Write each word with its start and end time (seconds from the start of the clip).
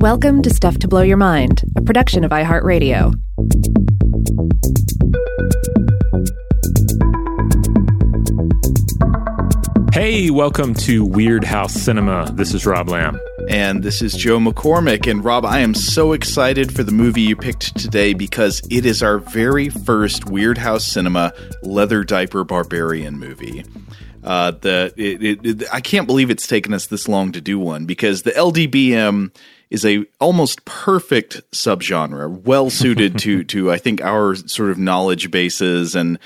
Welcome 0.00 0.42
to 0.42 0.50
Stuff 0.50 0.78
to 0.78 0.86
Blow 0.86 1.02
Your 1.02 1.16
Mind, 1.16 1.64
a 1.76 1.82
production 1.82 2.22
of 2.22 2.30
iHeartRadio. 2.30 3.12
Hey, 9.92 10.30
welcome 10.30 10.74
to 10.74 11.04
Weirdhouse 11.04 11.72
Cinema. 11.72 12.30
This 12.32 12.54
is 12.54 12.64
Rob 12.64 12.88
Lamb. 12.88 13.18
And 13.48 13.82
this 13.82 14.00
is 14.00 14.14
Joe 14.14 14.38
McCormick. 14.38 15.10
And 15.10 15.24
Rob, 15.24 15.44
I 15.44 15.58
am 15.58 15.74
so 15.74 16.12
excited 16.12 16.72
for 16.72 16.84
the 16.84 16.92
movie 16.92 17.22
you 17.22 17.34
picked 17.34 17.76
today 17.76 18.12
because 18.14 18.62
it 18.70 18.86
is 18.86 19.02
our 19.02 19.18
very 19.18 19.68
first 19.68 20.26
Weirdhouse 20.26 20.82
Cinema 20.82 21.32
leather 21.64 22.04
diaper 22.04 22.44
barbarian 22.44 23.18
movie. 23.18 23.64
Uh, 24.22 24.52
the 24.52 24.92
it, 24.96 25.22
it, 25.22 25.46
it, 25.62 25.68
I 25.72 25.80
can't 25.80 26.06
believe 26.06 26.30
it's 26.30 26.46
taken 26.46 26.72
us 26.72 26.86
this 26.86 27.08
long 27.08 27.32
to 27.32 27.40
do 27.40 27.58
one 27.58 27.84
because 27.84 28.22
the 28.22 28.30
LDBM 28.32 29.32
is 29.70 29.84
a 29.84 30.04
almost 30.20 30.64
perfect 30.64 31.42
subgenre, 31.52 32.28
well 32.42 32.70
suited 32.70 33.18
to 33.18 33.44
to 33.52 33.70
I 33.70 33.78
think 33.78 34.00
our 34.02 34.34
sort 34.34 34.70
of 34.70 34.78
knowledge 34.78 35.30
bases 35.30 35.94
and 35.94 36.18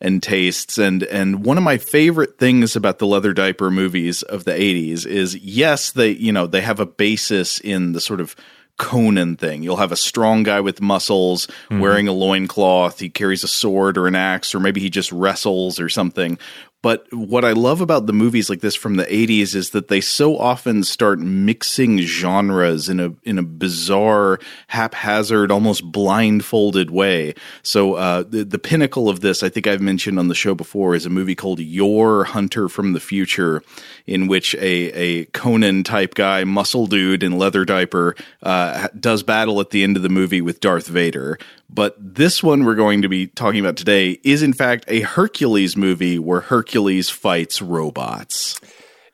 and 0.00 0.22
tastes 0.22 0.78
and 0.78 1.02
and 1.04 1.44
one 1.44 1.58
of 1.58 1.64
my 1.64 1.76
favorite 1.76 2.38
things 2.38 2.74
about 2.74 2.98
the 2.98 3.06
leather 3.06 3.34
diaper 3.34 3.70
movies 3.70 4.22
of 4.22 4.44
the 4.44 4.52
80s 4.52 5.04
is 5.06 5.36
yes 5.36 5.90
they 5.90 6.10
you 6.10 6.32
know 6.32 6.46
they 6.46 6.62
have 6.62 6.80
a 6.80 6.86
basis 6.86 7.60
in 7.60 7.92
the 7.92 8.00
sort 8.00 8.20
of 8.20 8.34
Conan 8.80 9.36
thing. 9.36 9.62
You'll 9.62 9.76
have 9.76 9.92
a 9.92 9.96
strong 9.96 10.42
guy 10.42 10.60
with 10.60 10.80
muscles 10.80 11.46
mm-hmm. 11.46 11.80
wearing 11.80 12.08
a 12.08 12.12
loincloth. 12.12 12.98
He 12.98 13.10
carries 13.10 13.44
a 13.44 13.48
sword 13.48 13.98
or 13.98 14.06
an 14.06 14.14
axe, 14.14 14.54
or 14.54 14.58
maybe 14.58 14.80
he 14.80 14.88
just 14.88 15.12
wrestles 15.12 15.78
or 15.78 15.90
something. 15.90 16.38
But 16.82 17.06
what 17.12 17.44
I 17.44 17.52
love 17.52 17.82
about 17.82 18.06
the 18.06 18.14
movies 18.14 18.48
like 18.48 18.60
this 18.60 18.74
from 18.74 18.94
the 18.94 19.04
80s 19.04 19.54
is 19.54 19.70
that 19.70 19.88
they 19.88 20.00
so 20.00 20.38
often 20.38 20.82
start 20.82 21.18
mixing 21.18 21.98
genres 21.98 22.88
in 22.88 23.00
a 23.00 23.12
in 23.22 23.38
a 23.38 23.42
bizarre, 23.42 24.38
haphazard, 24.68 25.50
almost 25.50 25.84
blindfolded 25.92 26.90
way. 26.90 27.34
So 27.62 27.94
uh, 27.94 28.22
the, 28.22 28.44
the 28.44 28.58
pinnacle 28.58 29.10
of 29.10 29.20
this, 29.20 29.42
I 29.42 29.50
think 29.50 29.66
I've 29.66 29.82
mentioned 29.82 30.18
on 30.18 30.28
the 30.28 30.34
show 30.34 30.54
before, 30.54 30.94
is 30.94 31.04
a 31.04 31.10
movie 31.10 31.34
called 31.34 31.60
Yor 31.60 32.24
Hunter 32.24 32.68
from 32.68 32.94
the 32.94 33.00
Future, 33.00 33.62
in 34.06 34.26
which 34.26 34.54
a, 34.54 34.90
a 34.92 35.24
Conan 35.26 35.84
type 35.84 36.14
guy, 36.14 36.44
muscle 36.44 36.86
dude 36.86 37.22
in 37.22 37.38
leather 37.38 37.66
diaper, 37.66 38.16
uh, 38.42 38.88
does 38.98 39.22
battle 39.22 39.60
at 39.60 39.70
the 39.70 39.82
end 39.82 39.98
of 39.98 40.02
the 40.02 40.08
movie 40.08 40.40
with 40.40 40.60
Darth 40.60 40.86
Vader. 40.86 41.38
But 41.72 41.94
this 41.98 42.42
one 42.42 42.64
we're 42.64 42.74
going 42.74 43.02
to 43.02 43.08
be 43.08 43.28
talking 43.28 43.60
about 43.60 43.76
today 43.76 44.18
is, 44.24 44.42
in 44.42 44.52
fact, 44.52 44.84
a 44.88 45.00
Hercules 45.00 45.76
movie 45.76 46.18
where 46.18 46.40
Hercules 46.40 47.08
fights 47.10 47.62
robots. 47.62 48.60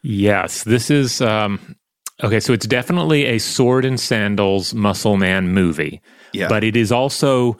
Yes, 0.03 0.65
this 0.65 0.91
is. 0.91 1.21
Um, 1.21 1.77
okay, 2.23 2.41
so 2.41 2.53
it's 2.53 2.67
definitely 2.67 3.27
a 3.27 3.39
sword 3.39 3.85
and 3.85 4.01
sandals 4.01 4.73
muscle 4.73 5.17
man 5.17 5.49
movie. 5.49 6.01
Yeah. 6.33 6.49
But 6.49 6.65
it 6.65 6.77
is 6.77 6.91
also 6.91 7.59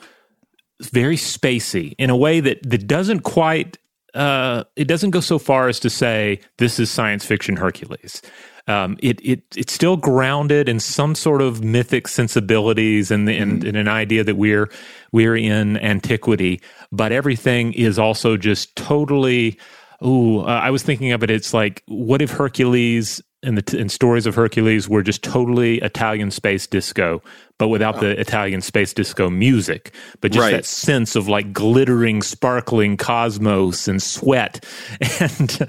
very 0.81 1.17
spacey 1.17 1.93
in 1.97 2.09
a 2.09 2.17
way 2.17 2.39
that, 2.39 2.67
that 2.67 2.87
doesn't 2.87 3.21
quite. 3.21 3.77
Uh, 4.13 4.63
it 4.75 4.85
doesn't 4.87 5.11
go 5.11 5.19
so 5.19 5.37
far 5.37 5.67
as 5.67 5.79
to 5.81 5.91
say 5.91 6.39
this 6.57 6.79
is 6.79 6.89
science 6.89 7.23
fiction 7.23 7.57
Hercules 7.57 8.21
um, 8.67 8.97
it 9.01 9.19
it 9.23 9.43
it's 9.55 9.73
still 9.73 9.97
grounded 9.97 10.67
in 10.67 10.79
some 10.79 11.15
sort 11.15 11.41
of 11.41 11.63
mythic 11.63 12.07
sensibilities 12.07 13.11
and, 13.11 13.27
and, 13.29 13.59
mm-hmm. 13.59 13.67
and 13.67 13.77
an 13.77 13.87
idea 13.87 14.23
that 14.23 14.35
we're 14.35 14.69
we're 15.11 15.37
in 15.37 15.77
antiquity, 15.77 16.61
but 16.91 17.11
everything 17.11 17.73
is 17.73 17.97
also 17.97 18.37
just 18.37 18.75
totally. 18.75 19.59
Ooh, 20.05 20.41
uh, 20.41 20.43
I 20.43 20.69
was 20.69 20.83
thinking 20.83 21.11
of 21.11 21.23
it. 21.23 21.31
It's 21.31 21.55
like, 21.55 21.81
what 21.87 22.21
if 22.21 22.29
Hercules 22.29 23.19
and 23.43 23.57
the 23.57 23.61
t- 23.61 23.79
and 23.79 23.91
stories 23.91 24.25
of 24.25 24.35
Hercules 24.35 24.89
were 24.89 25.03
just 25.03 25.23
totally 25.23 25.79
Italian 25.79 26.31
space 26.31 26.65
disco, 26.65 27.21
but 27.59 27.67
without 27.67 27.99
the 27.99 28.19
Italian 28.19 28.61
space 28.61 28.93
disco 28.93 29.29
music, 29.29 29.93
but 30.21 30.31
just 30.31 30.41
right. 30.41 30.51
that 30.51 30.65
sense 30.65 31.15
of 31.15 31.27
like 31.27 31.53
glittering, 31.53 32.21
sparkling 32.23 32.97
cosmos 32.97 33.87
and 33.87 34.01
sweat, 34.01 34.65
and 35.19 35.61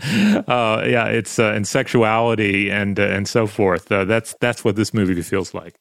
uh, 0.48 0.82
yeah, 0.86 1.06
it's 1.06 1.38
uh, 1.38 1.52
and 1.52 1.68
sexuality 1.68 2.70
and 2.70 2.98
uh, 2.98 3.04
and 3.04 3.28
so 3.28 3.46
forth. 3.46 3.92
Uh, 3.92 4.04
that's 4.04 4.34
that's 4.40 4.64
what 4.64 4.76
this 4.76 4.94
movie 4.94 5.20
feels 5.22 5.52
like. 5.52 5.74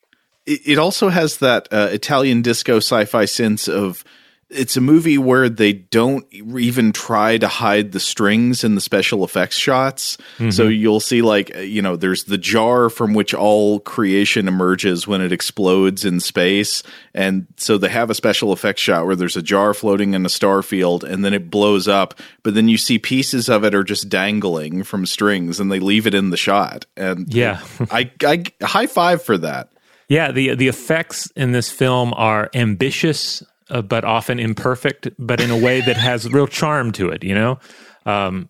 It 0.45 0.78
also 0.78 1.09
has 1.09 1.38
that 1.38 1.67
uh, 1.72 1.89
Italian 1.91 2.41
disco 2.41 2.78
sci-fi 2.78 3.25
sense 3.25 3.67
of 3.67 4.06
it's 4.50 4.78
a 4.78 4.81
movie 4.81 5.18
where 5.18 5.50
they 5.50 5.74
don't 5.74 6.25
even 6.31 6.94
try 6.94 7.38
to 7.38 7.50
hide 7.50 7.91
the 7.91 8.00
strings 8.00 8.63
in 8.63 8.75
the 8.75 8.81
special 8.81 9.25
effects 9.25 9.58
shots. 9.58 10.16
Mm-hmm. 10.38 10.52
So 10.52 10.68
you'll 10.68 11.02
see, 11.02 11.22
like, 11.22 11.53
you 11.56 11.81
know, 11.81 11.97
there's 11.97 12.24
the 12.25 12.38
jar 12.38 12.90
from 12.90 13.13
which 13.13 13.34
all 13.34 13.81
creation 13.81 14.47
emerges 14.47 15.06
when 15.06 15.19
it 15.19 15.34
explodes 15.34 16.06
in 16.06 16.22
space. 16.22 16.81
And 17.13 17.47
so 17.57 17.78
they 17.78 17.90
have 17.90 18.09
a 18.09 18.16
special 18.16 18.53
effects 18.53 18.81
shot 18.81 19.06
where 19.06 19.18
there's 19.18 19.36
a 19.36 19.41
jar 19.41 19.74
floating 19.74 20.13
in 20.13 20.25
a 20.25 20.30
star 20.30 20.63
field 20.63 21.03
and 21.03 21.25
then 21.25 21.34
it 21.34 21.50
blows 21.50 21.90
up. 21.90 22.18
But 22.44 22.53
then 22.53 22.69
you 22.69 22.78
see 22.78 23.00
pieces 23.00 23.50
of 23.50 23.66
it 23.66 23.75
are 23.75 23.84
just 23.84 24.07
dangling 24.07 24.84
from 24.84 25.06
strings 25.06 25.59
and 25.59 25.69
they 25.69 25.80
leave 25.80 26.07
it 26.07 26.13
in 26.13 26.30
the 26.30 26.38
shot. 26.38 26.86
And 26.96 27.34
yeah, 27.34 27.62
I, 27.91 28.12
I 28.24 28.46
high 28.62 28.88
five 28.88 29.22
for 29.22 29.38
that. 29.40 29.72
Yeah, 30.07 30.31
the 30.31 30.56
the 30.56 30.69
effects 30.69 31.30
in 31.36 31.52
this 31.52 31.69
film 31.69 32.13
are 32.13 32.50
ambitious 32.53 33.44
uh, 33.69 33.81
but 33.81 34.03
often 34.03 34.39
imperfect, 34.39 35.09
but 35.17 35.41
in 35.41 35.51
a 35.51 35.57
way 35.57 35.81
that 35.81 35.97
has 35.97 36.29
real 36.31 36.47
charm 36.47 36.91
to 36.94 37.09
it. 37.09 37.23
You 37.23 37.35
know. 37.35 37.59
Um, 38.05 38.50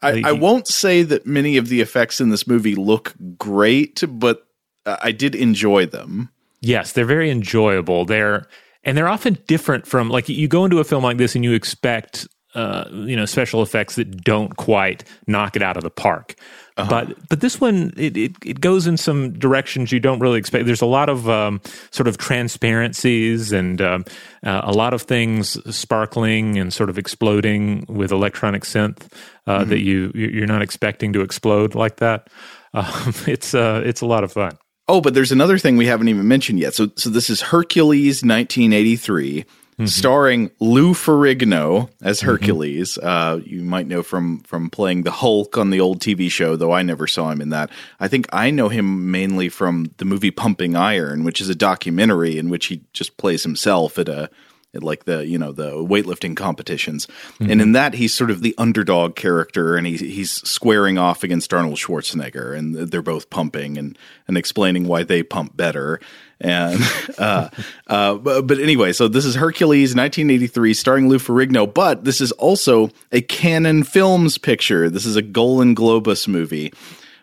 I, 0.00 0.22
I 0.24 0.32
won't 0.32 0.68
say 0.68 1.02
that 1.02 1.26
many 1.26 1.56
of 1.56 1.68
the 1.68 1.80
effects 1.80 2.20
in 2.20 2.28
this 2.28 2.46
movie 2.46 2.76
look 2.76 3.14
great, 3.36 4.04
but 4.08 4.46
I 4.86 5.10
did 5.12 5.34
enjoy 5.34 5.86
them. 5.86 6.30
Yes, 6.60 6.92
they're 6.92 7.04
very 7.04 7.30
enjoyable. 7.30 8.04
They're 8.04 8.46
and 8.84 8.96
they're 8.96 9.08
often 9.08 9.38
different 9.46 9.86
from 9.86 10.08
like 10.08 10.28
you 10.28 10.48
go 10.48 10.64
into 10.64 10.78
a 10.78 10.84
film 10.84 11.04
like 11.04 11.18
this 11.18 11.34
and 11.34 11.44
you 11.44 11.52
expect 11.52 12.26
uh, 12.54 12.84
you 12.90 13.16
know 13.16 13.26
special 13.26 13.62
effects 13.62 13.96
that 13.96 14.24
don't 14.24 14.56
quite 14.56 15.04
knock 15.26 15.56
it 15.56 15.62
out 15.62 15.76
of 15.76 15.82
the 15.82 15.90
park. 15.90 16.34
Uh-huh. 16.76 16.88
But 16.88 17.28
but 17.28 17.40
this 17.40 17.60
one 17.60 17.92
it, 17.96 18.16
it, 18.16 18.36
it 18.44 18.60
goes 18.60 18.86
in 18.86 18.96
some 18.96 19.32
directions 19.38 19.92
you 19.92 20.00
don't 20.00 20.20
really 20.20 20.38
expect. 20.38 20.64
There's 20.66 20.80
a 20.80 20.86
lot 20.86 21.08
of 21.08 21.28
um, 21.28 21.60
sort 21.90 22.06
of 22.06 22.16
transparencies 22.18 23.52
and 23.52 23.82
um, 23.82 24.04
uh, 24.44 24.62
a 24.64 24.72
lot 24.72 24.94
of 24.94 25.02
things 25.02 25.58
sparkling 25.74 26.56
and 26.56 26.72
sort 26.72 26.88
of 26.88 26.96
exploding 26.96 27.84
with 27.88 28.12
electronic 28.12 28.62
synth 28.62 29.12
uh, 29.46 29.60
mm-hmm. 29.60 29.70
that 29.70 29.80
you 29.80 30.12
you're 30.14 30.46
not 30.46 30.62
expecting 30.62 31.12
to 31.12 31.20
explode 31.20 31.74
like 31.74 31.96
that. 31.96 32.28
Um, 32.74 33.14
it's 33.26 33.54
uh, 33.54 33.82
it's 33.82 34.02
a 34.02 34.06
lot 34.06 34.24
of 34.24 34.32
fun. 34.32 34.58
Oh, 34.88 35.00
but 35.00 35.14
there's 35.14 35.32
another 35.32 35.58
thing 35.58 35.78
we 35.78 35.86
haven't 35.86 36.08
even 36.08 36.28
mentioned 36.28 36.58
yet. 36.58 36.74
So 36.74 36.90
so 36.96 37.08
this 37.08 37.30
is 37.30 37.40
Hercules 37.40 38.22
1983 38.22 39.46
mm-hmm. 39.78 39.86
starring 39.86 40.50
Lou 40.58 40.92
Ferrigno 40.92 41.88
as 42.02 42.18
mm-hmm. 42.18 42.28
Hercules. 42.28 42.98
Mm-hmm. 43.00 43.08
Uh, 43.08 43.36
you 43.44 43.62
might 43.62 43.86
know 43.86 44.02
from 44.02 44.40
from 44.40 44.70
playing 44.70 45.02
the 45.02 45.10
Hulk 45.10 45.56
on 45.56 45.70
the 45.70 45.80
old 45.80 46.00
TV 46.00 46.30
show, 46.30 46.56
though 46.56 46.72
I 46.72 46.82
never 46.82 47.06
saw 47.06 47.30
him 47.30 47.40
in 47.40 47.50
that. 47.50 47.70
I 48.00 48.08
think 48.08 48.26
I 48.32 48.50
know 48.50 48.68
him 48.68 49.10
mainly 49.10 49.48
from 49.48 49.92
the 49.98 50.04
movie 50.04 50.30
Pumping 50.30 50.76
Iron, 50.76 51.24
which 51.24 51.40
is 51.40 51.48
a 51.48 51.54
documentary 51.54 52.38
in 52.38 52.48
which 52.48 52.66
he 52.66 52.82
just 52.92 53.16
plays 53.16 53.42
himself 53.42 53.98
at 53.98 54.08
a 54.08 54.30
like 54.74 55.04
the 55.04 55.26
you 55.26 55.38
know 55.38 55.50
the 55.50 55.72
weightlifting 55.72 56.36
competitions 56.36 57.06
mm-hmm. 57.06 57.50
and 57.50 57.60
in 57.62 57.72
that 57.72 57.94
he's 57.94 58.14
sort 58.14 58.30
of 58.30 58.42
the 58.42 58.54
underdog 58.58 59.16
character 59.16 59.76
and 59.76 59.86
he's 59.86 60.00
he's 60.00 60.30
squaring 60.30 60.98
off 60.98 61.24
against 61.24 61.52
Arnold 61.54 61.76
Schwarzenegger 61.76 62.56
and 62.56 62.76
they're 62.76 63.02
both 63.02 63.30
pumping 63.30 63.78
and 63.78 63.98
and 64.26 64.36
explaining 64.36 64.86
why 64.86 65.02
they 65.02 65.22
pump 65.22 65.56
better 65.56 66.00
and 66.40 66.80
uh, 67.18 67.48
uh, 67.86 68.14
but, 68.14 68.46
but, 68.46 68.58
anyway 68.58 68.92
so 68.92 69.08
this 69.08 69.24
is 69.24 69.34
Hercules 69.34 69.94
1983 69.94 70.74
starring 70.74 71.08
Lou 71.08 71.18
Ferrigno 71.18 71.72
but 71.72 72.04
this 72.04 72.20
is 72.20 72.32
also 72.32 72.90
a 73.12 73.20
Cannon 73.20 73.82
Films 73.82 74.38
picture. 74.38 74.88
This 74.88 75.06
is 75.06 75.16
a 75.16 75.22
Golan 75.22 75.74
Globus 75.74 76.28
movie. 76.28 76.72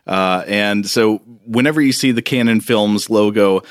Uh, 0.07 0.43
and 0.47 0.85
so 0.85 1.17
whenever 1.45 1.81
you 1.81 1.91
see 1.91 2.11
the 2.11 2.21
Cannon 2.21 2.61
Films 2.61 3.09
logo 3.09 3.63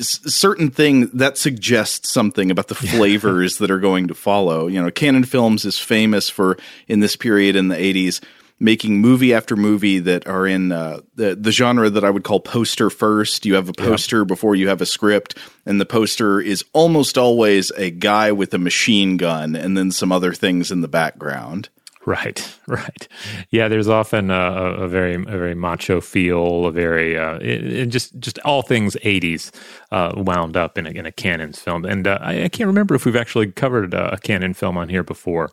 certain 0.00 0.70
thing 0.70 1.08
that 1.08 1.36
suggests 1.36 2.10
something 2.10 2.50
about 2.50 2.68
the 2.68 2.74
flavors 2.74 3.58
that 3.58 3.70
are 3.70 3.80
going 3.80 4.08
to 4.08 4.14
follow. 4.14 4.66
You 4.66 4.82
know, 4.82 4.90
Cannon 4.90 5.24
Films 5.24 5.64
is 5.64 5.78
famous 5.78 6.30
for 6.30 6.56
in 6.86 7.00
this 7.00 7.16
period 7.16 7.56
in 7.56 7.68
the 7.68 7.76
80s 7.76 8.22
making 8.60 9.00
movie 9.00 9.32
after 9.32 9.56
movie 9.56 9.98
that 10.00 10.26
are 10.26 10.46
in 10.46 10.72
uh, 10.72 11.00
the 11.14 11.34
the 11.34 11.52
genre 11.52 11.90
that 11.90 12.04
I 12.04 12.10
would 12.10 12.24
call 12.24 12.40
poster 12.40 12.90
first. 12.90 13.46
You 13.46 13.54
have 13.54 13.68
a 13.68 13.72
poster 13.72 14.18
yeah. 14.18 14.24
before 14.24 14.54
you 14.54 14.68
have 14.68 14.80
a 14.80 14.86
script, 14.86 15.36
and 15.66 15.80
the 15.80 15.86
poster 15.86 16.40
is 16.40 16.64
almost 16.72 17.16
always 17.16 17.70
a 17.72 17.90
guy 17.90 18.32
with 18.32 18.54
a 18.54 18.58
machine 18.58 19.16
gun 19.16 19.54
and 19.54 19.76
then 19.76 19.90
some 19.90 20.12
other 20.12 20.32
things 20.32 20.70
in 20.70 20.80
the 20.80 20.88
background. 20.88 21.68
Right, 22.08 22.56
right. 22.66 23.08
Yeah, 23.50 23.68
there's 23.68 23.88
often 23.88 24.30
a, 24.30 24.34
a 24.34 24.88
very 24.88 25.14
a 25.14 25.18
very 25.18 25.54
macho 25.54 26.00
feel, 26.00 26.64
a 26.64 26.72
very 26.72 27.18
uh, 27.18 27.34
it, 27.36 27.72
it 27.72 27.86
just 27.86 28.18
just 28.18 28.38
all 28.46 28.62
things 28.62 28.96
'80s 29.04 29.50
uh, 29.92 30.12
wound 30.16 30.56
up 30.56 30.78
in 30.78 30.86
a, 30.86 30.90
in 30.90 31.04
a 31.04 31.12
Cannon's 31.12 31.58
film, 31.58 31.84
and 31.84 32.06
uh, 32.06 32.18
I, 32.20 32.44
I, 32.44 32.48
can't 32.48 32.66
remember 32.66 32.94
if 32.94 33.04
we've 33.04 33.14
actually 33.14 33.52
covered 33.52 33.92
a, 33.92 34.14
a 34.14 34.18
Cannon 34.18 34.54
film 34.54 34.78
on 34.78 34.88
here 34.88 35.02
before, 35.02 35.50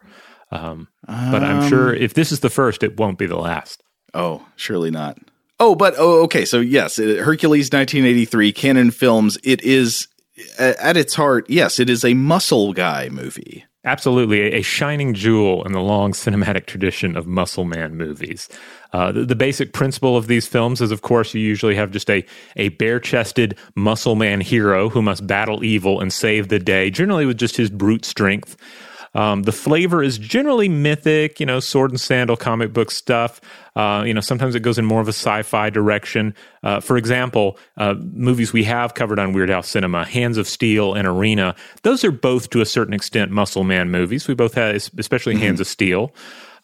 um, 0.52 0.88
um, 1.08 1.32
but 1.32 1.44
I'm 1.44 1.68
sure 1.70 1.90
um, 1.90 2.02
if 2.02 2.14
this 2.14 2.32
is 2.32 2.40
the 2.40 2.50
first, 2.50 2.84
it 2.84 2.98
won't 2.98 3.18
be 3.18 3.26
the 3.26 3.38
last. 3.38 3.82
Oh, 4.14 4.46
surely 4.56 4.92
not. 4.92 5.18
Oh, 5.60 5.76
but 5.76 5.94
oh, 5.98 6.24
okay. 6.24 6.46
So 6.46 6.60
yes, 6.60 6.98
Hercules, 6.98 7.68
1983, 7.72 8.52
Cannon 8.52 8.92
Films. 8.92 9.38
It 9.44 9.62
is 9.64 10.08
at 10.58 10.98
its 10.98 11.16
heart, 11.16 11.46
yes, 11.50 11.80
it 11.80 11.90
is 11.90 12.04
a 12.04 12.14
muscle 12.14 12.74
guy 12.74 13.10
movie. 13.10 13.66
Absolutely, 13.86 14.52
a 14.52 14.64
shining 14.64 15.14
jewel 15.14 15.64
in 15.64 15.72
the 15.72 15.80
long 15.80 16.12
cinematic 16.12 16.66
tradition 16.66 17.16
of 17.16 17.28
muscle 17.28 17.66
man 17.66 17.96
movies. 17.96 18.50
Uh, 18.94 19.12
the, 19.12 19.26
the, 19.26 19.36
basic 19.36 19.74
principle 19.74 20.18
of 20.18 20.26
these 20.26 20.48
films 20.48 20.82
is, 20.82 20.90
of 20.90 21.04
course, 21.04 21.34
you 21.36 21.42
usually 21.42 21.76
have 21.76 21.92
just 21.92 22.10
a, 22.10 22.26
a 22.56 22.70
bare 22.70 23.00
chested 23.00 23.58
muscle 23.76 24.16
man 24.16 24.42
hero 24.42 24.90
who 24.90 25.02
must 25.04 25.28
battle 25.28 25.64
evil 25.64 26.02
and 26.02 26.12
save 26.12 26.48
the 26.48 26.58
day, 26.58 26.90
generally 26.90 27.26
with 27.28 27.38
just 27.38 27.58
his 27.58 27.70
brute 27.70 28.06
strength. 28.06 28.58
Um, 29.16 29.44
the 29.44 29.52
flavor 29.52 30.04
is 30.04 30.18
generally 30.18 30.70
mythic, 30.70 31.40
you 31.40 31.46
know, 31.46 31.60
sword 31.60 31.90
and 31.90 32.00
sandal 32.00 32.36
comic 32.36 32.74
book 32.74 32.92
stuff. 32.92 33.42
Uh, 33.76 34.04
you 34.06 34.14
know, 34.14 34.22
sometimes 34.22 34.56
it 34.56 34.60
goes 34.60 34.78
in 34.78 34.86
more 34.86 35.02
of 35.02 35.08
a 35.08 35.14
sci-fi 35.14 35.70
direction. 35.70 36.36
Uh, 36.64 36.80
for 36.82 36.98
example, 36.98 37.58
uh, 37.78 37.96
movies 38.14 38.54
we 38.54 38.64
have 38.66 38.94
covered 38.94 39.18
on 39.18 39.34
Weirdhouse 39.34 39.66
Cinema, 39.66 40.06
Hands 40.06 40.38
of 40.38 40.48
Steel 40.48 40.94
and 40.94 41.08
Arena, 41.08 41.56
those 41.84 42.04
are 42.04 42.12
both 42.12 42.50
to 42.52 42.62
a 42.62 42.66
certain 42.66 42.94
extent 42.94 43.32
Muscle 43.32 43.64
Man 43.64 43.90
movies. 43.90 44.28
We 44.28 44.36
both 44.36 44.54
have, 44.54 44.76
especially 44.76 45.34
mm-hmm. 45.34 45.44
Hands 45.44 45.60
of 45.62 45.68
Steel. 45.68 46.14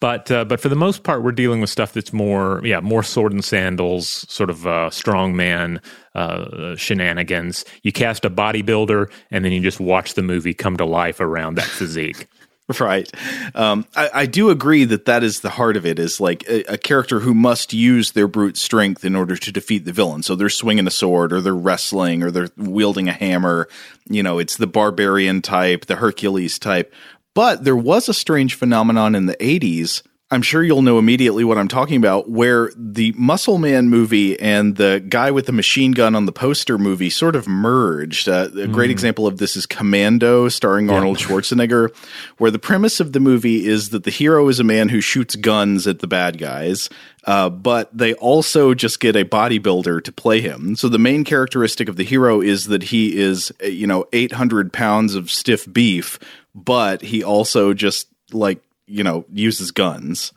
But 0.02 0.32
uh, 0.32 0.44
but 0.44 0.58
for 0.58 0.68
the 0.68 0.74
most 0.74 1.04
part, 1.04 1.22
we're 1.22 1.30
dealing 1.30 1.60
with 1.60 1.70
stuff 1.70 1.92
that's 1.92 2.12
more 2.12 2.60
yeah 2.64 2.80
more 2.80 3.04
sword 3.04 3.32
and 3.32 3.44
sandals, 3.44 4.26
sort 4.28 4.50
of 4.50 4.66
uh, 4.66 4.90
strongman 4.90 5.80
uh, 6.16 6.74
shenanigans. 6.74 7.64
You 7.84 7.92
cast 7.92 8.24
a 8.24 8.30
bodybuilder, 8.30 9.12
and 9.30 9.44
then 9.44 9.52
you 9.52 9.60
just 9.60 9.78
watch 9.78 10.14
the 10.14 10.22
movie 10.22 10.54
come 10.54 10.76
to 10.78 10.84
life 10.84 11.20
around 11.20 11.54
that 11.54 11.66
physique. 11.66 12.26
Right. 12.82 13.08
Um, 13.54 13.86
I, 13.94 14.10
I, 14.12 14.26
do 14.26 14.50
agree 14.50 14.84
that 14.84 15.04
that 15.04 15.22
is 15.22 15.40
the 15.40 15.50
heart 15.50 15.76
of 15.76 15.86
it 15.86 15.98
is 16.00 16.20
like 16.20 16.42
a, 16.48 16.74
a, 16.74 16.78
character 16.78 17.20
who 17.20 17.32
must 17.32 17.72
use 17.72 18.12
their 18.12 18.26
brute 18.26 18.56
strength 18.56 19.04
in 19.04 19.14
order 19.14 19.36
to 19.36 19.52
defeat 19.52 19.84
the 19.84 19.92
villain. 19.92 20.22
So 20.22 20.34
they're 20.34 20.48
swinging 20.48 20.86
a 20.88 20.90
sword 20.90 21.32
or 21.32 21.40
they're 21.40 21.54
wrestling 21.54 22.22
or 22.22 22.30
they're 22.30 22.48
wielding 22.56 23.08
a 23.08 23.12
hammer. 23.12 23.68
You 24.08 24.22
know, 24.22 24.38
it's 24.38 24.56
the 24.56 24.66
barbarian 24.66 25.42
type, 25.42 25.86
the 25.86 25.96
Hercules 25.96 26.58
type. 26.58 26.92
But 27.34 27.64
there 27.64 27.76
was 27.76 28.08
a 28.08 28.14
strange 28.14 28.54
phenomenon 28.54 29.14
in 29.14 29.26
the 29.26 29.36
80s 29.36 30.02
I'm 30.32 30.40
sure 30.40 30.64
you'll 30.64 30.80
know 30.80 30.98
immediately 30.98 31.44
what 31.44 31.58
I'm 31.58 31.68
talking 31.68 31.98
about, 31.98 32.30
where 32.30 32.72
the 32.74 33.12
Muscle 33.18 33.58
Man 33.58 33.90
movie 33.90 34.40
and 34.40 34.76
the 34.76 35.04
guy 35.06 35.30
with 35.30 35.44
the 35.44 35.52
machine 35.52 35.92
gun 35.92 36.14
on 36.14 36.24
the 36.24 36.32
poster 36.32 36.78
movie 36.78 37.10
sort 37.10 37.36
of 37.36 37.46
merged. 37.46 38.30
Uh, 38.30 38.48
a 38.58 38.66
great 38.66 38.88
mm. 38.88 38.92
example 38.92 39.26
of 39.26 39.36
this 39.36 39.56
is 39.56 39.66
Commando, 39.66 40.48
starring 40.48 40.88
yeah. 40.88 40.94
Arnold 40.94 41.18
Schwarzenegger, 41.18 41.94
where 42.38 42.50
the 42.50 42.58
premise 42.58 42.98
of 42.98 43.12
the 43.12 43.20
movie 43.20 43.66
is 43.66 43.90
that 43.90 44.04
the 44.04 44.10
hero 44.10 44.48
is 44.48 44.58
a 44.58 44.64
man 44.64 44.88
who 44.88 45.02
shoots 45.02 45.36
guns 45.36 45.86
at 45.86 45.98
the 45.98 46.06
bad 46.06 46.38
guys, 46.38 46.88
uh, 47.24 47.50
but 47.50 47.94
they 47.94 48.14
also 48.14 48.72
just 48.72 49.00
get 49.00 49.14
a 49.14 49.26
bodybuilder 49.26 50.02
to 50.02 50.12
play 50.12 50.40
him. 50.40 50.76
So 50.76 50.88
the 50.88 50.98
main 50.98 51.24
characteristic 51.24 51.90
of 51.90 51.96
the 51.96 52.04
hero 52.04 52.40
is 52.40 52.68
that 52.68 52.84
he 52.84 53.18
is, 53.20 53.52
uh, 53.62 53.66
you 53.66 53.86
know, 53.86 54.06
800 54.14 54.72
pounds 54.72 55.14
of 55.14 55.30
stiff 55.30 55.70
beef, 55.70 56.18
but 56.54 57.02
he 57.02 57.22
also 57.22 57.74
just 57.74 58.08
like 58.32 58.62
you 58.86 59.04
know 59.04 59.24
uses 59.32 59.70
guns. 59.70 60.32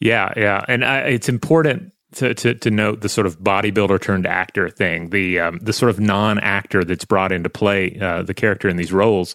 Yeah, 0.00 0.32
yeah, 0.36 0.64
and 0.68 0.84
I, 0.84 1.00
it's 1.00 1.28
important 1.28 1.92
to, 2.14 2.34
to, 2.34 2.54
to 2.54 2.70
note 2.70 3.00
the 3.00 3.08
sort 3.08 3.26
of 3.26 3.38
bodybuilder 3.38 4.00
turned 4.00 4.26
actor 4.26 4.68
thing, 4.68 5.10
the 5.10 5.40
um, 5.40 5.58
the 5.58 5.72
sort 5.72 5.90
of 5.90 6.00
non 6.00 6.38
actor 6.38 6.84
that's 6.84 7.04
brought 7.04 7.32
into 7.32 7.48
play 7.48 7.98
uh, 8.00 8.22
the 8.22 8.34
character 8.34 8.68
in 8.68 8.76
these 8.76 8.92
roles. 8.92 9.34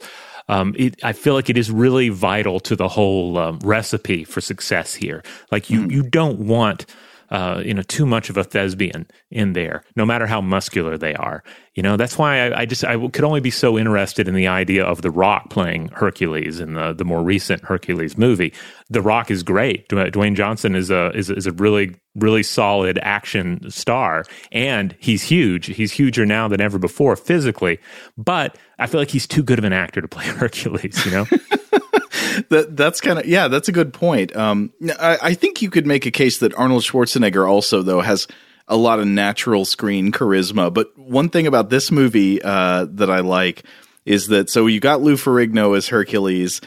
Um, 0.50 0.76
it, 0.78 1.02
I 1.04 1.14
feel 1.14 1.36
like 1.36 1.50
it 1.50 1.58
is 1.58 1.72
really 1.72 2.10
vital 2.10 2.60
to 2.62 2.76
the 2.76 2.88
whole 2.88 3.38
um, 3.38 3.60
recipe 3.64 4.26
for 4.26 4.42
success 4.42 4.94
here. 4.94 5.24
Like 5.52 5.70
you, 5.70 5.82
mm. 5.82 5.92
you 5.92 6.04
don't 6.04 6.40
want 6.40 6.86
uh, 7.34 7.64
you 7.66 7.74
know, 7.74 7.82
too 7.82 8.06
much 8.06 8.30
of 8.30 8.38
a 8.38 8.44
thespian 8.44 9.08
in 9.32 9.54
there, 9.54 9.84
no 9.96 10.06
matter 10.06 10.28
how 10.28 10.40
muscular 10.40 11.00
they 11.00 11.16
are. 11.16 11.44
You 11.74 11.82
know, 11.82 11.98
that's 11.98 12.16
why 12.16 12.48
I, 12.48 12.62
I 12.62 12.66
just 12.68 12.86
I 12.86 12.96
could 13.08 13.24
only 13.24 13.40
be 13.40 13.50
so 13.50 13.76
interested 13.76 14.28
in 14.28 14.36
the 14.36 14.46
idea 14.46 14.86
of 14.86 15.02
The 15.02 15.10
Rock 15.10 15.50
playing 15.50 15.88
Hercules 15.88 16.60
in 16.60 16.76
the 16.76 16.94
the 16.94 17.04
more 17.04 17.24
recent 17.24 17.64
Hercules 17.64 18.20
movie. 18.20 18.54
The 18.92 19.02
Rock 19.02 19.32
is 19.32 19.42
great. 19.42 19.90
Dwayne 19.90 20.36
Johnson 20.36 20.76
is 20.76 20.92
a 20.92 21.10
is, 21.18 21.32
is 21.32 21.48
a 21.48 21.52
really 21.54 21.96
really 22.14 22.44
solid 22.44 23.00
action 23.02 23.68
star, 23.72 24.26
and 24.52 24.96
he's 25.00 25.24
huge. 25.24 25.66
He's 25.66 25.92
huger 25.92 26.28
now 26.28 26.48
than 26.48 26.62
ever 26.62 26.78
before 26.78 27.16
physically, 27.16 27.80
but 28.16 28.60
I 28.78 28.86
feel 28.86 29.02
like 29.02 29.10
he's 29.10 29.26
too 29.26 29.42
good 29.42 29.58
of 29.58 29.66
an 29.66 29.74
actor 29.74 30.02
to 30.02 30.08
play 30.08 30.26
Hercules. 30.28 31.04
You 31.04 31.12
know. 31.12 31.26
that 32.50 32.76
that's 32.76 33.02
kind 33.02 33.20
of 33.20 33.26
yeah, 33.26 33.48
that's 33.48 33.68
a 33.68 33.72
good 33.72 33.94
point. 33.94 34.36
Um, 34.36 34.72
I, 35.00 35.18
I 35.22 35.34
think 35.34 35.62
you 35.62 35.70
could 35.70 35.88
make 35.88 36.06
a 36.06 36.12
case 36.12 36.40
that 36.40 36.54
Arnold 36.56 36.84
Schwarzenegger 36.84 37.48
also 37.48 37.82
though 37.82 38.02
has 38.02 38.28
a 38.68 38.78
lot 38.78 39.00
of 39.00 39.08
natural 39.08 39.66
screen 39.66 40.12
charisma. 40.12 40.74
But 40.74 40.98
one 40.98 41.30
thing 41.30 41.48
about 41.48 41.70
this 41.70 41.92
movie 41.92 42.42
uh, 42.42 42.86
that 42.92 43.10
I 43.10 43.22
like 43.22 43.64
is 44.06 44.28
that 44.28 44.50
so 44.50 44.68
you 44.68 44.80
got 44.80 45.02
Lou 45.02 45.16
Ferrigno 45.16 45.76
as 45.76 45.88
Hercules, 45.88 46.62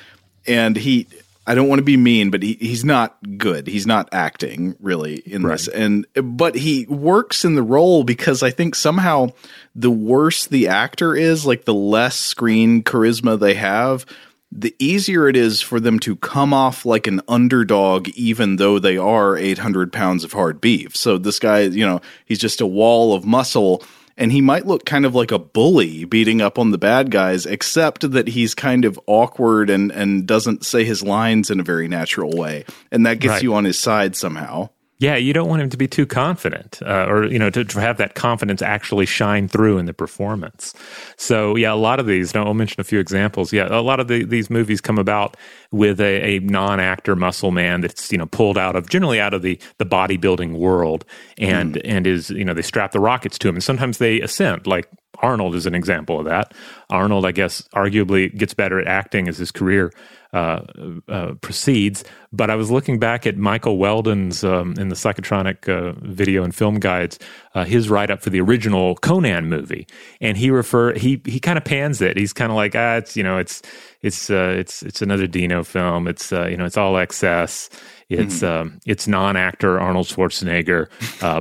and 0.47 0.77
he. 0.77 1.07
I 1.49 1.55
don't 1.55 1.69
want 1.69 1.79
to 1.79 1.85
be 1.85 1.97
mean, 1.97 2.31
but 2.31 2.43
he, 2.43 2.55
he's 2.55 2.85
not 2.85 3.17
good. 3.39 3.69
He's 3.69 3.87
not 3.87 4.09
acting 4.11 4.75
really 4.81 5.23
in 5.25 5.45
right. 5.45 5.53
this, 5.53 5.69
and 5.69 6.05
but 6.21 6.57
he 6.57 6.87
works 6.87 7.45
in 7.45 7.55
the 7.55 7.63
role 7.63 8.03
because 8.03 8.43
I 8.43 8.51
think 8.51 8.75
somehow 8.75 9.29
the 9.73 9.93
worse 9.93 10.49
the 10.49 10.67
actor 10.67 11.15
is, 11.15 11.47
like 11.47 11.65
the 11.65 11.73
less 11.73 12.17
screen 12.17 12.83
charisma 12.83 13.39
they 13.39 13.55
have, 13.55 14.07
the 14.53 14.75
easier 14.79 15.29
it 15.29 15.37
is 15.37 15.61
for 15.61 15.81
them 15.81 15.99
to 16.01 16.17
come 16.17 16.55
off 16.55 16.87
like 16.87 17.07
an 17.07 17.21
underdog, 17.29 18.09
even 18.11 18.57
though 18.57 18.79
they 18.79 18.97
are 18.97 19.37
800 19.37 19.93
pounds 19.93 20.25
of 20.25 20.33
hard 20.33 20.61
beef. 20.61 20.97
So 20.97 21.19
this 21.19 21.39
guy, 21.39 21.61
you 21.61 21.87
know, 21.87 22.01
he's 22.25 22.39
just 22.39 22.61
a 22.61 22.67
wall 22.67 23.15
of 23.15 23.25
muscle 23.25 23.83
and 24.17 24.33
he 24.33 24.41
might 24.41 24.67
look 24.67 24.85
kind 24.85 25.05
of 25.05 25.15
like 25.15 25.31
a 25.31 25.39
bully 25.39 26.05
beating 26.05 26.41
up 26.41 26.59
on 26.59 26.71
the 26.71 26.79
bad 26.79 27.11
guys, 27.11 27.45
except 27.45 28.11
that 28.13 28.29
he's 28.29 28.55
kind 28.55 28.85
of 28.85 28.99
awkward 29.07 29.69
and, 29.69 29.93
and 29.93 30.27
doesn't 30.27 30.65
say 30.65 30.85
his 30.85 31.03
lines 31.03 31.51
in 31.51 31.61
a 31.61 31.65
very 31.65 31.87
natural 31.87 32.31
way. 32.31 32.65
And 32.91 33.05
that 33.05 33.19
gets 33.19 33.33
right. 33.33 33.43
you 33.43 33.55
on 33.55 33.65
his 33.65 33.79
side 33.79 34.17
somehow. 34.17 34.71
Yeah, 34.99 35.17
you 35.17 35.35
don't 35.35 35.49
want 35.49 35.61
him 35.61 35.69
to 35.69 35.77
be 35.77 35.87
too 35.87 36.07
confident, 36.07 36.81
uh, 36.83 37.07
or 37.07 37.27
you 37.27 37.39
know, 37.39 37.51
to, 37.51 37.65
to, 37.65 37.81
have 37.81 37.99
that 37.99 38.15
confidence 38.15 38.63
actually 38.63 39.05
shine 39.05 39.47
through 39.47 39.77
in 39.77 39.85
the 39.85 39.93
performance. 39.93 40.73
So, 41.19 41.55
yeah, 41.55 41.73
a 41.73 41.77
lot 41.77 42.01
of 42.01 42.07
these. 42.07 42.35
I'll 42.35 42.55
mention 42.55 42.81
a 42.81 42.85
few 42.85 42.99
examples. 42.99 43.53
Yeah, 43.53 43.69
a 43.71 43.83
lot 43.83 44.01
of 44.01 44.09
the, 44.09 44.25
these 44.25 44.49
movies 44.49 44.81
come 44.81 44.97
about 44.99 45.37
with 45.71 46.01
a, 46.01 46.37
a 46.37 46.39
non-actor 46.39 47.15
muscle 47.15 47.51
man 47.51 47.83
that's 47.83 48.11
you 48.11 48.17
know 48.17 48.25
pulled 48.25 48.57
out 48.57 48.75
of 48.75 48.89
generally 48.89 49.21
out 49.21 49.35
of 49.35 49.43
the 49.43 49.61
the 49.77 49.85
bodybuilding 49.85 50.57
world, 50.57 51.05
and 51.37 51.75
mm. 51.75 51.83
and 51.85 52.07
is 52.07 52.31
you 52.31 52.45
know 52.45 52.55
they 52.55 52.63
strap 52.63 52.93
the 52.93 53.01
rockets 53.01 53.39
to 53.39 53.49
him, 53.49 53.57
and 53.57 53.65
sometimes 53.65 53.99
they 53.99 54.23
ascend. 54.23 54.67
Like 54.67 54.89
Arnold 55.23 55.55
is 55.55 55.67
an 55.67 55.75
example 55.75 56.19
of 56.19 56.27
that. 56.27 56.53
Arnold, 56.91 57.25
I 57.25 57.33
guess, 57.33 57.63
arguably 57.75 58.35
gets 58.37 58.55
better 58.55 58.81
at 58.81 58.87
acting 58.87 59.29
as 59.29 59.39
his 59.39 59.51
career 59.51 59.93
uh, 60.33 60.63
uh, 61.09 61.33
proceeds. 61.41 62.05
But 62.33 62.51
I 62.51 62.57
was 62.57 62.71
looking 62.71 62.99
back 62.99 63.27
at 63.27 63.37
Michael 63.37 63.79
Weldon's 63.79 64.45
um, 64.45 64.75
in 64.79 64.89
the 64.89 64.95
Psychotronic 64.95 65.69
uh, 65.69 65.99
video 66.03 66.45
and 66.45 66.55
film 66.55 66.79
guides, 66.79 67.19
uh, 67.55 67.65
his 67.65 67.89
write 67.89 68.11
up 68.11 68.21
for 68.23 68.31
the 68.31 68.41
original 68.41 68.97
Conan 68.97 69.49
movie, 69.49 69.87
and 70.21 70.37
he 70.37 70.51
refer 70.51 70.93
he 70.93 71.23
he 71.25 71.41
kind 71.41 71.57
of 71.57 71.65
pans 71.65 72.03
it. 72.03 72.19
He's 72.19 72.33
kind 72.33 72.53
of 72.53 72.57
like 72.57 72.75
ah, 72.77 72.97
it's 72.97 73.17
you 73.17 73.23
know 73.23 73.39
it's 73.39 73.63
it's 74.03 74.29
uh, 74.29 74.55
it's 74.59 74.83
it's 74.83 75.01
another 75.01 75.27
Dino 75.27 75.65
film. 75.65 76.07
It's 76.07 76.33
uh, 76.33 76.47
you 76.49 76.57
know 76.57 76.67
it's 76.67 76.77
all 76.77 76.99
excess. 76.99 77.71
It's 78.09 78.41
mm. 78.41 78.49
um, 78.49 78.81
it's 78.85 79.09
non-actor 79.09 79.81
Arnold 79.81 80.07
Schwarzenegger 80.07 80.89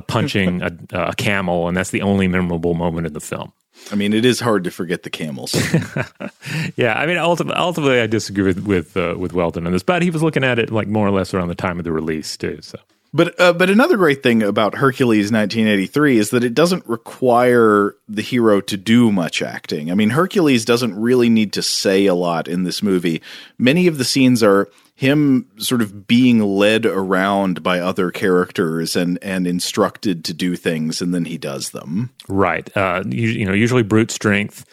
punching 0.06 0.62
a, 0.62 0.72
a 0.92 1.14
camel, 1.14 1.68
and 1.68 1.76
that's 1.76 1.90
the 1.90 2.02
only 2.02 2.28
memorable 2.28 2.74
moment 2.74 3.06
in 3.06 3.12
the 3.12 3.20
film. 3.20 3.52
I 3.90 3.94
mean, 3.94 4.12
it 4.12 4.24
is 4.24 4.40
hard 4.40 4.64
to 4.64 4.70
forget 4.70 5.02
the 5.04 5.10
camels. 5.10 5.54
yeah, 6.76 6.98
I 6.98 7.06
mean, 7.06 7.18
ultimately, 7.18 7.60
ultimately, 7.60 8.00
I 8.00 8.06
disagree 8.06 8.44
with 8.44 8.66
with 8.66 8.96
uh, 8.96 9.14
with 9.16 9.32
Weldon 9.32 9.66
on 9.66 9.72
this, 9.72 9.82
but 9.82 10.02
he 10.02 10.10
was 10.10 10.22
looking 10.22 10.44
at 10.44 10.58
it 10.58 10.70
like 10.70 10.88
more 10.88 11.06
or 11.06 11.10
less 11.10 11.32
around 11.32 11.48
the 11.48 11.54
time 11.54 11.78
of 11.78 11.84
the 11.84 11.92
release 11.92 12.36
too. 12.36 12.58
So, 12.62 12.78
but 13.14 13.38
uh, 13.40 13.52
but 13.52 13.70
another 13.70 13.96
great 13.96 14.22
thing 14.22 14.42
about 14.42 14.74
Hercules 14.74 15.30
1983 15.30 16.18
is 16.18 16.30
that 16.30 16.42
it 16.42 16.54
doesn't 16.54 16.86
require 16.86 17.94
the 18.08 18.22
hero 18.22 18.60
to 18.62 18.76
do 18.76 19.12
much 19.12 19.40
acting. 19.40 19.90
I 19.90 19.94
mean, 19.94 20.10
Hercules 20.10 20.64
doesn't 20.64 20.98
really 20.98 21.28
need 21.28 21.52
to 21.52 21.62
say 21.62 22.06
a 22.06 22.14
lot 22.14 22.48
in 22.48 22.64
this 22.64 22.82
movie. 22.82 23.22
Many 23.58 23.86
of 23.86 23.98
the 23.98 24.04
scenes 24.04 24.42
are 24.42 24.68
him 24.96 25.46
sort 25.58 25.82
of 25.82 26.06
being 26.06 26.40
led 26.40 26.86
around 26.86 27.62
by 27.62 27.78
other 27.78 28.10
characters 28.10 28.96
and 28.96 29.18
and 29.22 29.46
instructed 29.46 30.24
to 30.24 30.34
do 30.34 30.56
things 30.56 31.02
and 31.02 31.14
then 31.14 31.26
he 31.26 31.36
does 31.36 31.70
them. 31.70 32.10
Right. 32.28 32.74
Uh, 32.74 33.04
you, 33.06 33.28
you 33.28 33.44
know 33.44 33.52
usually 33.52 33.82
brute 33.82 34.10
strength 34.10 34.64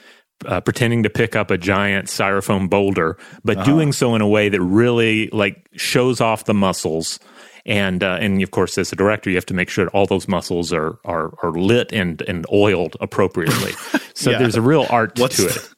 uh, 0.46 0.62
pretending 0.62 1.03
to 1.03 1.10
pick 1.10 1.36
up 1.36 1.51
a 1.51 1.58
giant 1.58 2.08
styrofoam 2.08 2.70
boulder 2.70 3.18
but 3.44 3.58
uh-huh. 3.58 3.65
doing 3.65 3.92
so 3.92 4.15
in 4.15 4.22
a 4.22 4.27
way 4.27 4.50
that 4.50 4.62
really 4.62 5.27
like 5.27 5.68
shows 5.74 6.22
off 6.22 6.46
the 6.46 6.53
muscles. 6.53 7.20
And 7.65 8.01
uh, 8.01 8.18
and 8.20 8.42
of 8.42 8.51
course 8.51 8.77
as 8.77 8.94
a 8.94 8.96
director 8.96 9.30
you 9.30 9.36
have 9.36 9.46
to 9.48 9.53
make 9.53 9.70
sure 9.70 9.89
all 9.89 10.06
those 10.06 10.27
muscles 10.30 10.72
are 10.72 11.00
are, 11.03 11.34
are 11.44 11.51
lit 11.51 11.92
and 11.92 12.22
and 12.24 12.46
oiled 12.51 12.96
appropriately. 13.01 13.74
So 14.15 14.30
yeah. 14.30 14.38
there's 14.38 14.56
a 14.56 14.62
real 14.62 14.86
art 14.92 15.18
What's 15.18 15.38
to 15.38 15.48
it 15.48 15.70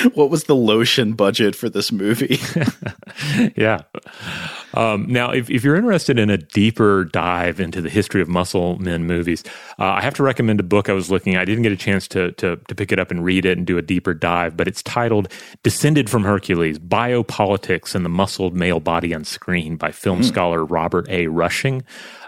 what 0.14 0.30
was 0.30 0.44
the 0.44 0.56
lotion 0.56 1.12
budget 1.12 1.54
for 1.54 1.68
this 1.68 1.92
movie? 1.92 2.38
yeah. 3.56 3.82
Um, 4.74 5.06
now, 5.08 5.30
if, 5.30 5.50
if, 5.50 5.64
you're 5.64 5.76
interested 5.76 6.18
in 6.18 6.30
a 6.30 6.38
deeper 6.38 7.04
dive 7.04 7.60
into 7.60 7.82
the 7.82 7.90
history 7.90 8.22
of 8.22 8.28
muscle 8.28 8.78
men 8.78 9.04
movies, 9.04 9.42
uh, 9.78 9.84
I 9.84 10.00
have 10.00 10.14
to 10.14 10.22
recommend 10.22 10.60
a 10.60 10.64
book 10.64 10.88
I 10.88 10.92
was 10.92 11.10
looking 11.10 11.34
at. 11.34 11.42
I 11.42 11.44
didn't 11.44 11.62
get 11.62 11.72
a 11.72 11.76
chance 11.76 12.06
to, 12.08 12.32
to, 12.32 12.56
to 12.56 12.74
pick 12.74 12.92
it 12.92 12.98
up 12.98 13.10
and 13.10 13.24
read 13.24 13.44
it 13.44 13.58
and 13.58 13.66
do 13.66 13.78
a 13.78 13.82
deeper 13.82 14.14
dive, 14.14 14.56
but 14.56 14.68
it's 14.68 14.82
titled 14.82 15.32
Descended 15.62 16.08
from 16.08 16.24
Hercules 16.24 16.78
Biopolitics 16.78 17.94
and 17.94 18.04
the 18.04 18.10
Muscled 18.10 18.54
Male 18.54 18.80
Body 18.80 19.12
on 19.14 19.24
Screen 19.24 19.76
by 19.76 19.90
film 19.90 20.20
mm. 20.20 20.24
scholar 20.24 20.64
Robert 20.64 21.08
A. 21.08 21.26
Rushing. 21.26 21.82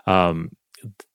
Um, 0.07 0.50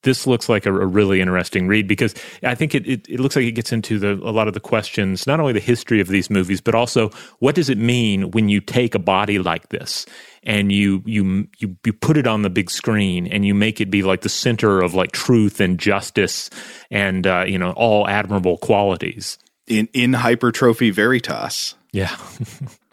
this 0.04 0.28
looks 0.28 0.48
like 0.48 0.66
a, 0.66 0.74
a, 0.74 0.86
really 0.86 1.22
interesting 1.22 1.68
read 1.68 1.88
because 1.88 2.14
I 2.44 2.56
think 2.56 2.76
it, 2.76 2.88
it, 2.88 3.10
it, 3.10 3.20
looks 3.20 3.36
like 3.36 3.46
it 3.46 3.54
gets 3.54 3.72
into 3.72 4.00
the, 4.00 4.14
a 4.14 4.32
lot 4.32 4.48
of 4.48 4.54
the 4.54 4.60
questions, 4.60 5.26
not 5.26 5.40
only 5.40 5.54
the 5.54 5.60
history 5.60 6.00
of 6.00 6.08
these 6.08 6.30
movies, 6.30 6.62
but 6.62 6.76
also 6.76 7.10
what 7.40 7.56
does 7.56 7.70
it 7.70 7.78
mean 7.78 8.32
when 8.32 8.48
you 8.48 8.62
take 8.62 8.96
a 8.96 9.00
body 9.00 9.40
like 9.40 9.70
this 9.70 10.06
and 10.44 10.72
you 10.72 11.02
you 11.06 11.48
you 11.58 11.76
you 11.86 11.94
put 11.94 12.18
it 12.18 12.28
on 12.28 12.42
the 12.42 12.50
big 12.50 12.70
screen 12.70 13.28
and 13.28 13.46
you 13.46 13.54
make 13.54 13.82
it 13.82 13.90
be 13.90 14.04
like 14.04 14.22
the 14.22 14.30
center 14.30 14.82
of 14.82 14.94
like 14.94 15.12
truth 15.12 15.60
and 15.60 15.80
justice 15.80 16.50
and 16.92 17.28
uh, 17.28 17.44
you 17.48 17.58
know 17.58 17.72
all 17.72 18.08
admirable 18.08 18.58
qualities 18.58 19.38
in 19.68 19.90
in 19.94 20.14
hypertrophy 20.14 20.90
veritas. 20.92 21.76
Yeah. 21.92 22.16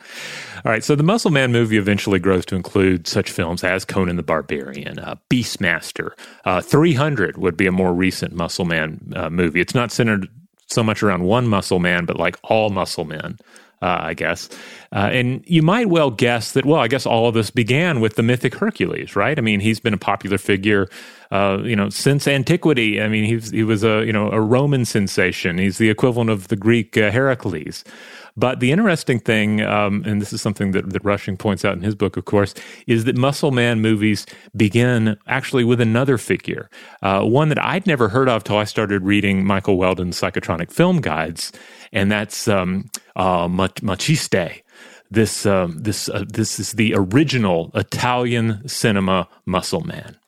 All 0.65 0.73
right, 0.73 0.85
so 0.85 0.95
the 0.95 1.03
Muscle 1.03 1.31
Man 1.31 1.53
movie 1.53 1.77
eventually 1.77 2.19
grows 2.19 2.47
to 2.47 2.57
include 2.57 3.07
such 3.07 3.31
films 3.31 3.63
as 3.65 3.85
Conan 3.85 4.17
the 4.17 4.23
Barbarian, 4.23 4.99
uh, 4.99 5.17
Beastmaster. 5.29 6.13
Uh, 6.45 6.61
300 6.61 7.37
would 7.37 7.57
be 7.57 7.67
a 7.67 7.73
more 7.73 7.93
recent 7.93 8.35
Muscle 8.35 8.65
Man 8.65 9.13
uh, 9.15 9.31
movie. 9.31 9.61
It's 9.61 9.75
not 9.75 9.93
centered 9.93 10.29
so 10.67 10.83
much 10.83 11.03
around 11.03 11.25
one 11.25 11.47
muscle 11.47 11.79
man, 11.79 12.05
but 12.05 12.17
like 12.17 12.37
all 12.43 12.71
muscle 12.71 13.05
men. 13.05 13.39
Uh, 13.83 13.99
I 14.01 14.15
guess. 14.15 14.49
Uh, 14.93 15.11
and 15.13 15.45
you 15.47 15.61
might 15.61 15.91
well 15.91 16.11
guess 16.11 16.53
that, 16.53 16.65
well, 16.65 16.81
I 16.81 16.89
guess 16.89 17.05
all 17.05 17.29
of 17.29 17.35
this 17.35 17.51
began 17.51 18.01
with 18.01 18.15
the 18.15 18.23
mythic 18.23 18.55
Hercules, 18.55 19.15
right? 19.15 19.37
I 19.37 19.43
mean, 19.43 19.61
he's 19.61 19.79
been 19.79 19.93
a 19.93 19.99
popular 19.99 20.39
figure, 20.39 20.89
uh, 21.31 21.59
you 21.63 21.77
know, 21.77 21.91
since 21.91 22.27
antiquity. 22.27 23.03
I 23.03 23.09
mean, 23.09 23.25
he 23.25 23.63
was 23.63 23.85
a, 23.85 24.03
you 24.07 24.13
know, 24.13 24.31
a 24.31 24.41
Roman 24.41 24.87
sensation. 24.87 25.59
He's 25.59 25.77
the 25.77 25.91
equivalent 25.91 26.31
of 26.31 26.49
the 26.49 26.57
Greek 26.57 26.97
uh, 26.97 27.11
Heracles. 27.11 27.85
But 28.37 28.59
the 28.59 28.73
interesting 28.73 29.21
thing, 29.21 29.61
um, 29.61 30.03
and 30.05 30.21
this 30.21 30.33
is 30.33 30.43
something 30.43 30.73
that, 30.73 30.91
that 30.91 31.05
Rushing 31.05 31.37
points 31.37 31.65
out 31.65 31.77
in 31.77 31.83
his 31.83 31.95
book, 31.95 32.17
of 32.17 32.25
course, 32.25 32.53
is 32.87 33.05
that 33.05 33.17
Muscle 33.17 33.53
Man 33.53 33.81
movies 33.81 34.27
begin 34.57 35.17
actually 35.27 35.63
with 35.63 35.81
another 35.81 36.19
figure, 36.19 36.69
uh, 37.03 37.23
one 37.23 37.49
that 37.49 37.63
I'd 37.63 37.87
never 37.87 38.09
heard 38.09 38.29
of 38.29 38.43
till 38.43 38.57
I 38.57 38.65
started 38.65 39.03
reading 39.03 39.45
Michael 39.45 39.77
Weldon's 39.77 40.21
psychotronic 40.21 40.73
film 40.73 41.01
guides, 41.01 41.53
and 41.93 42.11
that's 42.11 42.49
um, 42.49 42.91
uh, 43.15 43.47
Maciste. 43.47 44.63
This 45.11 45.47
um, 45.47 45.79
this 45.79 46.09
uh, 46.09 46.25
this 46.29 46.59
is 46.59 46.73
the 46.73 46.95
original 46.97 47.71
Italian 47.75 48.67
cinema 48.67 49.29
Muscle 49.47 49.83
Man. 49.83 50.19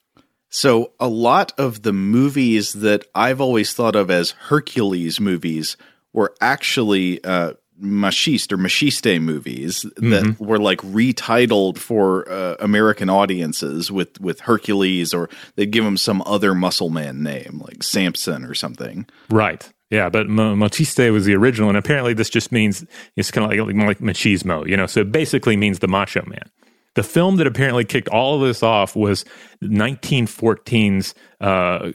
So 0.48 0.92
a 1.00 1.08
lot 1.08 1.52
of 1.58 1.82
the 1.82 1.92
movies 1.92 2.74
that 2.74 3.04
I've 3.14 3.40
always 3.40 3.74
thought 3.74 3.96
of 3.96 4.10
as 4.10 4.30
Hercules 4.30 5.18
movies 5.18 5.76
were 6.12 6.34
actually 6.40 7.22
uh, 7.24 7.54
Maciste 7.80 8.52
or 8.52 8.56
Maciste 8.58 9.20
movies 9.20 9.84
mm-hmm. 9.84 10.10
that 10.10 10.40
were 10.40 10.58
like 10.58 10.78
retitled 10.78 11.78
for 11.78 12.30
uh, 12.30 12.56
American 12.60 13.10
audiences 13.10 13.90
with 13.90 14.20
with 14.20 14.40
Hercules 14.40 15.12
or 15.12 15.28
they'd 15.56 15.70
give 15.70 15.84
him 15.84 15.96
some 15.96 16.22
other 16.26 16.54
muscle 16.54 16.90
man 16.90 17.22
name 17.22 17.62
like 17.64 17.82
Samson 17.82 18.44
or 18.44 18.54
something. 18.54 19.06
Right. 19.30 19.70
Yeah, 19.90 20.08
but 20.08 20.26
M- 20.26 20.36
Maciste 20.36 21.12
was 21.12 21.26
the 21.26 21.34
original, 21.34 21.68
and 21.68 21.78
apparently 21.78 22.12
this 22.12 22.28
just 22.28 22.50
means 22.50 22.84
it's 23.14 23.30
kind 23.30 23.44
of 23.44 23.66
like, 23.68 23.76
like 23.76 23.98
machismo, 23.98 24.66
you 24.66 24.76
know. 24.76 24.86
So 24.86 25.00
it 25.00 25.12
basically 25.12 25.56
means 25.56 25.78
the 25.78 25.88
macho 25.88 26.24
man. 26.26 26.50
The 26.94 27.02
film 27.02 27.36
that 27.36 27.46
apparently 27.46 27.84
kicked 27.84 28.08
all 28.08 28.34
of 28.34 28.40
this 28.48 28.62
off 28.62 28.96
was 28.96 29.24
1914's 29.62 31.14
uh, 31.40 31.44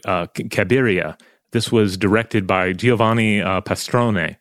uh, 0.05 0.27
Cabiria. 0.27 1.19
This 1.51 1.71
was 1.71 1.97
directed 1.97 2.47
by 2.47 2.71
Giovanni 2.71 3.41
uh, 3.41 3.59
Pastrone, 3.61 4.37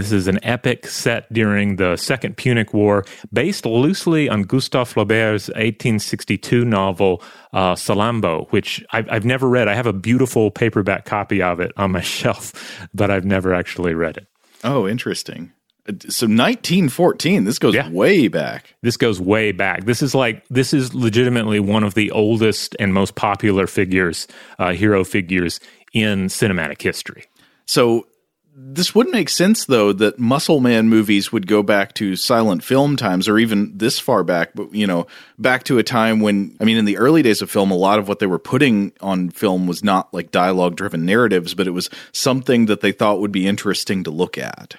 this 0.00 0.12
is 0.12 0.28
an 0.28 0.38
epic 0.42 0.86
set 0.86 1.32
during 1.32 1.76
the 1.76 1.96
Second 1.96 2.36
Punic 2.36 2.72
War, 2.72 3.04
based 3.32 3.66
loosely 3.66 4.28
on 4.28 4.42
Gustave 4.42 4.92
Flaubert's 4.92 5.48
1862 5.48 6.64
novel 6.64 7.22
uh, 7.52 7.74
Salammbô, 7.74 8.50
which 8.50 8.84
I've, 8.92 9.08
I've 9.10 9.24
never 9.24 9.48
read. 9.48 9.68
I 9.68 9.74
have 9.74 9.86
a 9.86 9.92
beautiful 9.92 10.50
paperback 10.50 11.04
copy 11.04 11.42
of 11.42 11.60
it 11.60 11.72
on 11.76 11.92
my 11.92 12.00
shelf, 12.02 12.86
but 12.94 13.10
I've 13.10 13.24
never 13.24 13.54
actually 13.54 13.94
read 13.94 14.16
it. 14.16 14.26
Oh, 14.64 14.86
interesting. 14.86 15.52
So 15.86 16.26
1914, 16.26 17.42
this 17.42 17.58
goes 17.58 17.74
yeah. 17.74 17.90
way 17.90 18.28
back. 18.28 18.76
This 18.82 18.96
goes 18.96 19.20
way 19.20 19.50
back. 19.50 19.84
This 19.84 20.00
is 20.00 20.14
like 20.14 20.46
this 20.48 20.72
is 20.72 20.94
legitimately 20.94 21.58
one 21.58 21.82
of 21.82 21.94
the 21.94 22.12
oldest 22.12 22.76
and 22.78 22.94
most 22.94 23.16
popular 23.16 23.66
figures, 23.66 24.28
uh, 24.60 24.72
hero 24.74 25.02
figures 25.02 25.58
in 25.92 26.26
cinematic 26.26 26.80
history. 26.80 27.24
So 27.66 28.06
this 28.54 28.94
would 28.94 29.08
make 29.08 29.28
sense 29.28 29.64
though 29.64 29.92
that 29.92 30.18
muscle 30.18 30.60
man 30.60 30.88
movies 30.88 31.32
would 31.32 31.46
go 31.46 31.62
back 31.62 31.94
to 31.94 32.16
silent 32.16 32.62
film 32.62 32.96
times 32.96 33.28
or 33.28 33.38
even 33.38 33.76
this 33.76 33.98
far 33.98 34.22
back 34.22 34.50
but 34.54 34.72
you 34.74 34.86
know 34.86 35.06
back 35.38 35.64
to 35.64 35.78
a 35.78 35.82
time 35.82 36.20
when 36.20 36.54
i 36.60 36.64
mean 36.64 36.76
in 36.76 36.84
the 36.84 36.98
early 36.98 37.22
days 37.22 37.40
of 37.40 37.50
film 37.50 37.70
a 37.70 37.76
lot 37.76 37.98
of 37.98 38.08
what 38.08 38.18
they 38.18 38.26
were 38.26 38.38
putting 38.38 38.92
on 39.00 39.30
film 39.30 39.66
was 39.66 39.82
not 39.82 40.12
like 40.12 40.30
dialogue 40.30 40.76
driven 40.76 41.06
narratives 41.06 41.54
but 41.54 41.66
it 41.66 41.70
was 41.70 41.88
something 42.12 42.66
that 42.66 42.82
they 42.82 42.92
thought 42.92 43.20
would 43.20 43.32
be 43.32 43.46
interesting 43.46 44.04
to 44.04 44.10
look 44.10 44.36
at 44.36 44.76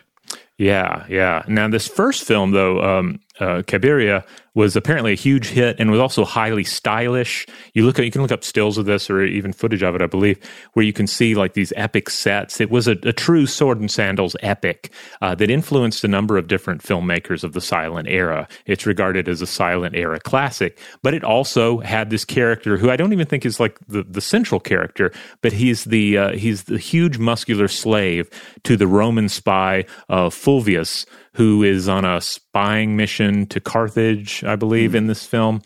yeah, 0.57 1.05
yeah. 1.09 1.43
Now, 1.47 1.67
this 1.67 1.87
first 1.87 2.23
film, 2.23 2.51
though, 2.51 2.79
um, 2.81 3.19
uh, 3.43 3.61
Cabiria, 3.63 4.23
was 4.55 4.75
apparently 4.75 5.13
a 5.13 5.15
huge 5.15 5.47
hit 5.47 5.79
and 5.79 5.89
was 5.89 5.99
also 5.99 6.23
highly 6.23 6.63
stylish. 6.63 7.47
You 7.73 7.85
look 7.85 7.97
at, 7.97 8.05
you 8.05 8.11
can 8.11 8.21
look 8.21 8.31
up 8.31 8.43
stills 8.43 8.77
of 8.77 8.85
this 8.85 9.09
or 9.09 9.23
even 9.23 9.51
footage 9.51 9.81
of 9.81 9.95
it, 9.95 10.01
I 10.01 10.05
believe, 10.05 10.39
where 10.73 10.85
you 10.85 10.93
can 10.93 11.07
see 11.07 11.33
like 11.33 11.53
these 11.53 11.73
epic 11.75 12.09
sets. 12.09 12.61
It 12.61 12.69
was 12.69 12.87
a, 12.87 12.91
a 13.03 13.13
true 13.13 13.47
sword 13.47 13.79
and 13.79 13.89
sandals 13.89 14.35
epic 14.41 14.91
uh, 15.21 15.33
that 15.35 15.49
influenced 15.49 16.03
a 16.03 16.07
number 16.07 16.37
of 16.37 16.47
different 16.47 16.83
filmmakers 16.83 17.43
of 17.43 17.53
the 17.53 17.61
silent 17.61 18.07
era. 18.07 18.47
It's 18.65 18.85
regarded 18.85 19.27
as 19.27 19.41
a 19.41 19.47
silent 19.47 19.95
era 19.95 20.19
classic, 20.19 20.79
but 21.01 21.15
it 21.15 21.23
also 21.23 21.79
had 21.79 22.11
this 22.11 22.25
character 22.25 22.77
who 22.77 22.91
I 22.91 22.95
don't 22.95 23.13
even 23.13 23.25
think 23.25 23.45
is 23.45 23.59
like 23.59 23.79
the, 23.87 24.03
the 24.03 24.21
central 24.21 24.59
character, 24.59 25.11
but 25.41 25.51
he's 25.51 25.85
the 25.85 26.17
uh, 26.17 26.31
he's 26.33 26.63
the 26.63 26.77
huge 26.77 27.17
muscular 27.17 27.67
slave 27.67 28.29
to 28.63 28.77
the 28.77 28.87
Roman 28.87 29.29
spy 29.29 29.85
uh, 30.09 30.29
Fulvius 30.29 31.05
who 31.33 31.63
is 31.63 31.89
on 31.89 32.05
a 32.05 32.21
spying 32.21 32.95
mission 32.95 33.45
to 33.47 33.59
Carthage, 33.59 34.43
I 34.43 34.55
believe, 34.55 34.91
mm. 34.91 34.95
in 34.95 35.07
this 35.07 35.25
film. 35.25 35.61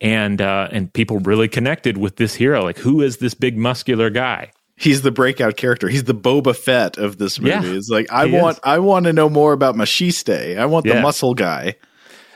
And 0.00 0.40
uh, 0.40 0.68
and 0.70 0.92
people 0.92 1.18
really 1.18 1.48
connected 1.48 1.98
with 1.98 2.16
this 2.16 2.34
hero. 2.34 2.62
Like, 2.62 2.78
who 2.78 3.02
is 3.02 3.16
this 3.16 3.34
big 3.34 3.56
muscular 3.56 4.10
guy? 4.10 4.52
He's 4.76 5.02
the 5.02 5.10
breakout 5.10 5.56
character. 5.56 5.88
He's 5.88 6.04
the 6.04 6.14
Boba 6.14 6.56
Fett 6.56 6.98
of 6.98 7.18
this 7.18 7.40
movie. 7.40 7.66
Yeah, 7.66 7.74
it's 7.74 7.88
like 7.88 8.06
I 8.12 8.26
want 8.26 8.58
is. 8.58 8.60
I 8.62 8.78
want 8.78 9.06
to 9.06 9.12
know 9.12 9.28
more 9.28 9.52
about 9.52 9.74
Maciste. 9.74 10.56
I 10.56 10.66
want 10.66 10.86
the 10.86 11.00
muscle 11.00 11.34
guy. 11.34 11.74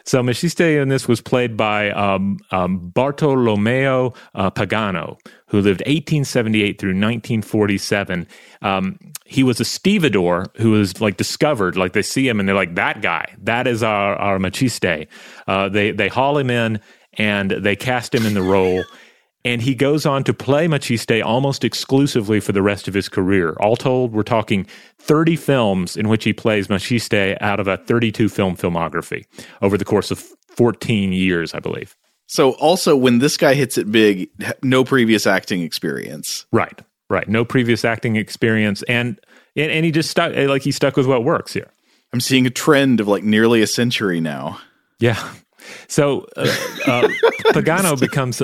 So 0.04 0.22
Maciste 0.22 0.80
in 0.80 0.88
this 0.88 1.06
was 1.06 1.20
played 1.20 1.56
by 1.56 1.90
um, 1.90 2.38
um, 2.50 2.90
Bartolomeo 2.90 4.14
uh, 4.34 4.50
Pagano, 4.50 5.18
who 5.46 5.58
lived 5.58 5.80
1878 5.80 6.78
through 6.78 6.90
1947. 6.90 8.26
Um, 8.62 8.98
he 9.24 9.42
was 9.42 9.60
a 9.60 9.64
stevedore 9.64 10.46
who 10.56 10.72
was 10.72 11.00
like 11.00 11.16
discovered. 11.16 11.76
Like 11.76 11.92
they 11.92 12.02
see 12.02 12.28
him 12.28 12.40
and 12.40 12.48
they're 12.48 12.56
like, 12.56 12.74
"That 12.74 13.02
guy, 13.02 13.34
that 13.42 13.66
is 13.66 13.82
our 13.82 14.16
our 14.16 14.38
Maciste." 14.38 15.06
Uh, 15.46 15.68
they 15.68 15.90
they 15.90 16.08
haul 16.08 16.38
him 16.38 16.50
in 16.50 16.80
and 17.14 17.50
they 17.50 17.76
cast 17.76 18.14
him 18.14 18.26
in 18.26 18.34
the 18.34 18.42
role. 18.42 18.84
And 19.44 19.60
he 19.60 19.74
goes 19.74 20.06
on 20.06 20.22
to 20.24 20.34
play 20.34 20.68
Maciste 20.68 21.24
almost 21.24 21.64
exclusively 21.64 22.38
for 22.38 22.52
the 22.52 22.62
rest 22.62 22.86
of 22.86 22.94
his 22.94 23.08
career. 23.08 23.56
All 23.60 23.74
told, 23.76 24.12
we're 24.12 24.22
talking 24.22 24.66
30 24.98 25.36
films 25.36 25.96
in 25.96 26.08
which 26.08 26.24
he 26.24 26.32
plays 26.32 26.68
Maciste 26.68 27.36
out 27.40 27.58
of 27.58 27.66
a 27.66 27.76
32 27.76 28.28
film 28.28 28.56
filmography 28.56 29.24
over 29.60 29.76
the 29.76 29.84
course 29.84 30.10
of 30.10 30.20
14 30.56 31.12
years, 31.12 31.54
I 31.54 31.58
believe. 31.58 31.96
So, 32.26 32.52
also, 32.52 32.96
when 32.96 33.18
this 33.18 33.36
guy 33.36 33.54
hits 33.54 33.76
it 33.76 33.90
big, 33.90 34.30
no 34.62 34.84
previous 34.84 35.26
acting 35.26 35.62
experience. 35.62 36.46
Right, 36.52 36.80
right. 37.10 37.28
No 37.28 37.44
previous 37.44 37.84
acting 37.84 38.16
experience. 38.16 38.82
And, 38.84 39.20
and, 39.56 39.70
and 39.70 39.84
he 39.84 39.90
just 39.90 40.10
stuck, 40.10 40.34
like, 40.34 40.62
he 40.62 40.72
stuck 40.72 40.96
with 40.96 41.06
what 41.06 41.24
works 41.24 41.52
here. 41.52 41.70
I'm 42.12 42.20
seeing 42.20 42.46
a 42.46 42.50
trend 42.50 43.00
of 43.00 43.08
like 43.08 43.24
nearly 43.24 43.62
a 43.62 43.66
century 43.66 44.20
now. 44.20 44.60
Yeah, 44.98 45.32
so 45.88 46.26
uh, 46.36 46.42
uh, 46.86 47.08
Pagano 47.52 47.98
becomes 47.98 48.42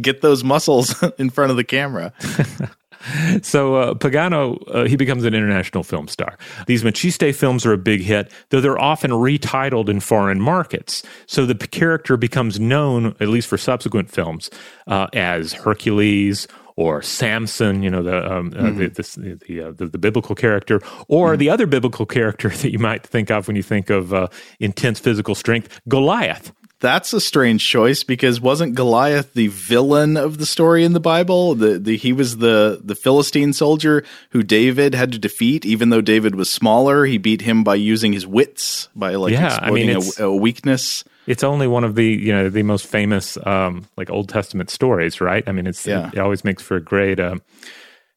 get 0.00 0.20
those 0.20 0.44
muscles 0.44 1.02
in 1.18 1.30
front 1.30 1.50
of 1.50 1.56
the 1.56 1.64
camera. 1.64 2.12
so 3.42 3.74
uh, 3.76 3.94
Pagano 3.94 4.62
uh, 4.68 4.84
he 4.84 4.96
becomes 4.96 5.24
an 5.24 5.34
international 5.34 5.82
film 5.82 6.08
star. 6.08 6.38
These 6.66 6.82
Maciste 6.82 7.34
films 7.34 7.66
are 7.66 7.72
a 7.72 7.78
big 7.78 8.02
hit, 8.02 8.30
though 8.50 8.60
they're 8.60 8.80
often 8.80 9.10
retitled 9.10 9.88
in 9.88 10.00
foreign 10.00 10.40
markets. 10.40 11.02
So 11.26 11.46
the 11.46 11.54
character 11.54 12.16
becomes 12.16 12.60
known, 12.60 13.16
at 13.20 13.28
least 13.28 13.48
for 13.48 13.58
subsequent 13.58 14.10
films, 14.10 14.50
uh, 14.86 15.08
as 15.12 15.52
Hercules 15.52 16.46
or 16.76 17.02
Samson, 17.02 17.82
you 17.82 17.90
know, 17.90 18.02
the 18.02 18.32
um, 18.32 18.50
mm. 18.50 18.94
the, 18.94 19.02
the, 19.02 19.34
the, 19.46 19.60
uh, 19.60 19.72
the, 19.72 19.86
the, 19.86 19.98
biblical 19.98 20.34
character, 20.34 20.80
or 21.08 21.34
mm. 21.34 21.38
the 21.38 21.50
other 21.50 21.66
biblical 21.66 22.06
character 22.06 22.48
that 22.62 22.72
you 22.72 22.78
might 22.78 23.06
think 23.06 23.30
of 23.30 23.46
when 23.46 23.56
you 23.56 23.62
think 23.62 23.90
of 23.90 24.14
uh, 24.14 24.28
intense 24.60 24.98
physical 24.98 25.34
strength, 25.34 25.80
Goliath. 25.88 26.52
that's 26.80 27.12
a 27.12 27.20
strange 27.20 27.66
choice 27.66 28.02
because 28.02 28.40
wasn't 28.40 28.74
Goliath 28.74 29.34
the 29.34 29.48
villain 29.48 30.16
of 30.16 30.38
the 30.38 30.46
story 30.46 30.84
in 30.84 30.92
the 30.92 31.00
Bible? 31.00 31.54
The, 31.54 31.78
the 31.78 31.96
he 31.96 32.12
was 32.12 32.38
the 32.38 32.80
the 32.82 32.94
Philistine 32.94 33.52
soldier 33.52 34.04
who 34.30 34.42
David 34.42 34.94
had 34.94 35.12
to 35.12 35.18
defeat. 35.18 35.64
Even 35.64 35.90
though 35.90 36.00
David 36.00 36.34
was 36.34 36.50
smaller, 36.50 37.04
he 37.04 37.18
beat 37.18 37.42
him 37.42 37.64
by 37.64 37.74
using 37.74 38.12
his 38.12 38.26
wits, 38.26 38.88
by 38.96 39.14
like 39.14 39.32
yeah, 39.32 39.56
exploiting 39.56 39.90
I 39.90 39.98
mean, 39.98 40.10
a, 40.18 40.24
a, 40.24 40.34
weakness. 40.34 41.04
It's 41.26 41.44
only 41.44 41.66
one 41.66 41.84
of 41.84 41.94
the 41.94 42.06
you 42.06 42.32
know 42.32 42.48
the 42.48 42.62
most 42.62 42.86
famous 42.86 43.38
um, 43.46 43.86
like 43.96 44.10
Old 44.10 44.28
Testament 44.28 44.70
stories, 44.70 45.20
right? 45.20 45.44
I 45.46 45.52
mean, 45.52 45.66
it's 45.66 45.86
yeah. 45.86 46.10
it, 46.12 46.18
always 46.18 46.44
makes 46.44 46.62
for 46.62 46.80
great. 46.80 47.20
Uh, 47.20 47.36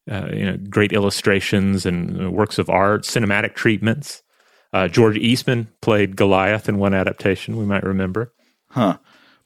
uh, 0.10 0.28
you 0.32 0.46
know, 0.46 0.58
great 0.70 0.94
illustrations 0.94 1.84
and 1.84 2.32
works 2.32 2.60
of 2.60 2.70
art, 2.70 3.04
cinematic 3.04 3.56
treatments. 3.56 4.22
Uh, 4.72 4.88
George 4.88 5.18
Eastman 5.18 5.68
played 5.82 6.16
Goliath 6.16 6.70
in 6.70 6.78
one 6.78 6.94
adaptation, 6.94 7.58
we 7.58 7.66
might 7.66 7.84
remember. 7.84 8.32
Huh. 8.70 8.98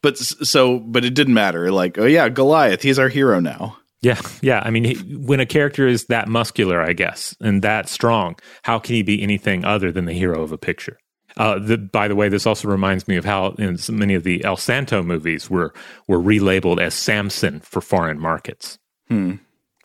But 0.02 0.18
so, 0.18 0.78
but 0.78 1.04
it 1.04 1.14
didn't 1.14 1.34
matter. 1.34 1.70
Like, 1.70 1.98
oh 1.98 2.04
yeah, 2.06 2.28
Goliath, 2.28 2.82
he's 2.82 2.98
our 2.98 3.08
hero 3.08 3.40
now. 3.40 3.78
Yeah, 4.02 4.20
yeah. 4.40 4.62
I 4.64 4.70
mean, 4.70 4.84
he, 4.84 4.94
when 5.14 5.40
a 5.40 5.46
character 5.46 5.86
is 5.86 6.06
that 6.06 6.26
muscular, 6.26 6.80
I 6.82 6.94
guess, 6.94 7.36
and 7.40 7.62
that 7.62 7.88
strong, 7.88 8.36
how 8.62 8.78
can 8.78 8.94
he 8.94 9.02
be 9.02 9.22
anything 9.22 9.64
other 9.64 9.92
than 9.92 10.06
the 10.06 10.14
hero 10.14 10.42
of 10.42 10.52
a 10.52 10.58
picture? 10.58 10.98
Uh, 11.40 11.58
the, 11.58 11.78
by 11.78 12.06
the 12.06 12.14
way, 12.14 12.28
this 12.28 12.46
also 12.46 12.68
reminds 12.68 13.08
me 13.08 13.16
of 13.16 13.24
how 13.24 13.52
in 13.52 13.78
so 13.78 13.94
many 13.94 14.12
of 14.12 14.24
the 14.24 14.44
El 14.44 14.58
Santo 14.58 15.02
movies 15.02 15.48
were 15.48 15.72
were 16.06 16.18
relabeled 16.18 16.78
as 16.78 16.92
Samson 16.92 17.60
for 17.60 17.80
foreign 17.80 18.20
markets. 18.20 18.78
Hmm. 19.08 19.36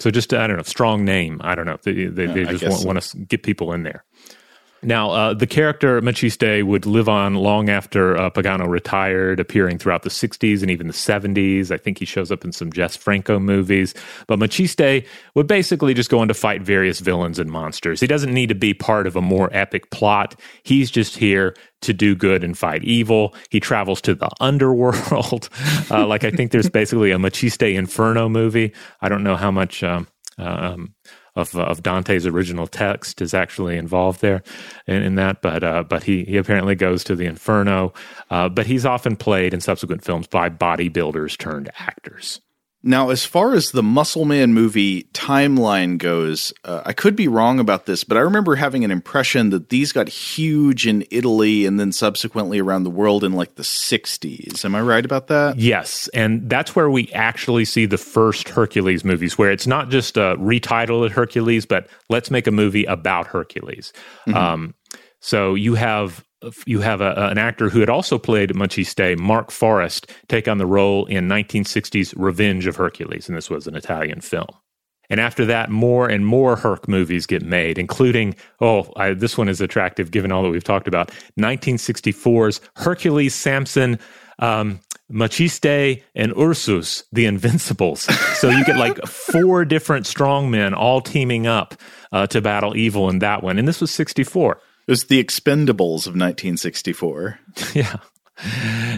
So 0.02 0.12
just 0.12 0.34
I 0.34 0.48
don't 0.48 0.58
know, 0.58 0.64
strong 0.64 1.06
name. 1.06 1.40
I 1.46 1.56
don't 1.56 1.66
know. 1.66 1.78
They, 1.82 2.08
they, 2.08 2.26
they 2.26 2.44
just 2.44 2.68
want, 2.68 2.82
so. 2.82 2.86
want 2.86 3.02
to 3.02 3.18
get 3.20 3.44
people 3.44 3.72
in 3.72 3.84
there. 3.84 4.04
Now, 4.86 5.10
uh, 5.10 5.34
the 5.34 5.48
character 5.48 6.00
Maciste 6.02 6.64
would 6.64 6.86
live 6.86 7.10
on 7.10 7.34
long 7.34 7.70
after 7.70 8.16
uh, 8.16 8.30
Pagano 8.30 8.68
retired, 8.68 9.40
appearing 9.40 9.80
throughout 9.80 10.04
the 10.04 10.10
60s 10.10 10.62
and 10.62 10.70
even 10.70 10.88
the 10.88 10.94
70s. 10.94 11.72
I 11.72 11.78
think 11.78 11.98
he 11.98 12.06
shows 12.06 12.32
up 12.32 12.46
in 12.46 12.52
some 12.52 12.72
Jess 12.72 12.96
Franco 12.96 13.40
movies. 13.40 13.96
But 14.28 14.38
Maciste 14.38 15.06
would 15.34 15.48
basically 15.48 15.96
just 15.96 16.12
go 16.12 16.20
on 16.20 16.28
to 16.28 16.36
fight 16.36 16.62
various 16.62 17.00
villains 17.00 17.40
and 17.40 17.50
monsters. 17.50 18.00
He 18.00 18.08
doesn't 18.08 18.34
need 18.34 18.50
to 18.50 18.56
be 18.56 18.76
part 18.76 19.08
of 19.08 19.16
a 19.16 19.22
more 19.22 19.50
epic 19.52 19.90
plot. 19.90 20.40
He's 20.62 20.92
just 20.92 21.18
here 21.18 21.56
to 21.82 21.94
do 21.94 22.16
good 22.16 22.44
and 22.44 22.56
fight 22.56 22.84
evil. 22.84 23.34
He 23.50 23.60
travels 23.60 24.02
to 24.02 24.14
the 24.14 24.30
underworld. 24.40 25.50
uh, 25.90 26.06
like, 26.06 26.24
I 26.24 26.30
think 26.30 26.52
there's 26.52 26.70
basically 26.70 27.10
a 27.10 27.18
Maciste 27.18 27.74
Inferno 27.76 28.30
movie. 28.30 28.72
I 29.02 29.10
don't 29.10 29.24
know 29.24 29.36
how 29.36 29.50
much. 29.50 29.84
Um, 29.84 30.08
um, 30.38 30.94
of, 31.36 31.56
of 31.56 31.84
Dante's 31.84 32.26
original 32.26 32.68
text 32.68 33.22
is 33.22 33.34
actually 33.34 33.78
involved 33.78 34.22
there 34.22 34.44
in, 34.88 35.02
in 35.02 35.16
that. 35.16 35.42
But 35.42 35.64
uh, 35.64 35.84
but 35.84 36.04
he 36.04 36.24
he 36.24 36.38
apparently 36.38 36.76
goes 36.76 37.04
to 37.06 37.16
the 37.16 37.26
Inferno. 37.26 37.94
Uh, 38.30 38.50
but 38.50 38.66
he's 38.66 38.86
often 38.86 39.16
played 39.16 39.54
in 39.54 39.62
subsequent 39.62 40.04
films 40.04 40.28
by 40.28 40.50
bodybuilders 40.50 41.38
turned 41.38 41.70
actors. 41.78 42.42
Now, 42.88 43.10
as 43.10 43.26
far 43.26 43.56
as 43.56 43.72
the 43.72 43.82
Muscle 43.82 44.26
Man 44.26 44.54
movie 44.54 45.06
timeline 45.06 45.98
goes, 45.98 46.54
uh, 46.64 46.84
I 46.86 46.94
could 46.94 47.16
be 47.16 47.28
wrong 47.28 47.60
about 47.60 47.88
this, 47.88 48.04
but 48.04 48.16
I 48.16 48.20
remember 48.20 48.54
having 48.54 48.86
an 48.86 48.92
impression 48.92 49.50
that 49.50 49.70
these 49.70 49.92
got 49.92 50.08
huge 50.08 50.86
in 50.86 51.04
Italy 51.10 51.66
and 51.66 51.80
then 51.80 51.92
subsequently 51.92 52.60
around 52.60 52.84
the 52.84 52.92
world 52.92 53.24
in 53.24 53.34
like 53.34 53.56
the 53.56 53.64
60s. 53.64 54.64
Am 54.64 54.76
I 54.76 54.82
right 54.82 55.04
about 55.04 55.28
that? 55.28 55.58
Yes. 55.58 56.08
And 56.10 56.48
that's 56.48 56.76
where 56.76 56.92
we 56.92 57.12
actually 57.12 57.66
see 57.66 57.88
the 57.88 57.98
first 57.98 58.50
Hercules 58.50 59.04
movies, 59.04 59.36
where 59.36 59.52
it's 59.52 59.66
not 59.66 59.90
just 59.90 60.16
a 60.16 60.36
retitled 60.38 61.10
Hercules, 61.10 61.66
but 61.66 61.88
let's 62.10 62.30
make 62.30 62.46
a 62.46 62.52
movie 62.52 62.86
about 62.86 63.26
Hercules. 63.26 63.94
Mm-hmm. 64.28 64.38
Um, 64.38 64.76
so 65.22 65.56
you 65.56 65.74
have 65.74 66.24
you 66.66 66.82
have 66.82 67.02
a, 67.02 67.14
an 67.30 67.38
actor 67.38 67.70
who 67.70 67.80
had 67.80 67.90
also 67.90 68.18
played 68.18 68.52
Maciste, 68.52 69.18
Mark 69.18 69.52
Forest, 69.52 70.12
take 70.28 70.48
on 70.48 70.58
the 70.58 70.66
role 70.66 71.06
in 71.06 71.28
1960's 71.28 72.14
Revenge 72.16 72.68
of 72.68 72.76
Hercules, 72.76 73.28
and 73.28 73.38
this 73.38 73.50
was 73.50 73.68
an 73.68 73.76
Italian 73.76 74.22
film. 74.22 74.48
And 75.10 75.20
after 75.20 75.46
that, 75.46 75.70
more 75.70 76.08
and 76.10 76.26
more 76.26 76.56
Herc 76.56 76.88
movies 76.88 77.26
get 77.26 77.44
made, 77.44 77.78
including, 77.78 78.36
oh, 78.62 78.92
I, 78.96 79.14
this 79.14 79.38
one 79.38 79.50
is 79.50 79.62
attractive 79.62 80.12
given 80.12 80.32
all 80.32 80.44
that 80.44 80.50
we've 80.50 80.64
talked 80.64 80.88
about 80.88 81.12
1964's 81.40 82.62
Hercules, 82.76 83.36
Samson, 83.36 84.00
um, 84.40 84.80
Maciste, 85.12 86.02
and 86.16 86.34
Ursus, 86.38 87.04
the 87.12 87.26
Invincibles. 87.26 88.08
So 88.36 88.50
you 88.50 88.66
get 88.66 88.76
like 88.76 88.98
four 89.08 89.64
different 89.64 90.06
strongmen 90.06 90.74
all 90.76 91.00
teaming 91.00 91.48
up 91.48 91.74
uh, 92.12 92.28
to 92.28 92.42
battle 92.42 92.76
evil 92.76 93.10
in 93.10 93.20
that 93.20 93.42
one. 93.42 93.58
And 93.58 93.68
this 93.68 93.80
was 93.80 93.90
64. 93.92 94.60
It 94.88 94.92
was 94.92 95.06
the 95.06 95.24
Expendables 95.24 96.06
of 96.06 96.14
1964. 96.14 97.40
yeah. 97.74 97.98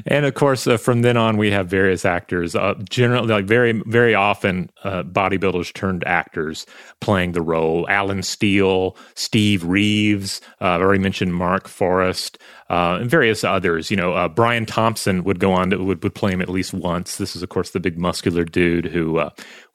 And 0.05 0.25
of 0.25 0.33
course, 0.33 0.65
uh, 0.65 0.77
from 0.77 1.03
then 1.03 1.15
on, 1.15 1.37
we 1.37 1.51
have 1.51 1.67
various 1.67 2.05
actors, 2.05 2.55
uh, 2.55 2.73
generally, 2.89 3.27
like 3.27 3.45
very, 3.45 3.83
very 3.85 4.15
often, 4.15 4.71
uh, 4.83 5.03
bodybuilders 5.03 5.71
turned 5.73 6.03
actors 6.05 6.65
playing 7.01 7.33
the 7.33 7.41
role. 7.41 7.87
Alan 7.87 8.23
Steel, 8.23 8.97
Steve 9.13 9.63
Reeves, 9.63 10.41
uh, 10.59 10.65
I've 10.65 10.81
already 10.81 11.03
mentioned 11.03 11.35
Mark 11.35 11.67
Forest, 11.67 12.39
uh, 12.69 12.97
and 12.99 13.09
various 13.09 13.43
others. 13.43 13.91
You 13.91 13.97
know, 13.97 14.13
uh, 14.13 14.27
Brian 14.27 14.65
Thompson 14.65 15.23
would 15.23 15.39
go 15.39 15.53
on 15.53 15.69
to 15.69 15.77
would, 15.77 16.01
would 16.03 16.15
play 16.15 16.31
him 16.31 16.41
at 16.41 16.49
least 16.49 16.73
once. 16.73 17.17
This 17.17 17.35
is, 17.35 17.43
of 17.43 17.49
course, 17.49 17.69
the 17.69 17.79
big 17.79 17.97
muscular 17.97 18.43
dude 18.43 18.85
who 18.85 19.21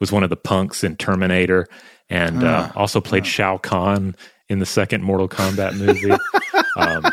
was 0.01 0.11
one 0.11 0.25
of 0.25 0.31
the 0.31 0.37
punks 0.37 0.83
in 0.83 0.96
Terminator 0.96 1.68
and 2.11 2.44
also 2.77 3.01
played 3.01 3.27
Shao 3.27 3.59
Kahn 3.59 4.16
in 4.52 4.58
the 4.58 4.66
second 4.66 5.02
Mortal 5.02 5.28
Kombat 5.28 5.76
movie. 5.76 6.10
um, 6.76 7.04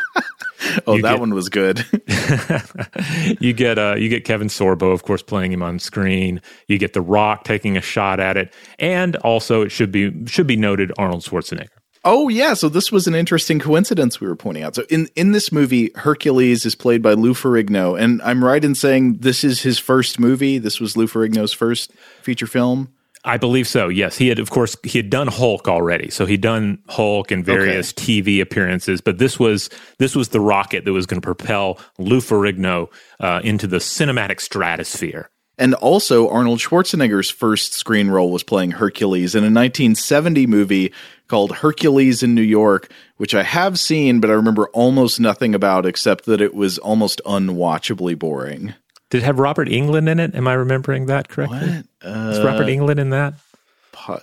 oh, 0.86 1.02
that 1.02 1.14
get, 1.14 1.20
one 1.20 1.34
was 1.34 1.50
good. 1.50 1.86
you 3.40 3.54
get 3.54 3.80
uh, 3.80 3.96
you 3.98 4.10
get 4.10 4.26
Kevin 4.26 4.50
Sorbo, 4.50 4.94
of 4.94 5.04
course, 5.04 5.24
playing 5.24 5.52
him 5.52 5.64
on 5.64 5.80
screen. 5.80 6.42
You 6.68 6.78
get 6.78 6.94
The 6.94 7.02
Rock 7.02 7.46
taking 7.46 7.78
a 7.78 7.82
shot 7.82 8.20
at 8.20 8.38
it, 8.38 8.54
and 8.78 9.16
also 9.18 9.62
it 9.62 9.70
should 9.70 9.92
be 9.92 10.26
should 10.28 10.48
be 10.48 10.58
noted 10.58 10.92
Arnold 10.98 11.24
Schwarzenegger. 11.24 11.70
Oh 12.06 12.30
yeah, 12.30 12.54
so 12.54 12.70
this 12.70 12.92
was 12.92 13.08
an 13.08 13.16
interesting 13.16 13.60
coincidence 13.60 14.22
we 14.22 14.28
were 14.28 14.36
pointing 14.36 14.64
out. 14.64 14.76
So 14.76 14.84
in 14.90 15.10
in 15.16 15.32
this 15.32 15.52
movie, 15.52 15.92
Hercules 15.96 16.66
is 16.66 16.76
played 16.76 17.02
by 17.02 17.14
Lou 17.14 17.34
Ferrigno, 17.34 18.00
and 18.00 18.22
I'm 18.22 18.44
right 18.44 18.64
in 18.64 18.76
saying 18.76 19.18
this 19.18 19.44
is 19.44 19.62
his 19.62 19.80
first 19.80 20.20
movie. 20.20 20.60
This 20.60 20.80
was 20.80 20.96
Lou 20.96 21.08
Ferrigno's 21.08 21.54
first 21.54 21.92
feature 22.22 22.48
film. 22.48 22.94
I 23.26 23.38
believe 23.38 23.68
so. 23.68 23.90
Yes, 23.90 24.18
he 24.18 24.30
had, 24.30 24.40
of 24.40 24.50
course, 24.50 24.78
he 24.84 24.98
had 24.98 25.10
done 25.10 25.28
Hulk 25.28 25.68
already, 25.68 26.10
so 26.10 26.26
he'd 26.26 26.42
done 26.42 26.82
Hulk 26.88 27.32
and 27.32 27.44
various 27.44 27.92
okay. 27.92 28.22
TV 28.22 28.42
appearances. 28.42 29.02
But 29.02 29.18
this 29.18 29.38
was 29.38 29.70
this 29.98 30.16
was 30.16 30.30
the 30.30 30.40
rocket 30.40 30.86
that 30.86 30.94
was 30.94 31.06
going 31.06 31.22
to 31.22 31.26
propel 31.26 31.80
Lou 31.98 32.20
Ferrigno 32.20 32.88
uh, 33.20 33.42
into 33.44 33.68
the 33.68 33.78
cinematic 33.78 34.40
stratosphere. 34.40 35.30
And 35.58 35.74
also, 35.74 36.30
Arnold 36.30 36.60
Schwarzenegger's 36.60 37.30
first 37.30 37.74
screen 37.74 38.10
role 38.10 38.32
was 38.32 38.44
playing 38.44 38.72
Hercules 38.72 39.36
in 39.36 39.44
a 39.44 39.52
1970 39.52 40.48
movie 40.48 40.94
called 41.28 41.52
Hercules 41.58 42.24
in 42.24 42.34
New 42.34 42.42
York, 42.42 42.90
which 43.18 43.36
I 43.36 43.44
have 43.44 43.78
seen, 43.78 44.22
but 44.22 44.30
I 44.30 44.34
remember 44.34 44.70
almost 44.70 45.20
nothing 45.20 45.54
about 45.54 45.86
except 45.86 46.26
that 46.26 46.40
it 46.40 46.54
was 46.54 46.78
almost 46.78 47.22
unwatchably 47.26 48.18
boring. 48.18 48.74
Did 49.10 49.20
it 49.20 49.26
have 49.26 49.40
Robert 49.40 49.68
Englund 49.68 50.10
in 50.10 50.20
it? 50.20 50.36
Am 50.36 50.48
I 50.48 50.54
remembering 50.54 51.08
that 51.08 51.30
correctly? 51.30 51.60
What? 51.60 51.86
Uh, 52.02 52.30
Is 52.30 52.40
Robert 52.44 52.68
Englund 52.68 53.00
in 53.00 53.10
that? 53.10 53.34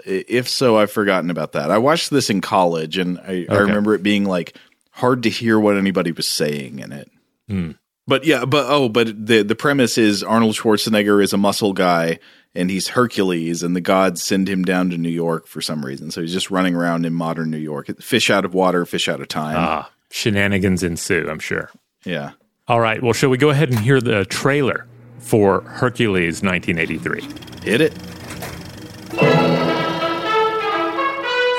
If 0.05 0.49
so, 0.49 0.79
I've 0.79 0.91
forgotten 0.91 1.31
about 1.31 1.53
that. 1.53 1.71
I 1.71 1.79
watched 1.79 2.11
this 2.11 2.31
in 2.31 2.41
college, 2.41 2.99
and 2.99 3.19
I, 3.19 3.23
okay. 3.23 3.47
I 3.49 3.59
remember 3.59 3.95
it 3.95 4.03
being 4.03 4.25
like 4.25 4.57
hard 4.91 5.23
to 5.25 5.31
hear 5.31 5.61
what 5.61 5.77
anybody 5.77 6.13
was 6.13 6.27
saying 6.27 6.79
in 6.79 6.93
it. 6.93 7.11
Hmm. 7.49 7.73
But 8.07 8.25
yeah, 8.25 8.45
but 8.45 8.67
oh, 8.69 8.89
but 8.89 9.27
the 9.27 9.43
the 9.43 9.55
premise 9.55 9.99
is 9.99 10.23
Arnold 10.23 10.55
Schwarzenegger 10.55 11.23
is 11.23 11.33
a 11.33 11.37
muscle 11.37 11.73
guy 11.73 12.19
and 12.57 12.71
he's 12.71 12.89
Hercules, 12.89 13.63
and 13.63 13.77
the 13.77 13.81
gods 13.81 14.23
send 14.23 14.49
him 14.49 14.65
down 14.65 14.91
to 14.91 14.97
New 14.97 15.11
York 15.11 15.47
for 15.47 15.61
some 15.61 15.85
reason. 15.85 16.11
So 16.11 16.23
he's 16.23 16.33
just 16.33 16.51
running 16.51 16.75
around 16.75 17.05
in 17.05 17.13
modern 17.13 17.51
New 17.51 17.59
York, 17.59 17.89
fish 18.01 18.31
out 18.31 18.45
of 18.45 18.55
water, 18.55 18.87
fish 18.87 19.09
out 19.09 19.21
of 19.21 19.29
time. 19.29 19.57
Ah, 19.59 19.91
shenanigans 20.11 20.83
ensue. 20.83 21.29
I'm 21.29 21.39
sure. 21.39 21.71
Yeah. 22.05 22.33
All 22.69 22.81
right. 22.81 23.01
Well, 23.01 23.13
shall 23.13 23.31
we 23.31 23.39
go 23.39 23.51
ahead 23.51 23.71
and 23.71 23.79
hear 23.79 24.01
the 24.01 24.25
trailer 24.25 24.87
for 25.21 25.61
Hercules 25.61 26.43
1983? 26.43 27.23
Hit 27.63 27.81
it. 27.81 27.93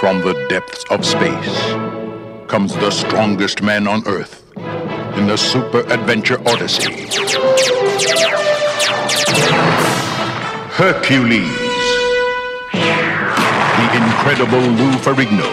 From 0.01 0.19
the 0.19 0.45
depths 0.49 0.83
of 0.91 1.05
space 1.05 1.71
comes 2.49 2.75
the 2.75 2.91
strongest 2.91 3.61
man 3.61 3.87
on 3.87 4.05
Earth 4.05 4.43
in 5.17 5.27
the 5.27 5.37
Super 5.37 5.79
Adventure 5.89 6.41
Odyssey. 6.45 6.91
Hercules. 10.75 11.47
The 12.73 13.95
incredible 13.95 14.59
Lou 14.59 14.91
Ferrigno 14.97 15.47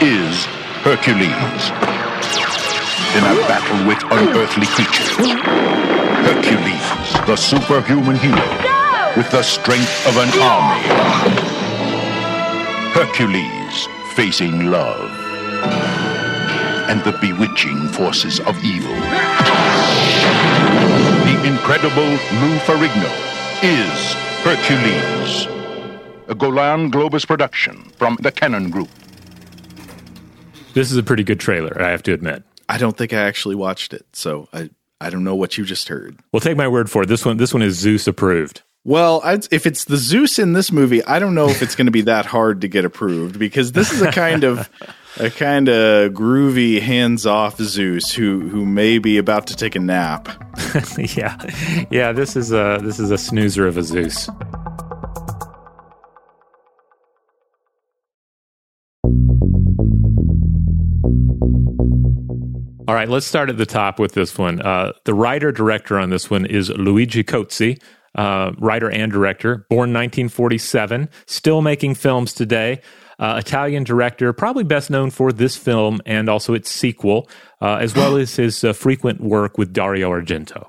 is 0.00 0.44
Hercules 0.84 1.95
in 3.16 3.24
a 3.24 3.34
battle 3.48 3.88
with 3.88 4.02
unearthly 4.12 4.66
creatures. 4.66 5.08
Hercules, 6.28 7.26
the 7.26 7.36
superhuman 7.36 8.16
hero, 8.16 8.46
with 9.16 9.30
the 9.30 9.42
strength 9.42 10.06
of 10.06 10.18
an 10.18 10.28
army. 10.42 10.82
Hercules, 12.92 13.88
facing 14.14 14.70
love 14.70 15.10
and 16.90 17.02
the 17.04 17.12
bewitching 17.20 17.88
forces 17.88 18.38
of 18.40 18.62
evil. 18.62 18.94
The 21.24 21.42
incredible 21.44 22.04
Lou 22.04 22.58
Ferrigno 22.66 23.10
is 23.62 24.12
Hercules. 24.44 25.46
A 26.28 26.34
Golan 26.34 26.90
Globus 26.90 27.26
production 27.26 27.90
from 27.96 28.18
the 28.20 28.30
Cannon 28.30 28.70
Group. 28.70 28.90
This 30.74 30.92
is 30.92 30.98
a 30.98 31.02
pretty 31.02 31.24
good 31.24 31.40
trailer, 31.40 31.80
I 31.82 31.88
have 31.90 32.02
to 32.02 32.12
admit. 32.12 32.42
I 32.68 32.78
don't 32.78 32.96
think 32.96 33.12
I 33.12 33.20
actually 33.22 33.54
watched 33.54 33.92
it, 33.92 34.06
so 34.12 34.48
I 34.52 34.70
I 35.00 35.10
don't 35.10 35.24
know 35.24 35.34
what 35.34 35.58
you 35.58 35.64
just 35.64 35.88
heard. 35.88 36.18
Well, 36.32 36.40
take 36.40 36.56
my 36.56 36.68
word 36.68 36.90
for 36.90 37.02
it. 37.02 37.06
This 37.06 37.24
one 37.24 37.36
this 37.36 37.52
one 37.52 37.62
is 37.62 37.74
Zeus 37.78 38.06
approved. 38.06 38.62
Well, 38.84 39.20
I'd, 39.24 39.52
if 39.52 39.66
it's 39.66 39.86
the 39.86 39.96
Zeus 39.96 40.38
in 40.38 40.52
this 40.52 40.70
movie, 40.70 41.04
I 41.04 41.18
don't 41.18 41.34
know 41.34 41.48
if 41.48 41.60
it's 41.60 41.74
going 41.74 41.86
to 41.86 41.92
be 41.92 42.02
that 42.02 42.24
hard 42.24 42.60
to 42.60 42.68
get 42.68 42.84
approved 42.84 43.36
because 43.36 43.72
this 43.72 43.92
is 43.92 44.00
a 44.00 44.12
kind 44.12 44.44
of 44.44 44.70
a 45.18 45.28
kind 45.28 45.68
of 45.68 46.12
groovy, 46.12 46.80
hands-off 46.80 47.58
Zeus 47.58 48.12
who 48.12 48.48
who 48.48 48.64
may 48.64 48.98
be 48.98 49.18
about 49.18 49.48
to 49.48 49.56
take 49.56 49.74
a 49.74 49.80
nap. 49.80 50.28
yeah, 50.98 51.36
yeah. 51.90 52.12
This 52.12 52.36
is 52.36 52.52
a 52.52 52.78
this 52.80 53.00
is 53.00 53.10
a 53.10 53.18
snoozer 53.18 53.66
of 53.66 53.76
a 53.76 53.82
Zeus. 53.82 54.28
All 62.88 62.94
right, 62.94 63.08
let's 63.08 63.26
start 63.26 63.50
at 63.50 63.56
the 63.56 63.66
top 63.66 63.98
with 63.98 64.12
this 64.12 64.38
one. 64.38 64.62
Uh, 64.62 64.92
the 65.04 65.14
writer 65.14 65.50
director 65.50 65.98
on 65.98 66.10
this 66.10 66.30
one 66.30 66.46
is 66.46 66.70
Luigi 66.70 67.24
Cozzi, 67.24 67.82
uh, 68.14 68.52
writer 68.58 68.88
and 68.88 69.10
director, 69.10 69.66
born 69.68 69.92
1947, 69.92 71.08
still 71.26 71.62
making 71.62 71.96
films 71.96 72.32
today. 72.32 72.80
Uh, 73.18 73.42
Italian 73.44 73.82
director, 73.82 74.32
probably 74.32 74.62
best 74.62 74.88
known 74.88 75.10
for 75.10 75.32
this 75.32 75.56
film 75.56 76.00
and 76.06 76.28
also 76.28 76.54
its 76.54 76.70
sequel, 76.70 77.28
uh, 77.60 77.74
as 77.76 77.96
well 77.96 78.16
as 78.16 78.36
his 78.36 78.62
uh, 78.62 78.72
frequent 78.72 79.20
work 79.20 79.58
with 79.58 79.72
Dario 79.72 80.10
Argento. 80.10 80.68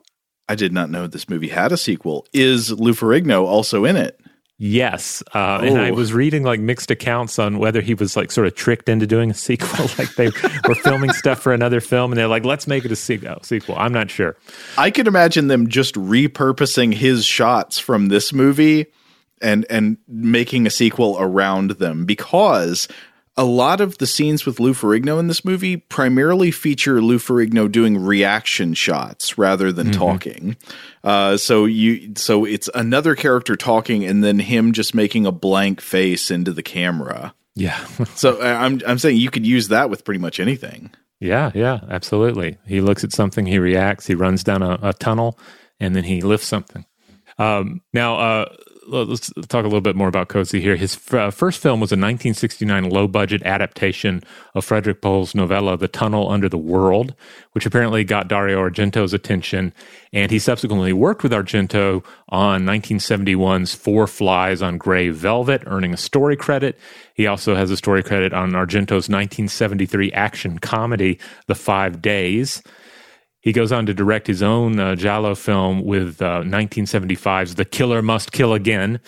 I 0.49 0.55
did 0.55 0.73
not 0.73 0.89
know 0.89 1.05
this 1.05 1.29
movie 1.29 1.49
had 1.49 1.71
a 1.71 1.77
sequel. 1.77 2.25
Is 2.33 2.71
Lou 2.71 2.93
Ferrigno 2.93 3.43
also 3.43 3.85
in 3.85 3.95
it? 3.95 4.19
Yes, 4.59 5.21
uh, 5.35 5.59
and 5.61 5.79
I 5.79 5.91
was 5.91 6.13
reading 6.13 6.41
like 6.41 6.59
mixed 6.59 6.89
accounts 6.89 7.37
on 7.37 7.59
whether 7.59 7.79
he 7.79 7.93
was 7.93 8.17
like 8.17 8.31
sort 8.31 8.47
of 8.47 8.55
tricked 8.55 8.89
into 8.89 9.05
doing 9.05 9.29
a 9.29 9.33
sequel, 9.35 9.85
like 9.99 10.15
they 10.15 10.31
were 10.67 10.73
filming 10.75 11.13
stuff 11.13 11.39
for 11.39 11.53
another 11.53 11.79
film, 11.79 12.11
and 12.11 12.17
they're 12.17 12.27
like, 12.27 12.43
"Let's 12.43 12.65
make 12.65 12.83
it 12.83 12.91
a 12.91 12.95
sequel." 12.95 13.37
Sequel. 13.43 13.75
I'm 13.77 13.93
not 13.93 14.09
sure. 14.09 14.35
I 14.75 14.89
could 14.89 15.07
imagine 15.07 15.47
them 15.47 15.67
just 15.67 15.93
repurposing 15.93 16.91
his 16.91 17.23
shots 17.23 17.77
from 17.77 18.07
this 18.07 18.33
movie 18.33 18.87
and 19.43 19.63
and 19.69 19.97
making 20.07 20.65
a 20.65 20.71
sequel 20.71 21.17
around 21.19 21.71
them 21.71 22.05
because 22.05 22.87
a 23.37 23.45
lot 23.45 23.79
of 23.79 23.99
the 23.99 24.07
scenes 24.07 24.45
with 24.45 24.59
Lou 24.59 24.73
Ferrigno 24.73 25.19
in 25.19 25.27
this 25.27 25.45
movie 25.45 25.77
primarily 25.77 26.51
feature 26.51 27.01
Lou 27.01 27.19
Ferrigno 27.19 27.71
doing 27.71 27.97
reaction 27.97 28.73
shots 28.73 29.37
rather 29.37 29.71
than 29.71 29.87
mm-hmm. 29.87 29.99
talking. 29.99 30.57
Uh, 31.03 31.37
so 31.37 31.65
you, 31.65 32.13
so 32.15 32.45
it's 32.45 32.69
another 32.73 33.15
character 33.15 33.55
talking 33.55 34.03
and 34.03 34.23
then 34.23 34.39
him 34.39 34.73
just 34.73 34.95
making 34.95 35.25
a 35.25 35.31
blank 35.31 35.79
face 35.79 36.31
into 36.31 36.51
the 36.51 36.63
camera. 36.63 37.33
Yeah. 37.55 37.85
so 38.15 38.41
I'm 38.41 38.81
I'm 38.85 38.97
saying 38.97 39.17
you 39.17 39.29
could 39.29 39.45
use 39.45 39.67
that 39.69 39.89
with 39.89 40.03
pretty 40.03 40.19
much 40.19 40.39
anything. 40.39 40.91
Yeah, 41.19 41.51
yeah, 41.55 41.79
absolutely. 41.89 42.57
He 42.67 42.81
looks 42.81 43.03
at 43.03 43.11
something, 43.11 43.45
he 43.45 43.57
reacts, 43.57 44.05
he 44.05 44.13
runs 44.13 44.43
down 44.43 44.61
a, 44.61 44.77
a 44.81 44.93
tunnel, 44.93 45.39
and 45.79 45.95
then 45.95 46.03
he 46.03 46.21
lifts 46.21 46.47
something. 46.47 46.85
Um, 47.39 47.81
now, 47.93 48.19
uh, 48.19 48.55
let's 48.87 49.31
talk 49.47 49.63
a 49.63 49.67
little 49.67 49.81
bit 49.81 49.95
more 49.95 50.07
about 50.07 50.29
Cozzi 50.29 50.61
here. 50.61 50.75
His 50.75 50.97
uh, 51.11 51.31
first 51.31 51.61
film 51.61 51.79
was 51.79 51.91
a 51.91 51.95
1969 51.95 52.89
low 52.89 53.07
budget 53.07 53.43
adaptation 53.43 54.23
of 54.55 54.65
Frederik 54.65 55.01
Pohl's 55.01 55.35
novella, 55.35 55.77
The 55.77 55.87
Tunnel 55.87 56.29
Under 56.29 56.47
the 56.47 56.57
World, 56.57 57.13
which 57.51 57.65
apparently 57.65 58.03
got 58.03 58.27
Dario 58.27 58.59
Argento's 58.59 59.13
attention. 59.13 59.73
And 60.13 60.31
he 60.31 60.39
subsequently 60.39 60.93
worked 60.93 61.23
with 61.23 61.31
Argento 61.31 62.03
on 62.29 62.63
1971's 62.63 63.75
Four 63.75 64.07
Flies 64.07 64.61
on 64.61 64.77
Grey 64.77 65.09
Velvet, 65.09 65.63
earning 65.65 65.93
a 65.93 65.97
story 65.97 66.35
credit. 66.35 66.77
He 67.13 67.27
also 67.27 67.55
has 67.55 67.69
a 67.69 67.77
story 67.77 68.03
credit 68.03 68.33
on 68.33 68.51
Argento's 68.51 69.09
1973 69.09 70.11
action 70.13 70.59
comedy, 70.59 71.19
The 71.47 71.55
Five 71.55 72.01
Days. 72.01 72.63
He 73.47 73.53
goes 73.53 73.71
on 73.71 73.85
to 73.85 73.93
direct 73.93 74.27
his 74.27 74.43
own 74.43 74.77
uh, 74.77 74.95
Giallo 74.95 75.33
film 75.33 75.85
with 75.85 76.21
uh, 76.21 76.41
1975's 76.41 77.55
The 77.55 77.63
Killer 77.63 78.01
Must 78.01 78.33
Kill 78.33 78.53
Again. 78.53 78.99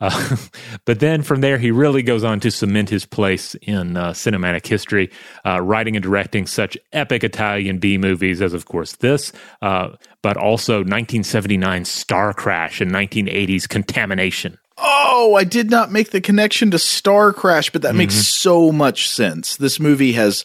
Uh, 0.00 0.36
but 0.86 1.00
then 1.00 1.20
from 1.22 1.42
there, 1.42 1.58
he 1.58 1.70
really 1.70 2.02
goes 2.02 2.24
on 2.24 2.40
to 2.40 2.50
cement 2.50 2.88
his 2.88 3.04
place 3.04 3.54
in 3.56 3.98
uh, 3.98 4.12
cinematic 4.12 4.66
history, 4.66 5.10
uh, 5.44 5.60
writing 5.60 5.96
and 5.96 6.02
directing 6.02 6.46
such 6.46 6.78
epic 6.94 7.24
Italian 7.24 7.76
B 7.76 7.98
movies 7.98 8.40
as, 8.40 8.54
of 8.54 8.64
course, 8.64 8.96
this, 8.96 9.32
uh, 9.60 9.90
but 10.22 10.38
also 10.38 10.82
1979's 10.82 11.90
Star 11.90 12.32
Crash 12.32 12.80
and 12.80 12.90
1980's 12.90 13.66
Contamination. 13.66 14.56
Oh, 14.78 15.34
I 15.34 15.44
did 15.44 15.70
not 15.70 15.92
make 15.92 16.10
the 16.10 16.22
connection 16.22 16.70
to 16.70 16.78
Star 16.78 17.34
Crash, 17.34 17.68
but 17.68 17.82
that 17.82 17.88
mm-hmm. 17.88 17.98
makes 17.98 18.14
so 18.14 18.72
much 18.72 19.10
sense. 19.10 19.58
This 19.58 19.78
movie 19.78 20.12
has 20.12 20.42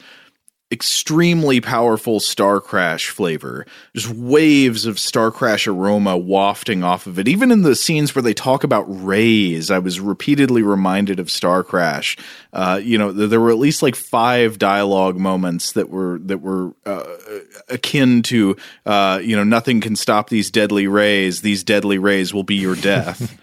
extremely 0.72 1.60
powerful 1.60 2.20
Star 2.20 2.62
Crash 2.62 3.10
flavor. 3.10 3.66
Just 3.96 4.10
waves 4.10 4.86
of 4.86 5.00
Star 5.00 5.32
Crash 5.32 5.66
aroma 5.66 6.16
wafting 6.16 6.84
off 6.84 7.08
of 7.08 7.18
it. 7.18 7.28
Even 7.28 7.52
in 7.52 7.64
the 7.64 7.76
scenes 7.76 8.14
where 8.14 8.22
they 8.22 8.36
talk 8.36 8.64
about 8.64 8.84
rays, 8.88 9.72
I 9.72 9.80
was 9.80 10.00
repeatedly 10.00 10.62
reminded 10.62 11.20
of 11.20 11.32
Star 11.32 11.64
Crash. 11.64 12.18
Uh, 12.54 12.80
you 12.84 13.00
know, 13.00 13.12
there 13.12 13.40
were 13.40 13.50
at 13.50 13.58
least 13.58 13.82
like 13.82 13.96
five 13.96 14.60
dialogue 14.60 15.18
moments 15.18 15.72
that 15.72 15.90
were 15.90 16.20
that 16.20 16.40
were 16.40 16.74
uh, 16.86 17.04
akin 17.70 18.22
to, 18.24 18.56
uh, 18.86 19.20
you 19.24 19.36
know, 19.36 19.44
nothing 19.44 19.82
can 19.82 19.96
stop 19.96 20.30
these 20.30 20.52
deadly 20.52 20.88
rays. 20.88 21.42
These 21.42 21.64
deadly 21.64 21.98
rays 21.98 22.32
will 22.32 22.44
be 22.44 22.56
your 22.56 22.76
death. 22.76 23.40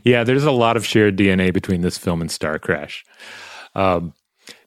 yeah, 0.04 0.24
there's 0.24 0.44
a 0.44 0.50
lot 0.50 0.76
of 0.76 0.84
shared 0.84 1.16
DNA 1.16 1.54
between 1.54 1.80
this 1.80 1.96
film 1.96 2.20
and 2.20 2.30
Star 2.30 2.58
Crash. 2.58 3.04
Um, 3.74 4.12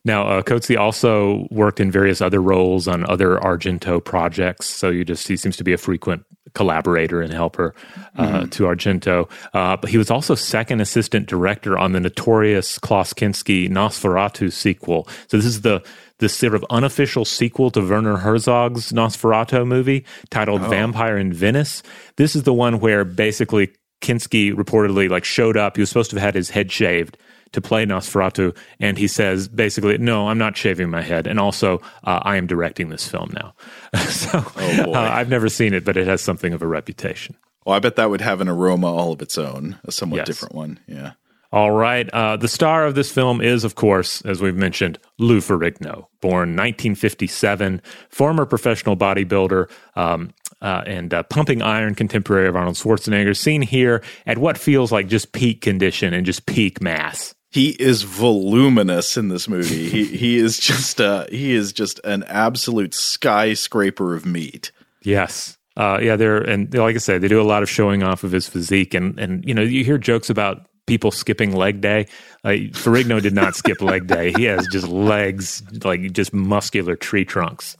now, 0.04 0.28
uh, 0.28 0.42
Cozzi 0.42 0.78
also 0.78 1.46
worked 1.50 1.80
in 1.80 1.90
various 1.90 2.20
other 2.20 2.42
roles 2.42 2.86
on 2.86 3.08
other 3.08 3.38
Argento 3.38 4.04
projects. 4.04 4.66
So 4.66 4.90
you 4.90 5.04
just 5.04 5.26
he 5.26 5.36
seems 5.36 5.56
to 5.56 5.64
be 5.64 5.72
a 5.72 5.78
frequent 5.78 6.24
collaborator 6.54 7.22
and 7.22 7.32
helper 7.32 7.74
uh, 8.16 8.22
mm-hmm. 8.22 8.48
to 8.50 8.64
Argento. 8.64 9.30
Uh, 9.54 9.76
but 9.78 9.88
he 9.90 9.98
was 9.98 10.10
also 10.10 10.34
second 10.34 10.80
assistant 10.80 11.26
director 11.26 11.78
on 11.78 11.92
the 11.92 12.00
notorious 12.00 12.78
Klaus 12.78 13.14
Kinski 13.14 13.68
Nosferatu 13.68 14.52
sequel. 14.52 15.08
So 15.28 15.38
this 15.38 15.46
is 15.46 15.62
the 15.62 15.82
this 16.18 16.36
sort 16.36 16.54
of 16.54 16.64
unofficial 16.70 17.24
sequel 17.24 17.70
to 17.72 17.80
Werner 17.80 18.18
Herzog's 18.18 18.92
Nosferatu 18.92 19.66
movie 19.66 20.04
titled 20.30 20.62
oh. 20.62 20.68
Vampire 20.68 21.16
in 21.16 21.32
Venice. 21.32 21.82
This 22.16 22.36
is 22.36 22.44
the 22.44 22.54
one 22.54 22.78
where 22.78 23.04
basically 23.04 23.72
Kinski 24.02 24.52
reportedly 24.52 25.08
like 25.08 25.24
showed 25.24 25.56
up. 25.56 25.76
He 25.76 25.80
was 25.82 25.88
supposed 25.88 26.10
to 26.10 26.16
have 26.16 26.22
had 26.22 26.34
his 26.34 26.50
head 26.50 26.70
shaved 26.70 27.16
to 27.54 27.60
play 27.60 27.86
Nosferatu, 27.86 28.56
and 28.78 28.98
he 28.98 29.08
says 29.08 29.48
basically, 29.48 29.96
"No, 29.98 30.28
I'm 30.28 30.38
not 30.38 30.56
shaving 30.56 30.90
my 30.90 31.02
head, 31.02 31.26
and 31.26 31.40
also 31.40 31.80
uh, 32.04 32.20
I 32.22 32.36
am 32.36 32.46
directing 32.46 32.90
this 32.90 33.08
film 33.08 33.32
now." 33.34 33.54
so 34.08 34.44
oh 34.56 34.92
uh, 34.92 35.10
I've 35.12 35.28
never 35.28 35.48
seen 35.48 35.72
it, 35.72 35.84
but 35.84 35.96
it 35.96 36.06
has 36.06 36.20
something 36.20 36.52
of 36.52 36.62
a 36.62 36.66
reputation. 36.66 37.36
Well, 37.64 37.74
I 37.74 37.78
bet 37.78 37.96
that 37.96 38.10
would 38.10 38.20
have 38.20 38.40
an 38.40 38.48
aroma 38.48 38.92
all 38.92 39.12
of 39.12 39.22
its 39.22 39.38
own, 39.38 39.78
a 39.84 39.92
somewhat 39.92 40.18
yes. 40.18 40.26
different 40.26 40.54
one. 40.54 40.80
Yeah. 40.86 41.12
All 41.54 41.70
right. 41.70 42.10
Uh, 42.10 42.36
the 42.36 42.48
star 42.48 42.84
of 42.84 42.96
this 42.96 43.12
film 43.12 43.40
is, 43.40 43.62
of 43.62 43.76
course, 43.76 44.22
as 44.22 44.42
we've 44.42 44.56
mentioned, 44.56 44.98
Lou 45.20 45.38
Ferrigno, 45.38 46.08
born 46.20 46.56
1957, 46.56 47.80
former 48.08 48.44
professional 48.44 48.96
bodybuilder 48.96 49.70
um, 49.94 50.34
uh, 50.60 50.82
and 50.84 51.14
uh, 51.14 51.22
pumping 51.22 51.62
iron 51.62 51.94
contemporary 51.94 52.48
of 52.48 52.56
Arnold 52.56 52.74
Schwarzenegger, 52.74 53.36
seen 53.36 53.62
here 53.62 54.02
at 54.26 54.38
what 54.38 54.58
feels 54.58 54.90
like 54.90 55.06
just 55.06 55.30
peak 55.30 55.60
condition 55.60 56.12
and 56.12 56.26
just 56.26 56.46
peak 56.46 56.80
mass 56.82 57.36
he 57.54 57.68
is 57.68 58.02
voluminous 58.02 59.16
in 59.16 59.28
this 59.28 59.46
movie. 59.48 59.88
he 59.88 60.04
he 60.06 60.38
is 60.38 60.58
just 60.58 61.00
uh 61.00 61.24
he 61.30 61.52
is 61.54 61.72
just 61.72 62.00
an 62.02 62.24
absolute 62.24 62.94
skyscraper 62.94 64.12
of 64.16 64.26
meat. 64.26 64.72
Yes. 65.02 65.56
Uh, 65.76 65.98
yeah, 66.02 66.16
they're 66.16 66.38
and 66.38 66.74
like 66.74 66.96
I 66.96 66.98
said, 66.98 67.20
they 67.20 67.28
do 67.28 67.40
a 67.40 67.46
lot 67.46 67.62
of 67.62 67.70
showing 67.70 68.02
off 68.02 68.24
of 68.24 68.32
his 68.32 68.48
physique, 68.48 68.92
and 68.92 69.18
and 69.20 69.44
you 69.46 69.54
know 69.54 69.62
you 69.62 69.84
hear 69.84 69.98
jokes 69.98 70.30
about 70.30 70.66
people 70.86 71.12
skipping 71.12 71.54
leg 71.54 71.80
day. 71.80 72.08
Like 72.42 72.72
Ferrigno 72.72 73.22
did 73.22 73.34
not 73.34 73.54
skip 73.54 73.80
leg 73.80 74.08
day. 74.08 74.32
He 74.32 74.44
has 74.44 74.66
just 74.72 74.88
legs 74.88 75.62
like 75.84 76.12
just 76.12 76.34
muscular 76.34 76.96
tree 76.96 77.24
trunks. 77.24 77.76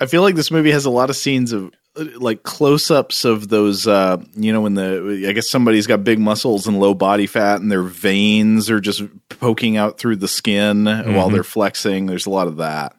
I 0.00 0.06
feel 0.06 0.22
like 0.22 0.34
this 0.34 0.50
movie 0.50 0.70
has 0.70 0.86
a 0.86 0.90
lot 0.90 1.10
of 1.10 1.16
scenes 1.16 1.52
of 1.52 1.72
like 1.96 2.42
close-ups 2.42 3.24
of 3.24 3.48
those 3.48 3.86
uh 3.86 4.16
you 4.34 4.50
know 4.50 4.62
when 4.62 4.74
the 4.74 5.26
i 5.28 5.32
guess 5.32 5.50
somebody's 5.50 5.86
got 5.86 6.02
big 6.02 6.18
muscles 6.18 6.66
and 6.66 6.80
low 6.80 6.94
body 6.94 7.26
fat 7.26 7.60
and 7.60 7.70
their 7.70 7.82
veins 7.82 8.70
are 8.70 8.80
just 8.80 9.02
poking 9.28 9.76
out 9.76 9.98
through 9.98 10.16
the 10.16 10.28
skin 10.28 10.84
mm-hmm. 10.84 11.14
while 11.14 11.28
they're 11.28 11.42
flexing. 11.42 12.06
There's 12.06 12.26
a 12.26 12.30
lot 12.30 12.46
of 12.46 12.56
that. 12.56 12.96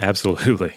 Absolutely 0.00 0.74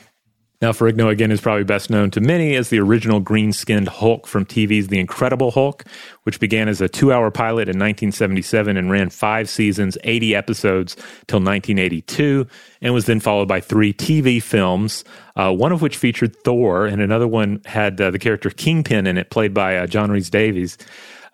Now, 0.66 0.72
Ferrigno 0.72 1.12
again 1.12 1.30
is 1.30 1.42
probably 1.42 1.64
best 1.64 1.92
known 1.92 2.10
to 2.10 2.20
many 2.20 2.56
as 2.56 2.70
the 2.70 2.80
original 2.80 3.20
green 3.20 3.54
skinned 3.54 3.88
Hulk 3.88 4.26
from 4.26 4.48
TV's 4.48 4.88
The 4.88 4.98
Incredible 4.98 5.52
Hulk, 5.52 5.86
which 6.24 6.40
began 6.40 6.68
as 6.68 6.82
a 6.82 6.90
two 6.90 7.14
hour 7.14 7.30
pilot 7.30 7.70
in 7.70 7.78
1977 7.78 8.76
and 8.76 8.90
ran 8.90 9.12
five 9.12 9.48
seasons, 9.48 9.96
80 10.04 10.34
episodes 10.34 10.96
till 11.28 11.38
1982, 11.38 12.48
and 12.82 12.96
was 12.96 13.06
then 13.06 13.20
followed 13.20 13.48
by 13.48 13.62
three 13.62 13.94
TV 13.94 14.42
films, 14.42 15.04
uh, 15.36 15.54
one 15.54 15.72
of 15.72 15.84
which 15.84 15.98
featured 15.98 16.36
Thor, 16.38 16.88
and 16.88 17.00
another 17.00 17.28
one 17.28 17.62
had 17.66 18.02
uh, 18.02 18.10
the 18.10 18.18
character 18.18 18.50
Kingpin 18.50 19.06
in 19.06 19.20
it, 19.20 19.30
played 19.30 19.54
by 19.54 19.78
uh, 19.78 19.86
John 19.86 20.10
Rhys 20.10 20.32
Davies. 20.32 20.80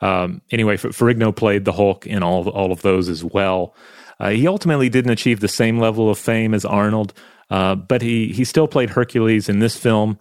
Um, 0.02 0.42
anyway, 0.52 0.76
Ferrigno 0.76 1.34
played 1.34 1.64
the 1.64 1.72
Hulk 1.72 2.06
in 2.06 2.22
all 2.22 2.50
all 2.50 2.74
of 2.74 2.82
those 2.82 3.08
as 3.08 3.24
well. 3.24 3.76
Uh, 4.20 4.32
he 4.32 4.46
ultimately 4.46 4.90
didn't 4.90 5.12
achieve 5.12 5.40
the 5.40 5.48
same 5.48 5.80
level 5.80 6.10
of 6.10 6.18
fame 6.18 6.54
as 6.54 6.66
Arnold, 6.66 7.14
uh, 7.52 7.76
but 7.76 8.02
he 8.02 8.32
he 8.32 8.46
still 8.46 8.68
played 8.68 8.90
Hercules 8.90 9.50
in 9.50 9.60
this 9.60 9.78
film 9.78 10.18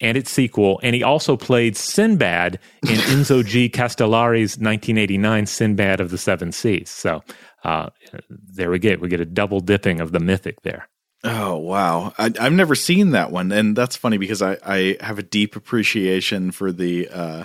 and 0.00 0.16
its 0.16 0.32
sequel, 0.32 0.80
and 0.82 0.96
he 0.96 1.02
also 1.02 1.36
played 1.36 1.76
Sinbad 1.76 2.58
in 2.82 2.96
Enzo 3.12 3.44
G. 3.44 3.68
Castellari's 3.68 4.56
1989 4.56 5.46
Sinbad 5.46 6.00
of 6.00 6.10
the 6.10 6.18
Seven 6.18 6.50
Seas. 6.50 6.90
So 6.90 7.22
uh, 7.62 7.90
there 8.28 8.70
we 8.70 8.78
get 8.78 9.00
we 9.00 9.08
get 9.08 9.20
a 9.20 9.26
double 9.26 9.60
dipping 9.60 10.00
of 10.00 10.10
the 10.10 10.18
mythic 10.18 10.62
there. 10.62 10.88
Oh 11.24 11.58
wow, 11.58 12.14
I, 12.18 12.32
have 12.36 12.52
never 12.52 12.74
seen 12.74 13.10
that 13.10 13.30
one, 13.30 13.52
and 13.52 13.76
that's 13.76 13.94
funny 13.94 14.18
because 14.18 14.42
I, 14.42 14.56
I 14.64 14.96
have 15.00 15.20
a 15.20 15.22
deep 15.22 15.54
appreciation 15.54 16.50
for 16.50 16.72
the 16.72 17.08
uh, 17.08 17.44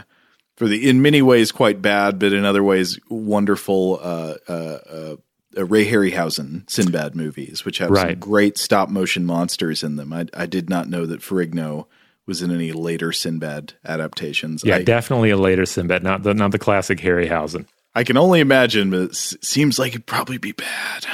for 0.55 0.67
the 0.67 0.89
in 0.89 1.01
many 1.01 1.21
ways 1.21 1.51
quite 1.51 1.81
bad, 1.81 2.17
but 2.17 2.33
in 2.33 2.45
other 2.45 2.63
ways 2.63 2.97
wonderful 3.09 3.99
uh, 4.01 4.35
uh, 4.47 5.15
uh 5.57 5.65
Ray 5.65 5.89
Harryhausen 5.89 6.69
Sinbad 6.69 7.15
movies, 7.15 7.65
which 7.65 7.79
have 7.79 7.89
right. 7.89 8.11
some 8.11 8.19
great 8.19 8.57
stop 8.57 8.89
motion 8.89 9.25
monsters 9.25 9.83
in 9.83 9.95
them. 9.95 10.13
I, 10.13 10.27
I 10.33 10.45
did 10.45 10.69
not 10.69 10.89
know 10.89 11.05
that 11.05 11.21
Ferrigno 11.21 11.87
was 12.25 12.41
in 12.41 12.51
any 12.51 12.71
later 12.71 13.11
Sinbad 13.11 13.73
adaptations. 13.85 14.63
Yeah, 14.63 14.77
I, 14.77 14.83
definitely 14.83 15.29
a 15.29 15.37
later 15.37 15.65
Sinbad, 15.65 16.03
not 16.03 16.23
the 16.23 16.33
not 16.33 16.51
the 16.51 16.59
classic 16.59 16.99
Harryhausen. 16.99 17.65
I 17.95 18.03
can 18.03 18.17
only 18.17 18.41
imagine, 18.41 18.91
but 18.91 19.01
it 19.01 19.15
seems 19.15 19.79
like 19.79 19.93
it'd 19.93 20.05
probably 20.05 20.37
be 20.37 20.51
bad. 20.51 21.07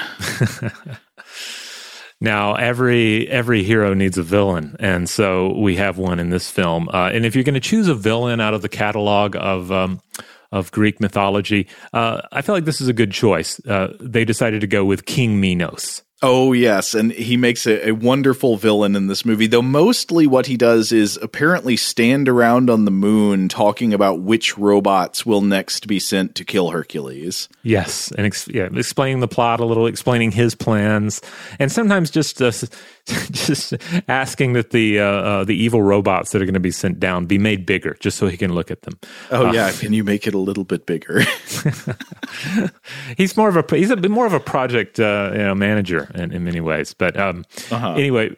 now, 2.21 2.55
every 2.55 3.29
every 3.29 3.63
hero 3.63 3.93
needs 3.93 4.17
a 4.17 4.23
villain, 4.23 4.75
and 4.79 5.09
so 5.09 5.57
we 5.57 5.77
have 5.77 5.97
one 5.97 6.19
in 6.19 6.29
this 6.29 6.49
film. 6.49 6.89
Uh, 6.89 7.09
and 7.13 7.25
if 7.25 7.35
you're 7.35 7.45
going 7.45 7.53
to 7.53 7.61
choose 7.61 7.87
a 7.87 7.95
villain 7.95 8.41
out 8.41 8.53
of 8.53 8.61
the 8.61 8.69
catalog 8.69 9.37
of 9.37 9.71
um, 9.71 10.01
of 10.53 10.71
Greek 10.71 11.01
mythology. 11.01 11.67
Uh, 11.91 12.21
I 12.31 12.41
feel 12.41 12.55
like 12.55 12.65
this 12.65 12.79
is 12.79 12.87
a 12.87 12.93
good 12.93 13.11
choice. 13.11 13.59
Uh, 13.65 13.89
they 13.99 14.23
decided 14.23 14.61
to 14.61 14.67
go 14.67 14.85
with 14.85 15.05
King 15.05 15.41
Minos. 15.41 16.03
Oh 16.25 16.53
yes, 16.53 16.93
and 16.93 17.11
he 17.11 17.35
makes 17.35 17.67
a, 17.67 17.89
a, 17.89 17.91
wonderful 17.91 18.55
villain 18.55 18.95
in 18.95 19.07
this 19.07 19.25
movie. 19.25 19.45
Though 19.45 19.61
mostly 19.61 20.25
what 20.25 20.45
he 20.45 20.55
does 20.55 20.93
is 20.93 21.19
apparently 21.21 21.75
stand 21.75 22.29
around 22.29 22.69
on 22.69 22.85
the 22.85 22.91
moon 22.91 23.49
talking 23.49 23.93
about 23.93 24.21
which 24.21 24.57
robots 24.57 25.25
will 25.25 25.41
next 25.41 25.85
be 25.85 25.99
sent 25.99 26.35
to 26.35 26.45
kill 26.45 26.69
Hercules. 26.69 27.49
Yes, 27.63 28.09
and 28.11 28.25
ex- 28.25 28.47
yeah, 28.47 28.69
explaining 28.73 29.19
the 29.19 29.27
plot 29.27 29.59
a 29.59 29.65
little, 29.65 29.85
explaining 29.85 30.31
his 30.31 30.55
plans, 30.55 31.19
and 31.59 31.69
sometimes 31.69 32.09
just 32.09 32.41
uh, 32.41 32.53
just 33.31 33.73
asking 34.07 34.53
that 34.53 34.69
the 34.69 34.99
uh, 34.99 35.05
uh, 35.05 35.43
the 35.43 35.55
evil 35.55 35.81
robots 35.81 36.31
that 36.31 36.41
are 36.41 36.45
going 36.45 36.53
to 36.53 36.59
be 36.59 36.71
sent 36.71 36.99
down 36.99 37.25
be 37.25 37.37
made 37.37 37.65
bigger, 37.65 37.97
just 37.99 38.17
so 38.17 38.27
he 38.27 38.37
can 38.37 38.53
look 38.53 38.71
at 38.71 38.83
them. 38.83 38.97
Oh 39.29 39.51
yeah, 39.51 39.67
uh, 39.67 39.71
can 39.73 39.91
you 39.91 40.05
make 40.05 40.25
it 40.25 40.33
a 40.33 40.37
little 40.37 40.63
bit 40.63 40.85
bigger? 40.85 41.21
he's 43.17 43.35
more 43.35 43.49
of 43.49 43.57
a 43.57 43.75
he's 43.75 43.89
a 43.89 43.97
bit 43.97 44.11
more 44.11 44.25
of 44.25 44.33
a 44.33 44.39
project 44.39 45.01
uh, 45.01 45.31
you 45.33 45.39
know, 45.39 45.55
manager 45.55 46.09
in, 46.15 46.31
in 46.31 46.45
many 46.45 46.61
ways. 46.61 46.93
But 46.93 47.19
um, 47.19 47.43
uh-huh. 47.69 47.95
anyway, 47.95 48.35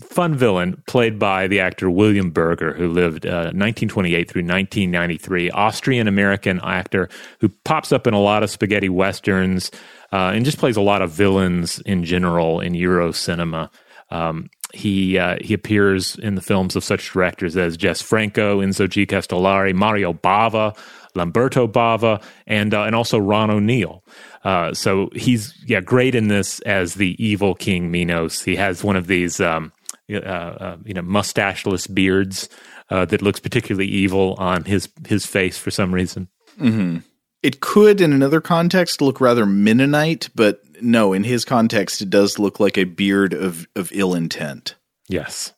fun 0.00 0.34
villain 0.34 0.82
played 0.86 1.18
by 1.18 1.46
the 1.46 1.60
actor 1.60 1.90
William 1.90 2.30
Berger, 2.30 2.72
who 2.72 2.88
lived 2.88 3.26
uh, 3.26 3.52
1928 3.52 4.30
through 4.30 4.42
1993, 4.42 5.50
Austrian 5.50 6.08
American 6.08 6.60
actor 6.62 7.08
who 7.40 7.48
pops 7.64 7.92
up 7.92 8.06
in 8.06 8.14
a 8.14 8.20
lot 8.20 8.42
of 8.42 8.50
spaghetti 8.50 8.88
westerns 8.88 9.70
uh, 10.12 10.32
and 10.34 10.44
just 10.44 10.58
plays 10.58 10.76
a 10.76 10.80
lot 10.80 11.02
of 11.02 11.10
villains 11.10 11.80
in 11.80 12.04
general 12.04 12.60
in 12.60 12.74
Euro 12.74 13.12
cinema. 13.12 13.70
Um, 14.10 14.48
he 14.72 15.18
uh, 15.18 15.36
he 15.40 15.54
appears 15.54 16.16
in 16.16 16.34
the 16.34 16.42
films 16.42 16.76
of 16.76 16.84
such 16.84 17.12
directors 17.12 17.56
as 17.56 17.76
Jess 17.76 18.02
Franco, 18.02 18.60
Enzo 18.60 18.88
G. 18.88 19.06
Castellari, 19.06 19.74
Mario 19.74 20.12
Bava, 20.12 20.76
Lamberto 21.14 21.66
Bava, 21.66 22.22
and 22.46 22.74
uh, 22.74 22.82
and 22.82 22.94
also 22.94 23.18
Ron 23.18 23.50
O'Neal. 23.50 24.04
Uh, 24.44 24.74
so 24.74 25.08
he's 25.14 25.54
yeah 25.66 25.80
great 25.80 26.14
in 26.14 26.28
this 26.28 26.60
as 26.60 26.94
the 26.94 27.16
evil 27.24 27.54
King 27.54 27.90
Minos. 27.90 28.42
He 28.42 28.56
has 28.56 28.84
one 28.84 28.96
of 28.96 29.06
these 29.06 29.40
um, 29.40 29.72
uh, 30.12 30.16
uh, 30.18 30.76
you 30.84 30.94
know 30.94 31.02
mustacheless 31.02 31.86
beards 31.86 32.48
uh, 32.90 33.04
that 33.06 33.22
looks 33.22 33.40
particularly 33.40 33.88
evil 33.88 34.34
on 34.38 34.64
his 34.64 34.88
his 35.06 35.26
face 35.26 35.58
for 35.58 35.70
some 35.70 35.92
reason. 35.92 36.28
Mm-hmm. 36.60 36.98
It 37.42 37.60
could, 37.60 38.00
in 38.00 38.12
another 38.12 38.40
context, 38.40 39.00
look 39.00 39.20
rather 39.20 39.46
Mennonite, 39.46 40.30
but 40.34 40.60
no, 40.80 41.12
in 41.12 41.24
his 41.24 41.44
context, 41.44 42.00
it 42.00 42.10
does 42.10 42.38
look 42.38 42.60
like 42.60 42.78
a 42.78 42.84
beard 42.84 43.34
of 43.34 43.66
of 43.76 43.90
ill 43.92 44.14
intent. 44.14 44.76
Yes. 45.08 45.52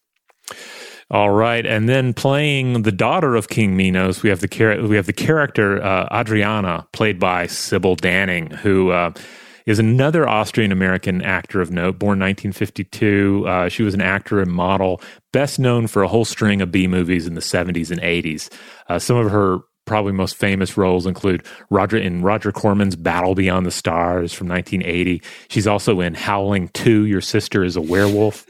All 1.11 1.31
right, 1.31 1.65
and 1.65 1.89
then 1.89 2.13
playing 2.13 2.83
the 2.83 2.93
daughter 2.93 3.35
of 3.35 3.49
King 3.49 3.77
Minos, 3.77 4.23
we 4.23 4.29
have 4.29 4.41
the 4.41 4.49
char- 4.49 4.83
we 4.83 4.97
have 4.97 5.07
the 5.07 5.15
character 5.15 5.83
uh, 5.83 6.07
Adriana, 6.13 6.87
played 6.93 7.19
by 7.19 7.47
Sybil 7.47 7.97
Danning, 7.97 8.53
who 8.53 8.91
uh, 8.91 9.13
is 9.65 9.79
another 9.79 10.29
Austrian 10.29 10.71
American 10.71 11.23
actor 11.23 11.63
of 11.63 11.71
note, 11.71 11.99
born 11.99 12.19
1952. 12.19 13.45
Uh, 13.47 13.69
she 13.71 13.83
was 13.83 13.95
an 13.95 14.03
actor 14.03 14.41
and 14.41 14.51
model, 14.51 15.01
best 15.33 15.59
known 15.59 15.87
for 15.87 16.03
a 16.03 16.09
whole 16.09 16.27
string 16.27 16.61
of 16.61 16.71
B 16.71 16.87
movies 16.87 17.27
in 17.27 17.33
the 17.33 17.41
70s 17.41 17.91
and 17.91 18.01
80s. 18.03 18.51
Uh, 18.89 18.99
some 18.99 19.17
of 19.17 19.31
her 19.31 19.61
probably 19.89 20.13
most 20.13 20.37
famous 20.37 20.77
roles 20.77 21.07
include 21.07 21.45
Roger 21.71 21.97
in 21.97 22.23
Roger 22.23 22.53
Corman's 22.53 22.95
Battle 22.95 23.35
Beyond 23.35 23.67
the 23.67 23.71
Stars 23.71 24.33
from 24.33 24.49
1980. 24.49 25.23
She's 25.49 25.67
also 25.67 26.01
in 26.01 26.15
Howling 26.15 26.69
2, 26.69 27.07
Your 27.07 27.21
Sister 27.21 27.65
is 27.65 27.75
a 27.75 27.81
Werewolf 27.81 28.43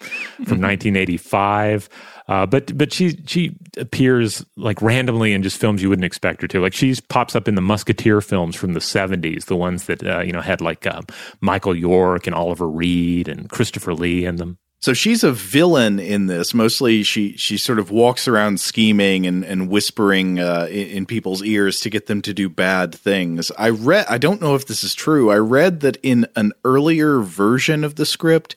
from 0.44 0.60
1985. 0.60 1.88
Uh, 2.28 2.44
but 2.44 2.76
but 2.76 2.92
she 2.92 3.18
she 3.26 3.56
appears 3.78 4.44
like 4.56 4.82
randomly 4.82 5.32
in 5.32 5.42
just 5.42 5.58
films 5.58 5.82
you 5.82 5.88
wouldn't 5.88 6.04
expect 6.04 6.42
her 6.42 6.48
to. 6.48 6.60
Like 6.60 6.74
she 6.74 6.94
pops 7.08 7.34
up 7.34 7.48
in 7.48 7.54
the 7.54 7.62
Musketeer 7.62 8.20
films 8.20 8.54
from 8.54 8.74
the 8.74 8.82
seventies, 8.82 9.46
the 9.46 9.56
ones 9.56 9.84
that 9.84 10.06
uh, 10.06 10.20
you 10.20 10.32
know 10.32 10.42
had 10.42 10.60
like 10.60 10.86
uh, 10.86 11.00
Michael 11.40 11.74
York 11.74 12.26
and 12.26 12.36
Oliver 12.36 12.68
Reed 12.68 13.28
and 13.28 13.48
Christopher 13.48 13.94
Lee 13.94 14.26
in 14.26 14.36
them. 14.36 14.58
So 14.80 14.92
she's 14.92 15.24
a 15.24 15.32
villain 15.32 15.98
in 15.98 16.26
this. 16.26 16.54
Mostly, 16.54 17.02
she 17.02 17.36
she 17.36 17.56
sort 17.56 17.80
of 17.80 17.90
walks 17.90 18.28
around 18.28 18.60
scheming 18.60 19.26
and 19.26 19.44
and 19.44 19.68
whispering 19.68 20.38
uh, 20.38 20.68
in, 20.70 20.88
in, 20.88 21.06
people's 21.06 21.42
ears 21.42 21.80
to 21.80 21.90
get 21.90 22.06
them 22.06 22.22
to 22.22 22.32
do 22.32 22.48
bad 22.48 22.94
things. 22.94 23.50
I 23.58 23.70
read. 23.70 24.06
I 24.08 24.18
don't 24.18 24.40
know 24.40 24.54
if 24.54 24.66
this 24.66 24.84
is 24.84 24.94
true. 24.94 25.30
I 25.32 25.38
read 25.38 25.80
that 25.80 25.96
in 26.04 26.26
an 26.36 26.52
earlier 26.64 27.20
version 27.20 27.82
of 27.82 27.96
the 27.96 28.06
script, 28.06 28.54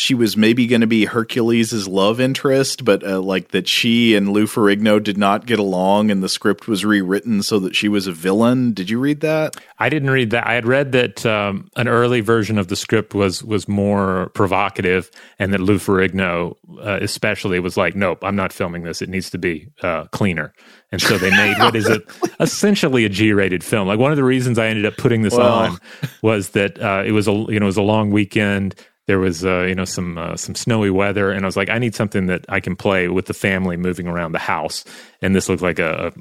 she 0.00 0.14
was 0.14 0.34
maybe 0.34 0.66
going 0.66 0.80
to 0.80 0.86
be 0.86 1.04
Hercules's 1.04 1.86
love 1.86 2.20
interest, 2.20 2.86
but 2.86 3.06
uh, 3.06 3.20
like 3.20 3.48
that 3.48 3.68
she 3.68 4.16
and 4.16 4.30
Lou 4.32 4.46
Ferrigno 4.46 5.00
did 5.02 5.18
not 5.18 5.44
get 5.44 5.58
along, 5.58 6.10
and 6.10 6.22
the 6.22 6.28
script 6.28 6.66
was 6.66 6.86
rewritten 6.86 7.42
so 7.42 7.58
that 7.58 7.76
she 7.76 7.86
was 7.86 8.06
a 8.06 8.12
villain. 8.12 8.72
Did 8.72 8.88
you 8.88 8.98
read 8.98 9.20
that? 9.20 9.56
I 9.78 9.90
didn't 9.90 10.10
read 10.10 10.30
that. 10.30 10.46
I 10.46 10.54
had 10.54 10.66
read 10.66 10.92
that 10.92 11.26
um, 11.26 11.68
an 11.76 11.86
early 11.86 12.22
version 12.22 12.56
of 12.56 12.68
the 12.68 12.76
script 12.76 13.14
was 13.14 13.44
was 13.44 13.68
more 13.68 14.30
provocative, 14.34 15.10
and 15.38 15.52
that 15.52 15.60
Lou 15.60 15.78
Ferrigno, 15.78 16.56
uh, 16.80 16.98
especially, 17.02 17.60
was 17.60 17.76
like, 17.76 17.94
"Nope, 17.94 18.24
I'm 18.24 18.36
not 18.36 18.54
filming 18.54 18.84
this. 18.84 19.02
It 19.02 19.10
needs 19.10 19.28
to 19.30 19.38
be 19.38 19.68
uh, 19.82 20.04
cleaner." 20.04 20.54
And 20.92 21.00
so 21.00 21.18
they 21.18 21.30
made 21.30 21.56
what 21.58 21.76
is 21.76 21.88
it 21.88 22.02
essentially 22.40 23.04
a 23.04 23.08
G-rated 23.08 23.62
film. 23.62 23.86
Like 23.86 23.98
one 23.98 24.10
of 24.10 24.16
the 24.16 24.24
reasons 24.24 24.58
I 24.58 24.66
ended 24.66 24.86
up 24.86 24.96
putting 24.96 25.22
this 25.22 25.34
well. 25.34 25.52
on 25.52 25.78
was 26.22 26.50
that 26.50 26.80
uh, 26.80 27.04
it 27.04 27.12
was 27.12 27.28
a 27.28 27.32
you 27.32 27.60
know 27.60 27.66
it 27.66 27.74
was 27.74 27.76
a 27.76 27.82
long 27.82 28.10
weekend 28.10 28.74
there 29.10 29.18
was 29.18 29.44
uh, 29.44 29.62
you 29.62 29.74
know 29.74 29.84
some 29.84 30.16
uh, 30.16 30.36
some 30.36 30.54
snowy 30.54 30.88
weather, 30.88 31.32
and 31.32 31.44
I 31.44 31.46
was 31.46 31.56
like, 31.56 31.68
I 31.68 31.78
need 31.78 31.96
something 31.96 32.26
that 32.26 32.44
I 32.48 32.60
can 32.60 32.76
play 32.76 33.08
with 33.08 33.26
the 33.26 33.34
family 33.34 33.76
moving 33.76 34.06
around 34.06 34.30
the 34.30 34.38
house, 34.38 34.84
and 35.20 35.34
this 35.34 35.48
looked 35.48 35.62
like 35.62 35.80
a, 35.80 36.12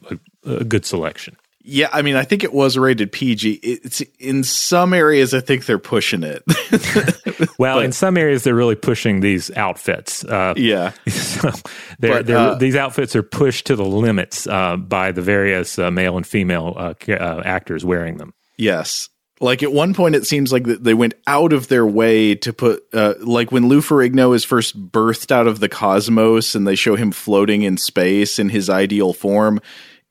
a, 0.43 0.51
a 0.55 0.63
good 0.63 0.87
selection. 0.87 1.37
Yeah, 1.61 1.89
I 1.93 2.01
mean, 2.01 2.15
I 2.15 2.23
think 2.23 2.43
it 2.43 2.51
was 2.51 2.79
rated 2.79 3.11
PG. 3.11 3.51
It's 3.61 4.01
in 4.17 4.43
some 4.43 4.91
areas, 4.91 5.35
I 5.35 5.39
think 5.39 5.67
they're 5.67 5.77
pushing 5.77 6.23
it. 6.23 6.41
well, 7.59 7.77
but, 7.77 7.85
in 7.85 7.91
some 7.91 8.17
areas, 8.17 8.43
they're 8.43 8.55
really 8.55 8.73
pushing 8.73 9.19
these 9.19 9.51
outfits. 9.55 10.25
Uh, 10.25 10.55
yeah, 10.57 10.93
so 11.07 11.51
they're, 11.99 12.15
but, 12.15 12.25
they're, 12.25 12.37
uh, 12.37 12.55
these 12.55 12.75
outfits 12.75 13.15
are 13.15 13.21
pushed 13.21 13.67
to 13.67 13.75
the 13.75 13.85
limits 13.85 14.47
uh, 14.47 14.77
by 14.77 15.11
the 15.11 15.21
various 15.21 15.77
uh, 15.77 15.91
male 15.91 16.17
and 16.17 16.25
female 16.25 16.73
uh, 16.75 16.93
uh, 17.07 17.43
actors 17.45 17.85
wearing 17.85 18.17
them. 18.17 18.33
Yes, 18.57 19.09
like 19.39 19.63
at 19.63 19.71
one 19.71 19.93
point, 19.93 20.15
it 20.15 20.27
seems 20.27 20.51
like 20.51 20.63
they 20.63 20.93
went 20.93 21.13
out 21.25 21.53
of 21.53 21.67
their 21.67 21.85
way 21.85 22.35
to 22.35 22.51
put, 22.51 22.83
uh, 22.93 23.13
like 23.21 23.51
when 23.51 23.67
Lou 23.67 23.81
Ferrigno 23.81 24.35
is 24.35 24.43
first 24.43 24.91
birthed 24.91 25.31
out 25.31 25.47
of 25.47 25.59
the 25.59 25.69
cosmos 25.69 26.55
and 26.55 26.67
they 26.67 26.75
show 26.75 26.95
him 26.95 27.11
floating 27.11 27.61
in 27.61 27.77
space 27.77 28.37
in 28.37 28.49
his 28.49 28.69
ideal 28.69 29.13
form. 29.13 29.61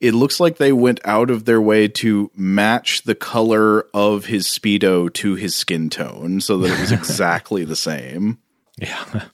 It 0.00 0.14
looks 0.14 0.38
like 0.40 0.56
they 0.56 0.72
went 0.72 1.00
out 1.04 1.28
of 1.28 1.44
their 1.44 1.60
way 1.60 1.88
to 1.88 2.30
match 2.34 3.02
the 3.02 3.16
color 3.16 3.82
of 3.92 4.26
his 4.26 4.46
Speedo 4.46 5.12
to 5.14 5.34
his 5.34 5.56
skin 5.56 5.90
tone 5.90 6.40
so 6.40 6.56
that 6.58 6.72
it 6.72 6.80
was 6.80 6.92
exactly 6.92 7.64
the 7.64 7.76
same. 7.76 8.38
Yeah. 8.78 9.24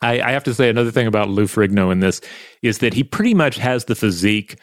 I, 0.00 0.20
I 0.20 0.30
have 0.32 0.44
to 0.44 0.54
say 0.54 0.68
another 0.68 0.90
thing 0.90 1.06
about 1.06 1.28
Lou 1.28 1.44
Ferrigno 1.44 1.92
in 1.92 2.00
this 2.00 2.20
is 2.62 2.78
that 2.78 2.94
he 2.94 3.04
pretty 3.04 3.34
much 3.34 3.56
has 3.56 3.84
the 3.84 3.94
physique 3.94 4.56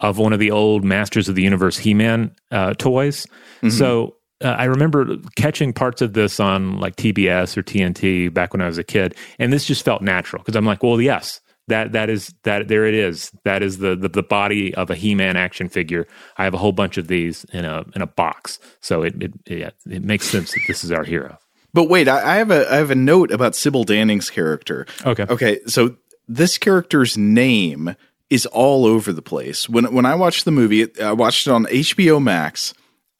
of 0.00 0.18
one 0.18 0.32
of 0.32 0.38
the 0.38 0.50
old 0.50 0.84
Masters 0.84 1.28
of 1.28 1.34
the 1.34 1.42
Universe 1.42 1.78
He-Man 1.78 2.34
uh, 2.50 2.74
toys. 2.74 3.26
Mm-hmm. 3.58 3.70
So 3.70 4.16
uh, 4.42 4.48
I 4.48 4.64
remember 4.64 5.16
catching 5.36 5.72
parts 5.72 6.02
of 6.02 6.12
this 6.12 6.40
on 6.40 6.78
like 6.78 6.96
TBS 6.96 7.56
or 7.56 7.62
TNT 7.62 8.32
back 8.32 8.52
when 8.52 8.60
I 8.60 8.66
was 8.66 8.78
a 8.78 8.84
kid, 8.84 9.14
and 9.38 9.52
this 9.52 9.64
just 9.64 9.84
felt 9.84 10.02
natural 10.02 10.42
because 10.42 10.56
I'm 10.56 10.66
like, 10.66 10.82
well, 10.82 11.00
yes, 11.00 11.40
that 11.68 11.92
that 11.92 12.10
is 12.10 12.34
that 12.42 12.68
there 12.68 12.84
it 12.86 12.94
is. 12.94 13.30
That 13.44 13.62
is 13.62 13.78
the, 13.78 13.96
the, 13.96 14.08
the 14.08 14.22
body 14.22 14.74
of 14.74 14.90
a 14.90 14.94
He-Man 14.94 15.36
action 15.36 15.68
figure. 15.68 16.06
I 16.36 16.44
have 16.44 16.54
a 16.54 16.58
whole 16.58 16.72
bunch 16.72 16.98
of 16.98 17.08
these 17.08 17.44
in 17.52 17.64
a 17.64 17.84
in 17.94 18.02
a 18.02 18.06
box, 18.06 18.58
so 18.80 19.02
it 19.02 19.22
it 19.22 19.32
it, 19.46 19.74
it 19.88 20.04
makes 20.04 20.28
sense 20.28 20.52
that 20.52 20.62
this 20.68 20.84
is 20.84 20.92
our 20.92 21.04
hero. 21.04 21.38
But 21.72 21.88
wait, 21.88 22.08
I, 22.08 22.34
I 22.34 22.36
have 22.36 22.50
a 22.50 22.70
I 22.70 22.76
have 22.76 22.90
a 22.90 22.96
note 22.96 23.30
about 23.30 23.54
Sybil 23.54 23.84
Danning's 23.84 24.30
character. 24.30 24.86
Okay, 25.06 25.26
okay, 25.28 25.60
so 25.66 25.96
this 26.28 26.58
character's 26.58 27.16
name 27.16 27.96
is 28.30 28.46
all 28.46 28.86
over 28.86 29.12
the 29.12 29.22
place. 29.22 29.68
When 29.68 29.92
when 29.92 30.06
I 30.06 30.14
watched 30.14 30.44
the 30.44 30.50
movie, 30.50 30.86
I 31.00 31.12
watched 31.12 31.46
it 31.46 31.50
on 31.50 31.66
HBO 31.66 32.22
Max. 32.22 32.74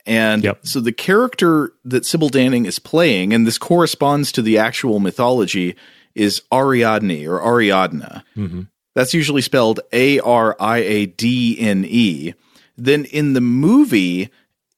And 0.07 0.45
yep. 0.45 0.67
so 0.67 0.81
the 0.81 0.93
character 0.93 1.73
that 1.85 2.05
Sybil 2.05 2.29
Danning 2.29 2.67
is 2.67 2.79
playing, 2.79 3.33
and 3.33 3.47
this 3.47 3.57
corresponds 3.57 4.33
to 4.33 4.43
the 4.43 4.59
actual 4.59 5.01
mythology, 5.01 5.77
is 6.15 6.43
Ariadne 6.53 7.27
or 7.27 7.41
Ariadna. 7.41 8.23
Mm-hmm. 8.37 8.63
That's 8.95 9.15
usually 9.15 9.43
spelled 9.43 9.81
A 9.93 10.21
R 10.21 10.57
I 10.61 10.79
A 10.79 11.07
D 11.07 11.59
N 11.59 11.85
E. 11.89 12.35
Then 12.77 13.05
in 13.07 13.33
the 13.33 13.41
movie, 13.41 14.31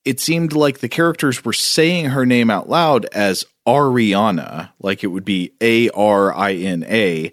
it 0.04 0.20
seemed 0.20 0.52
like 0.52 0.78
the 0.78 0.88
characters 0.88 1.44
were 1.44 1.52
saying 1.52 2.06
her 2.06 2.24
name 2.24 2.50
out 2.50 2.68
loud 2.68 3.06
as 3.06 3.44
Ariana, 3.66 4.70
like 4.80 5.02
it 5.02 5.08
would 5.08 5.24
be 5.24 5.52
A 5.60 5.90
R 5.90 6.34
I 6.34 6.54
N 6.54 6.84
A. 6.88 7.32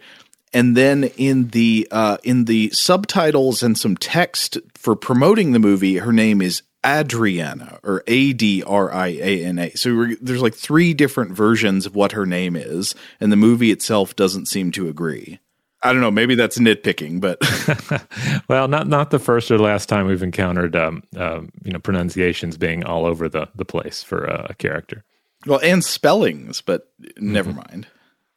And 0.53 0.77
then 0.77 1.05
in 1.17 1.49
the 1.49 1.87
uh, 1.91 2.17
in 2.23 2.45
the 2.45 2.69
subtitles 2.69 3.63
and 3.63 3.77
some 3.77 3.97
text 3.97 4.57
for 4.75 4.95
promoting 4.95 5.51
the 5.51 5.59
movie, 5.59 5.97
her 5.97 6.13
name 6.13 6.41
is 6.41 6.61
Adriana 6.85 7.79
or 7.83 8.03
A 8.07 8.33
D 8.33 8.63
R 8.63 8.93
I 8.93 9.07
A 9.07 9.45
N 9.45 9.59
A. 9.59 9.71
So 9.71 10.07
there's 10.21 10.41
like 10.41 10.53
three 10.53 10.93
different 10.93 11.31
versions 11.31 11.85
of 11.85 11.95
what 11.95 12.11
her 12.11 12.25
name 12.25 12.55
is, 12.55 12.93
and 13.19 13.31
the 13.31 13.37
movie 13.37 13.71
itself 13.71 14.15
doesn't 14.15 14.47
seem 14.47 14.71
to 14.71 14.87
agree. 14.87 15.39
I 15.81 15.91
don't 15.91 16.01
know. 16.01 16.11
Maybe 16.11 16.35
that's 16.35 16.57
nitpicking, 16.57 17.19
but 17.19 17.39
well, 18.47 18.67
not 18.67 18.87
not 18.87 19.11
the 19.11 19.19
first 19.19 19.51
or 19.51 19.57
last 19.59 19.89
time 19.89 20.07
we've 20.07 20.23
encountered 20.23 20.75
um, 20.75 21.03
uh, 21.15 21.41
you 21.63 21.71
know 21.71 21.79
pronunciations 21.79 22.57
being 22.57 22.85
all 22.85 23.05
over 23.05 23.27
the 23.27 23.49
the 23.55 23.65
place 23.65 24.03
for 24.03 24.23
a 24.23 24.53
character. 24.55 25.03
Well, 25.45 25.59
and 25.61 25.83
spellings, 25.83 26.61
but 26.61 26.87
never 27.17 27.49
mm-hmm. 27.49 27.59
mind. 27.69 27.87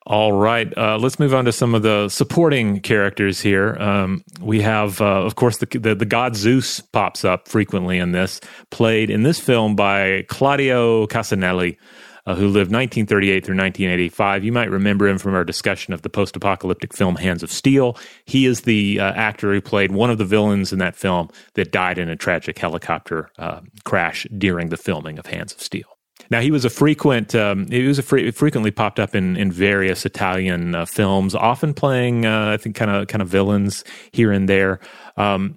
All 0.09 0.31
right, 0.33 0.73
uh, 0.79 0.99
let's 0.99 1.19
move 1.19 1.35
on 1.35 1.47
to 1.47 1.53
some 1.53 1.75
of 1.75 1.83
the 1.83 2.09
supporting 2.09 2.79
characters 2.79 3.41
here. 3.41 3.75
Um, 3.81 4.23
we 4.41 4.61
have, 4.61 5.01
uh, 5.01 5.25
of 5.25 5.35
course, 5.35 5.57
the, 5.57 5.67
the, 5.67 5.97
the 5.97 6.05
god 6.05 6.37
Zeus 6.37 6.79
pops 6.79 7.25
up 7.25 7.49
frequently 7.49 7.99
in 7.99 8.13
this, 8.13 8.41
played 8.71 9.11
in 9.11 9.25
this 9.25 9.41
film 9.41 9.75
by 9.75 10.25
Claudio 10.29 11.09
Cassinelli, 11.09 11.77
uh, 12.25 12.37
who 12.37 12.47
lived 12.47 12.71
1938 12.71 13.45
through 13.45 13.57
1985. 13.57 14.45
You 14.45 14.53
might 14.53 14.71
remember 14.71 15.09
him 15.09 15.19
from 15.19 15.35
our 15.35 15.45
discussion 15.45 15.93
of 15.93 16.03
the 16.03 16.09
post-apocalyptic 16.09 16.95
film 16.95 17.17
Hands 17.17 17.43
of 17.43 17.51
Steel. 17.51 17.99
He 18.27 18.47
is 18.47 18.61
the 18.61 19.01
uh, 19.01 19.13
actor 19.15 19.53
who 19.53 19.61
played 19.61 19.91
one 19.91 20.11
of 20.11 20.19
the 20.19 20.25
villains 20.25 20.73
in 20.73 20.79
that 20.79 20.95
film 20.95 21.31
that 21.55 21.73
died 21.73 21.99
in 21.99 22.09
a 22.09 22.15
tragic 22.15 22.57
helicopter 22.59 23.33
uh, 23.41 23.63
crash 23.83 24.25
during 24.39 24.69
the 24.69 24.77
filming 24.77 25.19
of 25.19 25.27
Hands 25.27 25.53
of 25.53 25.61
Steel. 25.61 25.96
Now 26.31 26.41
he 26.41 26.51
was 26.51 26.65
a 26.65 26.71
frequent. 26.71 27.35
Um, 27.35 27.67
he 27.69 27.87
was 27.87 27.99
a 27.99 28.03
fre- 28.03 28.31
frequently 28.33 28.71
popped 28.71 28.99
up 28.99 29.15
in 29.15 29.37
in 29.37 29.53
various 29.53 30.05
Italian 30.05 30.75
uh, 30.75 30.87
films, 30.87 31.35
often 31.35 31.75
playing 31.75 32.27
uh, 32.27 32.51
I 32.51 32.57
think 32.57 32.77
kind 32.77 32.91
of 32.91 33.09
kind 33.09 33.23
of 33.23 33.29
villains 33.29 33.85
here 34.13 34.33
and 34.33 34.49
there. 34.49 34.81
Um, 35.17 35.57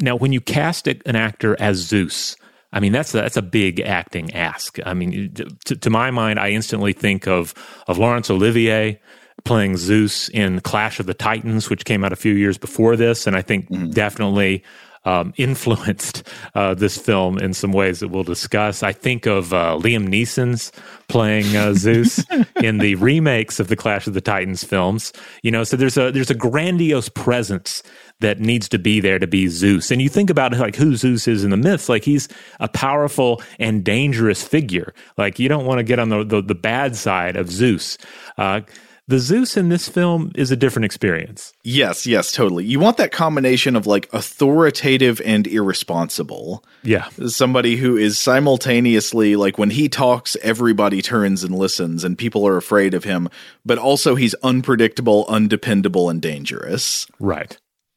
now, 0.00 0.16
when 0.16 0.32
you 0.32 0.40
cast 0.40 0.86
an 0.86 1.16
actor 1.16 1.56
as 1.60 1.76
Zeus, 1.78 2.36
I 2.72 2.80
mean 2.80 2.92
that's 2.92 3.14
a, 3.14 3.18
that's 3.18 3.36
a 3.36 3.42
big 3.42 3.80
acting 3.80 4.32
ask. 4.34 4.78
I 4.84 4.94
mean, 4.94 5.34
to, 5.64 5.76
to 5.76 5.90
my 5.90 6.10
mind, 6.10 6.38
I 6.38 6.50
instantly 6.50 6.92
think 6.92 7.26
of 7.26 7.54
of 7.86 7.98
Laurence 7.98 8.30
Olivier 8.30 9.00
playing 9.44 9.76
Zeus 9.76 10.28
in 10.30 10.60
Clash 10.60 11.00
of 11.00 11.06
the 11.06 11.14
Titans, 11.14 11.70
which 11.70 11.84
came 11.84 12.04
out 12.04 12.12
a 12.12 12.16
few 12.16 12.34
years 12.34 12.58
before 12.58 12.96
this, 12.96 13.26
and 13.26 13.36
I 13.36 13.42
think 13.42 13.70
mm. 13.70 13.92
definitely 13.92 14.64
um, 15.04 15.32
influenced 15.36 16.22
uh, 16.54 16.74
this 16.74 16.96
film 16.96 17.38
in 17.38 17.54
some 17.54 17.72
ways 17.72 18.00
that 18.00 18.08
we'll 18.08 18.24
discuss. 18.24 18.82
I 18.82 18.92
think 18.92 19.26
of 19.26 19.52
uh, 19.52 19.78
Liam 19.80 20.08
Neeson's 20.08 20.72
playing 21.08 21.56
uh, 21.56 21.74
Zeus 21.74 22.24
in 22.62 22.78
the 22.78 22.94
remakes 22.96 23.60
of 23.60 23.68
the 23.68 23.76
Clash 23.76 24.06
of 24.06 24.14
the 24.14 24.20
Titans 24.20 24.64
films. 24.64 25.12
You 25.42 25.50
know, 25.50 25.64
so 25.64 25.76
there's 25.76 25.96
a 25.96 26.10
there's 26.10 26.30
a 26.30 26.34
grandiose 26.34 27.08
presence 27.08 27.82
that 28.20 28.40
needs 28.40 28.68
to 28.68 28.78
be 28.78 29.00
there 29.00 29.18
to 29.18 29.26
be 29.26 29.48
Zeus. 29.48 29.90
And 29.90 30.02
you 30.02 30.08
think 30.08 30.28
about 30.30 30.52
like 30.52 30.76
who 30.76 30.96
Zeus 30.96 31.28
is 31.28 31.44
in 31.44 31.50
the 31.50 31.56
myths, 31.56 31.88
like 31.88 32.04
he's 32.04 32.28
a 32.58 32.68
powerful 32.68 33.42
and 33.58 33.84
dangerous 33.84 34.42
figure. 34.42 34.92
Like 35.16 35.38
you 35.38 35.48
don't 35.48 35.66
want 35.66 35.78
to 35.78 35.84
get 35.84 35.98
on 35.98 36.08
the, 36.08 36.24
the, 36.24 36.42
the 36.42 36.54
bad 36.54 36.96
side 36.96 37.36
of 37.36 37.50
Zeus. 37.50 37.96
Uh, 38.36 38.62
the 39.08 39.18
Zeus 39.18 39.56
in 39.56 39.70
this 39.70 39.88
film 39.88 40.30
is 40.34 40.50
a 40.50 40.56
different 40.56 40.84
experience. 40.84 41.54
Yes, 41.64 42.06
yes, 42.06 42.30
totally. 42.30 42.66
You 42.66 42.78
want 42.78 42.98
that 42.98 43.10
combination 43.10 43.74
of 43.74 43.86
like 43.86 44.06
authoritative 44.12 45.20
and 45.24 45.46
irresponsible. 45.46 46.62
Yeah. 46.82 47.08
Somebody 47.26 47.76
who 47.76 47.96
is 47.96 48.18
simultaneously 48.18 49.34
like 49.34 49.56
when 49.56 49.70
he 49.70 49.88
talks, 49.88 50.36
everybody 50.42 51.00
turns 51.00 51.42
and 51.42 51.56
listens 51.56 52.04
and 52.04 52.18
people 52.18 52.46
are 52.46 52.58
afraid 52.58 52.92
of 52.92 53.04
him, 53.04 53.30
but 53.64 53.78
also 53.78 54.14
he's 54.14 54.34
unpredictable, 54.42 55.24
undependable, 55.26 56.10
and 56.10 56.20
dangerous. 56.20 57.06
Right. 57.18 57.56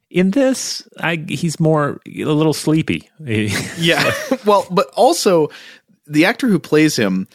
In 0.09 0.31
this, 0.31 0.87
I, 0.97 1.25
he's 1.27 1.59
more 1.59 1.99
a 2.07 2.23
little 2.23 2.53
sleepy. 2.53 3.09
yeah. 3.19 4.13
well, 4.45 4.65
but 4.71 4.87
also 4.95 5.49
the 6.07 6.23
actor 6.23 6.47
who 6.47 6.57
plays 6.57 6.95
him 6.95 7.27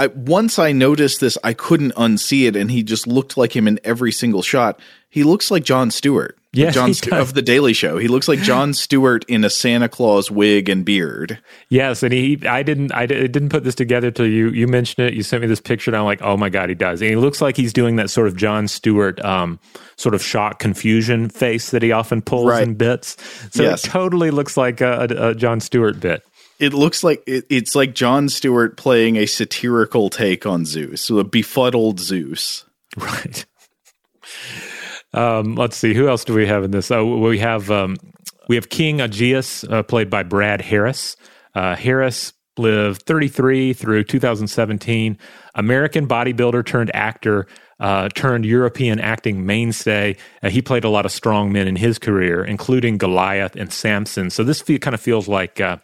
I, 0.00 0.06
once 0.06 0.58
I 0.58 0.72
noticed 0.72 1.20
this, 1.20 1.36
I 1.44 1.52
couldn't 1.52 1.94
unsee 1.94 2.48
it, 2.48 2.56
and 2.56 2.70
he 2.70 2.82
just 2.82 3.06
looked 3.06 3.36
like 3.36 3.54
him 3.54 3.68
in 3.68 3.78
every 3.84 4.12
single 4.12 4.40
shot. 4.40 4.80
He 5.10 5.24
looks 5.24 5.50
like 5.50 5.62
Jon 5.62 5.90
Stewart, 5.90 6.38
yeah, 6.54 6.70
Jon 6.70 6.94
St- 6.94 7.12
of 7.12 7.34
the 7.34 7.42
Daily 7.42 7.74
Show. 7.74 7.98
He 7.98 8.08
looks 8.08 8.26
like 8.26 8.40
Jon 8.40 8.72
Stewart 8.72 9.26
in 9.28 9.44
a 9.44 9.50
Santa 9.50 9.90
Claus 9.90 10.30
wig 10.30 10.70
and 10.70 10.86
beard. 10.86 11.38
Yes, 11.68 12.02
and 12.02 12.14
he, 12.14 12.40
I 12.46 12.62
didn't, 12.62 12.94
I 12.94 13.04
didn't 13.04 13.50
put 13.50 13.62
this 13.62 13.74
together 13.74 14.10
till 14.10 14.26
you, 14.26 14.48
you 14.48 14.66
mentioned 14.66 15.06
it. 15.06 15.12
You 15.12 15.22
sent 15.22 15.42
me 15.42 15.48
this 15.48 15.60
picture, 15.60 15.90
and 15.90 15.96
I'm 15.98 16.06
like, 16.06 16.22
oh 16.22 16.38
my 16.38 16.48
god, 16.48 16.70
he 16.70 16.74
does. 16.74 17.02
And 17.02 17.10
he 17.10 17.16
looks 17.16 17.42
like 17.42 17.58
he's 17.58 17.74
doing 17.74 17.96
that 17.96 18.08
sort 18.08 18.26
of 18.26 18.36
Jon 18.36 18.68
Stewart, 18.68 19.22
um, 19.22 19.60
sort 19.96 20.14
of 20.14 20.22
shock 20.22 20.60
confusion 20.60 21.28
face 21.28 21.72
that 21.72 21.82
he 21.82 21.92
often 21.92 22.22
pulls 22.22 22.46
right. 22.46 22.62
in 22.62 22.72
bits. 22.72 23.18
So 23.50 23.64
yes. 23.64 23.84
it 23.84 23.90
totally 23.90 24.30
looks 24.30 24.56
like 24.56 24.80
a, 24.80 25.08
a, 25.10 25.28
a 25.28 25.34
Jon 25.34 25.60
Stewart 25.60 26.00
bit 26.00 26.24
it 26.60 26.74
looks 26.74 27.02
like 27.02 27.22
it, 27.26 27.46
it's 27.48 27.74
like 27.74 27.94
Jon 27.94 28.28
Stewart 28.28 28.76
playing 28.76 29.16
a 29.16 29.26
satirical 29.26 30.10
take 30.10 30.46
on 30.46 30.64
Zeus, 30.64 31.10
a 31.10 31.24
befuddled 31.24 31.98
Zeus. 31.98 32.64
Right. 32.96 33.46
Um, 35.12 35.56
let's 35.56 35.76
see, 35.76 35.94
who 35.94 36.08
else 36.08 36.24
do 36.24 36.34
we 36.34 36.46
have 36.46 36.62
in 36.64 36.70
this? 36.70 36.90
Oh, 36.90 37.18
we 37.18 37.38
have 37.38 37.70
um, 37.70 37.96
we 38.48 38.56
have 38.56 38.68
King 38.68 39.00
Aegeus, 39.00 39.64
uh, 39.64 39.82
played 39.82 40.10
by 40.10 40.22
Brad 40.22 40.60
Harris. 40.60 41.16
Uh, 41.54 41.74
Harris 41.74 42.32
lived 42.56 43.02
33 43.02 43.72
through 43.72 44.04
2017. 44.04 45.18
American 45.54 46.06
bodybuilder 46.06 46.64
turned 46.64 46.94
actor, 46.94 47.46
uh, 47.80 48.08
turned 48.10 48.44
European 48.44 49.00
acting 49.00 49.46
mainstay. 49.46 50.16
Uh, 50.42 50.50
he 50.50 50.62
played 50.62 50.84
a 50.84 50.90
lot 50.90 51.06
of 51.06 51.12
strong 51.12 51.52
men 51.52 51.66
in 51.66 51.76
his 51.76 51.98
career, 51.98 52.44
including 52.44 52.98
Goliath 52.98 53.56
and 53.56 53.72
Samson. 53.72 54.30
So 54.30 54.44
this 54.44 54.62
kind 54.62 54.94
of 54.94 55.00
feels 55.00 55.26
like 55.26 55.60
uh, 55.60 55.78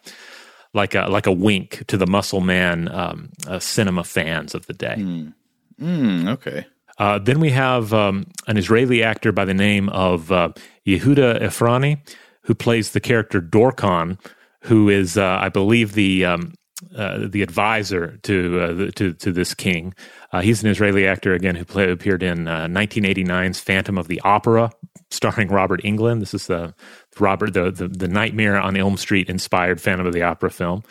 like 0.77 0.95
a 0.95 1.07
like 1.07 1.27
a 1.27 1.31
wink 1.31 1.83
to 1.87 1.97
the 1.97 2.07
Muscle 2.07 2.39
Man 2.39 2.87
um, 2.87 3.31
uh, 3.45 3.59
cinema 3.59 4.05
fans 4.05 4.55
of 4.55 4.65
the 4.67 4.73
day. 4.73 4.95
Mm. 4.97 5.33
Mm, 5.81 6.29
okay. 6.29 6.65
Uh, 6.97 7.19
then 7.19 7.39
we 7.39 7.51
have 7.51 7.93
um, 7.93 8.25
an 8.47 8.57
Israeli 8.57 9.03
actor 9.03 9.31
by 9.31 9.45
the 9.45 9.53
name 9.53 9.89
of 9.89 10.31
uh, 10.31 10.49
Yehuda 10.85 11.41
Efroni, 11.41 11.99
who 12.43 12.55
plays 12.55 12.91
the 12.91 12.99
character 12.99 13.39
Dorkon, 13.39 14.19
who 14.61 14.89
is, 14.89 15.17
uh, 15.17 15.37
I 15.39 15.49
believe, 15.49 15.93
the 15.93 16.25
um, 16.25 16.53
uh, 16.95 17.27
the 17.27 17.41
advisor 17.41 18.17
to 18.23 18.59
uh, 18.59 18.73
the, 18.73 18.91
to 18.93 19.13
to 19.13 19.31
this 19.31 19.53
king. 19.53 19.93
Uh, 20.31 20.41
he's 20.41 20.63
an 20.63 20.69
Israeli 20.69 21.07
actor 21.07 21.33
again 21.33 21.55
who 21.55 21.65
play, 21.65 21.89
appeared 21.89 22.21
in 22.21 22.45
1989's 22.45 23.59
Phantom 23.59 23.97
of 23.97 24.07
the 24.07 24.19
Opera, 24.21 24.71
starring 25.09 25.47
Robert 25.49 25.81
Englund. 25.83 26.19
This 26.19 26.33
is 26.33 26.47
the 26.47 26.73
Robert 27.19 27.53
the 27.53 27.71
the, 27.71 27.87
the 27.87 28.07
Nightmare 28.07 28.59
on 28.59 28.75
Elm 28.77 28.97
Street 28.97 29.29
inspired 29.29 29.81
Phantom 29.81 30.05
of 30.05 30.13
the 30.13 30.23
Opera 30.23 30.51
film. 30.51 30.83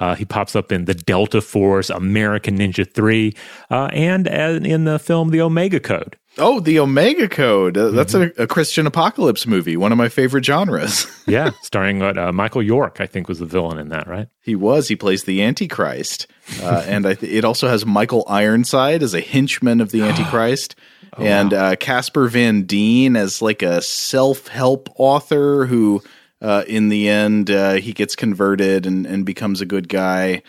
Uh, 0.00 0.16
he 0.16 0.24
pops 0.24 0.56
up 0.56 0.72
in 0.72 0.86
the 0.86 0.94
Delta 0.94 1.40
Force, 1.40 1.88
American 1.88 2.58
Ninja 2.58 2.92
3, 2.92 3.32
uh, 3.70 3.88
and 3.92 4.26
in 4.26 4.82
the 4.82 4.98
film 4.98 5.30
The 5.30 5.40
Omega 5.40 5.78
Code. 5.78 6.16
Oh, 6.38 6.58
the 6.60 6.80
Omega 6.80 7.28
Code. 7.28 7.76
Uh, 7.76 7.90
that's 7.90 8.14
mm-hmm. 8.14 8.40
a, 8.40 8.44
a, 8.44 8.46
Christian 8.48 8.86
apocalypse 8.86 9.46
movie, 9.46 9.76
one 9.76 9.92
of 9.92 9.98
my 9.98 10.08
favorite 10.08 10.44
genres. 10.44 11.06
yeah, 11.26 11.50
starring 11.60 12.02
uh, 12.02 12.32
Michael 12.32 12.62
York, 12.62 13.00
I 13.00 13.06
think 13.06 13.28
was 13.28 13.38
the 13.38 13.46
villain 13.46 13.78
in 13.78 13.90
that, 13.90 14.08
right? 14.08 14.28
He 14.40 14.56
was. 14.56 14.88
He 14.88 14.96
plays 14.96 15.24
the 15.24 15.42
Antichrist. 15.42 16.26
Uh, 16.60 16.84
and 16.86 17.04
th- 17.04 17.22
it 17.22 17.44
also 17.44 17.68
has 17.68 17.84
Michael 17.84 18.24
Ironside 18.28 19.02
as 19.02 19.14
a 19.14 19.20
henchman 19.20 19.80
of 19.80 19.92
the 19.92 20.02
Antichrist. 20.08 20.74
Oh, 21.16 21.22
and 21.22 21.52
wow. 21.52 21.72
Uh, 21.72 21.76
Casper 21.76 22.28
Van 22.28 22.62
Dien 22.62 23.16
as 23.16 23.42
like 23.42 23.62
a 23.62 23.82
self 23.82 24.48
help 24.48 24.88
author 24.96 25.66
who, 25.66 26.02
uh, 26.40 26.64
in 26.66 26.88
the 26.88 27.08
end, 27.08 27.50
uh, 27.50 27.74
he 27.74 27.92
gets 27.92 28.16
converted 28.16 28.86
and, 28.86 29.06
and 29.06 29.24
becomes 29.26 29.60
a 29.60 29.66
good 29.66 29.88
guy. 29.88 30.42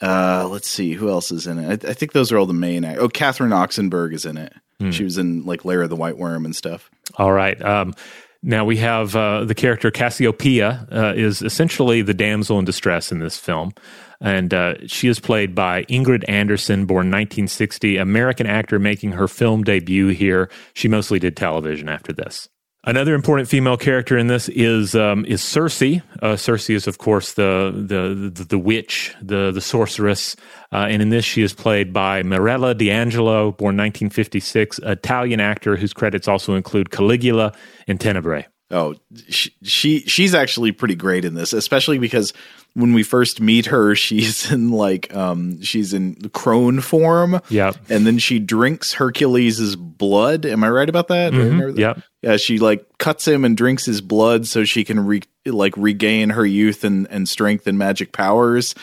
let's 0.00 0.68
see, 0.68 0.92
who 0.92 1.08
else 1.08 1.30
is 1.30 1.46
in 1.46 1.58
it? 1.58 1.84
I, 1.84 1.90
I 1.90 1.92
think 1.94 2.12
those 2.12 2.32
are 2.32 2.38
all 2.38 2.46
the 2.46 2.54
main. 2.54 2.84
Oh, 2.84 3.08
Catherine 3.08 3.50
Oxenberg 3.52 4.12
is 4.12 4.24
in 4.24 4.36
it. 4.36 4.52
Mm. 4.80 4.92
She 4.92 5.04
was 5.04 5.18
in 5.18 5.44
like 5.44 5.64
Lair 5.64 5.82
of 5.82 5.90
the 5.90 5.96
White 5.96 6.18
Worm 6.18 6.44
and 6.44 6.54
stuff. 6.54 6.90
All 7.16 7.32
right. 7.32 7.60
Um, 7.62 7.94
now 8.42 8.64
we 8.64 8.76
have 8.76 9.16
uh, 9.16 9.44
the 9.44 9.54
character 9.54 9.90
Cassiopeia 9.90 10.86
uh, 10.92 11.12
is 11.16 11.42
essentially 11.42 12.02
the 12.02 12.14
damsel 12.14 12.58
in 12.58 12.64
distress 12.64 13.10
in 13.10 13.18
this 13.18 13.36
film, 13.36 13.72
and 14.20 14.52
uh, 14.52 14.74
she 14.86 15.08
is 15.08 15.20
played 15.20 15.54
by 15.54 15.84
Ingrid 15.84 16.24
Anderson, 16.28 16.86
born 16.86 17.06
1960, 17.06 17.96
American 17.96 18.46
actor 18.46 18.78
making 18.78 19.12
her 19.12 19.28
film 19.28 19.62
debut 19.62 20.08
here. 20.08 20.50
She 20.74 20.88
mostly 20.88 21.18
did 21.18 21.36
television 21.36 21.88
after 21.88 22.12
this. 22.12 22.48
Another 22.86 23.16
important 23.16 23.48
female 23.48 23.76
character 23.76 24.16
in 24.16 24.28
this 24.28 24.48
is 24.48 24.94
um, 24.94 25.24
is 25.24 25.42
Circe. 25.42 25.82
Uh, 26.22 26.36
Circe 26.36 26.70
is, 26.70 26.86
of 26.86 26.98
course, 26.98 27.32
the 27.32 27.72
the 27.74 28.30
the, 28.32 28.44
the 28.44 28.58
witch, 28.58 29.12
the 29.20 29.50
the 29.50 29.60
sorceress, 29.60 30.36
uh, 30.70 30.86
and 30.88 31.02
in 31.02 31.08
this 31.08 31.24
she 31.24 31.42
is 31.42 31.52
played 31.52 31.92
by 31.92 32.22
Mirella 32.22 32.76
D'Angelo, 32.76 33.50
born 33.50 33.76
1956, 33.76 34.78
Italian 34.84 35.40
actor 35.40 35.74
whose 35.74 35.92
credits 35.92 36.28
also 36.28 36.54
include 36.54 36.92
Caligula 36.92 37.52
and 37.88 38.00
Tenebrae. 38.00 38.46
Oh, 38.70 38.94
she, 39.28 39.52
she 39.62 40.00
she's 40.00 40.32
actually 40.32 40.70
pretty 40.70 40.94
great 40.94 41.24
in 41.24 41.34
this, 41.34 41.52
especially 41.52 41.98
because 41.98 42.32
when 42.76 42.92
we 42.92 43.02
first 43.02 43.40
meet 43.40 43.66
her, 43.66 43.94
she's 43.94 44.52
in 44.52 44.70
like 44.70 45.12
um 45.14 45.62
she's 45.62 45.94
in 45.94 46.28
crone 46.34 46.80
form. 46.80 47.40
Yeah. 47.48 47.72
And 47.88 48.06
then 48.06 48.18
she 48.18 48.38
drinks 48.38 48.92
Hercules's 48.94 49.76
blood. 49.76 50.44
Am 50.44 50.62
I 50.62 50.68
right 50.68 50.88
about 50.88 51.08
that? 51.08 51.32
Mm-hmm. 51.32 51.78
Yeah. 51.78 51.94
Yeah, 52.22 52.36
she 52.36 52.58
like 52.58 52.86
cuts 52.98 53.26
him 53.26 53.44
and 53.44 53.56
drinks 53.56 53.86
his 53.86 54.00
blood 54.00 54.46
so 54.46 54.64
she 54.64 54.84
can 54.84 55.06
re- 55.06 55.22
like 55.46 55.74
regain 55.76 56.30
her 56.30 56.44
youth 56.44 56.84
and 56.84 57.08
and 57.10 57.26
strength 57.28 57.66
and 57.66 57.78
magic 57.78 58.12
powers. 58.12 58.74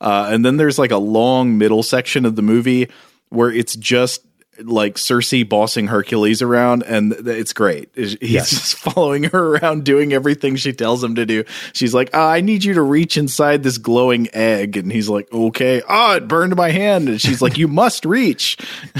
Uh, 0.00 0.30
and 0.30 0.44
then 0.44 0.56
there's 0.56 0.78
like 0.78 0.90
a 0.90 0.96
long 0.96 1.58
middle 1.58 1.82
section 1.82 2.24
of 2.24 2.34
the 2.34 2.42
movie 2.42 2.88
where 3.28 3.50
it's 3.50 3.76
just 3.76 4.26
like 4.58 4.98
Circe 4.98 5.44
bossing 5.44 5.86
Hercules 5.86 6.42
around, 6.42 6.82
and 6.82 7.12
it's 7.12 7.52
great. 7.52 7.90
He's 7.94 8.16
yes. 8.20 8.50
just 8.50 8.74
following 8.76 9.24
her 9.24 9.56
around, 9.56 9.84
doing 9.84 10.12
everything 10.12 10.56
she 10.56 10.72
tells 10.72 11.02
him 11.02 11.14
to 11.14 11.26
do. 11.26 11.44
She's 11.72 11.94
like, 11.94 12.10
oh, 12.12 12.26
"I 12.26 12.40
need 12.40 12.64
you 12.64 12.74
to 12.74 12.82
reach 12.82 13.16
inside 13.16 13.62
this 13.62 13.78
glowing 13.78 14.28
egg," 14.32 14.76
and 14.76 14.92
he's 14.92 15.08
like, 15.08 15.32
"Okay." 15.32 15.82
Oh, 15.88 16.16
it 16.16 16.28
burned 16.28 16.56
my 16.56 16.70
hand, 16.70 17.08
and 17.08 17.20
she's 17.20 17.40
like, 17.40 17.56
"You 17.56 17.68
must 17.68 18.04
reach." 18.04 18.56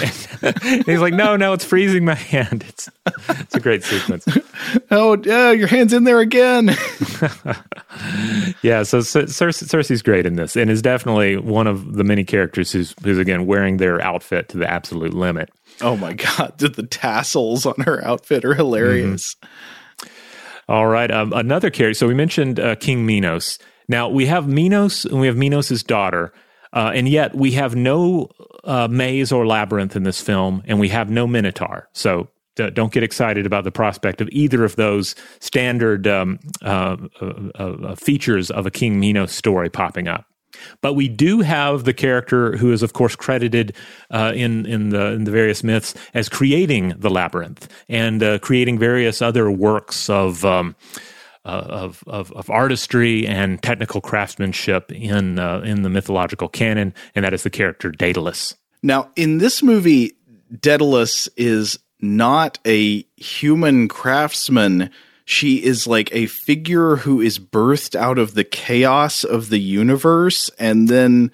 he's 0.63 1.01
like, 1.01 1.15
"No, 1.15 1.37
no, 1.37 1.53
it's 1.53 1.65
freezing 1.65 2.05
my 2.05 2.15
hand." 2.15 2.65
It's 2.73 2.89
it's 3.29 3.55
a 3.55 3.61
great 3.61 3.83
sequence. 3.83 4.27
oh, 4.91 5.21
yeah, 5.25 5.51
your 5.51 5.67
hand's 5.67 5.93
in 5.93 6.05
there 6.05 6.21
again. 6.21 6.71
yeah, 8.63 8.83
so 8.85 9.01
Circe, 9.01 9.59
Circe's 9.59 10.03
great 10.03 10.25
in 10.25 10.37
this, 10.37 10.57
and 10.57 10.71
is 10.71 10.81
definitely 10.81 11.37
one 11.37 11.67
of 11.67 11.95
the 11.95 12.05
many 12.05 12.25
characters 12.25 12.73
who's 12.73 12.95
who's 13.03 13.19
again 13.19 13.47
wearing 13.47 13.77
their 13.77 14.01
outfit 14.01 14.49
to 14.51 14.59
the 14.59 14.71
absolute 14.71 15.13
limit. 15.13 15.52
Oh 15.81 15.97
my 15.97 16.13
god, 16.13 16.55
the 16.59 16.87
tassels 16.87 17.67
on 17.67 17.81
her 17.85 18.05
outfit 18.05 18.45
are 18.45 18.55
hilarious. 18.55 19.35
Mm-hmm. 19.35 20.09
All 20.69 20.87
right, 20.87 21.11
um, 21.11 21.33
another 21.33 21.71
character. 21.71 21.95
So 21.95 22.07
we 22.07 22.15
mentioned 22.15 22.61
uh, 22.61 22.77
King 22.77 23.05
Minos. 23.05 23.59
Now 23.89 24.09
we 24.09 24.27
have 24.27 24.47
Minos 24.47 25.05
and 25.05 25.21
we 25.21 25.27
have 25.27 25.37
Minos' 25.37 25.83
daughter, 25.83 26.33
uh, 26.73 26.93
and 26.95 27.09
yet 27.09 27.35
we 27.35 27.53
have 27.53 27.75
no 27.75 28.29
uh, 28.65 28.89
maze 28.89 29.33
or 29.33 29.47
labyrinth 29.47 29.97
in 29.97 30.05
this 30.05 30.21
film, 30.21 30.63
and 30.67 30.79
we 30.79 30.89
have 30.89 31.11
no 31.11 31.27
Minotaur. 31.27 31.89
So 31.93 32.29
don't 32.55 32.93
get 32.93 33.03
excited 33.03 33.47
about 33.47 33.65
the 33.65 33.71
prospect 33.71 34.21
of 34.21 34.29
either 34.31 34.65
of 34.65 34.77
those 34.77 35.15
standard 35.41 36.07
um, 36.07 36.39
uh, 36.63 36.97
uh, 37.21 37.25
uh, 37.55 37.95
features 37.95 38.51
of 38.51 38.67
a 38.67 38.71
King 38.71 39.01
Minos 39.01 39.33
story 39.33 39.71
popping 39.71 40.07
up. 40.09 40.27
But 40.81 40.95
we 40.95 41.09
do 41.09 41.41
have 41.41 41.85
the 41.85 41.95
character 41.95 42.57
who 42.57 42.73
is, 42.73 42.83
of 42.83 42.93
course, 42.93 43.17
credited 43.17 43.75
uh, 44.11 44.33
in 44.35 44.67
in 44.67 44.91
the 44.91 45.13
in 45.13 45.25
the 45.25 45.31
various 45.31 45.63
myths 45.63 45.95
as 46.15 46.29
creating 46.29 46.95
the 46.99 47.11
labyrinth 47.11 47.69
and 47.89 48.23
uh, 48.23 48.39
creating 48.39 48.79
various 48.79 49.23
other 49.23 49.51
works 49.51 50.09
of. 50.09 50.45
Um, 50.45 50.77
uh, 51.45 51.67
of, 51.69 52.05
of, 52.07 52.31
of 52.35 52.49
artistry 52.51 53.27
and 53.27 53.61
technical 53.65 54.01
craftsmanship 54.01 54.93
in 54.93 55.41
uh, 55.41 55.59
in 55.65 55.83
the 55.83 55.89
mythological 55.89 56.49
canon, 56.49 56.95
and 57.17 57.25
that 57.25 57.35
is 57.35 57.43
the 57.43 57.51
character 57.51 57.91
Daedalus. 57.91 58.55
Now, 58.81 59.11
in 59.17 59.39
this 59.39 59.61
movie, 59.61 60.13
Daedalus 60.61 61.29
is 61.37 61.81
not 62.01 62.61
a 62.65 63.05
human 63.17 63.89
craftsman 63.89 64.91
she 65.25 65.63
is 65.63 65.87
like 65.87 66.13
a 66.13 66.27
figure 66.27 66.97
who 66.97 67.21
is 67.21 67.39
birthed 67.39 67.95
out 67.95 68.19
of 68.19 68.35
the 68.35 68.45
chaos 68.45 69.25
of 69.25 69.49
the 69.49 69.61
universe 69.61 70.51
and 70.59 70.89
then 70.89 71.31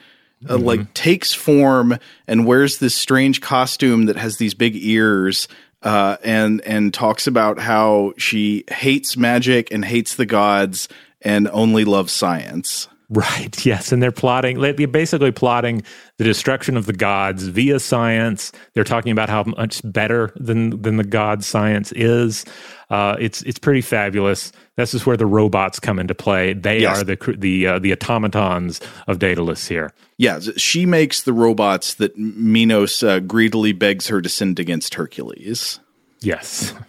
uh, 0.49 0.55
mm-hmm. 0.55 0.64
like 0.64 0.95
takes 0.95 1.34
form 1.34 1.99
and 2.26 2.47
wears 2.47 2.78
this 2.78 2.95
strange 2.95 3.41
costume 3.41 4.07
that 4.07 4.16
has 4.16 4.36
these 4.36 4.55
big 4.55 4.76
ears 4.76 5.49
uh, 5.82 6.16
and 6.24 6.61
and 6.62 6.93
talks 6.93 7.26
about 7.26 7.59
how 7.59 8.12
she 8.18 8.64
hates 8.70 9.16
magic 9.16 9.72
and 9.72 9.84
hates 9.84 10.16
the 10.16 10.26
gods 10.26 10.89
and 11.22 11.49
only 11.49 11.84
loves 11.84 12.12
science. 12.12 12.89
Right. 13.11 13.55
Yes, 13.64 13.91
and 13.91 14.03
they're 14.03 14.12
plotting. 14.12 14.61
They're 14.61 14.86
basically 14.86 15.32
plotting 15.32 15.82
the 16.16 16.24
destruction 16.24 16.76
of 16.76 16.86
the 16.86 16.93
gods 16.93 17.45
via 17.45 17.80
science. 17.80 18.53
They're 18.74 18.84
talking 18.84 19.12
about 19.12 19.28
how 19.28 19.45
much 19.45 19.80
better 19.84 20.32
than 20.36 20.82
than 20.82 20.97
the 20.97 21.05
god 21.05 21.45
science 21.45 21.93
is. 21.93 22.45
Uh, 22.91 23.16
it's 23.20 23.43
it's 23.43 23.59
pretty 23.59 23.82
fabulous. 23.82 24.51
This 24.76 24.95
is 24.95 25.05
where 25.05 25.16
the 25.16 25.26
robots 25.26 25.78
come 25.78 25.99
into 25.99 26.14
play. 26.14 26.55
They 26.55 26.80
yes. 26.80 27.01
are 27.01 27.05
the 27.05 27.36
the 27.36 27.66
uh, 27.66 27.78
the 27.78 27.93
automatons 27.93 28.80
of 29.07 29.18
Daedalus 29.18 29.68
here. 29.68 29.93
Yeah, 30.16 30.41
she 30.57 30.86
makes 30.86 31.22
the 31.22 31.32
robots 31.32 31.95
that 31.95 32.16
Minos 32.16 33.03
uh, 33.03 33.20
greedily 33.20 33.72
begs 33.72 34.09
her 34.09 34.22
to 34.22 34.28
send 34.28 34.59
against 34.59 34.95
Hercules. 34.95 35.80
Yes. 36.20 36.72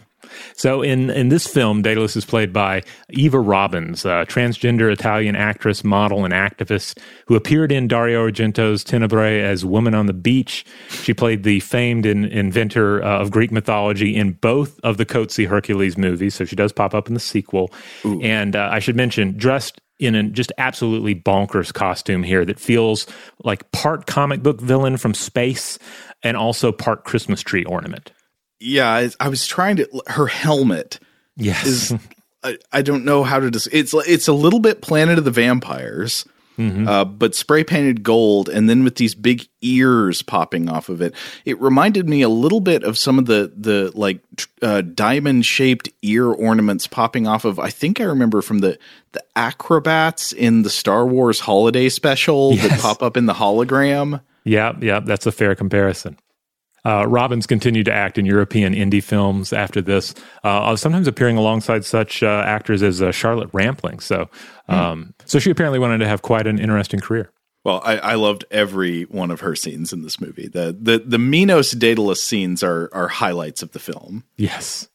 So 0.60 0.82
in 0.82 1.10
in 1.10 1.30
this 1.30 1.48
film, 1.48 1.84
Daedalus 1.84 2.18
is 2.18 2.26
played 2.26 2.52
by 2.52 2.84
Eva 3.12 3.40
Robbins, 3.40 4.04
a 4.04 4.26
transgender 4.28 4.92
Italian 4.92 5.38
actress, 5.38 5.86
model, 5.86 6.26
and 6.26 6.34
activist 6.34 7.00
who 7.28 7.36
appeared 7.36 7.72
in 7.72 7.88
Dario 7.88 8.30
Argento's 8.30 8.84
Tenebrae 8.84 9.42
as 9.42 9.64
Woman 9.64 9.96
on 9.96 10.08
the 10.08 10.14
Beach. 10.14 10.66
She 10.90 11.14
played 11.14 11.44
the 11.44 11.62
famed 11.62 12.06
in, 12.06 12.26
inventor 12.26 13.02
uh, 13.02 13.22
of 13.22 13.32
Greek 13.32 13.54
mythology 13.54 14.14
in 14.14 14.34
both 14.34 14.78
of 14.82 14.98
the 14.98 15.06
Cozzi 15.06 15.48
Hercules 15.48 15.98
movies, 15.98 16.36
so 16.36 16.44
she 16.44 16.58
does 16.58 16.74
pop 16.74 16.94
up 16.94 17.08
in 17.08 17.14
the 17.14 17.22
sequel. 17.22 17.72
Ooh. 18.04 18.20
And 18.22 18.58
uh, 18.58 18.68
I 18.70 18.80
should 18.80 18.98
mention, 18.98 19.38
dressed 19.38 19.80
in 19.98 20.14
a 20.14 20.24
just 20.24 20.52
absolutely 20.58 21.16
bonkers 21.16 21.74
costume 21.74 22.22
here 22.22 22.44
that 22.44 22.60
feels 22.60 23.08
like 23.46 23.72
part 23.72 24.08
comic 24.08 24.44
book 24.44 24.60
villain 24.60 24.98
from 24.98 25.14
space 25.14 25.80
and 26.22 26.36
also 26.36 26.74
part 26.74 27.06
Christmas 27.06 27.42
tree 27.42 27.64
ornament 27.64 28.12
yeah, 28.60 28.90
I, 28.90 29.10
I, 29.20 29.30
was 29.30 29.46
trying 29.46 29.78
to. 29.78 30.04
Her 30.08 30.28
helmet, 30.28 31.00
yes, 31.38 31.66
is 31.66 31.94
I, 32.44 32.58
I 32.72 32.82
don't 32.82 33.06
know 33.06 33.24
how 33.24 33.40
to. 33.40 33.50
Dis- 33.50 33.68
it's 33.72 33.94
it's 33.94 34.28
a 34.28 34.34
little 34.34 34.60
bit 34.60 34.82
Planet 34.82 35.18
of 35.18 35.26
the 35.26 35.32
Vampires, 35.32 36.26
mm-hmm. 36.58 36.88
uh, 36.88 37.06
but 37.06 37.36
spray 37.36 37.64
painted 37.64 38.04
gold, 38.04 38.50
and 38.50 38.70
then 38.70 38.84
with 38.84 38.96
these 38.96 39.16
big 39.16 39.48
ears 39.62 40.22
popping 40.22 40.70
off 40.70 40.90
of 40.90 41.02
it. 41.02 41.14
It 41.46 41.60
reminded 41.62 42.10
me 42.10 42.22
a 42.22 42.30
little 42.30 42.60
bit 42.60 42.84
of 42.84 42.98
some 42.98 43.18
of 43.18 43.26
the 43.26 43.52
the 43.56 43.92
like 43.96 44.20
uh, 44.62 44.82
diamond 44.82 45.46
shaped 45.46 45.90
ear 46.02 46.28
ornaments 46.28 46.86
popping 46.86 47.28
off 47.28 47.46
of. 47.46 47.60
I 47.60 47.70
think 47.70 48.02
I 48.02 48.06
remember 48.06 48.42
from 48.42 48.60
the 48.60 48.78
the 49.14 49.24
acrobats 49.36 50.34
in 50.34 50.64
the 50.64 50.70
Star 50.70 51.08
Wars 51.08 51.40
Holiday 51.40 51.90
Special 51.90 52.54
yes. 52.54 52.70
that 52.70 52.80
pop 52.82 53.02
up 53.02 53.16
in 53.16 53.26
the 53.26 53.34
hologram. 53.34 54.22
Yeah, 54.44 54.74
yeah, 54.82 55.00
that's 55.00 55.26
a 55.26 55.32
fair 55.32 55.56
comparison. 55.56 56.18
Uh, 56.86 57.06
Robbins 57.08 57.46
continued 57.46 57.86
to 57.86 57.94
act 57.94 58.18
in 58.18 58.26
European 58.26 58.74
indie 58.74 59.04
films 59.04 59.54
after 59.54 59.82
this, 59.82 60.14
uh, 60.44 60.76
sometimes 60.76 61.08
appearing 61.08 61.38
alongside 61.38 61.86
such 61.86 62.24
uh, 62.24 62.44
actors 62.46 62.82
as 62.82 63.02
uh, 63.02 63.12
Charlotte 63.12 63.50
Rampling. 63.54 64.00
So, 64.00 64.30
hmm. 64.68 64.74
um, 64.74 65.06
mm. 65.06 65.28
so 65.28 65.40
she 65.40 65.52
apparently 65.52 65.80
wanted 65.80 66.00
to 66.00 66.08
have 66.08 66.22
quite 66.22 66.48
an 66.48 66.60
interesting 66.60 67.00
career. 67.00 67.32
Well, 67.66 67.82
I, 67.84 67.98
I, 67.98 68.16
loved 68.16 68.46
every 68.52 69.04
one 69.04 69.32
of 69.32 69.42
her 69.42 69.54
scenes 69.54 69.92
in 69.92 70.02
this 70.02 70.22
movie. 70.22 70.48
The 70.48 70.76
the 70.80 71.00
the 71.06 71.20
Minos 71.20 71.72
Daedalus 71.72 72.24
scenes 72.24 72.64
are 72.64 72.90
are 72.94 73.10
highlights 73.10 73.62
of 73.62 73.74
the 73.74 73.80
film. 73.80 74.24
Yes. 74.38 74.88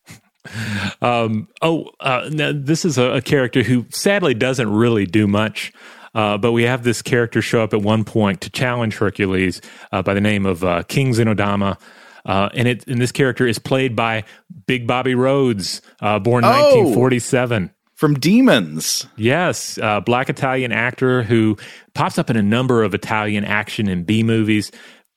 um, 1.02 1.48
oh, 1.60 1.90
uh, 2.00 2.30
this 2.30 2.84
is 2.84 2.96
a, 2.96 3.16
a 3.16 3.22
character 3.22 3.62
who 3.62 3.84
sadly 3.90 4.34
doesn't 4.34 4.72
really 4.72 5.06
do 5.06 5.26
much. 5.26 5.72
Uh, 6.14 6.38
but 6.38 6.52
we 6.52 6.62
have 6.64 6.84
this 6.84 7.02
character 7.02 7.42
show 7.42 7.62
up 7.62 7.72
at 7.74 7.82
one 7.82 8.04
point 8.04 8.40
to 8.42 8.50
challenge 8.50 8.96
Hercules 8.96 9.60
uh, 9.92 10.02
by 10.02 10.14
the 10.14 10.20
name 10.20 10.46
of 10.46 10.62
uh, 10.64 10.82
King 10.84 11.10
Xenodama. 11.12 11.78
Uh, 12.26 12.48
and 12.54 12.66
it 12.68 12.86
and 12.88 13.00
this 13.00 13.12
character 13.12 13.46
is 13.46 13.58
played 13.58 13.94
by 13.94 14.24
Big 14.66 14.86
Bobby 14.86 15.14
Rhodes, 15.14 15.82
uh, 16.00 16.18
born 16.18 16.44
Oh. 16.44 16.48
1947. 16.48 17.70
From 17.94 18.14
Demons. 18.14 19.06
Yes, 19.16 19.78
uh, 19.78 20.00
black 20.00 20.28
Italian 20.28 20.72
actor 20.72 21.22
who 21.22 21.56
pops 21.94 22.18
up 22.18 22.28
in 22.28 22.36
a 22.36 22.42
number 22.42 22.82
of 22.82 22.92
Italian 22.92 23.44
action 23.44 23.88
and 23.88 24.04
B 24.04 24.22
movies. 24.24 24.72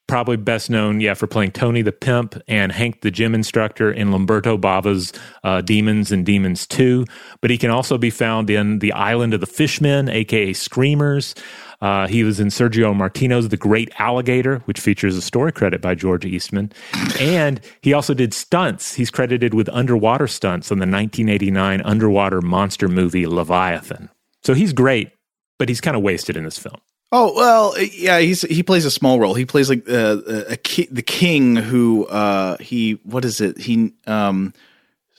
Probably 0.08 0.38
best 0.38 0.70
known, 0.70 1.02
yeah, 1.02 1.14
for 1.14 1.28
playing 1.28 1.52
Tony 1.52 1.82
the 1.82 1.92
Pimp 1.92 2.42
and 2.48 2.72
Hank 2.72 3.02
the 3.02 3.12
Gym 3.12 3.36
Instructor 3.36 3.92
in 3.92 4.12
Lamberto 4.12 4.58
Bava's 4.58 5.12
uh, 5.44 5.60
Demons 5.62 6.14
and 6.14 6.26
Demons 6.26 6.66
2. 6.66 7.06
But 7.42 7.50
he 7.50 7.58
can 7.58 7.70
also 7.70 7.98
be 7.98 8.10
found 8.10 8.50
in 8.50 8.80
The 8.80 8.94
Island 8.94 9.34
of 9.34 9.42
the 9.42 9.46
Fishmen, 9.46 10.08
aka 10.08 10.54
Screamers. 10.54 11.36
Uh, 11.82 12.08
he 12.08 12.24
was 12.24 12.40
in 12.40 12.48
Sergio 12.48 12.96
Martino's 12.96 13.50
The 13.50 13.58
Great 13.58 13.90
Alligator, 14.00 14.60
which 14.60 14.80
features 14.80 15.16
a 15.16 15.22
story 15.22 15.52
credit 15.52 15.82
by 15.82 15.94
George 15.94 16.26
Eastman. 16.26 16.72
and 17.20 17.60
he 17.82 17.94
also 17.94 18.14
did 18.14 18.34
stunts. 18.34 18.96
He's 18.96 19.12
credited 19.12 19.54
with 19.54 19.70
underwater 19.70 20.28
stunts 20.28 20.72
on 20.72 20.80
the 20.80 20.88
1989 20.88 21.82
underwater 21.82 22.42
monster 22.42 22.88
movie 22.88 23.28
Leviathan. 23.28 24.10
So 24.44 24.54
he's 24.54 24.74
great, 24.74 25.12
but 25.60 25.70
he's 25.70 25.82
kind 25.82 25.96
of 25.96 26.02
wasted 26.02 26.38
in 26.38 26.46
this 26.46 26.58
film. 26.58 26.80
Oh 27.12 27.34
well, 27.36 27.74
yeah. 27.80 28.20
He's 28.20 28.42
he 28.42 28.64
plays 28.64 28.86
a 28.86 28.92
small 28.92 29.20
role. 29.20 29.34
He 29.34 29.46
plays 29.46 29.70
like 29.70 29.90
uh, 29.90 30.18
a 30.50 30.58
ki- 30.58 30.90
the 30.92 31.02
king 31.02 31.56
who 31.56 32.06
uh, 32.08 32.58
he 32.58 33.00
what 33.04 33.24
is 33.24 33.40
it? 33.40 33.58
He 33.58 33.94
um, 34.06 34.54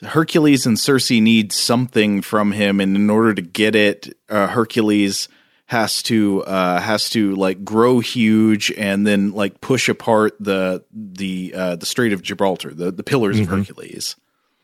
Hercules 0.02 0.66
and 0.66 0.78
Circe 0.78 1.10
need 1.10 1.52
something 1.52 2.20
from 2.22 2.52
him, 2.52 2.80
and 2.80 2.94
in 2.94 3.08
order 3.08 3.34
to 3.34 3.42
get 3.42 3.74
it, 3.74 4.16
uh, 4.28 4.48
Hercules 4.48 5.28
has 5.66 6.02
to 6.04 6.42
uh, 6.44 6.80
has 6.80 7.10
to 7.10 7.34
like 7.36 7.64
grow 7.64 8.00
huge 8.00 8.70
and 8.72 9.06
then 9.06 9.32
like 9.32 9.60
push 9.60 9.88
apart 9.88 10.34
the 10.40 10.84
the 10.92 11.52
uh, 11.54 11.76
the 11.76 11.86
Strait 11.86 12.12
of 12.12 12.22
Gibraltar, 12.22 12.72
the 12.72 12.90
the 12.90 13.02
pillars 13.02 13.38
of 13.40 13.48
Hercules. 13.48 14.16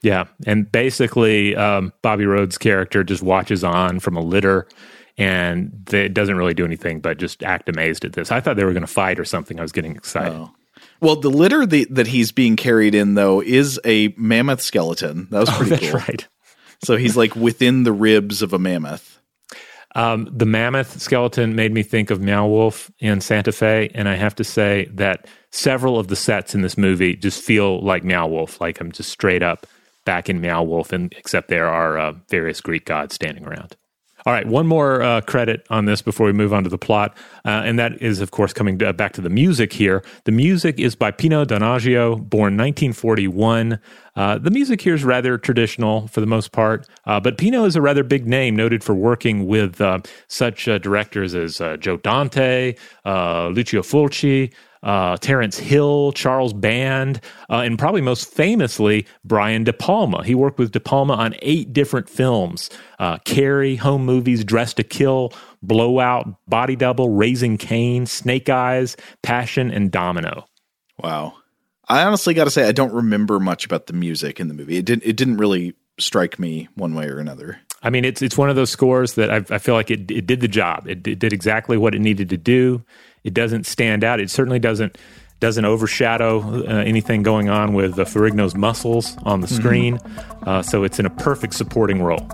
Yeah, 0.03 0.25
and 0.47 0.70
basically, 0.70 1.57
um, 1.57 1.93
Bobby 2.03 2.27
Rhodes' 2.27 2.59
character 2.59 3.03
just 3.03 3.22
watches 3.22 3.64
on 3.64 4.01
from 4.01 4.16
a 4.16 4.20
litter, 4.20 4.68
and 5.17 5.71
they, 5.87 6.07
it 6.07 6.15
doesn't 6.15 6.37
really 6.37 6.55
do 6.55 6.65
anything 6.65 7.01
but 7.01 7.19
just 7.19 7.43
act 7.43 7.69
amazed 7.69 8.05
at 8.05 8.12
this. 8.12 8.33
I 8.33 8.41
thought 8.41 8.57
they 8.57 8.65
were 8.65 8.73
going 8.73 8.83
to 8.83 8.87
fight 8.87 9.19
or 9.19 9.25
something. 9.25 9.59
I 9.59 9.62
was 9.62 9.73
getting 9.73 9.97
excited. 9.97 10.49
Well, 11.01 11.17
the 11.17 11.31
litter 11.31 11.67
the, 11.67 11.87
that 11.91 12.07
he's 12.07 12.33
being 12.33 12.57
carried 12.57 12.95
in 12.95 13.15
though 13.15 13.41
is 13.41 13.81
a 13.85 14.15
mammoth 14.17 14.61
skeleton. 14.61 15.29
That 15.31 15.41
was 15.41 15.51
pretty 15.51 15.71
That's 15.71 15.91
cool. 15.91 16.01
right. 16.01 16.29
So 16.85 16.97
he's 16.97 17.17
like 17.17 17.35
within 17.37 17.85
the 17.85 17.93
ribs 17.93 18.43
of 18.43 18.53
a 18.53 18.59
mammoth. 18.59 19.21
Um, 19.95 20.29
the 20.31 20.47
mammoth 20.47 21.01
skeleton 21.01 21.55
made 21.55 21.73
me 21.73 21.85
think 21.85 22.11
of 22.11 22.21
Meow 22.21 22.47
Wolf 22.47 22.91
in 22.99 23.21
Santa 23.21 23.53
Fe, 23.53 23.91
and 23.95 24.09
I 24.09 24.17
have 24.17 24.35
to 24.37 24.45
say 24.45 24.89
that 24.95 25.29
several 25.53 26.01
of 26.01 26.09
the 26.09 26.17
sets 26.17 26.53
in 26.53 26.62
this 26.62 26.77
movie 26.77 27.15
just 27.15 27.41
feel 27.41 27.81
like 27.81 28.03
Meow 28.03 28.27
Wolf, 28.27 28.61
like 28.61 28.81
I'm 28.81 28.91
just 28.91 29.11
straight 29.11 29.43
up 29.43 29.69
back 30.05 30.29
in 30.29 30.41
Meow 30.41 30.65
Wolf, 30.65 30.93
and 30.93 31.12
except 31.17 31.49
there 31.49 31.69
are 31.69 31.97
uh, 31.97 32.12
various 32.29 32.61
Greek 32.61 32.87
gods 32.87 33.15
standing 33.15 33.47
around. 33.47 33.77
All 34.27 34.33
right, 34.33 34.47
one 34.47 34.66
more 34.66 35.03
uh, 35.03 35.20
credit 35.20 35.66
on 35.68 35.85
this 35.85 36.01
before 36.01 36.25
we 36.25 36.33
move 36.33 36.55
on 36.55 36.64
to 36.64 36.70
the 36.70 36.79
plot, 36.79 37.14
uh, 37.45 37.61
and 37.66 37.79
that 37.79 38.01
is, 38.01 38.22
of 38.22 38.31
course, 38.31 38.55
coming 38.55 38.79
to, 38.79 38.91
back 38.95 39.12
to 39.12 39.20
the 39.20 39.29
music 39.29 39.75
here. 39.75 40.03
The 40.25 40.33
music 40.33 40.81
is 40.81 40.97
by 40.97 41.11
Pino 41.11 41.45
Donaggio, 41.45 42.16
born 42.16 42.57
1941. 42.57 43.79
Uh, 44.16 44.39
the 44.39 44.51
music 44.51 44.81
here 44.81 44.95
is 44.95 45.05
rather 45.05 45.37
traditional 45.37 46.07
for 46.09 46.22
the 46.22 46.27
most 46.27 46.53
part, 46.53 46.89
uh, 47.05 47.20
but 47.20 47.37
Pino 47.37 47.66
is 47.66 47.77
a 47.77 47.83
rather 47.83 48.03
big 48.03 48.27
name, 48.27 48.57
noted 48.57 48.83
for 48.83 48.95
working 48.95 49.47
with 49.47 49.79
uh, 49.83 49.99
such 50.29 50.68
uh, 50.68 50.79
directors 50.79 51.35
as 51.35 51.61
uh, 51.61 51.77
Joe 51.77 51.99
Dante, 51.99 52.77
uh, 53.05 53.49
Lucio 53.49 53.83
Fulci, 53.83 54.55
uh, 54.85 55.16
Terence 55.16 55.59
Hill, 55.59 56.12
Charles 56.12 56.53
Band, 56.53 57.20
uh, 57.51 57.62
and 57.64 57.78
probably 57.78 58.03
most 58.03 58.30
famously, 58.30 59.07
Brian 59.24 59.64
De 59.64 59.72
Palma. 59.72 60.22
He 60.22 60.35
worked 60.35 60.59
with 60.59 60.70
De 60.72 60.80
Palma 60.80 61.14
on 61.14 61.35
eight 61.43 61.72
different 61.72 62.09
films 62.09 62.70
uh, 63.01 63.18
Carrie, 63.24 63.76
Home 63.76 64.05
Movies, 64.05 64.45
Dress 64.45 64.74
to 64.74 64.85
Kill, 64.85 65.32
Blowout, 65.62 66.26
Body 66.49 66.76
Double, 66.76 67.11
Raising 67.11 67.57
Cain, 67.57 68.07
Snake 68.07 68.49
Eyes, 68.49 68.97
Passion, 69.22 69.70
and 69.70 69.91
Domino. 69.91 70.47
Wow. 70.99 71.35
I 71.89 72.05
honestly 72.05 72.35
got 72.35 72.45
to 72.45 72.51
say 72.51 72.68
I 72.68 72.72
don't 72.72 72.93
remember 72.93 73.41
much 73.41 73.66
about 73.66 73.87
the 73.87 73.93
music 73.93 74.39
in 74.39 74.49
the 74.49 74.55
movie. 74.55 74.76
It 74.76 74.85
didn't 74.85 75.05
it 75.05 75.16
didn't 75.16 75.39
really 75.39 75.74
strike 75.99 76.39
me 76.39 76.69
one 76.75 76.95
way 76.95 77.07
or 77.07 77.19
another. 77.19 77.61
I 77.83 77.91
mean, 77.91 78.05
it's 78.05 78.23
it's 78.23 78.39
one 78.39 78.49
of 78.49 78.57
those 78.57 78.71
scores 78.71 79.15
that 79.15 79.31
I, 79.31 79.55
I 79.55 79.59
feel 79.59 79.75
like 79.75 79.91
it, 79.91 80.11
it 80.11 80.27
did 80.27 80.41
the 80.41 80.49
job. 80.49 80.89
It, 80.89 81.07
it 81.07 81.19
did 81.19 81.33
exactly 81.33 81.77
what 81.77 81.95
it 81.95 82.01
needed 82.01 82.31
to 82.31 82.37
do. 82.37 82.83
It 83.25 83.35
doesn't 83.35 83.67
stand 83.67 84.05
out. 84.05 84.21
It 84.21 84.31
certainly 84.31 84.59
doesn't 84.59 84.97
doesn't 85.41 85.65
overshadow 85.65 86.41
uh, 86.41 86.83
anything 86.85 87.23
going 87.23 87.51
on 87.51 87.75
with 87.75 87.99
uh, 87.99 88.05
Ferrigno's 88.05 88.55
muscles 88.55 89.17
on 89.25 89.41
the 89.41 89.47
screen. 89.47 89.99
Uh, 90.47 90.63
so 90.63 90.85
it's 90.85 90.99
in 90.99 91.05
a 91.05 91.11
perfect 91.11 91.55
supporting 91.55 92.03
role. 92.03 92.27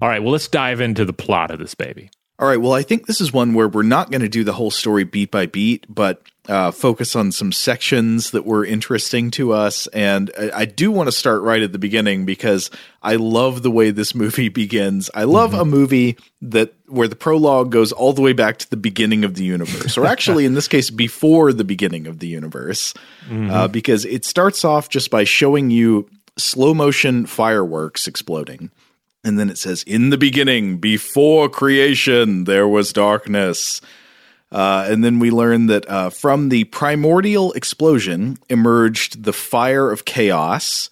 All 0.00 0.08
right, 0.08 0.22
well, 0.22 0.32
let's 0.32 0.48
dive 0.48 0.80
into 0.80 1.04
the 1.04 1.12
plot 1.12 1.50
of 1.50 1.58
this 1.58 1.74
baby. 1.74 2.10
All 2.40 2.46
right. 2.46 2.60
Well, 2.60 2.72
I 2.72 2.82
think 2.82 3.06
this 3.06 3.20
is 3.20 3.32
one 3.32 3.52
where 3.54 3.66
we're 3.66 3.82
not 3.82 4.12
going 4.12 4.20
to 4.20 4.28
do 4.28 4.44
the 4.44 4.52
whole 4.52 4.70
story 4.70 5.02
beat 5.02 5.32
by 5.32 5.46
beat, 5.46 5.86
but 5.92 6.22
uh, 6.48 6.70
focus 6.70 7.16
on 7.16 7.32
some 7.32 7.50
sections 7.50 8.30
that 8.30 8.46
were 8.46 8.64
interesting 8.64 9.30
to 9.32 9.52
us. 9.52 9.88
And 9.88 10.30
I, 10.38 10.50
I 10.54 10.64
do 10.64 10.92
want 10.92 11.08
to 11.08 11.12
start 11.12 11.42
right 11.42 11.60
at 11.60 11.72
the 11.72 11.80
beginning 11.80 12.24
because 12.24 12.70
I 13.02 13.16
love 13.16 13.62
the 13.62 13.72
way 13.72 13.90
this 13.90 14.14
movie 14.14 14.48
begins. 14.48 15.10
I 15.14 15.24
love 15.24 15.52
a 15.52 15.64
movie 15.64 16.16
that 16.40 16.74
where 16.86 17.08
the 17.08 17.16
prologue 17.16 17.72
goes 17.72 17.90
all 17.90 18.12
the 18.12 18.22
way 18.22 18.32
back 18.32 18.58
to 18.58 18.70
the 18.70 18.76
beginning 18.76 19.24
of 19.24 19.34
the 19.34 19.44
universe, 19.44 19.98
or 19.98 20.06
actually, 20.06 20.44
in 20.44 20.54
this 20.54 20.68
case, 20.74 20.90
before 20.90 21.52
the 21.52 21.64
beginning 21.64 22.06
of 22.06 22.20
the 22.20 22.28
universe, 22.28 22.94
uh, 23.30 23.68
because 23.68 24.04
it 24.04 24.24
starts 24.24 24.64
off 24.64 24.88
just 24.88 25.10
by 25.10 25.24
showing 25.24 25.70
you 25.70 26.08
slow 26.36 26.72
motion 26.72 27.26
fireworks 27.26 28.06
exploding. 28.06 28.70
And 29.24 29.38
then 29.38 29.50
it 29.50 29.58
says, 29.58 29.82
In 29.84 30.10
the 30.10 30.18
beginning, 30.18 30.78
before 30.78 31.48
creation, 31.48 32.44
there 32.44 32.68
was 32.68 32.92
darkness. 32.92 33.80
Uh, 34.50 34.86
and 34.88 35.04
then 35.04 35.18
we 35.18 35.30
learn 35.30 35.66
that 35.66 35.88
uh, 35.90 36.10
from 36.10 36.48
the 36.48 36.64
primordial 36.64 37.52
explosion 37.52 38.38
emerged 38.48 39.24
the 39.24 39.32
fire 39.32 39.90
of 39.90 40.04
chaos. 40.04 40.88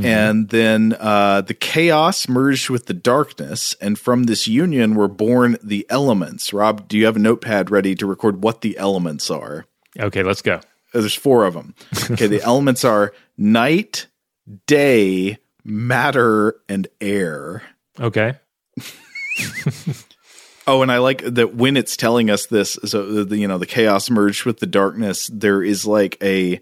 And 0.00 0.50
then 0.50 0.96
uh, 1.00 1.40
the 1.40 1.54
chaos 1.54 2.28
merged 2.28 2.70
with 2.70 2.86
the 2.86 2.94
darkness. 2.94 3.74
And 3.80 3.98
from 3.98 4.24
this 4.24 4.46
union 4.46 4.94
were 4.94 5.08
born 5.08 5.56
the 5.60 5.84
elements. 5.90 6.52
Rob, 6.52 6.86
do 6.86 6.96
you 6.96 7.06
have 7.06 7.16
a 7.16 7.18
notepad 7.18 7.70
ready 7.72 7.96
to 7.96 8.06
record 8.06 8.44
what 8.44 8.60
the 8.60 8.78
elements 8.78 9.28
are? 9.28 9.66
Okay, 9.98 10.22
let's 10.22 10.40
go. 10.40 10.60
Uh, 10.94 11.00
There's 11.00 11.14
four 11.14 11.46
of 11.46 11.54
them. 11.54 11.74
Okay, 12.12 12.28
the 12.28 12.40
elements 12.44 12.84
are 12.84 13.12
night, 13.36 14.06
day, 14.68 15.38
matter, 15.68 16.56
and 16.68 16.88
air. 17.00 17.62
Okay. 18.00 18.34
Oh, 20.66 20.82
and 20.82 20.92
I 20.92 20.98
like 20.98 21.22
that 21.24 21.54
when 21.54 21.78
it's 21.78 21.96
telling 21.96 22.28
us 22.28 22.44
this. 22.44 22.78
So 22.84 23.24
the 23.24 23.38
you 23.38 23.48
know 23.48 23.56
the 23.56 23.64
chaos 23.64 24.10
merged 24.10 24.44
with 24.44 24.58
the 24.58 24.66
darkness. 24.66 25.30
There 25.32 25.62
is 25.62 25.86
like 25.86 26.18
a, 26.22 26.60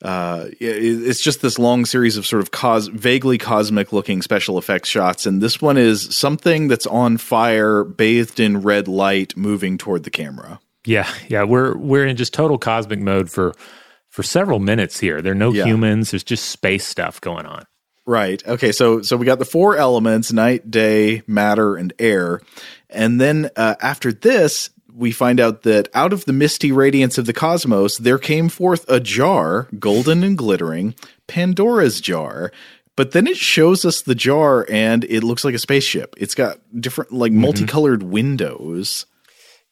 uh, 0.00 0.46
it's 0.58 1.20
just 1.20 1.42
this 1.42 1.58
long 1.58 1.84
series 1.84 2.16
of 2.16 2.24
sort 2.24 2.40
of 2.40 2.50
cos 2.50 2.86
vaguely 2.86 3.36
cosmic 3.36 3.92
looking 3.92 4.22
special 4.22 4.56
effects 4.56 4.88
shots, 4.88 5.26
and 5.26 5.42
this 5.42 5.60
one 5.60 5.76
is 5.76 6.16
something 6.16 6.68
that's 6.68 6.86
on 6.86 7.18
fire, 7.18 7.84
bathed 7.84 8.40
in 8.40 8.62
red 8.62 8.88
light, 8.88 9.36
moving 9.36 9.76
toward 9.76 10.04
the 10.04 10.10
camera. 10.10 10.58
Yeah, 10.86 11.12
yeah, 11.28 11.42
we're 11.44 11.76
we're 11.76 12.06
in 12.06 12.16
just 12.16 12.32
total 12.32 12.56
cosmic 12.56 13.00
mode 13.00 13.28
for 13.30 13.52
for 14.08 14.22
several 14.22 14.60
minutes 14.60 14.98
here. 14.98 15.20
There 15.20 15.32
are 15.32 15.34
no 15.34 15.52
Yeah. 15.52 15.66
humans. 15.66 16.12
There's 16.12 16.24
just 16.24 16.46
space 16.48 16.86
stuff 16.86 17.20
going 17.20 17.44
on. 17.44 17.66
Right. 18.04 18.46
Okay. 18.46 18.72
So 18.72 19.02
so 19.02 19.16
we 19.16 19.26
got 19.26 19.38
the 19.38 19.44
four 19.44 19.76
elements: 19.76 20.32
night, 20.32 20.70
day, 20.70 21.22
matter, 21.26 21.76
and 21.76 21.92
air. 21.98 22.40
And 22.90 23.20
then 23.20 23.50
uh, 23.56 23.76
after 23.80 24.12
this, 24.12 24.70
we 24.94 25.12
find 25.12 25.40
out 25.40 25.62
that 25.62 25.88
out 25.94 26.12
of 26.12 26.24
the 26.24 26.32
misty 26.32 26.72
radiance 26.72 27.16
of 27.16 27.26
the 27.26 27.32
cosmos, 27.32 27.98
there 27.98 28.18
came 28.18 28.48
forth 28.48 28.84
a 28.88 29.00
jar, 29.00 29.68
golden 29.78 30.22
and 30.22 30.36
glittering, 30.36 30.94
Pandora's 31.26 32.00
jar. 32.00 32.52
But 32.94 33.12
then 33.12 33.26
it 33.26 33.38
shows 33.38 33.86
us 33.86 34.02
the 34.02 34.14
jar, 34.14 34.66
and 34.68 35.04
it 35.04 35.24
looks 35.24 35.44
like 35.44 35.54
a 35.54 35.58
spaceship. 35.58 36.14
It's 36.18 36.34
got 36.34 36.58
different, 36.78 37.10
like 37.12 37.32
multicolored 37.32 38.02
windows. 38.02 39.06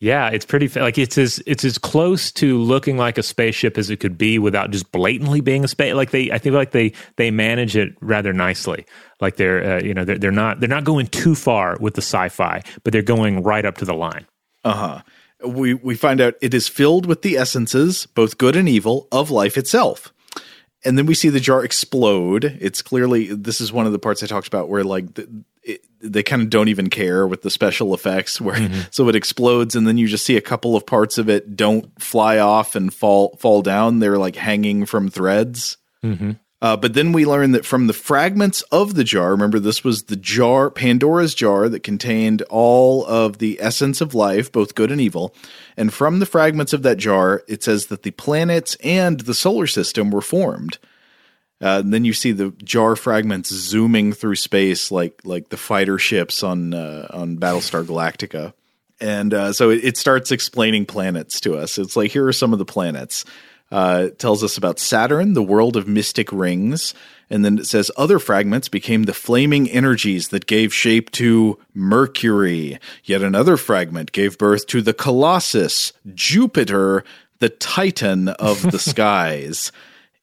Yeah, 0.01 0.31
it's 0.31 0.47
pretty 0.47 0.69
like 0.81 0.97
it's 0.97 1.19
as 1.19 1.43
it's 1.47 1.63
as 1.63 1.77
close 1.77 2.33
to 2.33 2.57
looking 2.57 2.97
like 2.97 3.19
a 3.19 3.23
spaceship 3.23 3.77
as 3.77 3.91
it 3.91 3.99
could 3.99 4.17
be 4.17 4.39
without 4.39 4.71
just 4.71 4.91
blatantly 4.93 5.43
being 5.43 5.63
a 5.63 5.69
space. 5.69 5.93
Like 5.95 6.11
they, 6.11 6.33
I 6.33 6.39
think 6.39 6.55
like 6.55 6.71
they 6.71 6.95
they 7.17 7.31
manage 7.31 7.77
it 7.77 7.95
rather 8.01 8.33
nicely. 8.33 8.87
Like 9.21 9.37
they're 9.37 9.77
uh, 9.77 9.83
you 9.83 9.93
know 9.93 10.07
they're, 10.07 10.17
they're 10.17 10.33
not 10.33 10.59
they're 10.59 10.71
not 10.71 10.85
going 10.85 11.09
too 11.09 11.35
far 11.35 11.77
with 11.81 11.95
the 11.95 12.03
sci-fi, 12.03 12.63
but 12.83 12.95
they're 12.95 13.03
going 13.03 13.43
right 13.43 13.67
up 13.67 13.77
to 13.77 13.85
the 13.85 13.93
line. 13.93 14.27
Uh 14.65 14.75
huh. 14.75 15.03
We 15.47 15.75
we 15.75 15.95
find 15.97 16.23
out 16.23 16.35
it 16.41 16.55
is 16.55 16.67
filled 16.67 17.05
with 17.05 17.21
the 17.21 17.37
essences, 17.37 18.07
both 18.07 18.39
good 18.39 18.57
and 18.57 18.71
evil, 18.71 19.07
of 19.13 19.31
life 19.31 19.59
itself. 19.59 20.15
And 20.83 20.97
then 20.97 21.05
we 21.05 21.15
see 21.15 21.29
the 21.29 21.41
jar 21.41 21.63
explode. 21.63 22.57
It's 22.59 22.81
clearly 22.81 23.35
this 23.35 23.61
is 23.61 23.71
one 23.71 23.85
of 23.85 23.93
the 23.93 23.99
parts 23.99 24.23
I 24.23 24.27
talked 24.27 24.49
about 24.49 24.71
where 24.71 24.83
like 24.83 25.13
the, 25.13 25.45
it, 25.63 25.85
they 26.01 26.23
kind 26.23 26.43
of 26.43 26.51
don't 26.51 26.69
even 26.69 26.91
care 26.91 27.27
with 27.27 27.43
the 27.43 27.51
special 27.51 27.95
effects 27.95 28.41
where 28.41 28.57
mm-hmm. 28.57 28.81
so 28.91 29.09
it 29.09 29.17
explodes 29.17 29.77
and 29.77 29.87
then 29.87 29.99
you 29.99 30.07
just 30.07 30.25
see 30.25 30.37
a 30.37 30.43
couple 30.43 30.77
of 30.77 30.87
parts 30.87 31.19
of 31.19 31.29
it 31.29 31.57
don't 31.57 32.01
fly 32.01 32.39
off 32.39 32.75
and 32.75 32.93
fall 32.93 33.37
fall 33.37 33.63
down 33.63 33.99
they're 33.99 34.19
like 34.19 34.37
hanging 34.37 34.87
from 34.87 35.09
threads 35.09 35.77
mm-hmm. 36.03 36.33
uh, 36.63 36.77
but 36.77 36.95
then 36.95 37.13
we 37.13 37.27
learn 37.27 37.53
that 37.53 37.67
from 37.67 37.87
the 37.87 37.93
fragments 37.93 38.63
of 38.73 38.95
the 38.95 39.05
jar 39.05 39.31
remember 39.31 39.59
this 39.59 39.85
was 39.85 40.05
the 40.05 40.17
jar 40.17 40.71
pandora's 40.71 41.35
jar 41.35 41.69
that 41.69 41.83
contained 41.83 42.43
all 42.51 43.05
of 43.07 43.39
the 43.39 43.59
essence 43.61 44.01
of 44.01 44.15
life 44.15 44.51
both 44.51 44.75
good 44.75 44.91
and 44.91 45.01
evil 45.01 45.35
and 45.77 45.93
from 45.93 46.19
the 46.19 46.27
fragments 46.27 46.73
of 46.73 46.83
that 46.83 46.97
jar 46.97 47.43
it 47.47 47.63
says 47.63 47.87
that 47.87 48.03
the 48.03 48.11
planets 48.13 48.77
and 48.83 49.21
the 49.21 49.35
solar 49.35 49.67
system 49.67 50.11
were 50.11 50.23
formed 50.23 50.79
uh, 51.63 51.81
and 51.85 51.93
then 51.93 52.05
you 52.05 52.13
see 52.13 52.33
the 52.33 52.51
jar 52.65 52.97
fragments 52.97 53.51
zooming 53.51 54.13
through 54.13 54.37
space 54.37 54.91
like 54.91 55.21
like 55.25 55.51
the 55.51 55.57
fighter 55.57 55.99
ships 55.99 56.43
on 56.43 56.73
uh, 56.73 57.07
on 57.11 57.37
Battlestar 57.37 57.85
Galactica. 57.85 58.55
And 59.01 59.33
uh, 59.33 59.53
so 59.53 59.71
it, 59.71 59.83
it, 59.83 59.97
starts 59.97 60.31
explaining 60.31 60.85
planets 60.85 61.41
to 61.41 61.57
us. 61.57 61.79
It's 61.79 61.97
like 61.97 62.11
here 62.11 62.27
are 62.27 62.35
some 62.35 62.53
of 62.53 62.59
the 62.59 62.67
planets. 62.67 63.25
Uh, 63.73 64.09
it 64.09 64.19
tells 64.19 64.45
us 64.45 64.59
about 64.59 64.79
Saturn, 64.79 65.33
the 65.33 65.43
world 65.43 65.77
of 65.77 65.89
mystic 65.89 66.33
rings, 66.33 66.93
and 67.31 67.45
then 67.45 67.59
it 67.59 67.67
says 67.67 67.91
other 67.97 68.19
fragments 68.19 68.69
became 68.69 69.05
the 69.05 69.15
flaming 69.15 69.71
energies 69.71 70.29
that 70.29 70.47
gave 70.47 70.75
shape 70.75 71.11
to 71.13 71.59
Mercury. 71.73 72.79
Yet 73.05 73.23
another 73.23 73.57
fragment 73.57 74.13
gave 74.13 74.37
birth 74.37 74.67
to 74.69 74.83
the 74.83 74.93
Colossus, 74.93 75.93
Jupiter, 76.13 77.05
the 77.39 77.49
Titan 77.49 78.29
of 78.29 78.71
the 78.71 78.79
skies 78.91 79.73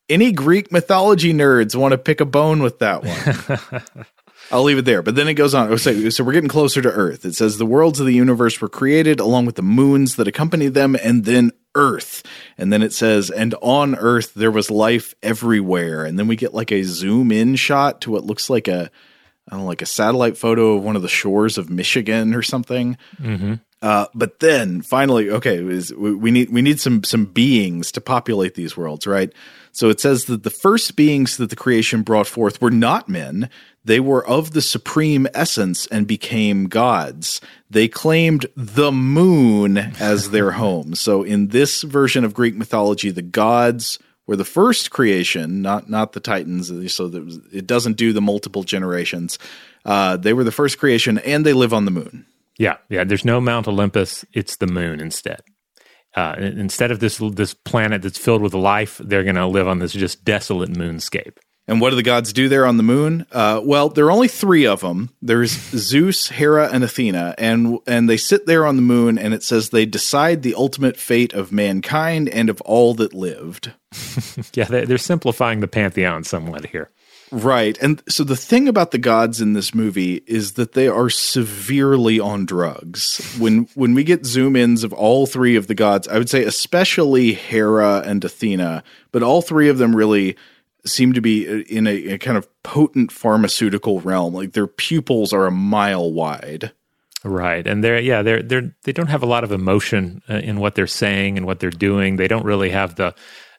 any 0.09 0.31
Greek 0.31 0.71
mythology 0.71 1.33
nerds 1.33 1.75
want 1.75 1.91
to 1.91 1.97
pick 1.97 2.21
a 2.21 2.25
bone 2.25 2.61
with 2.61 2.79
that 2.79 3.03
one. 3.03 4.05
I'll 4.51 4.63
leave 4.63 4.77
it 4.77 4.85
there. 4.85 5.01
But 5.01 5.15
then 5.15 5.27
it 5.27 5.33
goes 5.33 5.53
on. 5.53 5.77
So, 5.77 6.09
so 6.09 6.23
we're 6.23 6.33
getting 6.33 6.49
closer 6.49 6.81
to 6.81 6.91
Earth. 6.91 7.25
It 7.25 7.35
says 7.35 7.57
the 7.57 7.65
worlds 7.65 7.99
of 7.99 8.05
the 8.05 8.13
universe 8.13 8.61
were 8.61 8.69
created 8.69 9.19
along 9.19 9.45
with 9.45 9.55
the 9.55 9.61
moons 9.61 10.15
that 10.15 10.27
accompany 10.27 10.69
them, 10.69 10.95
and 11.03 11.25
then 11.25 11.51
Earth. 11.75 12.23
And 12.57 12.71
then 12.71 12.81
it 12.81 12.93
says, 12.93 13.29
and 13.29 13.53
on 13.61 13.95
Earth 13.95 14.33
there 14.33 14.51
was 14.51 14.71
life 14.71 15.13
everywhere. 15.21 16.05
And 16.05 16.17
then 16.17 16.27
we 16.27 16.35
get 16.35 16.53
like 16.53 16.71
a 16.71 16.83
zoom 16.83 17.31
in 17.31 17.55
shot 17.55 18.01
to 18.01 18.11
what 18.11 18.25
looks 18.25 18.49
like 18.49 18.67
a, 18.67 18.89
I 19.47 19.51
don't 19.51 19.61
know, 19.61 19.67
like 19.67 19.81
a 19.81 19.87
satellite 19.87 20.37
photo 20.37 20.73
of 20.73 20.83
one 20.83 20.95
of 20.95 21.01
the 21.01 21.07
shores 21.09 21.57
of 21.57 21.69
Michigan 21.69 22.33
or 22.33 22.41
something. 22.41 22.97
Mm-hmm. 23.21 23.55
Uh, 23.81 24.07
but 24.15 24.39
then 24.39 24.81
finally, 24.81 25.29
okay, 25.29 25.61
we 25.61 26.31
need 26.31 26.49
we 26.49 26.63
need 26.63 26.79
some 26.79 27.03
some 27.03 27.25
beings 27.25 27.91
to 27.91 28.01
populate 28.01 28.55
these 28.55 28.75
worlds, 28.75 29.05
right? 29.05 29.31
So 29.71 29.89
it 29.89 29.99
says 29.99 30.25
that 30.25 30.41
the 30.41 30.49
first 30.49 30.95
beings 30.95 31.37
that 31.37 31.51
the 31.51 31.55
creation 31.55 32.01
brought 32.01 32.25
forth 32.25 32.59
were 32.59 32.71
not 32.71 33.07
men. 33.07 33.51
They 33.85 33.99
were 33.99 34.25
of 34.27 34.51
the 34.51 34.63
supreme 34.63 35.27
essence 35.35 35.85
and 35.87 36.07
became 36.07 36.65
gods. 36.65 37.39
They 37.69 37.87
claimed 37.87 38.47
the 38.55 38.91
moon 38.91 39.77
as 39.77 40.31
their 40.31 40.51
home. 40.51 40.95
So 40.95 41.21
in 41.21 41.49
this 41.49 41.83
version 41.83 42.25
of 42.25 42.33
Greek 42.33 42.55
mythology, 42.55 43.11
the 43.11 43.21
gods 43.21 43.99
were 44.25 44.35
the 44.35 44.43
first 44.43 44.89
creation, 44.89 45.61
not 45.61 45.87
not 45.87 46.13
the 46.13 46.19
Titans. 46.19 46.69
So 46.91 47.05
it 47.53 47.67
doesn't 47.67 47.97
do 47.97 48.11
the 48.11 48.21
multiple 48.21 48.63
generations. 48.63 49.37
Uh, 49.85 50.17
they 50.17 50.33
were 50.33 50.43
the 50.43 50.51
first 50.51 50.79
creation, 50.79 51.19
and 51.19 51.45
they 51.45 51.53
live 51.53 51.73
on 51.73 51.85
the 51.85 51.91
moon. 51.91 52.25
Yeah, 52.57 52.77
yeah. 52.89 53.03
There's 53.03 53.25
no 53.25 53.39
Mount 53.39 53.67
Olympus; 53.67 54.25
it's 54.33 54.57
the 54.57 54.67
moon 54.67 54.99
instead. 54.99 55.41
Uh, 56.15 56.35
instead 56.39 56.91
of 56.91 56.99
this 56.99 57.17
this 57.33 57.53
planet 57.53 58.01
that's 58.01 58.17
filled 58.17 58.41
with 58.41 58.53
life, 58.53 58.99
they're 59.03 59.23
going 59.23 59.35
to 59.35 59.45
live 59.45 59.67
on 59.67 59.79
this 59.79 59.93
just 59.93 60.23
desolate 60.23 60.71
moonscape. 60.71 61.37
And 61.69 61.81
what 61.81 61.89
do 61.89 61.97
the 61.97 62.03
gods 62.03 62.31
do 62.31 62.47
there 62.47 62.65
on 62.65 62.77
the 62.77 62.83
moon? 62.83 63.25
Uh, 63.29 63.61
well, 63.63 63.89
there 63.89 64.05
are 64.05 64.11
only 64.11 64.29
three 64.29 64.65
of 64.65 64.79
them. 64.79 65.09
There's 65.21 65.51
Zeus, 65.51 66.29
Hera, 66.29 66.69
and 66.71 66.81
Athena, 66.83 67.35
and 67.37 67.79
and 67.85 68.09
they 68.09 68.15
sit 68.15 68.45
there 68.45 68.65
on 68.65 68.77
the 68.77 68.81
moon, 68.81 69.17
and 69.17 69.33
it 69.33 69.43
says 69.43 69.69
they 69.69 69.85
decide 69.85 70.43
the 70.43 70.55
ultimate 70.55 70.95
fate 70.95 71.33
of 71.33 71.51
mankind 71.51 72.29
and 72.29 72.49
of 72.49 72.61
all 72.61 72.93
that 72.95 73.13
lived. 73.13 73.73
yeah, 74.53 74.65
they're 74.65 74.97
simplifying 74.97 75.59
the 75.59 75.67
pantheon 75.67 76.23
somewhat 76.23 76.67
here. 76.67 76.89
Right. 77.31 77.77
And 77.81 78.01
so 78.07 78.23
the 78.23 78.37
thing 78.37 78.67
about 78.69 78.91
the 78.91 78.97
gods 78.97 79.41
in 79.41 79.53
this 79.53 79.75
movie 79.75 80.23
is 80.27 80.53
that 80.53 80.73
they 80.73 80.87
are 80.87 81.09
severely 81.09 82.19
on 82.19 82.45
drugs. 82.45 83.35
When 83.37 83.67
when 83.75 83.93
we 83.93 84.03
get 84.03 84.25
zoom 84.25 84.55
ins 84.55 84.83
of 84.83 84.93
all 84.93 85.25
three 85.25 85.55
of 85.57 85.67
the 85.67 85.75
gods, 85.75 86.07
I 86.07 86.17
would 86.17 86.29
say 86.29 86.43
especially 86.43 87.33
Hera 87.33 88.01
and 88.05 88.23
Athena, 88.23 88.83
but 89.11 89.23
all 89.23 89.41
three 89.41 89.67
of 89.67 89.77
them 89.77 89.95
really 89.95 90.37
seem 90.85 91.11
to 91.13 91.21
be 91.21 91.45
in 91.63 91.85
a, 91.85 92.13
a 92.13 92.17
kind 92.17 92.37
of 92.37 92.47
potent 92.63 93.11
pharmaceutical 93.11 93.99
realm. 93.99 94.33
Like 94.33 94.53
their 94.53 94.67
pupils 94.67 95.33
are 95.33 95.47
a 95.47 95.51
mile 95.51 96.11
wide. 96.11 96.71
Right, 97.23 97.65
and 97.67 97.83
they're 97.83 97.99
yeah 97.99 98.21
they're 98.21 98.41
they're 98.41 98.73
they 98.83 98.93
don't 98.93 99.07
have 99.07 99.23
a 99.23 99.27
lot 99.27 99.43
of 99.43 99.51
emotion 99.51 100.21
uh, 100.29 100.35
in 100.35 100.59
what 100.59 100.75
they're 100.75 100.87
saying 100.87 101.35
and 101.35 101.45
what 101.45 101.59
they're 101.59 101.71
doing. 101.71 102.15
They 102.15 102.27
don't 102.29 102.45
really 102.45 102.69
have 102.69 102.95
the 102.95 103.15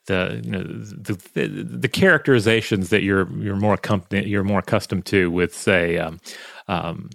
the 0.08 0.40
you 0.44 0.50
know 0.50 0.62
the, 0.62 1.16
the, 1.34 1.46
the 1.46 1.88
characterizations 1.88 2.90
that 2.90 3.02
you're 3.02 3.30
you're 3.38 3.56
more 3.56 3.74
accustomed 3.74 4.26
you're 4.26 4.44
more 4.44 4.58
accustomed 4.58 5.06
to 5.06 5.30
with 5.30 5.54
say 5.54 5.96
um, 5.98 6.18
um, 6.66 7.10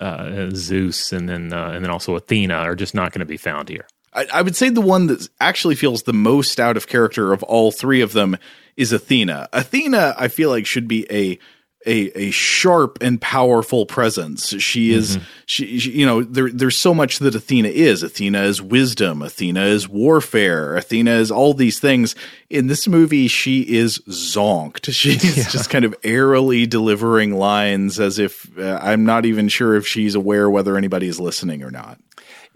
uh, 0.00 0.50
Zeus 0.54 1.12
and 1.12 1.28
then 1.28 1.52
uh, 1.52 1.70
and 1.70 1.84
then 1.84 1.90
also 1.90 2.16
Athena 2.16 2.54
are 2.54 2.74
just 2.74 2.94
not 2.94 3.12
going 3.12 3.20
to 3.20 3.26
be 3.26 3.36
found 3.36 3.68
here. 3.68 3.86
I, 4.12 4.26
I, 4.32 4.42
would 4.42 4.56
say 4.56 4.70
the 4.70 4.80
one 4.80 5.08
that 5.08 5.28
actually 5.40 5.74
feels 5.74 6.04
the 6.04 6.14
most 6.14 6.58
out 6.58 6.76
of 6.76 6.86
character 6.86 7.32
of 7.32 7.42
all 7.42 7.70
three 7.70 8.00
of 8.00 8.12
them 8.12 8.38
is 8.76 8.92
Athena. 8.92 9.48
Athena, 9.52 10.14
I 10.18 10.28
feel 10.28 10.48
like 10.48 10.64
should 10.64 10.88
be 10.88 11.06
a 11.10 11.38
a, 11.86 12.18
a 12.18 12.30
sharp 12.30 12.98
and 13.00 13.20
powerful 13.20 13.86
presence. 13.86 14.48
She 14.60 14.92
is, 14.92 15.16
mm-hmm. 15.16 15.26
she, 15.46 15.78
she, 15.78 15.90
you 15.92 16.04
know, 16.04 16.22
there, 16.22 16.50
there's 16.50 16.76
so 16.76 16.92
much 16.92 17.20
that 17.20 17.34
Athena 17.34 17.68
is. 17.68 18.02
Athena 18.02 18.42
is 18.42 18.60
wisdom. 18.60 19.22
Athena 19.22 19.62
is 19.64 19.88
warfare. 19.88 20.76
Athena 20.76 21.12
is 21.12 21.30
all 21.30 21.54
these 21.54 21.78
things. 21.78 22.14
In 22.50 22.66
this 22.66 22.88
movie, 22.88 23.28
she 23.28 23.62
is 23.62 24.00
zonked. 24.08 24.86
She's 24.92 25.36
yeah. 25.36 25.48
just 25.48 25.70
kind 25.70 25.84
of 25.84 25.94
airily 26.02 26.66
delivering 26.66 27.34
lines 27.34 28.00
as 28.00 28.18
if 28.18 28.56
uh, 28.58 28.78
I'm 28.82 29.04
not 29.04 29.24
even 29.24 29.48
sure 29.48 29.76
if 29.76 29.86
she's 29.86 30.14
aware 30.14 30.50
whether 30.50 30.76
anybody 30.76 31.06
is 31.06 31.20
listening 31.20 31.62
or 31.62 31.70
not. 31.70 31.98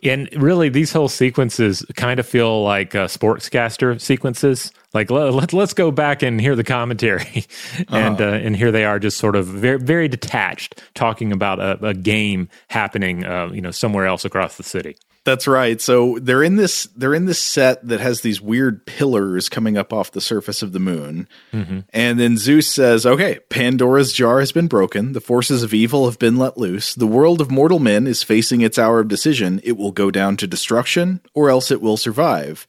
And 0.03 0.28
really, 0.34 0.68
these 0.68 0.92
whole 0.92 1.09
sequences 1.09 1.84
kind 1.96 2.18
of 2.20 2.26
feel 2.26 2.62
like 2.62 2.94
uh, 2.94 3.07
sportscaster 3.07 4.01
sequences. 4.01 4.72
Like 4.92 5.11
let, 5.11 5.55
us 5.55 5.72
go 5.72 5.90
back 5.90 6.22
and 6.22 6.40
hear 6.40 6.57
the 6.57 6.64
commentary, 6.64 7.44
and 7.88 8.20
uh-huh. 8.20 8.24
uh, 8.24 8.38
and 8.38 8.57
here 8.57 8.72
they 8.72 8.84
are, 8.84 8.98
just 8.98 9.18
sort 9.18 9.36
of 9.36 9.46
very 9.46 9.78
very 9.78 10.09
detached, 10.09 10.82
talking 10.94 11.32
about 11.32 11.61
a, 11.61 11.86
a 11.86 11.94
game 11.94 12.48
happening, 12.68 13.24
uh, 13.24 13.51
you 13.53 13.61
know, 13.61 13.70
somewhere 13.70 14.07
else 14.07 14.24
across 14.24 14.57
the 14.57 14.64
city. 14.64 14.96
That's 15.25 15.47
right. 15.47 15.81
So 15.81 16.18
they're 16.18 16.43
in 16.43 16.57
this 16.57 16.85
they're 16.97 17.14
in 17.14 17.27
this 17.27 17.43
set 17.43 17.87
that 17.87 18.01
has 18.01 18.23
these 18.23 18.41
weird 18.41 18.87
pillars 18.87 19.51
coming 19.51 19.77
up 19.77 19.93
off 19.93 20.12
the 20.12 20.21
surface 20.21 20.62
of 20.62 20.73
the 20.73 20.81
moon. 20.81 21.29
Mm-hmm. 21.53 21.81
And 21.91 22.18
then 22.18 22.39
Zeus 22.39 22.66
says, 22.66 23.05
"Okay, 23.05 23.39
Pandora's 23.51 24.14
jar 24.14 24.41
has 24.41 24.51
been 24.51 24.66
broken. 24.66 25.12
The 25.12 25.21
forces 25.21 25.62
of 25.62 25.75
evil 25.75 26.07
have 26.07 26.18
been 26.18 26.37
let 26.37 26.57
loose. 26.57 26.95
The 26.95 27.07
world 27.07 27.43
of 27.43 27.51
mortal 27.51 27.79
men 27.79 28.07
is 28.07 28.23
facing 28.23 28.62
its 28.62 28.79
hour 28.79 29.01
of 29.01 29.09
decision. 29.09 29.61
It 29.62 29.77
will 29.77 29.93
go 29.93 30.11
down 30.11 30.39
to 30.39 30.47
destruction 30.47 31.21
or 31.35 31.51
else 31.51 31.71
it 31.71 31.83
will 31.83 31.99
survive." 31.99 32.66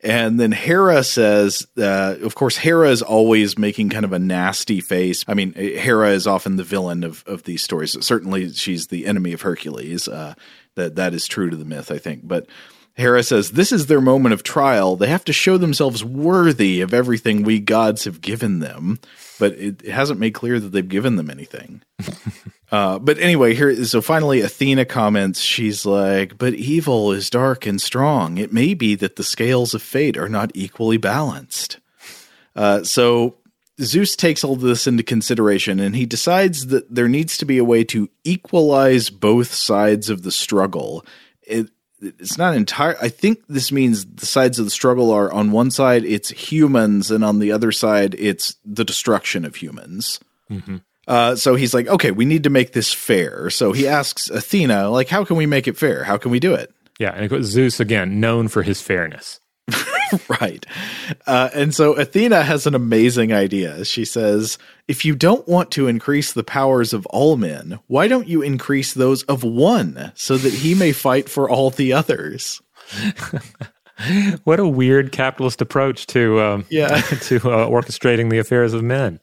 And 0.00 0.38
then 0.38 0.52
Hera 0.52 1.02
says, 1.02 1.66
uh, 1.78 2.16
of 2.20 2.34
course, 2.34 2.58
Hera 2.58 2.90
is 2.90 3.00
always 3.00 3.56
making 3.56 3.88
kind 3.88 4.04
of 4.04 4.12
a 4.12 4.18
nasty 4.18 4.82
face. 4.82 5.24
I 5.26 5.32
mean, 5.32 5.54
Hera 5.54 6.10
is 6.10 6.26
often 6.26 6.56
the 6.56 6.62
villain 6.62 7.04
of, 7.04 7.24
of 7.26 7.44
these 7.44 7.62
stories. 7.62 7.96
Certainly, 8.04 8.52
she's 8.52 8.88
the 8.88 9.06
enemy 9.06 9.32
of 9.32 9.40
Hercules. 9.40 10.06
Uh, 10.06 10.34
that 10.76 10.96
that 10.96 11.14
is 11.14 11.26
true 11.26 11.50
to 11.50 11.56
the 11.56 11.64
myth, 11.64 11.90
I 11.90 11.98
think. 11.98 12.26
But 12.26 12.46
Hera 12.94 13.22
says 13.22 13.52
this 13.52 13.72
is 13.72 13.86
their 13.86 14.00
moment 14.00 14.32
of 14.32 14.42
trial. 14.42 14.96
They 14.96 15.08
have 15.08 15.24
to 15.24 15.32
show 15.32 15.58
themselves 15.58 16.04
worthy 16.04 16.80
of 16.80 16.94
everything 16.94 17.42
we 17.42 17.58
gods 17.58 18.04
have 18.04 18.20
given 18.20 18.60
them, 18.60 19.00
but 19.38 19.52
it, 19.52 19.82
it 19.82 19.90
hasn't 19.90 20.20
made 20.20 20.34
clear 20.34 20.60
that 20.60 20.68
they've 20.68 20.88
given 20.88 21.16
them 21.16 21.28
anything. 21.28 21.82
uh, 22.70 23.00
but 23.00 23.18
anyway, 23.18 23.54
here 23.54 23.84
so 23.84 24.00
finally 24.00 24.40
Athena 24.40 24.84
comments. 24.84 25.40
She's 25.40 25.84
like, 25.84 26.38
"But 26.38 26.54
evil 26.54 27.10
is 27.10 27.30
dark 27.30 27.66
and 27.66 27.80
strong. 27.82 28.38
It 28.38 28.52
may 28.52 28.74
be 28.74 28.94
that 28.94 29.16
the 29.16 29.24
scales 29.24 29.74
of 29.74 29.82
fate 29.82 30.16
are 30.16 30.28
not 30.28 30.52
equally 30.54 30.96
balanced." 30.96 31.80
Uh, 32.54 32.84
so 32.84 33.34
Zeus 33.80 34.14
takes 34.14 34.44
all 34.44 34.56
this 34.56 34.86
into 34.86 35.02
consideration 35.02 35.80
and 35.80 35.96
he 35.96 36.06
decides 36.06 36.66
that 36.68 36.94
there 36.94 37.08
needs 37.08 37.36
to 37.38 37.44
be 37.44 37.58
a 37.58 37.64
way 37.64 37.84
to 37.84 38.08
equalize 38.22 39.10
both 39.10 39.52
sides 39.52 40.08
of 40.10 40.22
the 40.22 40.30
struggle. 40.30 41.04
It, 41.42 41.70
it's 42.00 42.38
not 42.38 42.54
entire. 42.54 42.96
I 43.00 43.08
think 43.08 43.44
this 43.48 43.72
means 43.72 44.04
the 44.04 44.26
sides 44.26 44.58
of 44.58 44.64
the 44.66 44.70
struggle 44.70 45.10
are 45.10 45.32
on 45.32 45.50
one 45.50 45.70
side 45.70 46.04
it's 46.04 46.30
humans 46.30 47.10
and 47.10 47.24
on 47.24 47.38
the 47.38 47.50
other 47.50 47.72
side 47.72 48.14
it's 48.18 48.56
the 48.64 48.84
destruction 48.84 49.44
of 49.44 49.56
humans. 49.56 50.20
Mm-hmm. 50.50 50.76
Uh, 51.06 51.36
so 51.36 51.54
he's 51.54 51.74
like, 51.74 51.86
okay, 51.86 52.10
we 52.10 52.24
need 52.24 52.44
to 52.44 52.50
make 52.50 52.72
this 52.72 52.92
fair. 52.92 53.50
So 53.50 53.72
he 53.72 53.86
asks 53.86 54.30
Athena, 54.30 54.88
like, 54.88 55.08
how 55.08 55.24
can 55.24 55.36
we 55.36 55.46
make 55.46 55.68
it 55.68 55.76
fair? 55.76 56.04
How 56.04 56.16
can 56.16 56.30
we 56.30 56.40
do 56.40 56.54
it? 56.54 56.72
Yeah, 56.98 57.10
and 57.10 57.44
Zeus 57.44 57.80
again, 57.80 58.20
known 58.20 58.48
for 58.48 58.62
his 58.62 58.80
fairness. 58.80 59.40
right. 60.40 60.64
Uh, 61.26 61.50
and 61.54 61.74
so 61.74 61.94
Athena 61.94 62.42
has 62.42 62.66
an 62.66 62.74
amazing 62.74 63.32
idea. 63.32 63.84
She 63.84 64.04
says, 64.04 64.58
If 64.88 65.04
you 65.04 65.14
don't 65.14 65.46
want 65.48 65.70
to 65.72 65.86
increase 65.86 66.32
the 66.32 66.44
powers 66.44 66.92
of 66.92 67.06
all 67.06 67.36
men, 67.36 67.78
why 67.86 68.08
don't 68.08 68.28
you 68.28 68.42
increase 68.42 68.94
those 68.94 69.22
of 69.24 69.42
one 69.42 70.12
so 70.14 70.36
that 70.36 70.52
he 70.52 70.74
may 70.74 70.92
fight 70.92 71.28
for 71.28 71.48
all 71.48 71.70
the 71.70 71.92
others? 71.92 72.60
what 74.44 74.60
a 74.60 74.68
weird 74.68 75.12
capitalist 75.12 75.60
approach 75.60 76.06
to 76.08 76.40
um, 76.40 76.66
yeah 76.68 77.00
to 77.22 77.36
uh, 77.36 77.66
orchestrating 77.68 78.30
the 78.30 78.38
affairs 78.38 78.74
of 78.74 78.82
men. 78.82 79.20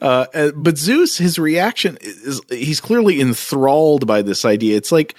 Uh, 0.00 0.26
uh, 0.32 0.52
but 0.54 0.78
Zeus, 0.78 1.18
his 1.18 1.38
reaction 1.38 1.98
is 2.00 2.40
he's 2.50 2.80
clearly 2.80 3.20
enthralled 3.20 4.06
by 4.06 4.22
this 4.22 4.44
idea. 4.44 4.76
It's 4.76 4.92
like 4.92 5.16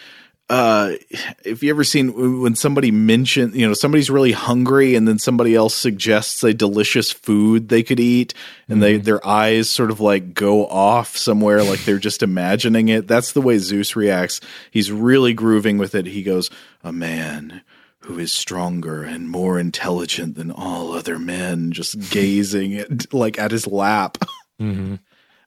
uh, 0.52 0.98
if 1.46 1.64
you 1.64 1.70
ever 1.70 1.86
seen 1.86 2.42
when 2.42 2.56
somebody 2.56 2.92
mentioned, 2.92 3.56
you 3.56 3.66
know, 3.66 3.74
somebody's 3.74 4.10
really 4.10 4.34
hungry 4.34 4.96
and 4.96 5.08
then 5.08 5.18
somebody 5.18 5.56
else 5.56 5.74
suggests 5.74 6.44
a 6.44 6.54
delicious 6.54 7.10
food 7.10 7.70
they 7.70 7.82
could 7.82 8.02
eat 8.02 8.34
and 8.68 8.74
mm-hmm. 8.74 8.82
they, 8.82 8.98
their 8.98 9.26
eyes 9.26 9.70
sort 9.70 9.92
of 9.92 10.02
like 10.02 10.34
go 10.34 10.68
off 10.68 11.16
somewhere, 11.16 11.64
like 11.64 11.86
they're 11.86 12.00
just 12.00 12.22
imagining 12.22 12.90
it. 12.90 13.08
That's 13.08 13.32
the 13.32 13.40
way 13.40 13.60
Zeus 13.60 13.96
reacts. 13.96 14.42
He's 14.72 14.92
really 14.92 15.34
grooving 15.34 15.78
with 15.78 15.96
it. 15.96 16.06
He 16.06 16.22
goes, 16.22 16.50
a 16.84 16.92
man 16.92 17.62
who 18.00 18.20
is 18.20 18.34
stronger 18.34 19.04
and 19.04 19.30
more 19.30 19.58
intelligent 19.58 20.36
than 20.36 20.52
all 20.52 20.92
other 20.92 21.18
men, 21.18 21.72
just 21.72 22.12
gazing 22.12 22.76
at, 22.76 23.14
like 23.14 23.40
at 23.40 23.52
his 23.52 23.68
lap. 23.68 24.18
Mm-hmm. 24.60 24.96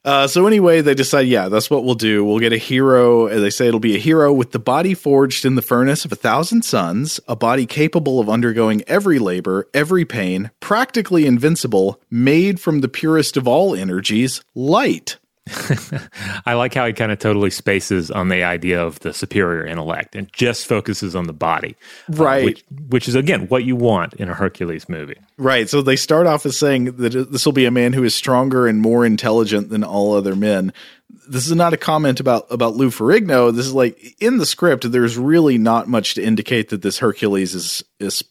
Uh, 0.04 0.26
so 0.26 0.46
anyway, 0.46 0.82
they 0.82 0.94
decide, 0.94 1.26
yeah, 1.26 1.48
that's 1.48 1.70
what 1.70 1.82
we'll 1.82 1.94
do. 1.94 2.24
We'll 2.24 2.38
get 2.38 2.52
a 2.52 2.58
hero. 2.58 3.28
They 3.28 3.48
say 3.48 3.68
it'll 3.68 3.80
be 3.80 3.96
a 3.96 4.00
hero 4.00 4.32
with 4.32 4.52
the 4.52 4.58
body 4.58 4.92
forged 4.92 5.46
in 5.46 5.54
the 5.54 5.62
furnace 5.62 6.04
of 6.04 6.12
a 6.12 6.16
thousand 6.16 6.62
suns, 6.62 7.20
a 7.26 7.34
body 7.34 7.64
capable 7.64 8.20
of 8.20 8.28
undergoing 8.28 8.82
every 8.86 9.18
labor, 9.18 9.66
every 9.72 10.04
pain, 10.04 10.50
practically 10.60 11.24
invincible, 11.24 12.00
made 12.10 12.60
from 12.60 12.80
the 12.80 12.88
purest 12.88 13.38
of 13.38 13.48
all 13.48 13.74
energies, 13.74 14.42
light. 14.54 15.16
I 16.46 16.54
like 16.54 16.72
how 16.72 16.86
he 16.86 16.94
kind 16.94 17.12
of 17.12 17.18
totally 17.18 17.50
spaces 17.50 18.10
on 18.10 18.28
the 18.28 18.42
idea 18.44 18.82
of 18.82 18.98
the 19.00 19.12
superior 19.12 19.66
intellect 19.66 20.16
and 20.16 20.32
just 20.32 20.66
focuses 20.66 21.14
on 21.14 21.26
the 21.26 21.34
body. 21.34 21.76
Uh, 22.10 22.14
right. 22.14 22.42
Uh, 22.42 22.46
which, 22.46 22.64
which, 22.88 23.08
is, 23.08 23.14
again, 23.14 23.46
what 23.48 23.64
you 23.64 23.76
want 23.76 24.14
in 24.14 24.30
a 24.30 24.34
Hercules 24.34 24.88
movie. 24.88 25.18
Right. 25.36 25.68
So 25.68 25.82
they 25.82 25.96
start 25.96 26.26
off 26.26 26.46
as 26.46 26.56
saying 26.56 26.96
that 26.96 27.30
this 27.30 27.44
will 27.44 27.52
be 27.52 27.66
a 27.66 27.70
man 27.70 27.92
who 27.92 28.04
is 28.04 28.14
stronger 28.14 28.66
and 28.66 28.80
more 28.80 29.04
intelligent 29.04 29.68
than 29.68 29.84
all 29.84 30.14
other 30.14 30.34
men. 30.34 30.72
This 31.28 31.46
is 31.46 31.54
not 31.54 31.74
a 31.74 31.78
comment 31.78 32.20
about, 32.20 32.46
about 32.50 32.76
Lou 32.76 32.88
Ferrigno. 32.88 33.54
This 33.54 33.66
is 33.66 33.74
like 33.74 34.16
in 34.20 34.38
the 34.38 34.46
script, 34.46 34.90
there's 34.90 35.18
really 35.18 35.58
not 35.58 35.88
much 35.88 36.14
to 36.14 36.22
indicate 36.22 36.70
that 36.70 36.80
this 36.80 36.98
Hercules 36.98 37.54
is, 37.54 37.84
is 38.00 38.24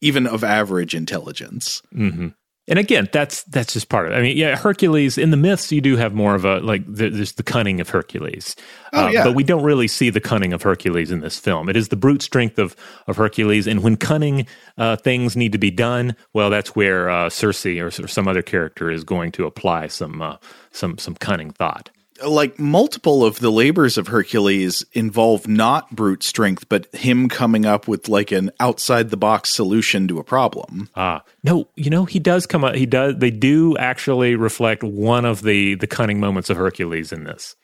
even 0.00 0.26
of 0.26 0.42
average 0.42 0.94
intelligence. 0.94 1.82
Mm-hmm 1.94 2.28
and 2.68 2.78
again, 2.78 3.08
that's 3.12 3.42
that's 3.44 3.72
just 3.72 3.88
part 3.88 4.06
of 4.06 4.12
it. 4.12 4.16
I 4.16 4.20
mean, 4.20 4.36
yeah, 4.36 4.54
Hercules 4.56 5.16
in 5.16 5.30
the 5.30 5.36
myths, 5.36 5.72
you 5.72 5.80
do 5.80 5.96
have 5.96 6.14
more 6.14 6.34
of 6.34 6.44
a 6.44 6.60
like 6.60 6.82
there's 6.86 7.32
the 7.32 7.42
cunning 7.42 7.80
of 7.80 7.88
Hercules, 7.88 8.54
oh, 8.92 9.06
uh, 9.06 9.08
yeah. 9.08 9.24
but 9.24 9.34
we 9.34 9.42
don't 9.42 9.62
really 9.62 9.88
see 9.88 10.10
the 10.10 10.20
cunning 10.20 10.52
of 10.52 10.62
Hercules 10.62 11.10
in 11.10 11.20
this 11.20 11.38
film. 11.38 11.68
It 11.68 11.76
is 11.76 11.88
the 11.88 11.96
brute 11.96 12.22
strength 12.22 12.58
of 12.58 12.76
of 13.06 13.16
Hercules, 13.16 13.66
and 13.66 13.82
when 13.82 13.96
cunning 13.96 14.46
uh, 14.76 14.96
things 14.96 15.36
need 15.36 15.52
to 15.52 15.58
be 15.58 15.70
done, 15.70 16.14
well, 16.34 16.50
that's 16.50 16.76
where 16.76 17.08
uh, 17.08 17.30
Circe 17.30 17.66
or, 17.66 17.86
or, 17.86 17.90
some 17.90 18.28
other 18.28 18.42
character 18.42 18.90
is 18.90 19.02
going 19.02 19.32
to 19.32 19.46
apply 19.46 19.86
some 19.86 20.20
uh, 20.20 20.36
some 20.70 20.98
some 20.98 21.14
cunning 21.14 21.50
thought 21.50 21.90
like 22.24 22.58
multiple 22.58 23.24
of 23.24 23.38
the 23.38 23.50
labors 23.50 23.98
of 23.98 24.08
Hercules 24.08 24.84
involve 24.92 25.46
not 25.46 25.90
brute 25.90 26.22
strength, 26.22 26.68
but 26.68 26.94
him 26.94 27.28
coming 27.28 27.66
up 27.66 27.88
with 27.88 28.08
like 28.08 28.32
an 28.32 28.50
outside 28.60 29.10
the 29.10 29.16
box 29.16 29.50
solution 29.50 30.08
to 30.08 30.18
a 30.18 30.24
problem. 30.24 30.88
Ah, 30.96 31.22
no, 31.42 31.68
you 31.76 31.90
know 31.90 32.04
he 32.04 32.18
does 32.18 32.46
come 32.46 32.64
up. 32.64 32.74
He 32.74 32.86
does. 32.86 33.16
They 33.18 33.30
do 33.30 33.76
actually 33.76 34.36
reflect 34.36 34.82
one 34.82 35.24
of 35.24 35.42
the 35.42 35.74
the 35.76 35.86
cunning 35.86 36.20
moments 36.20 36.50
of 36.50 36.56
Hercules 36.56 37.12
in 37.12 37.24
this. 37.24 37.56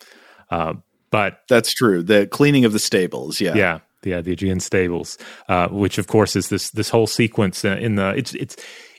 Uh, 0.50 0.74
but 1.11 1.40
that's 1.48 1.72
true. 1.72 2.02
The 2.02 2.26
cleaning 2.26 2.64
of 2.64 2.72
the 2.72 2.78
stables. 2.78 3.40
Yeah, 3.40 3.55
yeah, 3.55 3.78
yeah. 4.05 4.20
The 4.20 4.32
Aegean 4.32 4.61
stables, 4.61 5.18
uh, 5.48 5.68
which 5.68 5.98
of 5.98 6.07
course 6.07 6.36
is 6.36 6.48
this 6.48 6.70
this 6.70 6.88
whole 6.88 7.07
sequence 7.07 7.64
in 7.64 7.96
the 7.96 8.14
it's 8.16 8.34
it's 8.34 8.57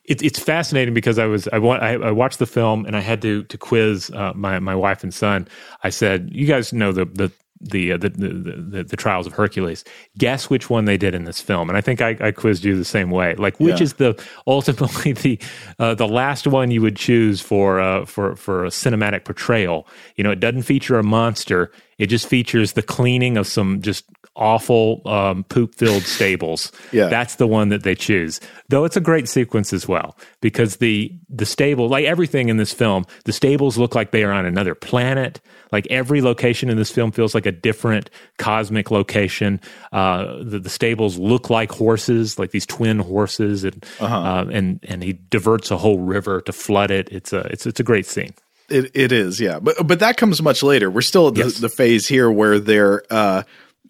it, 0.08 0.22
it's 0.22 0.40
fascinating 0.40 0.94
because 0.94 1.20
I 1.20 1.26
was 1.26 1.48
I, 1.50 1.58
I, 1.58 1.94
I 1.94 2.12
watched 2.12 2.40
the 2.40 2.46
film 2.46 2.86
and 2.86 2.96
I 2.96 3.02
had 3.02 3.22
to 3.24 3.44
to 3.44 3.58
quiz 3.58 4.12
uh, 4.12 4.34
my 4.36 4.60
my 4.60 4.76
wife 4.76 5.04
and 5.04 5.14
son. 5.14 5.48
I 5.84 5.90
said, 5.90 6.30
"You 6.32 6.46
guys 6.48 6.74
know 6.74 6.92
the 6.92 7.06
the 7.06 7.32
the, 7.62 7.94
uh, 7.94 7.98
the, 7.98 8.10
the, 8.10 8.28
the, 8.30 8.84
the 8.84 8.98
trials 8.98 9.26
of 9.26 9.34
Hercules. 9.34 9.84
Guess 10.18 10.50
which 10.50 10.70
one 10.70 10.86
they 10.86 10.98
did 10.98 11.16
in 11.16 11.24
this 11.24 11.40
film, 11.40 11.70
and 11.70 11.78
I 11.78 11.82
think 11.82 12.02
I, 12.02 12.16
I 12.20 12.32
quizzed 12.32 12.66
you 12.66 12.78
the 12.78 12.86
same 12.86 13.10
way. 13.12 13.34
Like, 13.36 13.60
which 13.60 13.78
yeah. 13.78 13.84
is 13.84 13.94
the 13.94 14.26
ultimately 14.48 15.14
the 15.14 15.40
uh, 15.80 15.96
the 15.96 16.08
last 16.08 16.48
one 16.48 16.72
you 16.72 16.82
would 16.82 16.96
choose 16.96 17.42
for 17.42 17.80
uh, 17.80 18.06
for 18.06 18.36
for 18.36 18.66
a 18.66 18.70
cinematic 18.70 19.26
portrayal? 19.26 19.88
You 20.16 20.24
know, 20.24 20.32
it 20.32 20.40
doesn't 20.40 20.64
feature 20.64 21.00
a 21.00 21.04
monster. 21.04 21.72
It 21.98 22.08
just 22.08 22.28
features 22.28 22.74
the 22.74 22.82
cleaning 22.82 23.38
of 23.38 23.48
some 23.48 23.82
just 23.82 24.06
awful 24.36 25.02
um, 25.06 25.44
poop 25.46 25.76
filled 25.76 26.04
stables. 26.04 26.72
yeah, 26.92 27.08
that's 27.08 27.36
the 27.36 27.48
one 27.48 27.70
that 27.70 27.84
they 27.84 27.96
choose. 27.96 28.40
Though 28.70 28.86
it's 28.86 28.98
a 28.98 29.02
great 29.02 29.28
sequence 29.28 29.74
as 29.74 29.88
well 29.88 30.18
because 30.42 30.78
the 30.78 31.14
the 31.30 31.46
stable, 31.46 31.90
like 31.90 32.06
everything 32.06 32.50
in 32.50 32.58
this 32.58 32.74
film, 32.74 33.06
the 33.26 33.34
stables 33.34 33.78
look 33.78 33.96
like 33.96 34.12
they 34.12 34.24
are 34.24 34.32
on 34.32 34.46
another 34.46 34.76
planet. 34.76 35.42
Like 35.72 35.88
every 35.90 36.22
location 36.22 36.70
in 36.70 36.78
this 36.78 36.92
film 36.92 37.12
feels 37.12 37.36
like 37.36 37.46
a 37.46 37.52
different 37.52 38.10
cosmic 38.38 38.92
location. 38.92 39.60
Uh, 39.92 40.44
the, 40.44 40.60
the, 40.60 40.70
stables 40.70 41.18
look 41.18 41.50
like 41.50 41.72
horses, 41.72 42.40
like 42.40 42.52
these 42.52 42.66
twin 42.66 43.00
horses, 43.00 43.64
and 43.64 43.86
uh-huh. 44.00 44.18
uh, 44.18 44.46
and 44.52 44.80
and 44.84 45.04
he 45.04 45.14
diverts 45.14 45.72
a 45.72 45.78
whole 45.78 46.00
river 46.00 46.42
to 46.42 46.54
flood 46.54 46.92
it. 46.92 47.10
It's 47.12 47.34
a 47.34 47.40
it's 47.52 47.66
it's 47.66 47.80
a 47.80 47.84
great 47.84 48.06
scene. 48.06 48.34
It 48.70 48.92
it 48.96 49.12
is, 49.12 49.40
yeah. 49.40 49.60
But 49.60 49.86
but 49.86 50.00
that 50.00 50.18
comes 50.18 50.42
much 50.42 50.64
later. 50.64 50.90
We're 50.90 51.02
still 51.02 51.28
at 51.28 51.36
the, 51.36 51.42
yes. 51.42 51.60
the 51.60 51.70
phase 51.70 52.08
here 52.08 52.32
where 52.32 52.58
they're 52.60 53.04
uh, 53.12 53.44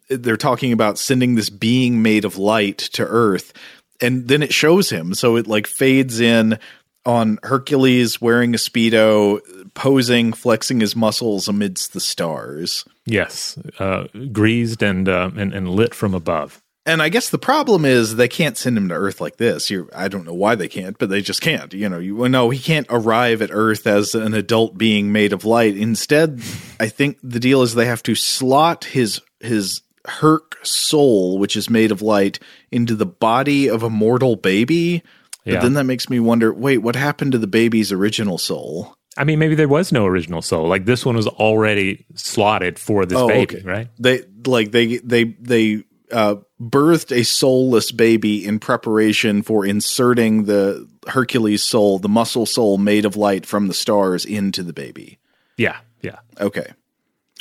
they're 0.10 0.38
talking 0.38 0.72
about 0.72 0.97
sending 0.97 1.36
this 1.36 1.49
being 1.49 2.01
made 2.01 2.26
of 2.26 2.38
light 2.38 2.78
to 2.78 3.06
Earth, 3.06 3.53
and 4.01 4.28
then 4.28 4.43
it 4.43 4.53
shows 4.53 4.89
him. 4.89 5.14
So 5.14 5.36
it 5.36 5.47
like 5.47 5.68
fades 5.68 6.20
in 6.20 6.60
on 7.06 7.38
Hercules 7.43 8.20
wearing 8.20 8.53
a 8.53 8.58
speedo, 8.58 9.39
posing, 9.74 10.34
flexing 10.34 10.80
his 10.80 10.95
muscles 10.95 11.47
amidst 11.47 11.93
the 11.93 11.99
stars. 11.99 12.84
Yes, 13.06 13.58
uh, 13.80 14.08
greased 14.32 14.82
and, 14.82 15.08
uh, 15.08 15.32
and 15.36 15.53
and 15.53 15.70
lit 15.70 15.93
from 15.93 16.14
above. 16.14 16.62
And 16.88 17.01
I 17.01 17.10
guess 17.10 17.32
the 17.32 17.39
problem 17.39 17.84
is 17.84 18.16
they 18.16 18.28
can't 18.28 18.58
send 18.58 18.78
him 18.78 18.89
to 18.89 18.95
Earth 18.95 19.20
like 19.20 19.38
this. 19.38 19.72
You're, 19.72 19.88
I 19.93 20.08
don't 20.08 20.24
know 20.24 20.36
why 20.36 20.53
they 20.53 20.68
can't, 20.68 20.95
but 20.99 21.10
they 21.10 21.22
just 21.22 21.41
can't. 21.41 21.74
You 21.74 21.89
know, 21.89 21.97
you 21.97 22.30
no, 22.30 22.51
he 22.51 22.60
can't 22.60 22.86
arrive 22.91 23.41
at 23.41 23.49
Earth 23.51 23.88
as 23.88 24.14
an 24.14 24.36
adult 24.36 24.78
being 24.78 25.12
made 25.12 25.34
of 25.34 25.45
light. 25.45 25.76
Instead, 25.76 26.41
I 26.80 26.88
think 26.88 27.18
the 27.24 27.39
deal 27.39 27.64
is 27.64 27.74
they 27.74 27.88
have 27.88 28.03
to 28.03 28.14
slot 28.14 28.86
his 28.86 29.20
his 29.39 29.82
Herc 30.08 30.58
soul, 30.64 31.38
which 31.38 31.56
is 31.56 31.70
made 31.70 31.91
of 31.91 32.01
light, 32.01 32.39
into 32.72 32.95
the 32.95 33.06
body 33.06 33.70
of 33.70 33.84
a 33.84 33.89
mortal 33.89 34.36
baby. 34.36 35.03
But 35.45 35.62
then 35.62 35.74
that 35.74 35.84
makes 35.84 36.10
me 36.10 36.20
wonder 36.20 36.51
wait, 36.51 36.80
what 36.80 36.95
happened 36.95 37.34
to 37.34 37.38
the 37.38 37.47
baby's 37.47 37.91
original 37.91 38.39
soul? 38.39 38.95
I 39.18 39.24
mean, 39.24 39.39
maybe 39.39 39.56
there 39.56 39.68
was 39.68 39.91
no 39.91 40.06
original 40.06 40.41
soul. 40.41 40.68
Like 40.68 40.86
this 40.86 41.06
one 41.06 41.16
was 41.16 41.28
already 41.28 42.06
slotted 42.16 42.78
for 42.78 43.06
this 43.06 43.18
oh, 43.18 43.28
baby, 43.28 43.58
okay. 43.58 43.68
right? 43.68 43.88
They 43.97 44.24
like 44.45 44.72
they 44.72 44.97
they 44.97 45.24
they 45.39 45.84
uh, 46.12 46.36
birthed 46.62 47.16
a 47.16 47.24
soulless 47.24 47.91
baby 47.91 48.45
in 48.45 48.60
preparation 48.60 49.41
for 49.41 49.66
inserting 49.66 50.45
the 50.45 50.88
Hercules 51.08 51.64
soul, 51.64 51.99
the 51.99 52.10
muscle 52.10 52.45
soul 52.45 52.78
made 52.78 53.06
of 53.06 53.16
light 53.16 53.45
from 53.45 53.68
the 53.68 53.74
stars, 53.74 54.26
into 54.26 54.64
the 54.64 54.74
baby. 54.74 55.20
Yeah, 55.58 55.78
yeah. 56.01 56.20
Okay. 56.39 56.74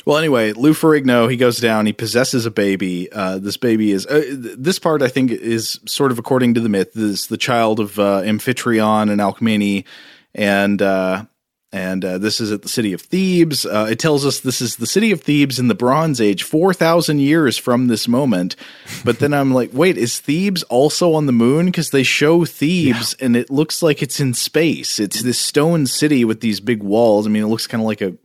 Well, 0.05 0.17
anyway, 0.17 0.53
Lou 0.53 0.73
Ferrigno, 0.73 1.29
he 1.29 1.35
goes 1.35 1.57
down, 1.57 1.87
he 1.87 1.93
possesses 1.93 2.45
a 2.45 2.51
baby. 2.51 3.11
Uh, 3.11 3.39
this 3.39 3.57
baby 3.57 3.91
is, 3.91 4.05
uh, 4.05 4.23
this 4.55 4.77
part 4.77 5.01
I 5.01 5.07
think 5.07 5.31
is 5.31 5.79
sort 5.87 6.11
of 6.11 6.19
according 6.19 6.53
to 6.53 6.61
the 6.61 6.69
myth, 6.69 6.93
this 6.93 7.03
is 7.03 7.27
the 7.27 7.37
child 7.37 7.79
of 7.79 7.97
uh, 7.97 8.21
Amphitryon 8.21 9.11
and 9.11 9.19
Alcmene. 9.19 9.83
And, 10.35 10.79
uh, 10.79 11.25
and 11.71 12.05
uh, 12.05 12.19
this 12.19 12.39
is 12.39 12.51
at 12.51 12.61
the 12.61 12.69
city 12.69 12.93
of 12.93 13.01
Thebes. 13.01 13.65
Uh, 13.65 13.87
it 13.89 13.97
tells 13.97 14.25
us 14.25 14.39
this 14.39 14.61
is 14.61 14.75
the 14.75 14.85
city 14.85 15.11
of 15.11 15.21
Thebes 15.21 15.57
in 15.57 15.69
the 15.69 15.75
Bronze 15.75 16.21
Age, 16.21 16.43
4,000 16.43 17.19
years 17.19 17.57
from 17.57 17.87
this 17.87 18.07
moment. 18.07 18.55
But 19.03 19.17
then 19.19 19.33
I'm 19.33 19.53
like, 19.53 19.71
wait, 19.73 19.97
is 19.97 20.19
Thebes 20.19 20.61
also 20.63 21.15
on 21.15 21.25
the 21.25 21.33
moon? 21.33 21.65
Because 21.65 21.89
they 21.89 22.03
show 22.03 22.45
Thebes 22.45 23.15
yeah. 23.19 23.25
and 23.25 23.35
it 23.35 23.49
looks 23.49 23.81
like 23.81 24.03
it's 24.03 24.19
in 24.19 24.35
space. 24.35 24.99
It's 24.99 25.23
this 25.23 25.39
stone 25.39 25.87
city 25.87 26.23
with 26.23 26.41
these 26.41 26.59
big 26.59 26.83
walls. 26.83 27.25
I 27.25 27.29
mean, 27.29 27.43
it 27.43 27.47
looks 27.47 27.67
kind 27.67 27.81
of 27.81 27.87
like 27.87 28.01
a 28.01 28.15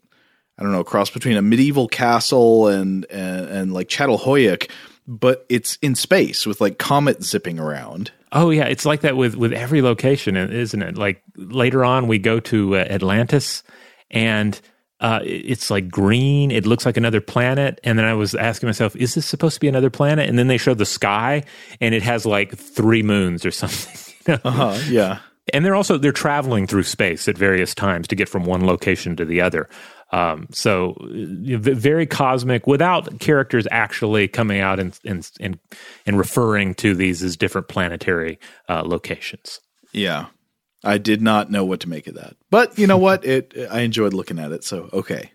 I 0.60 0.62
don't 0.62 0.72
know, 0.72 0.80
a 0.80 0.84
cross 0.84 1.10
between 1.10 1.36
a 1.36 1.42
medieval 1.42 1.88
castle 1.88 2.68
and 2.68 3.06
and, 3.10 3.48
and 3.48 3.72
like 3.72 3.88
Çatalhöyük, 3.88 4.70
but 5.08 5.46
it's 5.48 5.78
in 5.82 5.94
space 5.94 6.46
with 6.46 6.60
like 6.60 6.78
comet 6.78 7.24
zipping 7.24 7.58
around. 7.58 8.12
Oh 8.32 8.50
yeah, 8.50 8.66
it's 8.66 8.84
like 8.84 9.00
that 9.00 9.16
with 9.16 9.34
with 9.34 9.52
every 9.52 9.82
location, 9.82 10.36
isn't 10.36 10.82
it? 10.82 10.96
Like 10.96 11.22
later 11.36 11.84
on, 11.84 12.06
we 12.06 12.18
go 12.18 12.38
to 12.40 12.76
uh, 12.76 12.80
Atlantis, 12.80 13.64
and 14.10 14.60
uh, 15.00 15.20
it's 15.24 15.70
like 15.70 15.88
green. 15.88 16.50
It 16.50 16.66
looks 16.66 16.84
like 16.84 16.96
another 16.96 17.20
planet. 17.20 17.80
And 17.82 17.98
then 17.98 18.04
I 18.04 18.14
was 18.14 18.34
asking 18.34 18.68
myself, 18.68 18.94
is 18.96 19.14
this 19.14 19.26
supposed 19.26 19.54
to 19.54 19.60
be 19.60 19.68
another 19.68 19.90
planet? 19.90 20.28
And 20.28 20.38
then 20.38 20.48
they 20.48 20.58
show 20.58 20.74
the 20.74 20.86
sky, 20.86 21.42
and 21.80 21.94
it 21.94 22.02
has 22.02 22.26
like 22.26 22.56
three 22.56 23.02
moons 23.02 23.46
or 23.46 23.50
something. 23.50 24.38
uh-huh, 24.44 24.78
yeah. 24.88 25.20
And 25.52 25.64
they're 25.64 25.74
also 25.74 25.98
they're 25.98 26.12
traveling 26.12 26.66
through 26.66 26.84
space 26.84 27.26
at 27.26 27.36
various 27.36 27.74
times 27.74 28.06
to 28.08 28.14
get 28.14 28.28
from 28.28 28.44
one 28.44 28.64
location 28.66 29.16
to 29.16 29.24
the 29.24 29.40
other. 29.40 29.68
Um, 30.12 30.48
so 30.50 30.96
very 31.00 32.06
cosmic 32.06 32.66
without 32.66 33.20
characters 33.20 33.66
actually 33.70 34.26
coming 34.28 34.60
out 34.60 34.80
and 34.80 34.98
and 35.04 35.30
and, 35.40 35.58
and 36.06 36.18
referring 36.18 36.74
to 36.76 36.94
these 36.94 37.22
as 37.22 37.36
different 37.36 37.68
planetary 37.68 38.38
uh, 38.68 38.82
locations. 38.84 39.60
Yeah. 39.92 40.26
I 40.82 40.98
did 40.98 41.20
not 41.20 41.50
know 41.50 41.64
what 41.64 41.80
to 41.80 41.88
make 41.88 42.06
of 42.06 42.14
that. 42.14 42.36
But 42.50 42.78
you 42.78 42.86
know 42.86 42.96
what? 42.96 43.24
It 43.24 43.54
I 43.70 43.80
enjoyed 43.80 44.14
looking 44.14 44.38
at 44.38 44.52
it, 44.52 44.64
so 44.64 44.88
okay. 44.92 45.30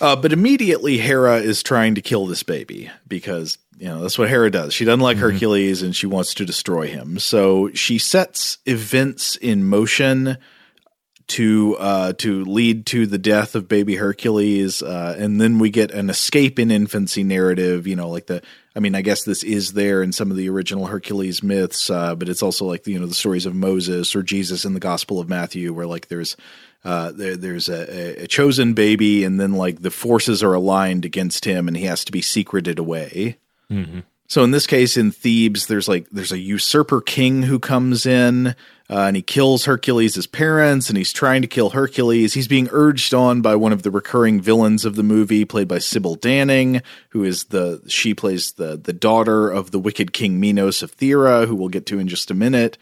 Uh, 0.00 0.16
but 0.16 0.32
immediately 0.32 0.98
Hera 0.98 1.36
is 1.36 1.62
trying 1.62 1.94
to 1.94 2.00
kill 2.00 2.26
this 2.26 2.42
baby 2.42 2.90
because 3.06 3.58
you 3.76 3.86
know 3.86 4.00
that's 4.00 4.18
what 4.18 4.28
Hera 4.28 4.50
does. 4.50 4.74
She 4.74 4.84
doesn't 4.84 5.00
like 5.00 5.16
mm-hmm. 5.16 5.32
Hercules 5.32 5.82
and 5.82 5.94
she 5.94 6.06
wants 6.06 6.34
to 6.34 6.44
destroy 6.44 6.86
him. 6.86 7.18
So 7.18 7.70
she 7.72 7.98
sets 7.98 8.58
events 8.66 9.36
in 9.36 9.64
motion 9.64 10.38
to 11.30 11.76
uh, 11.78 12.12
to 12.14 12.44
lead 12.44 12.86
to 12.86 13.06
the 13.06 13.18
death 13.18 13.54
of 13.54 13.68
baby 13.68 13.96
Hercules, 13.96 14.82
uh, 14.82 15.16
and 15.18 15.40
then 15.40 15.58
we 15.58 15.70
get 15.70 15.90
an 15.90 16.10
escape 16.10 16.58
in 16.58 16.70
infancy 16.70 17.22
narrative. 17.22 17.86
You 17.86 17.96
know, 17.96 18.08
like 18.08 18.26
the 18.26 18.42
I 18.74 18.80
mean, 18.80 18.94
I 18.94 19.02
guess 19.02 19.24
this 19.24 19.42
is 19.42 19.72
there 19.72 20.02
in 20.02 20.12
some 20.12 20.30
of 20.30 20.36
the 20.36 20.48
original 20.48 20.86
Hercules 20.86 21.42
myths, 21.42 21.90
uh, 21.90 22.14
but 22.14 22.28
it's 22.28 22.42
also 22.42 22.64
like 22.64 22.86
you 22.86 22.98
know 22.98 23.06
the 23.06 23.14
stories 23.14 23.46
of 23.46 23.54
Moses 23.54 24.14
or 24.14 24.22
Jesus 24.22 24.64
in 24.64 24.74
the 24.74 24.80
Gospel 24.80 25.20
of 25.20 25.28
Matthew, 25.28 25.72
where 25.72 25.86
like 25.86 26.08
there's 26.08 26.36
uh, 26.84 27.12
there, 27.12 27.36
there's 27.36 27.68
a, 27.68 28.22
a, 28.22 28.26
chosen 28.26 28.74
baby, 28.74 29.24
and 29.24 29.38
then 29.38 29.52
like 29.52 29.82
the 29.82 29.90
forces 29.90 30.42
are 30.42 30.54
aligned 30.54 31.04
against 31.04 31.44
him, 31.44 31.68
and 31.68 31.76
he 31.76 31.84
has 31.84 32.04
to 32.04 32.12
be 32.12 32.22
secreted 32.22 32.78
away. 32.78 33.36
Mm-hmm. 33.70 34.00
So 34.30 34.44
in 34.44 34.52
this 34.52 34.68
case, 34.68 34.96
in 34.96 35.10
Thebes, 35.10 35.66
there's 35.66 35.88
like 35.88 36.08
there's 36.10 36.30
a 36.30 36.38
usurper 36.38 37.00
king 37.00 37.42
who 37.42 37.58
comes 37.58 38.06
in, 38.06 38.46
uh, 38.46 38.54
and 38.88 39.16
he 39.16 39.22
kills 39.22 39.64
Hercules' 39.64 40.24
parents, 40.28 40.88
and 40.88 40.96
he's 40.96 41.12
trying 41.12 41.42
to 41.42 41.48
kill 41.48 41.70
Hercules. 41.70 42.34
He's 42.34 42.46
being 42.46 42.68
urged 42.70 43.12
on 43.12 43.42
by 43.42 43.56
one 43.56 43.72
of 43.72 43.82
the 43.82 43.90
recurring 43.90 44.40
villains 44.40 44.84
of 44.84 44.94
the 44.94 45.02
movie, 45.02 45.44
played 45.44 45.66
by 45.66 45.78
Sybil 45.78 46.16
Danning, 46.16 46.80
who 47.08 47.24
is 47.24 47.46
the 47.46 47.82
she 47.88 48.14
plays 48.14 48.52
the 48.52 48.76
the 48.76 48.92
daughter 48.92 49.50
of 49.50 49.72
the 49.72 49.80
wicked 49.80 50.12
King 50.12 50.38
Minos 50.38 50.80
of 50.80 50.96
Thera, 50.96 51.48
who 51.48 51.56
we'll 51.56 51.68
get 51.68 51.84
to 51.86 51.98
in 51.98 52.06
just 52.06 52.30
a 52.30 52.34
minute. 52.34 52.78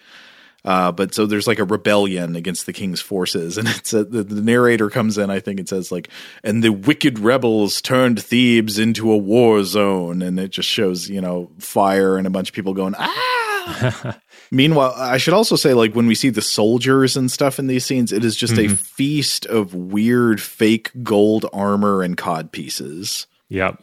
Uh, 0.69 0.93
but 0.93 1.15
so 1.15 1.25
there's 1.25 1.47
like 1.47 1.59
a 1.59 1.65
rebellion 1.65 2.37
against 2.37 2.67
the 2.67 2.75
king's 2.75 3.01
forces, 3.01 3.57
and 3.57 3.67
it's 3.69 3.95
a, 3.95 4.05
the, 4.05 4.23
the, 4.23 4.43
narrator 4.43 4.91
comes 4.91 5.17
in. 5.17 5.31
I 5.31 5.41
think 5.41 5.59
it 5.59 5.67
says 5.67 5.91
like, 5.91 6.11
and 6.45 6.63
the 6.63 6.71
wicked 6.71 7.19
rebels 7.19 7.81
turned 7.81 8.23
Thebes 8.23 8.79
into 8.79 9.11
a 9.11 9.17
war 9.17 9.65
zone, 9.65 10.21
and 10.21 10.39
it 10.39 10.51
just 10.51 10.69
shows 10.69 11.09
you 11.09 11.23
know 11.23 11.51
fire 11.59 12.19
and 12.19 12.27
a 12.27 12.31
bunch 12.31 12.51
of 12.51 12.55
people 12.55 12.75
going 12.75 12.95
ah. 12.99 14.19
Meanwhile, 14.51 14.93
I 14.95 15.17
should 15.17 15.33
also 15.33 15.57
say 15.57 15.73
like 15.73 15.95
when 15.95 16.07
we 16.07 16.15
see 16.15 16.29
the 16.29 16.43
soldiers 16.43 17.17
and 17.17 17.33
stuff 17.33 17.59
in 17.59 17.67
these 17.67 17.87
scenes, 17.87 18.13
it 18.13 18.23
is 18.23 18.37
just 18.37 18.53
mm-hmm. 18.53 18.75
a 18.75 18.77
feast 18.77 19.47
of 19.47 19.73
weird 19.73 20.39
fake 20.39 20.91
gold 21.03 21.47
armor 21.51 22.03
and 22.03 22.15
cod 22.15 22.53
pieces. 22.53 23.27
Yep. 23.49 23.83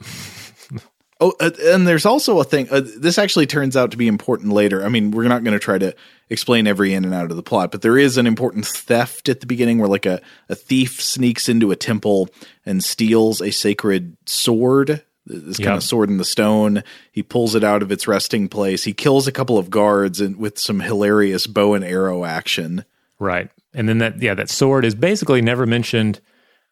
Oh, 1.21 1.33
uh, 1.39 1.51
and 1.63 1.87
there's 1.87 2.05
also 2.05 2.39
a 2.39 2.43
thing. 2.43 2.67
Uh, 2.69 2.81
this 2.97 3.17
actually 3.17 3.45
turns 3.45 3.77
out 3.77 3.91
to 3.91 3.97
be 3.97 4.07
important 4.07 4.51
later. 4.51 4.83
I 4.83 4.89
mean, 4.89 5.11
we're 5.11 5.27
not 5.29 5.45
going 5.45 5.53
to 5.53 5.59
try 5.59 5.77
to 5.77 5.95
explain 6.29 6.67
every 6.67 6.93
in 6.93 7.05
and 7.05 7.13
out 7.13 7.31
of 7.31 7.37
the 7.37 7.43
plot, 7.43 7.71
but 7.71 7.81
there 7.81 7.97
is 7.97 8.17
an 8.17 8.27
important 8.27 8.65
theft 8.65 9.29
at 9.29 9.39
the 9.39 9.45
beginning 9.45 9.77
where 9.79 9.87
like 9.87 10.05
a, 10.05 10.21
a 10.49 10.55
thief 10.55 11.01
sneaks 11.01 11.47
into 11.47 11.71
a 11.71 11.75
temple 11.77 12.27
and 12.65 12.83
steals 12.83 13.41
a 13.41 13.51
sacred 13.51 14.17
sword. 14.25 15.03
This 15.25 15.57
yep. 15.57 15.65
kind 15.65 15.77
of 15.77 15.83
sword 15.83 16.09
in 16.09 16.17
the 16.17 16.25
stone. 16.25 16.83
He 17.11 17.23
pulls 17.23 17.55
it 17.55 17.63
out 17.63 17.81
of 17.81 17.91
its 17.91 18.07
resting 18.07 18.47
place. 18.47 18.83
He 18.83 18.93
kills 18.93 19.25
a 19.25 19.31
couple 19.31 19.57
of 19.57 19.69
guards 19.69 20.19
and 20.21 20.35
with 20.35 20.59
some 20.59 20.81
hilarious 20.81 21.47
bow 21.47 21.73
and 21.73 21.83
arrow 21.83 22.25
action. 22.25 22.85
Right. 23.19 23.49
And 23.73 23.89
then 23.89 23.99
that 23.99 24.21
yeah, 24.21 24.33
that 24.35 24.49
sword 24.49 24.85
is 24.85 24.93
basically 24.95 25.41
never 25.41 25.65
mentioned 25.65 26.19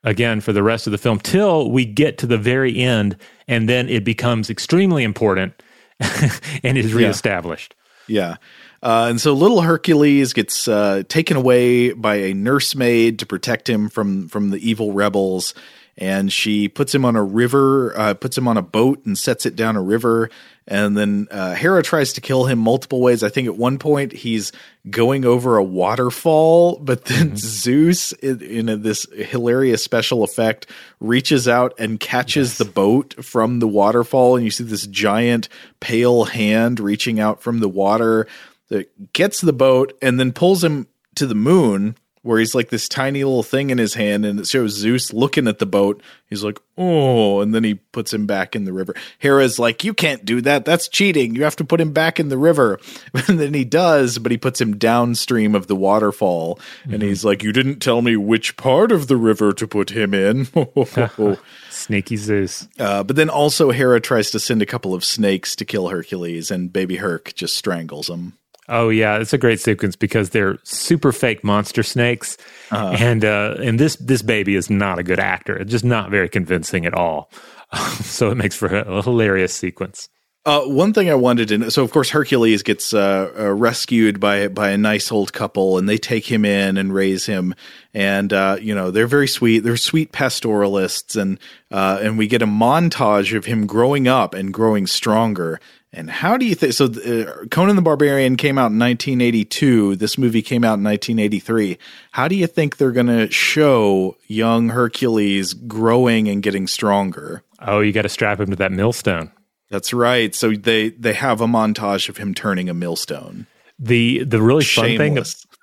again 0.04 0.42
for 0.42 0.54
the 0.54 0.64
rest 0.64 0.88
of 0.88 0.92
the 0.92 0.98
film 0.98 1.20
till 1.20 1.72
we 1.72 1.86
get 1.86 2.18
to 2.20 2.28
the 2.28 2.38
very 2.38 2.78
end 2.78 3.18
and 3.48 3.70
then 3.70 3.90
it 3.90 4.04
becomes 4.04 4.50
extremely 4.50 5.04
important 5.04 5.54
and 6.64 6.78
is 6.78 6.94
reestablished. 6.94 7.76
Yeah. 8.08 8.22
yeah. 8.22 8.36
Uh, 8.84 9.08
and 9.10 9.22
so 9.22 9.32
little 9.34 9.62
Hercules 9.62 10.34
gets 10.34 10.68
uh, 10.68 11.04
taken 11.08 11.38
away 11.38 11.94
by 11.94 12.16
a 12.16 12.34
nursemaid 12.34 13.20
to 13.20 13.26
protect 13.26 13.70
him 13.70 13.88
from 13.88 14.28
from 14.28 14.50
the 14.50 14.58
evil 14.58 14.92
rebels 14.92 15.54
and 15.98 16.32
she 16.34 16.68
puts 16.68 16.94
him 16.94 17.06
on 17.06 17.16
a 17.16 17.24
river, 17.24 17.98
uh, 17.98 18.14
puts 18.16 18.38
him 18.38 18.48
on 18.48 18.58
a 18.58 18.62
boat 18.62 19.06
and 19.06 19.18
sets 19.18 19.46
it 19.46 19.56
down 19.56 19.76
a 19.76 19.82
river. 19.82 20.30
And 20.68 20.98
then 20.98 21.28
uh, 21.30 21.56
Hera 21.56 21.84
tries 21.84 22.14
to 22.14 22.22
kill 22.22 22.46
him 22.46 22.58
multiple 22.58 23.02
ways. 23.02 23.22
I 23.22 23.30
think 23.30 23.48
at 23.48 23.58
one 23.58 23.78
point 23.78 24.12
he's 24.12 24.52
going 24.90 25.26
over 25.26 25.58
a 25.58 25.64
waterfall, 25.64 26.80
but 26.80 27.06
then 27.06 27.28
mm-hmm. 27.28 27.36
Zeus, 27.36 28.12
in, 28.14 28.42
in 28.42 28.70
a, 28.70 28.78
this 28.78 29.06
hilarious 29.14 29.84
special 29.84 30.24
effect, 30.24 30.68
reaches 31.00 31.48
out 31.48 31.74
and 31.78 32.00
catches 32.00 32.52
yes. 32.52 32.58
the 32.58 32.66
boat 32.66 33.24
from 33.24 33.60
the 33.60 33.68
waterfall. 33.68 34.36
And 34.36 34.46
you 34.46 34.52
see 34.52 34.64
this 34.64 34.88
giant 34.88 35.50
pale 35.80 36.26
hand 36.26 36.80
reaching 36.80 37.20
out 37.20 37.44
from 37.44 37.60
the 37.60 37.70
water 37.70 38.28
that 38.70 39.14
gets 39.14 39.42
the 39.42 39.54
boat 39.54 39.96
and 40.02 40.20
then 40.20 40.32
pulls 40.32 40.64
him 40.64 40.88
to 41.16 41.28
the 41.28 41.36
moon 41.36 41.96
where 42.24 42.40
he's 42.40 42.56
like 42.56 42.70
this 42.70 42.90
tiny 42.90 43.24
little 43.24 43.44
thing 43.44 43.70
in 43.70 43.78
his 43.78 43.94
hand 43.94 44.26
and 44.26 44.40
it 44.40 44.48
shows 44.48 44.72
Zeus 44.72 45.14
looking 45.14 45.48
at 45.48 45.60
the 45.60 45.66
boat. 45.66 46.02
He's 46.30 46.44
like, 46.44 46.58
oh, 46.78 47.42
and 47.42 47.54
then 47.54 47.66
he 47.66 47.76
puts 47.76 48.14
him 48.14 48.26
back 48.26 48.56
in 48.56 48.64
the 48.64 48.74
river. 48.74 48.96
Hera's 49.20 49.60
like, 49.60 49.84
you 49.84 49.94
can't 49.94 50.24
do 50.24 50.42
that. 50.42 50.64
That's 50.64 50.88
cheating. 50.88 51.36
You 51.36 51.44
have 51.44 51.58
to 51.58 51.66
put 51.66 51.82
him 51.82 51.92
back 51.92 52.20
in 52.20 52.30
the 52.30 52.38
river. 52.38 52.80
And 53.28 53.40
then 53.40 53.54
he 53.54 53.64
does, 53.64 54.18
but 54.18 54.32
he 54.32 54.38
puts 54.38 54.60
him 54.60 54.78
downstream 54.78 55.56
of 55.56 55.68
the 55.68 55.76
waterfall. 55.76 56.56
Mm-hmm. 56.56 56.94
And 56.94 57.04
he's 57.04 57.24
like, 57.24 57.42
you 57.42 57.52
didn't 57.52 57.80
tell 57.80 58.02
me 58.02 58.18
which 58.18 58.58
part 58.58 58.92
of 58.92 59.08
the 59.08 59.18
river 59.18 59.54
to 59.54 59.68
put 59.68 59.92
him 59.92 60.14
in. 60.14 60.48
Snaky 61.70 62.18
Zeus. 62.18 62.68
Uh, 62.80 63.04
but 63.04 63.16
then 63.16 63.30
also 63.30 63.72
Hera 63.72 64.02
tries 64.02 64.32
to 64.32 64.40
send 64.40 64.62
a 64.62 64.66
couple 64.66 64.94
of 64.94 65.06
snakes 65.06 65.56
to 65.56 65.66
kill 65.66 65.90
Hercules 65.90 66.52
and 66.52 66.74
baby 66.74 66.98
Herc 66.98 67.34
just 67.34 67.56
strangles 67.56 68.10
him. 68.10 68.34
Oh 68.70 68.90
yeah, 68.90 69.18
it's 69.18 69.34
a 69.34 69.38
great 69.38 69.60
sequence 69.60 69.96
because 69.96 70.30
they're 70.30 70.58
super 70.64 71.12
fake 71.12 71.44
monster 71.44 71.84
snakes, 71.84 72.38
uh-huh. 72.72 72.96
and 72.98 73.26
uh, 73.26 73.56
and 73.60 73.80
this 73.80 73.98
this 73.98 74.22
baby 74.22 74.56
is 74.56 74.70
not 74.70 75.00
a 75.00 75.04
good 75.04 75.20
actor. 75.20 75.58
It's 75.58 75.72
just 75.72 75.86
not 75.86 76.10
very 76.10 76.30
convincing 76.30 76.86
at 76.86 76.94
all. 76.94 77.30
so 78.02 78.32
it 78.32 78.36
makes 78.36 78.56
for 78.56 78.68
a, 78.68 79.02
hilarious 79.02 79.54
sequence. 79.54 80.10
Uh, 80.46 80.62
one 80.66 80.92
thing 80.92 81.10
I 81.10 81.16
wanted 81.16 81.48
to 81.50 81.58
know, 81.58 81.70
so 81.70 81.84
of 81.84 81.92
course 81.92 82.10
Hercules 82.10 82.64
gets 82.64 82.94
uh, 82.94 83.32
uh, 83.38 83.54
rescued 83.54 84.20
by 84.20 84.50
by 84.50 84.72
a 84.72 84.78
nice 84.78 85.10
old 85.12 85.32
couple, 85.32 85.78
and 85.78 85.88
they 85.88 85.98
take 85.98 86.30
him 86.30 86.44
in 86.44 86.78
and 86.78 86.94
raise 86.94 87.26
him, 87.26 87.56
and 87.94 88.32
uh, 88.34 88.58
you 88.62 88.76
know 88.76 88.92
they're 88.92 89.08
very 89.08 89.28
sweet. 89.28 89.60
They're 89.60 89.78
sweet 89.78 90.12
pastoralists, 90.12 91.16
and 91.16 91.40
uh, 91.72 92.00
and 92.02 92.18
we 92.18 92.28
get 92.28 92.42
a 92.42 92.48
montage 92.48 93.36
of 93.36 93.46
him 93.46 93.66
growing 93.66 94.08
up 94.08 94.34
and 94.34 94.54
growing 94.54 94.86
stronger. 94.86 95.62
And 95.96 96.10
how 96.10 96.38
do 96.38 96.46
you 96.46 96.56
think? 96.56 96.74
So, 96.74 96.86
uh, 96.86 97.46
Conan 97.52 97.76
the 97.76 97.82
Barbarian 97.84 98.36
came 98.36 98.58
out 98.58 98.72
in 98.72 98.80
1982. 98.80 99.96
This 99.96 100.18
movie 100.18 100.42
came 100.42 100.64
out 100.64 100.80
in 100.80 100.84
1983. 100.84 101.78
How 102.12 102.28
do 102.28 102.36
you 102.36 102.48
think 102.48 102.78
they're 102.78 102.92
going 102.92 103.08
to 103.08 103.30
show 103.30 104.18
young 104.28 104.70
Hercules 104.70 105.54
growing 105.54 106.28
and 106.28 106.42
getting 106.42 106.66
stronger? 106.66 107.44
Oh, 107.60 107.80
you 107.80 107.92
got 107.92 108.02
to 108.02 108.10
strap 108.10 108.40
him 108.40 108.50
to 108.50 108.56
that 108.56 108.72
millstone. 108.72 109.32
That's 109.70 109.94
right. 109.94 110.34
So 110.34 110.52
they 110.54 110.90
they 110.90 111.14
have 111.14 111.42
a 111.42 111.48
montage 111.48 112.10
of 112.10 112.18
him 112.18 112.34
turning 112.34 112.70
a 112.70 112.74
millstone. 112.74 113.46
The 113.78 114.24
the 114.24 114.42
really 114.42 114.64
fun 114.64 114.98
thing, 114.98 115.14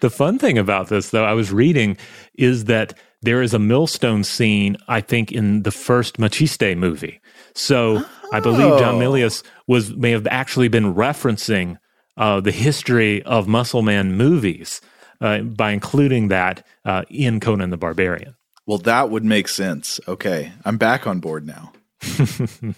the 0.00 0.12
fun 0.12 0.38
thing 0.38 0.56
about 0.58 0.88
this, 0.88 1.10
though, 1.10 1.24
I 1.24 1.32
was 1.32 1.52
reading, 1.52 1.96
is 2.34 2.64
that 2.64 2.94
there 3.22 3.42
is 3.42 3.54
a 3.54 3.58
millstone 3.58 4.24
scene. 4.24 4.76
I 4.88 5.00
think 5.00 5.32
in 5.32 5.62
the 5.62 5.70
first 5.70 6.18
Maciste 6.18 6.76
movie. 6.76 7.20
So 7.54 8.04
I 8.32 8.40
believe 8.40 8.78
John 8.78 8.96
oh. 8.96 8.98
Milius 8.98 9.42
was 9.66 9.94
may 9.94 10.10
have 10.10 10.26
actually 10.26 10.68
been 10.68 10.94
referencing 10.94 11.78
uh, 12.16 12.40
the 12.40 12.52
history 12.52 13.22
of 13.22 13.48
Muscle 13.48 13.82
Man 13.82 14.16
movies 14.16 14.80
uh, 15.20 15.40
by 15.40 15.70
including 15.72 16.28
that 16.28 16.66
uh, 16.84 17.04
in 17.08 17.40
Conan 17.40 17.70
the 17.70 17.76
Barbarian. 17.76 18.34
Well, 18.66 18.78
that 18.78 19.10
would 19.10 19.24
make 19.24 19.48
sense. 19.48 20.00
Okay, 20.08 20.52
I'm 20.64 20.76
back 20.76 21.06
on 21.06 21.20
board 21.20 21.46
now. 21.46 21.72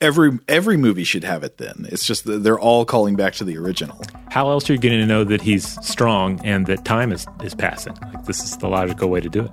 every 0.00 0.38
every 0.48 0.76
movie 0.76 1.04
should 1.04 1.24
have 1.24 1.44
it. 1.44 1.58
Then 1.58 1.86
it's 1.90 2.04
just 2.04 2.24
they're 2.26 2.58
all 2.58 2.84
calling 2.84 3.16
back 3.16 3.34
to 3.34 3.44
the 3.44 3.56
original. 3.58 4.00
How 4.30 4.50
else 4.50 4.68
are 4.68 4.72
you 4.72 4.78
going 4.78 4.98
to 4.98 5.06
know 5.06 5.24
that 5.24 5.42
he's 5.42 5.78
strong 5.86 6.40
and 6.44 6.66
that 6.66 6.84
time 6.84 7.12
is 7.12 7.26
is 7.42 7.54
passing? 7.54 7.94
Like 8.02 8.24
this 8.24 8.42
is 8.42 8.56
the 8.56 8.68
logical 8.68 9.08
way 9.08 9.20
to 9.20 9.28
do 9.28 9.44
it. 9.44 9.50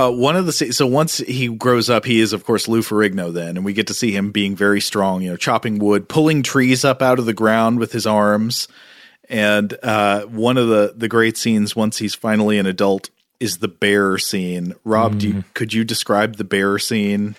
Uh, 0.00 0.10
one 0.10 0.34
of 0.34 0.46
the 0.46 0.52
so 0.52 0.86
once 0.86 1.18
he 1.18 1.48
grows 1.48 1.90
up, 1.90 2.06
he 2.06 2.20
is 2.20 2.32
of 2.32 2.44
course 2.44 2.68
Lou 2.68 2.80
Ferrigno 2.80 3.30
then, 3.30 3.58
and 3.58 3.66
we 3.66 3.74
get 3.74 3.88
to 3.88 3.94
see 3.94 4.12
him 4.12 4.30
being 4.30 4.56
very 4.56 4.80
strong. 4.80 5.20
You 5.20 5.30
know, 5.30 5.36
chopping 5.36 5.78
wood, 5.78 6.08
pulling 6.08 6.42
trees 6.42 6.86
up 6.86 7.02
out 7.02 7.18
of 7.18 7.26
the 7.26 7.34
ground 7.34 7.78
with 7.78 7.92
his 7.92 8.06
arms. 8.06 8.66
And 9.28 9.76
uh, 9.82 10.22
one 10.22 10.56
of 10.56 10.68
the 10.68 10.94
the 10.96 11.06
great 11.06 11.36
scenes 11.36 11.76
once 11.76 11.98
he's 11.98 12.14
finally 12.14 12.56
an 12.58 12.64
adult 12.64 13.10
is 13.40 13.58
the 13.58 13.68
bear 13.68 14.16
scene. 14.16 14.74
Rob, 14.84 15.16
mm. 15.16 15.22
you, 15.22 15.30
mm-hmm. 15.30 15.40
could 15.52 15.74
you 15.74 15.84
describe 15.84 16.36
the 16.36 16.44
bear 16.44 16.78
scene? 16.78 17.36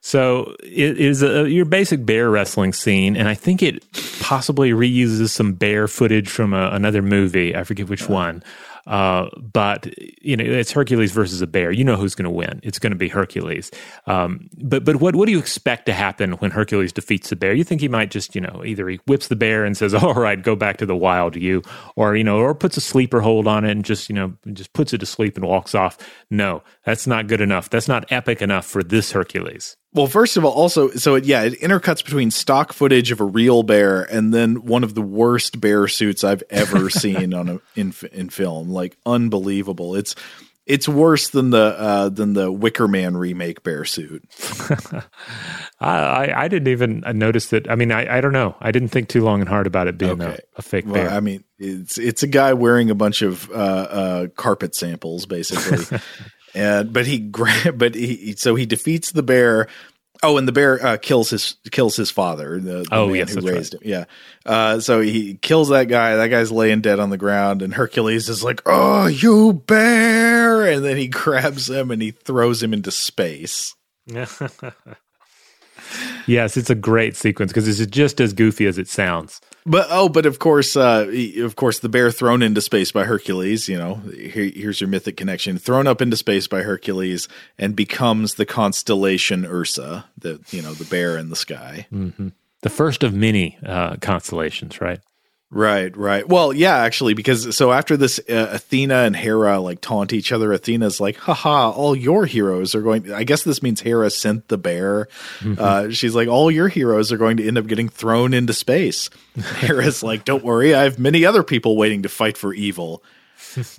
So 0.00 0.56
it 0.62 0.98
is 0.98 1.22
a, 1.22 1.50
your 1.50 1.66
basic 1.66 2.06
bear 2.06 2.30
wrestling 2.30 2.72
scene, 2.72 3.14
and 3.14 3.28
I 3.28 3.34
think 3.34 3.62
it 3.62 3.84
possibly 4.20 4.70
reuses 4.70 5.28
some 5.28 5.52
bear 5.52 5.86
footage 5.86 6.30
from 6.30 6.54
a, 6.54 6.70
another 6.70 7.02
movie. 7.02 7.54
I 7.54 7.64
forget 7.64 7.90
which 7.90 8.08
one. 8.08 8.42
Uh, 8.86 9.28
but 9.36 9.86
you 10.22 10.36
know, 10.36 10.44
it's 10.44 10.72
Hercules 10.72 11.12
versus 11.12 11.42
a 11.42 11.46
bear. 11.46 11.70
You 11.70 11.84
know 11.84 11.96
who's 11.96 12.14
going 12.14 12.24
to 12.24 12.30
win. 12.30 12.60
It's 12.62 12.78
going 12.78 12.92
to 12.92 12.98
be 12.98 13.08
Hercules. 13.08 13.70
Um, 14.06 14.48
but 14.58 14.84
but 14.84 14.96
what 14.96 15.16
what 15.16 15.26
do 15.26 15.32
you 15.32 15.38
expect 15.38 15.86
to 15.86 15.92
happen 15.92 16.32
when 16.32 16.50
Hercules 16.50 16.92
defeats 16.92 17.30
the 17.30 17.36
bear? 17.36 17.54
You 17.54 17.64
think 17.64 17.80
he 17.80 17.88
might 17.88 18.10
just 18.10 18.34
you 18.34 18.40
know 18.40 18.62
either 18.64 18.88
he 18.88 19.00
whips 19.06 19.28
the 19.28 19.36
bear 19.36 19.64
and 19.64 19.76
says, 19.76 19.94
"All 20.00 20.14
right, 20.14 20.40
go 20.40 20.56
back 20.56 20.78
to 20.78 20.86
the 20.86 20.96
wild, 20.96 21.36
you," 21.36 21.62
or 21.96 22.16
you 22.16 22.24
know, 22.24 22.38
or 22.38 22.54
puts 22.54 22.76
a 22.76 22.80
sleeper 22.80 23.20
hold 23.20 23.46
on 23.46 23.64
it 23.64 23.70
and 23.70 23.84
just 23.84 24.08
you 24.08 24.14
know 24.14 24.34
just 24.52 24.72
puts 24.72 24.92
it 24.92 24.98
to 24.98 25.06
sleep 25.06 25.36
and 25.36 25.46
walks 25.46 25.74
off. 25.74 25.98
No, 26.30 26.62
that's 26.84 27.06
not 27.06 27.26
good 27.26 27.40
enough. 27.40 27.70
That's 27.70 27.88
not 27.88 28.10
epic 28.10 28.42
enough 28.42 28.66
for 28.66 28.82
this 28.82 29.12
Hercules. 29.12 29.76
Well, 29.92 30.06
first 30.06 30.36
of 30.36 30.44
all, 30.44 30.52
also, 30.52 30.90
so 30.90 31.16
it, 31.16 31.24
yeah, 31.24 31.42
it 31.42 31.60
intercuts 31.60 32.04
between 32.04 32.30
stock 32.30 32.72
footage 32.72 33.10
of 33.10 33.20
a 33.20 33.24
real 33.24 33.64
bear 33.64 34.02
and 34.02 34.32
then 34.32 34.64
one 34.64 34.84
of 34.84 34.94
the 34.94 35.02
worst 35.02 35.60
bear 35.60 35.88
suits 35.88 36.22
I've 36.22 36.44
ever 36.48 36.90
seen 36.90 37.34
on 37.34 37.48
a 37.48 37.60
in 37.74 37.92
in 38.12 38.30
film. 38.30 38.70
Like 38.70 38.96
unbelievable. 39.04 39.96
It's 39.96 40.14
it's 40.70 40.88
worse 40.88 41.30
than 41.30 41.50
the 41.50 41.74
uh, 41.76 42.08
than 42.10 42.34
the 42.34 42.52
Wicker 42.52 42.86
Man 42.86 43.16
remake 43.16 43.64
bear 43.64 43.84
suit. 43.84 44.22
I, 45.80 46.32
I 46.36 46.46
didn't 46.46 46.68
even 46.68 47.02
notice 47.14 47.48
that. 47.48 47.68
I 47.68 47.74
mean, 47.74 47.90
I, 47.90 48.18
I 48.18 48.20
don't 48.20 48.32
know. 48.32 48.54
I 48.60 48.70
didn't 48.70 48.90
think 48.90 49.08
too 49.08 49.24
long 49.24 49.40
and 49.40 49.48
hard 49.48 49.66
about 49.66 49.88
it 49.88 49.98
being 49.98 50.22
okay. 50.22 50.38
a, 50.54 50.58
a, 50.58 50.62
fake 50.62 50.84
well, 50.84 50.94
bear. 50.94 51.10
I 51.10 51.18
mean, 51.18 51.42
it's 51.58 51.98
it's 51.98 52.22
a 52.22 52.28
guy 52.28 52.52
wearing 52.52 52.90
a 52.90 52.94
bunch 52.94 53.22
of 53.22 53.50
uh, 53.50 53.54
uh, 53.54 54.26
carpet 54.36 54.76
samples, 54.76 55.26
basically. 55.26 55.98
and 56.54 56.92
but 56.92 57.06
he 57.06 57.18
but 57.74 57.94
he 57.94 58.34
so 58.36 58.54
he 58.54 58.66
defeats 58.66 59.12
the 59.12 59.22
bear. 59.22 59.68
Oh, 60.22 60.36
and 60.36 60.46
the 60.46 60.52
bear 60.52 60.84
uh, 60.84 60.96
kills 60.98 61.30
his 61.30 61.56
kills 61.70 61.96
his 61.96 62.10
father, 62.10 62.60
the, 62.60 62.82
the 62.82 62.88
oh, 62.92 63.06
man 63.06 63.16
yes, 63.16 63.34
who 63.34 63.40
raised 63.40 63.74
right. 63.74 63.82
him. 63.82 63.90
Yeah. 63.90 64.04
Uh, 64.44 64.78
so 64.80 65.00
he 65.00 65.36
kills 65.36 65.70
that 65.70 65.84
guy. 65.84 66.16
That 66.16 66.28
guy's 66.28 66.52
laying 66.52 66.82
dead 66.82 67.00
on 67.00 67.08
the 67.08 67.16
ground, 67.16 67.62
and 67.62 67.72
Hercules 67.72 68.28
is 68.28 68.44
like, 68.44 68.60
"Oh, 68.66 69.06
you 69.06 69.54
bear!" 69.54 70.70
And 70.70 70.84
then 70.84 70.98
he 70.98 71.08
grabs 71.08 71.70
him 71.70 71.90
and 71.90 72.02
he 72.02 72.10
throws 72.10 72.62
him 72.62 72.74
into 72.74 72.90
space. 72.90 73.74
yes, 76.26 76.56
it's 76.56 76.70
a 76.70 76.74
great 76.74 77.16
sequence 77.16 77.52
because 77.52 77.68
it's 77.68 77.90
just 77.90 78.20
as 78.20 78.32
goofy 78.32 78.66
as 78.66 78.78
it 78.78 78.88
sounds. 78.88 79.40
But 79.66 79.88
oh, 79.90 80.08
but 80.08 80.26
of 80.26 80.38
course, 80.38 80.76
uh, 80.76 81.06
of 81.38 81.56
course, 81.56 81.80
the 81.80 81.88
bear 81.88 82.10
thrown 82.10 82.42
into 82.42 82.60
space 82.60 82.92
by 82.92 83.04
Hercules. 83.04 83.68
You 83.68 83.78
know, 83.78 83.94
here, 84.14 84.50
here's 84.54 84.80
your 84.80 84.88
mythic 84.88 85.16
connection: 85.16 85.58
thrown 85.58 85.86
up 85.86 86.00
into 86.00 86.16
space 86.16 86.46
by 86.46 86.62
Hercules 86.62 87.28
and 87.58 87.76
becomes 87.76 88.34
the 88.34 88.46
constellation 88.46 89.44
Ursa, 89.44 90.06
the 90.16 90.40
you 90.50 90.62
know 90.62 90.72
the 90.72 90.86
bear 90.86 91.18
in 91.18 91.28
the 91.28 91.36
sky. 91.36 91.86
Mm-hmm. 91.92 92.28
The 92.62 92.70
first 92.70 93.02
of 93.02 93.14
many 93.14 93.58
uh, 93.64 93.96
constellations, 93.96 94.80
right? 94.80 95.00
Right, 95.52 95.96
right. 95.96 96.28
Well, 96.28 96.52
yeah, 96.52 96.76
actually, 96.76 97.14
because 97.14 97.56
so 97.56 97.72
after 97.72 97.96
this, 97.96 98.20
uh, 98.28 98.50
Athena 98.52 98.94
and 98.94 99.16
Hera 99.16 99.58
like 99.58 99.80
taunt 99.80 100.12
each 100.12 100.30
other. 100.30 100.52
Athena's 100.52 101.00
like, 101.00 101.16
haha, 101.16 101.70
all 101.70 101.96
your 101.96 102.24
heroes 102.24 102.76
are 102.76 102.82
going. 102.82 103.12
I 103.12 103.24
guess 103.24 103.42
this 103.42 103.60
means 103.60 103.80
Hera 103.80 104.10
sent 104.10 104.46
the 104.46 104.56
bear. 104.56 105.08
Mm-hmm. 105.40 105.54
Uh, 105.58 105.90
she's 105.90 106.14
like, 106.14 106.28
all 106.28 106.52
your 106.52 106.68
heroes 106.68 107.10
are 107.10 107.16
going 107.16 107.38
to 107.38 107.46
end 107.46 107.58
up 107.58 107.66
getting 107.66 107.88
thrown 107.88 108.32
into 108.32 108.52
space. 108.52 109.10
Hera's 109.36 110.04
like, 110.04 110.24
don't 110.24 110.44
worry, 110.44 110.72
I 110.72 110.84
have 110.84 111.00
many 111.00 111.24
other 111.24 111.42
people 111.42 111.76
waiting 111.76 112.02
to 112.02 112.08
fight 112.08 112.36
for 112.36 112.54
evil. 112.54 113.02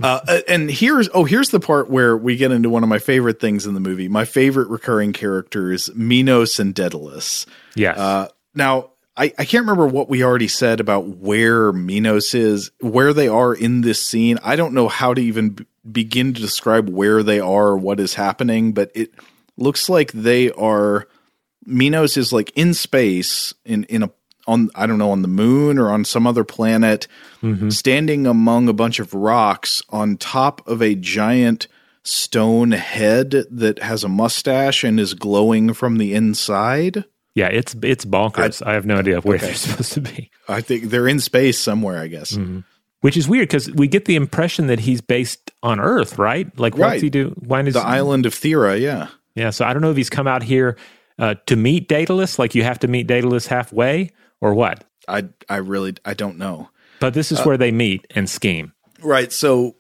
Uh, 0.04 0.20
uh, 0.28 0.42
and 0.50 0.70
here's 0.70 1.08
oh 1.14 1.24
here's 1.24 1.50
the 1.50 1.60
part 1.60 1.90
where 1.90 2.18
we 2.18 2.36
get 2.36 2.52
into 2.52 2.70
one 2.70 2.84
of 2.84 2.90
my 2.90 3.00
favorite 3.00 3.40
things 3.40 3.66
in 3.66 3.74
the 3.74 3.80
movie. 3.80 4.10
My 4.10 4.26
favorite 4.26 4.68
recurring 4.68 5.14
characters, 5.14 5.90
Minos 5.96 6.60
and 6.60 6.76
Daedalus. 6.76 7.46
Yes. 7.76 7.98
Uh, 7.98 8.28
now 8.54 8.90
I, 9.22 9.26
I 9.38 9.46
can't 9.46 9.62
remember 9.62 9.86
what 9.86 10.10
we 10.10 10.24
already 10.24 10.48
said 10.48 10.80
about 10.80 11.06
where 11.06 11.72
Minos 11.72 12.34
is, 12.34 12.72
where 12.80 13.14
they 13.14 13.28
are 13.28 13.54
in 13.54 13.82
this 13.82 14.02
scene. 14.02 14.40
I 14.44 14.56
don't 14.56 14.74
know 14.74 14.88
how 14.88 15.14
to 15.14 15.22
even 15.22 15.50
b- 15.50 15.66
begin 15.90 16.34
to 16.34 16.42
describe 16.42 16.90
where 16.90 17.22
they 17.22 17.40
are 17.40 17.68
or 17.68 17.78
what 17.78 18.00
is 18.00 18.16
happening, 18.16 18.74
but 18.74 18.90
it 18.96 19.14
looks 19.58 19.90
like 19.90 20.12
they 20.12 20.50
are. 20.54 21.08
Minos 21.68 22.18
is 22.18 22.34
like 22.34 22.52
in 22.56 22.74
space 22.74 23.54
in 23.64 23.84
in 23.84 24.02
a 24.02 24.12
on 24.48 24.72
I 24.74 24.88
don't 24.88 24.98
know 24.98 25.12
on 25.12 25.22
the 25.22 25.28
moon 25.28 25.78
or 25.78 25.92
on 25.92 26.04
some 26.04 26.26
other 26.26 26.44
planet, 26.44 27.08
mm-hmm. 27.44 27.70
standing 27.70 28.26
among 28.26 28.70
a 28.70 28.74
bunch 28.74 29.00
of 29.00 29.14
rocks 29.14 29.84
on 29.90 30.18
top 30.18 30.68
of 30.68 30.82
a 30.82 30.96
giant 30.96 31.68
stone 32.02 32.72
head 32.72 33.46
that 33.52 33.84
has 33.84 34.04
a 34.04 34.10
mustache 34.10 34.84
and 34.84 35.00
is 35.00 35.14
glowing 35.14 35.76
from 35.76 36.00
the 36.00 36.16
inside. 36.16 37.06
Yeah, 37.34 37.48
it's 37.48 37.76
it's 37.82 38.06
bonkers. 38.06 38.66
I, 38.66 38.72
I 38.72 38.74
have 38.74 38.86
no 38.86 38.98
idea 38.98 39.22
where 39.22 39.38
okay. 39.38 39.48
they're 39.48 39.56
supposed 39.56 39.94
to 39.94 40.02
be. 40.02 40.32
I 40.48 40.62
think 40.62 40.86
they're 40.86 41.08
in 41.08 41.20
space 41.20 41.58
somewhere. 41.60 42.00
I 42.00 42.08
guess. 42.08 42.34
Mm-hmm. 42.34 42.60
Which 43.02 43.18
is 43.18 43.28
weird 43.28 43.48
because 43.48 43.72
we 43.72 43.88
get 43.88 44.06
the 44.06 44.16
impression 44.16 44.68
that 44.68 44.80
he's 44.80 45.02
based 45.02 45.50
on 45.64 45.80
Earth, 45.80 46.20
right? 46.20 46.48
Like, 46.60 46.78
right. 46.78 46.92
what's 46.92 47.02
he 47.02 47.10
do? 47.10 47.34
Why 47.40 47.64
does 47.64 47.74
the 47.74 47.82
island 47.82 48.28
of 48.28 48.36
Thera? 48.36 48.80
Yeah, 48.80 49.08
yeah. 49.34 49.50
So 49.50 49.66
I 49.66 49.74
don't 49.74 49.82
know 49.82 49.90
if 49.90 49.98
he's 49.98 50.10
come 50.10 50.28
out 50.28 50.44
here 50.44 50.78
uh, 51.18 51.36
to 51.48 51.56
meet 51.56 51.88
Daedalus. 51.88 52.38
Like, 52.38 52.54
you 52.54 52.64
have 52.64 52.78
to 52.80 52.88
meet 52.88 53.08
Daedalus 53.08 53.48
halfway, 53.48 54.12
or 54.40 54.54
what? 54.54 54.84
I 55.08 55.30
I 55.50 55.58
really 55.58 55.96
I 56.06 56.14
don't 56.14 56.38
know. 56.38 56.70
But 57.00 57.16
this 57.16 57.32
is 57.32 57.40
uh, 57.40 57.44
where 57.44 57.58
they 57.58 57.72
meet 57.72 58.06
and 58.12 58.30
scheme. 58.30 58.74
Right. 59.02 59.32
So 59.32 59.76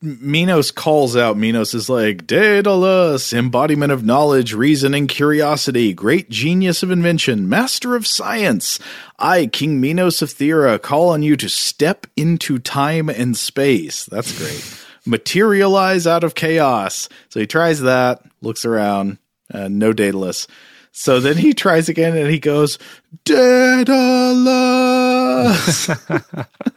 Minos 0.00 0.70
calls 0.70 1.16
out. 1.16 1.36
Minos 1.36 1.72
is 1.72 1.88
like, 1.88 2.26
Daedalus, 2.26 3.32
embodiment 3.32 3.92
of 3.92 4.04
knowledge, 4.04 4.54
reason, 4.54 4.92
and 4.92 5.08
curiosity, 5.08 5.92
great 5.94 6.28
genius 6.28 6.82
of 6.82 6.90
invention, 6.90 7.48
master 7.48 7.94
of 7.94 8.06
science. 8.06 8.78
I, 9.18 9.46
King 9.46 9.80
Minos 9.80 10.20
of 10.20 10.30
Thera, 10.30 10.80
call 10.82 11.10
on 11.10 11.22
you 11.22 11.36
to 11.36 11.48
step 11.48 12.06
into 12.16 12.58
time 12.58 13.08
and 13.08 13.36
space. 13.36 14.04
That's 14.06 14.36
great. 14.36 14.84
Materialize 15.06 16.06
out 16.06 16.24
of 16.24 16.34
chaos. 16.34 17.08
So 17.28 17.40
he 17.40 17.46
tries 17.46 17.80
that, 17.80 18.22
looks 18.40 18.64
around, 18.64 19.18
uh, 19.52 19.68
no 19.68 19.92
Daedalus. 19.92 20.46
So 20.92 21.20
then 21.20 21.38
he 21.38 21.54
tries 21.54 21.88
again 21.88 22.16
and 22.16 22.30
he 22.30 22.38
goes, 22.38 22.78
Daedalus. 23.24 23.88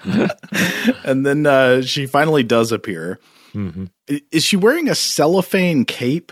and 1.04 1.26
then 1.26 1.46
uh, 1.46 1.82
she 1.82 2.06
finally 2.06 2.44
does 2.44 2.72
appear. 2.72 3.20
Mm-hmm. 3.54 3.86
Is 4.32 4.44
she 4.44 4.56
wearing 4.56 4.90
a 4.90 4.96
cellophane 4.96 5.86
cape? 5.86 6.32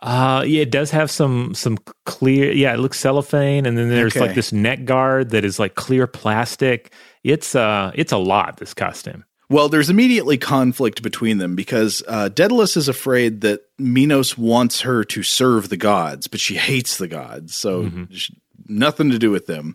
Uh 0.00 0.44
yeah, 0.46 0.62
it 0.62 0.70
does 0.70 0.92
have 0.92 1.10
some 1.10 1.54
some 1.54 1.76
clear 2.06 2.52
yeah, 2.52 2.72
it 2.72 2.78
looks 2.78 3.00
cellophane 3.00 3.66
and 3.66 3.76
then 3.76 3.88
there's 3.88 4.16
okay. 4.16 4.26
like 4.26 4.36
this 4.36 4.52
neck 4.52 4.84
guard 4.84 5.30
that 5.30 5.44
is 5.44 5.58
like 5.58 5.74
clear 5.74 6.06
plastic. 6.06 6.92
It's 7.24 7.56
uh 7.56 7.90
it's 7.96 8.12
a 8.12 8.16
lot 8.16 8.58
this 8.58 8.74
costume. 8.74 9.24
Well, 9.50 9.68
there's 9.70 9.88
immediately 9.88 10.36
conflict 10.36 11.02
between 11.02 11.38
them 11.38 11.56
because 11.56 12.02
uh, 12.06 12.28
Daedalus 12.28 12.76
is 12.76 12.88
afraid 12.88 13.40
that 13.40 13.62
Minos 13.78 14.36
wants 14.36 14.82
her 14.82 15.04
to 15.04 15.22
serve 15.22 15.70
the 15.70 15.76
gods, 15.76 16.26
but 16.26 16.38
she 16.38 16.56
hates 16.56 16.98
the 16.98 17.08
gods, 17.08 17.54
so 17.54 17.84
mm-hmm. 17.84 18.04
she, 18.14 18.36
nothing 18.66 19.10
to 19.10 19.18
do 19.18 19.30
with 19.30 19.46
them. 19.46 19.74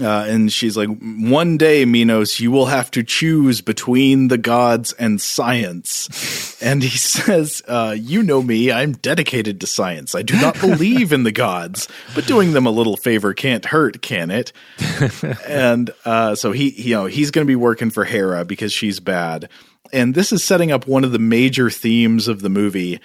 Uh, 0.00 0.26
and 0.26 0.52
she's 0.52 0.76
like, 0.76 0.88
one 1.00 1.56
day, 1.56 1.84
Minos, 1.84 2.40
you 2.40 2.50
will 2.50 2.66
have 2.66 2.90
to 2.90 3.04
choose 3.04 3.60
between 3.60 4.26
the 4.26 4.38
gods 4.38 4.92
and 4.94 5.20
science. 5.20 6.58
and 6.62 6.82
he 6.82 6.98
says, 6.98 7.62
uh, 7.68 7.94
you 7.96 8.24
know 8.24 8.42
me, 8.42 8.72
I'm 8.72 8.92
dedicated 8.92 9.60
to 9.60 9.68
science. 9.68 10.16
I 10.16 10.22
do 10.22 10.34
not 10.40 10.58
believe 10.60 11.12
in 11.12 11.22
the 11.22 11.30
gods, 11.30 11.86
but 12.12 12.26
doing 12.26 12.52
them 12.52 12.66
a 12.66 12.72
little 12.72 12.96
favor 12.96 13.34
can't 13.34 13.64
hurt, 13.64 14.02
can 14.02 14.32
it? 14.32 14.52
and 15.46 15.90
uh, 16.04 16.34
so 16.34 16.50
he, 16.50 16.70
you 16.70 16.96
know, 16.96 17.06
he's 17.06 17.30
going 17.30 17.46
to 17.46 17.50
be 17.50 17.56
working 17.56 17.90
for 17.90 18.04
Hera 18.04 18.44
because 18.44 18.72
she's 18.72 18.98
bad. 18.98 19.48
And 19.92 20.12
this 20.12 20.32
is 20.32 20.42
setting 20.42 20.72
up 20.72 20.88
one 20.88 21.04
of 21.04 21.12
the 21.12 21.20
major 21.20 21.70
themes 21.70 22.26
of 22.26 22.42
the 22.42 22.50
movie, 22.50 22.98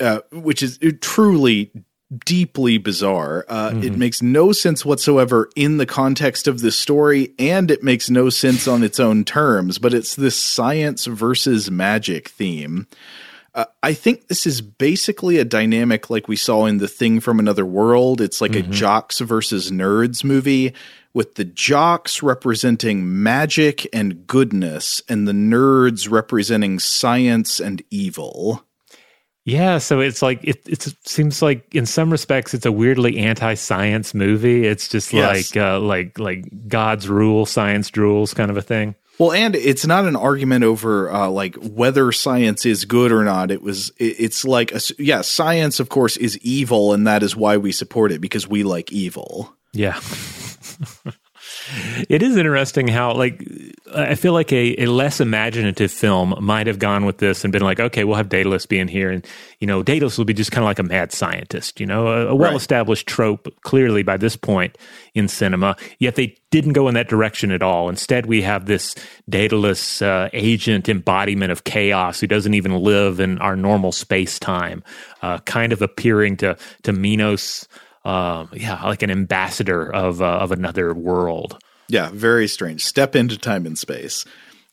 uh, 0.00 0.20
which 0.32 0.62
is 0.62 0.78
truly 1.02 1.70
deeply 2.24 2.78
bizarre. 2.78 3.44
Uh, 3.48 3.70
mm-hmm. 3.70 3.82
It 3.82 3.96
makes 3.96 4.22
no 4.22 4.52
sense 4.52 4.84
whatsoever 4.84 5.48
in 5.56 5.78
the 5.78 5.86
context 5.86 6.46
of 6.46 6.60
this 6.60 6.78
story, 6.78 7.34
and 7.38 7.70
it 7.70 7.82
makes 7.82 8.10
no 8.10 8.30
sense 8.30 8.68
on 8.68 8.82
its 8.82 9.00
own 9.00 9.24
terms. 9.24 9.78
But 9.78 9.94
it's 9.94 10.14
this 10.14 10.36
science 10.36 11.06
versus 11.06 11.70
magic 11.70 12.28
theme. 12.28 12.86
Uh, 13.54 13.66
I 13.82 13.94
think 13.94 14.26
this 14.26 14.46
is 14.46 14.60
basically 14.60 15.38
a 15.38 15.44
dynamic 15.44 16.10
like 16.10 16.26
we 16.26 16.36
saw 16.36 16.66
in 16.66 16.78
The 16.78 16.88
Thing 16.88 17.20
from 17.20 17.38
Another 17.38 17.64
World. 17.64 18.20
It's 18.20 18.40
like 18.40 18.52
mm-hmm. 18.52 18.70
a 18.70 18.74
jocks 18.74 19.20
versus 19.20 19.70
nerds 19.70 20.24
movie, 20.24 20.74
with 21.12 21.36
the 21.36 21.44
jocks 21.44 22.20
representing 22.20 23.22
magic 23.22 23.86
and 23.92 24.26
goodness, 24.26 25.02
and 25.08 25.28
the 25.28 25.32
nerds 25.32 26.10
representing 26.10 26.80
science 26.80 27.60
and 27.60 27.82
evil. 27.90 28.66
Yeah, 29.44 29.76
so 29.76 30.00
it's 30.00 30.22
like 30.22 30.42
it, 30.42 30.66
it 30.66 30.94
seems 31.04 31.42
like 31.42 31.74
in 31.74 31.84
some 31.84 32.10
respects 32.10 32.54
it's 32.54 32.64
a 32.64 32.72
weirdly 32.72 33.18
anti-science 33.18 34.14
movie. 34.14 34.66
It's 34.66 34.88
just 34.88 35.12
yes. 35.12 35.54
like 35.54 35.62
uh, 35.62 35.80
like 35.80 36.18
like 36.18 36.46
God's 36.66 37.08
rule, 37.08 37.44
science 37.44 37.94
rules 37.94 38.32
kind 38.32 38.50
of 38.50 38.56
a 38.56 38.62
thing. 38.62 38.94
Well, 39.18 39.32
and 39.32 39.54
it's 39.54 39.86
not 39.86 40.06
an 40.06 40.16
argument 40.16 40.64
over 40.64 41.12
uh, 41.12 41.28
like 41.28 41.56
whether 41.56 42.10
science 42.10 42.64
is 42.64 42.86
good 42.86 43.12
or 43.12 43.22
not. 43.22 43.50
It 43.50 43.62
was. 43.62 43.90
It, 43.98 44.16
it's 44.18 44.44
like 44.46 44.72
a, 44.72 44.80
yeah, 44.98 45.20
science 45.20 45.78
of 45.78 45.90
course 45.90 46.16
is 46.16 46.38
evil, 46.38 46.94
and 46.94 47.06
that 47.06 47.22
is 47.22 47.36
why 47.36 47.58
we 47.58 47.70
support 47.70 48.12
it 48.12 48.20
because 48.20 48.48
we 48.48 48.62
like 48.62 48.92
evil. 48.92 49.54
Yeah. 49.72 50.00
it 52.08 52.22
is 52.22 52.36
interesting 52.36 52.88
how 52.88 53.14
like 53.14 53.42
I 53.94 54.14
feel 54.14 54.32
like 54.32 54.52
a, 54.52 54.82
a 54.82 54.86
less 54.86 55.20
imaginative 55.20 55.90
film 55.90 56.34
might 56.40 56.66
have 56.66 56.78
gone 56.78 57.04
with 57.04 57.18
this 57.18 57.44
and 57.44 57.52
been 57.52 57.62
like, 57.62 57.80
okay, 57.80 58.04
we'll 58.04 58.16
have 58.16 58.28
Daedalus 58.28 58.66
being 58.66 58.88
here, 58.88 59.10
and 59.10 59.26
you 59.60 59.66
know, 59.66 59.82
Daedalus 59.82 60.18
will 60.18 60.24
be 60.24 60.34
just 60.34 60.52
kind 60.52 60.64
of 60.64 60.66
like 60.66 60.78
a 60.78 60.82
mad 60.82 61.12
scientist, 61.12 61.80
you 61.80 61.86
know, 61.86 62.08
a, 62.08 62.26
a 62.28 62.34
well 62.34 62.56
established 62.56 63.06
trope 63.06 63.48
clearly 63.62 64.02
by 64.02 64.16
this 64.16 64.36
point 64.36 64.76
in 65.14 65.28
cinema. 65.28 65.76
Yet 65.98 66.16
they 66.16 66.36
didn't 66.50 66.72
go 66.72 66.88
in 66.88 66.94
that 66.94 67.08
direction 67.08 67.50
at 67.50 67.62
all. 67.62 67.88
Instead, 67.88 68.26
we 68.26 68.42
have 68.42 68.66
this 68.66 68.94
Daedalus 69.28 70.02
uh, 70.02 70.28
agent 70.32 70.88
embodiment 70.88 71.52
of 71.52 71.64
chaos 71.64 72.20
who 72.20 72.26
doesn't 72.26 72.54
even 72.54 72.72
live 72.72 73.20
in 73.20 73.38
our 73.38 73.56
normal 73.56 73.92
space 73.92 74.38
time, 74.38 74.82
uh, 75.22 75.38
kind 75.40 75.72
of 75.72 75.82
appearing 75.82 76.36
to 76.38 76.56
to 76.82 76.92
Minos 76.92 77.68
uh, 78.04 78.46
yeah, 78.52 78.82
like 78.84 79.02
an 79.02 79.10
ambassador 79.10 79.92
of 79.92 80.20
uh, 80.20 80.38
of 80.38 80.52
another 80.52 80.92
world. 80.92 81.58
Yeah, 81.88 82.10
very 82.12 82.48
strange. 82.48 82.84
Step 82.84 83.14
into 83.16 83.38
time 83.38 83.66
and 83.66 83.78
space. 83.78 84.24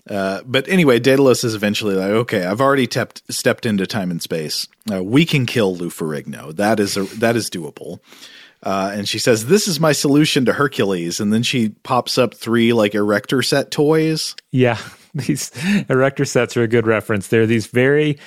Uh, 0.09 0.41
but 0.45 0.67
anyway, 0.67 0.99
Daedalus 0.99 1.43
is 1.43 1.53
eventually 1.53 1.95
like, 1.95 2.09
okay, 2.09 2.45
I've 2.45 2.61
already 2.61 2.87
tept, 2.87 3.21
stepped 3.31 3.65
into 3.65 3.85
time 3.85 4.09
and 4.09 4.21
space. 4.21 4.67
Uh, 4.91 5.03
we 5.03 5.25
can 5.25 5.45
kill 5.45 5.75
Lou 5.75 5.89
Ferrigno. 5.89 6.55
That 6.55 6.79
is 6.79 6.97
a, 6.97 7.03
that 7.19 7.35
is 7.35 7.49
doable. 7.49 7.99
Uh, 8.63 8.91
and 8.93 9.07
she 9.07 9.17
says, 9.17 9.47
"This 9.47 9.67
is 9.67 9.79
my 9.79 9.91
solution 9.91 10.45
to 10.45 10.53
Hercules." 10.53 11.19
And 11.19 11.33
then 11.33 11.41
she 11.41 11.69
pops 11.69 12.17
up 12.17 12.35
three 12.35 12.73
like 12.73 12.93
erector 12.93 13.41
set 13.41 13.71
toys. 13.71 14.35
Yeah, 14.51 14.77
these 15.15 15.51
erector 15.89 16.25
sets 16.25 16.55
are 16.57 16.63
a 16.63 16.67
good 16.67 16.85
reference. 16.85 17.27
They're 17.27 17.47
these 17.47 17.67
very, 17.67 18.19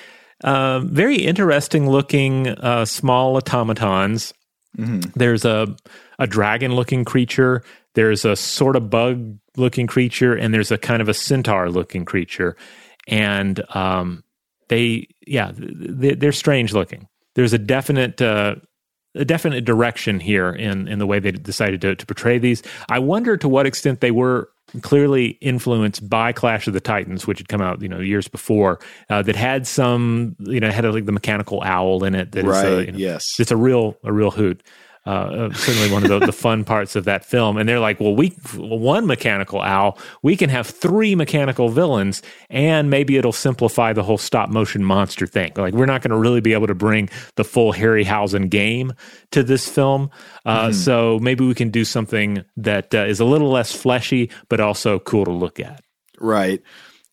um, 0.43 0.89
very 0.89 1.19
interesting 1.19 1.89
looking 1.89 2.49
uh, 2.49 2.85
small 2.85 3.37
automatons 3.37 4.35
Mm-hmm. 4.77 5.11
There's 5.17 5.45
a 5.45 5.75
a 6.19 6.27
dragon 6.27 6.75
looking 6.75 7.05
creature. 7.05 7.63
There's 7.95 8.25
a 8.25 8.37
sort 8.37 8.77
of 8.77 8.91
bug 8.91 9.39
looking 9.57 9.87
creature, 9.87 10.35
and 10.35 10.53
there's 10.53 10.71
a 10.71 10.79
kind 10.79 11.01
of 11.01 11.09
a 11.09 11.15
centaur 11.15 11.71
looking 11.71 12.05
creature, 12.05 12.57
and 13.07 13.63
um, 13.75 14.25
they 14.69 15.09
yeah 15.27 15.53
they, 15.55 16.27
are 16.27 16.33
strange 16.33 16.73
looking. 16.73 17.09
There's 17.35 17.53
a 17.53 17.59
definite 17.59 18.21
uh, 18.21 18.57
a 19.15 19.25
definite 19.25 19.65
direction 19.65 20.21
here 20.21 20.51
in 20.51 20.89
in 20.89 20.99
the 20.99 21.07
way 21.07 21.21
they 21.21 21.31
decided 21.31 21.81
to, 21.83 21.95
to 21.95 22.07
portray 22.07 22.39
these. 22.39 22.63
I 22.91 22.99
wonder 22.99 23.37
to 23.37 23.49
what 23.49 23.67
extent 23.67 24.01
they 24.01 24.11
were 24.11 24.51
clearly 24.83 25.39
influenced 25.41 26.09
by 26.09 26.33
Clash 26.33 26.67
of 26.67 26.73
the 26.75 26.81
Titans, 26.81 27.27
which 27.27 27.39
had 27.39 27.49
come 27.49 27.61
out 27.61 27.83
you 27.83 27.89
know 27.89 28.01
years 28.01 28.29
before, 28.29 28.81
uh, 29.11 29.23
that 29.23 29.37
had 29.37 29.67
some 29.67 30.37
you 30.41 30.61
know 30.61 30.71
had 30.71 30.85
a, 30.85 30.93
like 30.93 31.07
the 31.07 31.13
mechanical 31.13 31.63
owl 31.63 32.05
in 32.05 32.15
it. 32.15 32.33
That 32.33 32.45
right. 32.45 32.65
Is 32.65 32.73
a, 32.73 32.87
you 32.87 32.93
know, 32.93 32.99
yes. 32.99 33.39
It's 33.39 33.51
a 33.51 33.57
real 33.57 33.97
a 34.05 34.13
real 34.13 34.31
hoot. 34.31 34.63
Uh, 35.07 35.11
uh, 35.11 35.53
certainly 35.53 35.93
one 35.93 36.03
of 36.03 36.09
the, 36.09 36.19
the, 36.19 36.33
fun 36.33 36.65
parts 36.65 36.97
of 36.97 37.05
that 37.05 37.27
film. 37.27 37.59
And 37.59 37.69
they're 37.69 37.79
like, 37.79 38.01
well, 38.01 38.17
we 38.17 38.29
one 38.57 39.07
mechanical 39.07 39.61
owl, 39.61 39.99
we 40.23 40.35
can 40.35 40.49
have 40.49 40.67
three 40.67 41.15
mechanical 41.15 41.69
villains, 41.69 42.23
and 42.49 42.89
maybe 42.89 43.19
it'll 43.19 43.31
simplify 43.31 43.93
the 43.93 44.03
whole 44.03 44.17
stop 44.17 44.49
motion 44.49 44.83
monster 44.83 45.27
thing. 45.27 45.53
Like, 45.57 45.75
we're 45.75 45.85
not 45.85 46.01
going 46.01 46.13
to 46.13 46.17
really 46.17 46.41
be 46.41 46.55
able 46.55 46.69
to 46.69 46.75
bring 46.75 47.11
the 47.37 47.45
full 47.45 47.75
Harryhausen 47.75 48.49
game 48.49 48.95
to 49.33 49.43
this 49.43 49.69
film. 49.69 50.11
Uh, 50.47 50.69
mm-hmm. 50.69 50.73
So 50.73 51.19
maybe 51.21 51.47
we 51.47 51.55
can 51.55 51.69
do 51.69 51.85
something 51.85 52.43
that 52.57 52.95
uh, 52.95 53.05
is 53.05 53.21
a 53.21 53.27
little 53.27 53.51
less 53.51 53.73
fleshy, 53.75 54.31
but 54.49 54.59
also 54.59 54.99
cool 55.01 55.27
to 55.27 55.33
look 55.33 55.61
at. 55.61 55.85
Right. 56.19 56.63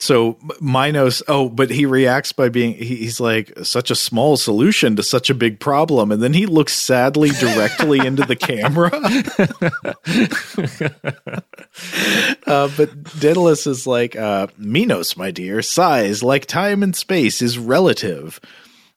So 0.01 0.39
Minos, 0.59 1.21
oh, 1.27 1.47
but 1.47 1.69
he 1.69 1.85
reacts 1.85 2.33
by 2.33 2.49
being, 2.49 2.73
he's 2.73 3.19
like, 3.19 3.53
such 3.61 3.91
a 3.91 3.95
small 3.95 4.35
solution 4.35 4.95
to 4.95 5.03
such 5.03 5.29
a 5.29 5.35
big 5.35 5.59
problem. 5.59 6.11
And 6.11 6.23
then 6.23 6.33
he 6.33 6.47
looks 6.47 6.73
sadly 6.73 7.29
directly 7.29 7.99
into 7.99 8.25
the 8.25 8.35
camera. 8.35 8.89
uh, 12.47 12.69
but 12.75 13.19
Daedalus 13.19 13.67
is 13.67 13.85
like, 13.85 14.15
uh, 14.15 14.47
Minos, 14.57 15.15
my 15.15 15.29
dear, 15.29 15.61
size, 15.61 16.23
like 16.23 16.47
time 16.47 16.81
and 16.81 16.95
space, 16.95 17.43
is 17.43 17.59
relative. 17.59 18.39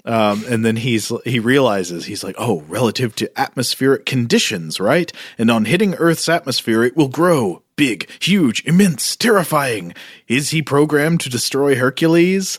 Um, 0.06 0.42
and 0.48 0.64
then 0.64 0.76
he's 0.76 1.12
he 1.24 1.38
realizes 1.38 2.06
he's 2.06 2.24
like, 2.24 2.36
oh, 2.38 2.62
relative 2.62 3.14
to 3.16 3.30
atmospheric 3.38 4.06
conditions, 4.06 4.80
right? 4.80 5.12
And 5.36 5.50
on 5.50 5.66
hitting 5.66 5.94
Earth's 5.96 6.30
atmosphere, 6.30 6.82
it 6.82 6.96
will 6.96 7.08
grow 7.08 7.62
big, 7.76 8.08
huge, 8.20 8.64
immense, 8.64 9.16
terrifying. 9.16 9.94
Is 10.28 10.50
he 10.50 10.62
programmed 10.62 11.20
to 11.20 11.30
destroy 11.30 11.76
Hercules? 11.76 12.58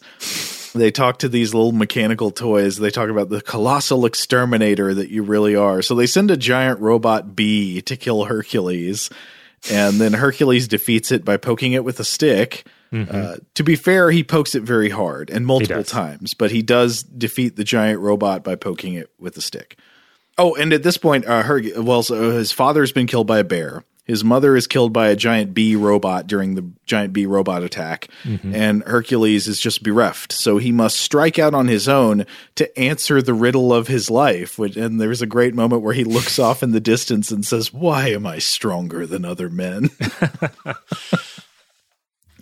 They 0.74 0.92
talk 0.92 1.20
to 1.20 1.30
these 1.30 1.54
little 1.54 1.72
mechanical 1.72 2.32
toys. 2.32 2.78
They 2.78 2.90
talk 2.90 3.10
about 3.10 3.30
the 3.30 3.42
colossal 3.42 4.06
exterminator 4.06 4.94
that 4.94 5.10
you 5.10 5.24
really 5.24 5.56
are. 5.56 5.82
So 5.82 5.96
they 5.96 6.06
send 6.06 6.32
a 6.32 6.38
giant 6.38 6.80
robot 6.82 7.36
bee 7.36 7.82
to 7.84 7.96
kill 7.96 8.26
Hercules. 8.26 9.10
And 9.72 10.00
then 10.02 10.14
Hercules 10.14 10.68
defeats 10.68 11.12
it 11.12 11.24
by 11.24 11.38
poking 11.38 11.72
it 11.72 11.84
with 11.84 12.00
a 12.00 12.04
stick. 12.04 12.68
Mm-hmm. 12.92 13.16
Uh, 13.16 13.36
to 13.56 13.64
be 13.64 13.76
fair, 13.76 14.12
he 14.12 14.24
pokes 14.24 14.54
it 14.54 14.64
very 14.64 14.90
hard 14.90 15.30
and 15.30 15.46
multiple 15.46 15.84
times, 15.84 16.34
but 16.34 16.52
he 16.52 16.62
does 16.62 17.04
defeat 17.04 17.56
the 17.56 17.64
giant 17.64 18.00
robot 18.00 18.44
by 18.44 18.56
poking 18.56 18.94
it 18.94 19.10
with 19.18 19.36
a 19.38 19.42
stick. 19.42 19.78
Oh, 20.38 20.56
and 20.56 20.72
at 20.74 20.84
this 20.84 20.98
point, 20.98 21.26
uh, 21.26 21.44
Her- 21.44 21.82
well, 21.82 22.04
so 22.04 22.32
his 22.32 22.52
father's 22.52 22.92
been 22.92 23.08
killed 23.08 23.28
by 23.28 23.40
a 23.40 23.44
bear. 23.44 23.84
His 24.06 24.24
mother 24.24 24.56
is 24.56 24.68
killed 24.68 24.94
by 24.94 25.08
a 25.08 25.16
giant 25.16 25.54
bee 25.54 25.76
robot 25.76 26.28
during 26.28 26.54
the 26.54 26.66
giant 26.86 27.12
bee 27.12 27.26
robot 27.26 27.64
attack, 27.64 28.08
mm-hmm. 28.24 28.54
and 28.54 28.84
Hercules 28.84 29.48
is 29.48 29.60
just 29.60 29.82
bereft. 29.82 30.32
So 30.32 30.58
he 30.58 30.72
must 30.72 31.00
strike 31.00 31.40
out 31.40 31.56
on 31.56 31.68
his 31.68 31.90
own 31.90 32.28
to 32.56 32.80
answer 32.80 33.22
the 33.22 33.34
riddle 33.34 33.74
of 33.74 33.88
his 33.88 34.12
life. 34.12 34.60
And 34.60 35.02
there's 35.02 35.24
a 35.24 35.28
great 35.28 35.56
moment 35.56 35.82
where 35.82 35.94
he 35.96 36.04
looks 36.04 36.38
off 36.38 36.62
in 36.62 36.72
the 36.72 36.80
distance 36.80 37.32
and 37.32 37.44
says, 37.44 37.74
Why 37.74 38.10
am 38.10 38.28
I 38.28 38.38
stronger 38.38 39.08
than 39.08 39.26
other 39.26 39.50
men? 39.50 39.90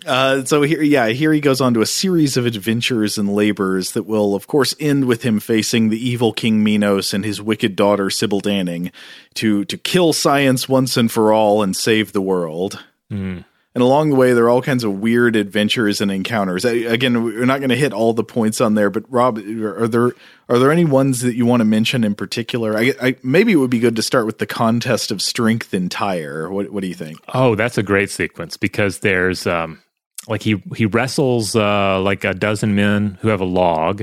Uh, 0.06 0.44
so 0.44 0.62
here, 0.62 0.82
yeah, 0.82 1.08
here 1.08 1.32
he 1.32 1.40
goes 1.40 1.60
on 1.60 1.74
to 1.74 1.80
a 1.80 1.86
series 1.86 2.36
of 2.36 2.46
adventures 2.46 3.18
and 3.18 3.34
labors 3.34 3.92
that 3.92 4.04
will, 4.04 4.34
of 4.34 4.46
course, 4.46 4.74
end 4.78 5.06
with 5.06 5.22
him 5.22 5.40
facing 5.40 5.88
the 5.88 6.08
evil 6.08 6.32
King 6.32 6.62
Minos 6.62 7.14
and 7.14 7.24
his 7.24 7.40
wicked 7.40 7.76
daughter 7.76 8.10
Sybil 8.10 8.40
Danning 8.40 8.90
to 9.34 9.64
to 9.66 9.76
kill 9.76 10.12
science 10.12 10.68
once 10.68 10.96
and 10.96 11.10
for 11.10 11.32
all 11.32 11.62
and 11.62 11.76
save 11.76 12.12
the 12.12 12.20
world. 12.20 12.82
Mm. 13.10 13.44
And 13.74 13.82
along 13.82 14.10
the 14.10 14.16
way, 14.16 14.32
there 14.34 14.44
are 14.44 14.50
all 14.50 14.62
kinds 14.62 14.84
of 14.84 15.00
weird 15.00 15.34
adventures 15.34 16.00
and 16.00 16.08
encounters. 16.08 16.64
Again, 16.64 17.24
we're 17.24 17.44
not 17.44 17.58
going 17.58 17.70
to 17.70 17.76
hit 17.76 17.92
all 17.92 18.12
the 18.12 18.22
points 18.22 18.60
on 18.60 18.74
there, 18.74 18.88
but 18.88 19.02
Rob, 19.10 19.38
are 19.38 19.88
there 19.88 20.12
are 20.48 20.58
there 20.60 20.70
any 20.70 20.84
ones 20.84 21.22
that 21.22 21.34
you 21.34 21.44
want 21.44 21.60
to 21.60 21.64
mention 21.64 22.04
in 22.04 22.14
particular? 22.14 22.76
I, 22.78 22.94
I, 23.02 23.16
maybe 23.24 23.50
it 23.50 23.56
would 23.56 23.70
be 23.70 23.80
good 23.80 23.96
to 23.96 24.02
start 24.02 24.26
with 24.26 24.38
the 24.38 24.46
contest 24.46 25.10
of 25.10 25.20
strength 25.20 25.74
in 25.74 25.88
Tyre. 25.88 26.50
What, 26.50 26.70
what 26.70 26.82
do 26.82 26.86
you 26.86 26.94
think? 26.94 27.18
Oh, 27.32 27.56
that's 27.56 27.76
a 27.76 27.82
great 27.82 28.10
sequence 28.10 28.56
because 28.56 29.00
there's 29.00 29.44
um, 29.44 29.80
like 30.28 30.42
he 30.42 30.62
he 30.76 30.86
wrestles 30.86 31.54
uh, 31.54 32.00
like 32.00 32.24
a 32.24 32.34
dozen 32.34 32.74
men 32.74 33.18
who 33.20 33.28
have 33.28 33.40
a 33.40 33.46
log. 33.46 34.02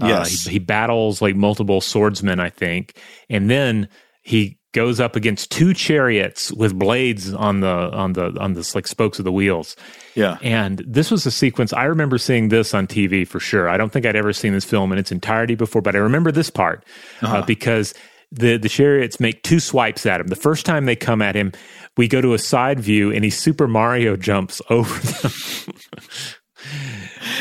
Uh, 0.00 0.06
yes, 0.06 0.44
he, 0.44 0.52
he, 0.52 0.58
battles 0.58 1.20
like 1.20 1.36
multiple 1.36 1.80
swordsmen, 1.80 2.40
I 2.40 2.48
think, 2.48 2.96
and 3.28 3.50
then 3.50 3.88
he 4.22 4.58
goes 4.72 5.00
up 5.00 5.16
against 5.16 5.50
two 5.50 5.74
chariots 5.74 6.50
with 6.50 6.78
blades 6.78 7.32
on 7.32 7.60
the 7.60 7.68
on 7.68 8.14
the 8.14 8.34
on 8.40 8.54
the 8.54 8.70
like 8.74 8.86
spokes 8.86 9.18
of 9.18 9.24
the 9.24 9.32
wheels. 9.32 9.76
Yeah, 10.14 10.38
and 10.42 10.82
this 10.86 11.10
was 11.10 11.26
a 11.26 11.30
sequence 11.30 11.72
I 11.72 11.84
remember 11.84 12.18
seeing 12.18 12.48
this 12.48 12.74
on 12.74 12.86
TV 12.86 13.26
for 13.26 13.38
sure. 13.38 13.68
I 13.68 13.76
don't 13.76 13.92
think 13.92 14.06
I'd 14.06 14.16
ever 14.16 14.32
seen 14.32 14.52
this 14.52 14.64
film 14.64 14.92
in 14.92 14.98
its 14.98 15.12
entirety 15.12 15.54
before, 15.54 15.82
but 15.82 15.94
I 15.94 15.98
remember 15.98 16.32
this 16.32 16.50
part 16.50 16.84
uh, 17.22 17.26
uh-huh. 17.26 17.36
uh, 17.36 17.46
because 17.46 17.94
the 18.30 18.56
the 18.56 18.68
chariots 18.68 19.20
make 19.20 19.42
two 19.42 19.60
swipes 19.60 20.06
at 20.06 20.20
him. 20.20 20.28
The 20.28 20.36
first 20.36 20.64
time 20.64 20.86
they 20.86 20.96
come 20.96 21.20
at 21.20 21.34
him, 21.34 21.52
we 21.96 22.08
go 22.08 22.20
to 22.20 22.34
a 22.34 22.38
side 22.38 22.80
view 22.80 23.12
and 23.12 23.24
he 23.24 23.30
Super 23.30 23.68
Mario 23.68 24.16
jumps 24.16 24.60
over 24.70 24.98
them. 24.98 25.32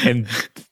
and 0.05 0.27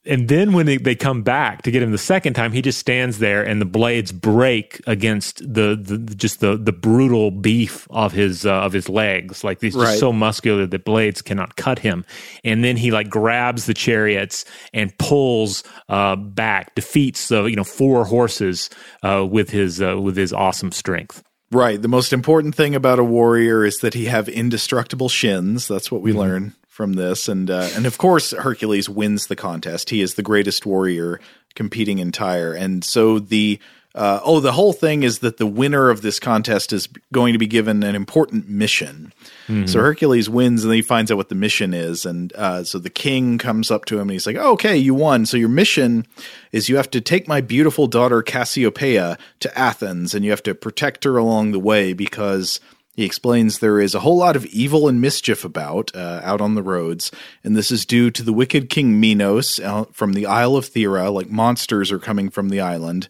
and 0.05 0.27
then 0.27 0.53
when 0.53 0.65
they, 0.65 0.77
they, 0.77 0.95
come 0.95 1.21
back 1.21 1.61
to 1.61 1.71
get 1.71 1.83
him 1.83 1.91
the 1.91 1.97
second 1.97 2.33
time, 2.33 2.51
he 2.51 2.63
just 2.63 2.79
stands 2.79 3.19
there 3.19 3.45
and 3.45 3.61
the 3.61 3.65
blades 3.65 4.11
break 4.11 4.81
against 4.87 5.37
the, 5.41 5.77
the 5.79 5.97
just 6.15 6.39
the 6.39 6.57
the 6.57 6.71
brutal 6.71 7.29
beef 7.29 7.87
of 7.91 8.11
his 8.11 8.45
uh, 8.45 8.53
of 8.53 8.73
his 8.73 8.89
legs. 8.89 9.43
Like 9.43 9.61
he's 9.61 9.75
just 9.75 9.99
so 9.99 10.11
muscular 10.11 10.65
that 10.65 10.83
blades 10.83 11.21
cannot 11.21 11.57
cut 11.57 11.79
him. 11.79 12.05
And 12.43 12.63
then 12.63 12.75
he 12.75 12.91
like 12.91 13.09
grabs 13.09 13.65
the 13.65 13.73
chariots 13.73 14.45
and 14.73 14.97
pulls 14.97 15.63
uh, 15.89 16.15
back, 16.15 16.73
defeats 16.75 17.27
the 17.27 17.43
you 17.43 17.55
know 17.55 17.63
four 17.63 18.05
horses 18.05 18.69
uh, 19.03 19.27
with 19.29 19.51
his 19.51 19.81
uh, 19.81 19.99
with 20.01 20.17
his 20.17 20.33
awesome 20.33 20.71
strength. 20.71 21.23
Right. 21.51 21.81
The 21.81 21.87
most 21.87 22.13
important 22.13 22.53
thing 22.53 22.75
about 22.75 22.99
a 22.99 23.03
warrior 23.03 23.65
is 23.65 23.77
that 23.77 23.95
he 23.95 24.05
have 24.05 24.29
indestructible 24.29 25.09
shins. 25.09 25.67
That's 25.67 25.91
what 25.91 26.01
we 26.01 26.11
mm-hmm. 26.11 26.19
learn 26.19 26.55
from 26.67 26.93
this, 26.93 27.27
and 27.27 27.49
uh, 27.49 27.69
and 27.75 27.85
of 27.85 27.97
course 27.97 28.31
Hercules 28.31 28.87
wins 28.87 29.27
the 29.27 29.35
contest. 29.35 29.89
He 29.89 30.01
is 30.01 30.13
the 30.13 30.23
greatest 30.23 30.65
warrior 30.65 31.19
competing 31.55 31.99
in 31.99 32.11
Tyre, 32.11 32.53
and 32.53 32.83
so 32.83 33.19
the 33.19 33.59
uh, 33.99 34.21
oh, 34.23 34.39
the 34.39 34.53
whole 34.53 34.71
thing 34.71 35.03
is 35.03 35.19
that 35.19 35.35
the 35.35 35.45
winner 35.45 35.89
of 35.89 36.01
this 36.01 36.21
contest 36.21 36.71
is 36.71 36.87
going 37.11 37.33
to 37.33 37.37
be 37.37 37.45
given 37.45 37.83
an 37.83 37.95
important 37.95 38.47
mission. 38.47 39.11
Mm-hmm. 39.49 39.65
So 39.65 39.79
Hercules 39.79 40.29
wins, 40.29 40.63
and 40.63 40.71
then 40.71 40.77
he 40.77 40.81
finds 40.81 41.11
out 41.11 41.17
what 41.17 41.27
the 41.27 41.35
mission 41.35 41.73
is. 41.73 42.05
And 42.05 42.31
uh, 42.37 42.63
so 42.63 42.79
the 42.79 42.89
king 42.89 43.37
comes 43.37 43.69
up 43.69 43.83
to 43.85 43.95
him, 43.95 44.03
and 44.03 44.11
he's 44.11 44.25
like, 44.25 44.37
oh, 44.37 44.53
"Okay, 44.53 44.77
you 44.77 44.93
won. 44.93 45.25
So 45.25 45.35
your 45.35 45.49
mission 45.49 46.07
is 46.53 46.69
you 46.69 46.77
have 46.77 46.89
to 46.91 47.01
take 47.01 47.27
my 47.27 47.41
beautiful 47.41 47.87
daughter 47.87 48.21
Cassiopeia 48.21 49.17
to 49.41 49.59
Athens, 49.59 50.15
and 50.15 50.23
you 50.23 50.31
have 50.31 50.43
to 50.43 50.55
protect 50.55 51.03
her 51.03 51.17
along 51.17 51.51
the 51.51 51.59
way 51.59 51.91
because." 51.91 52.61
He 52.95 53.05
explains 53.05 53.59
there 53.59 53.79
is 53.79 53.95
a 53.95 54.01
whole 54.01 54.17
lot 54.17 54.35
of 54.35 54.45
evil 54.47 54.89
and 54.89 54.99
mischief 54.99 55.45
about 55.45 55.89
uh, 55.95 56.19
out 56.21 56.41
on 56.41 56.55
the 56.55 56.63
roads, 56.63 57.13
and 57.45 57.55
this 57.55 57.71
is 57.71 57.85
due 57.85 58.11
to 58.11 58.21
the 58.21 58.33
wicked 58.33 58.69
King 58.69 58.99
Minos 58.99 59.57
uh, 59.57 59.85
from 59.93 60.11
the 60.11 60.25
Isle 60.25 60.57
of 60.57 60.65
Thera. 60.65 61.09
Like 61.09 61.29
monsters 61.29 61.93
are 61.93 61.99
coming 61.99 62.29
from 62.29 62.49
the 62.49 62.59
island, 62.59 63.07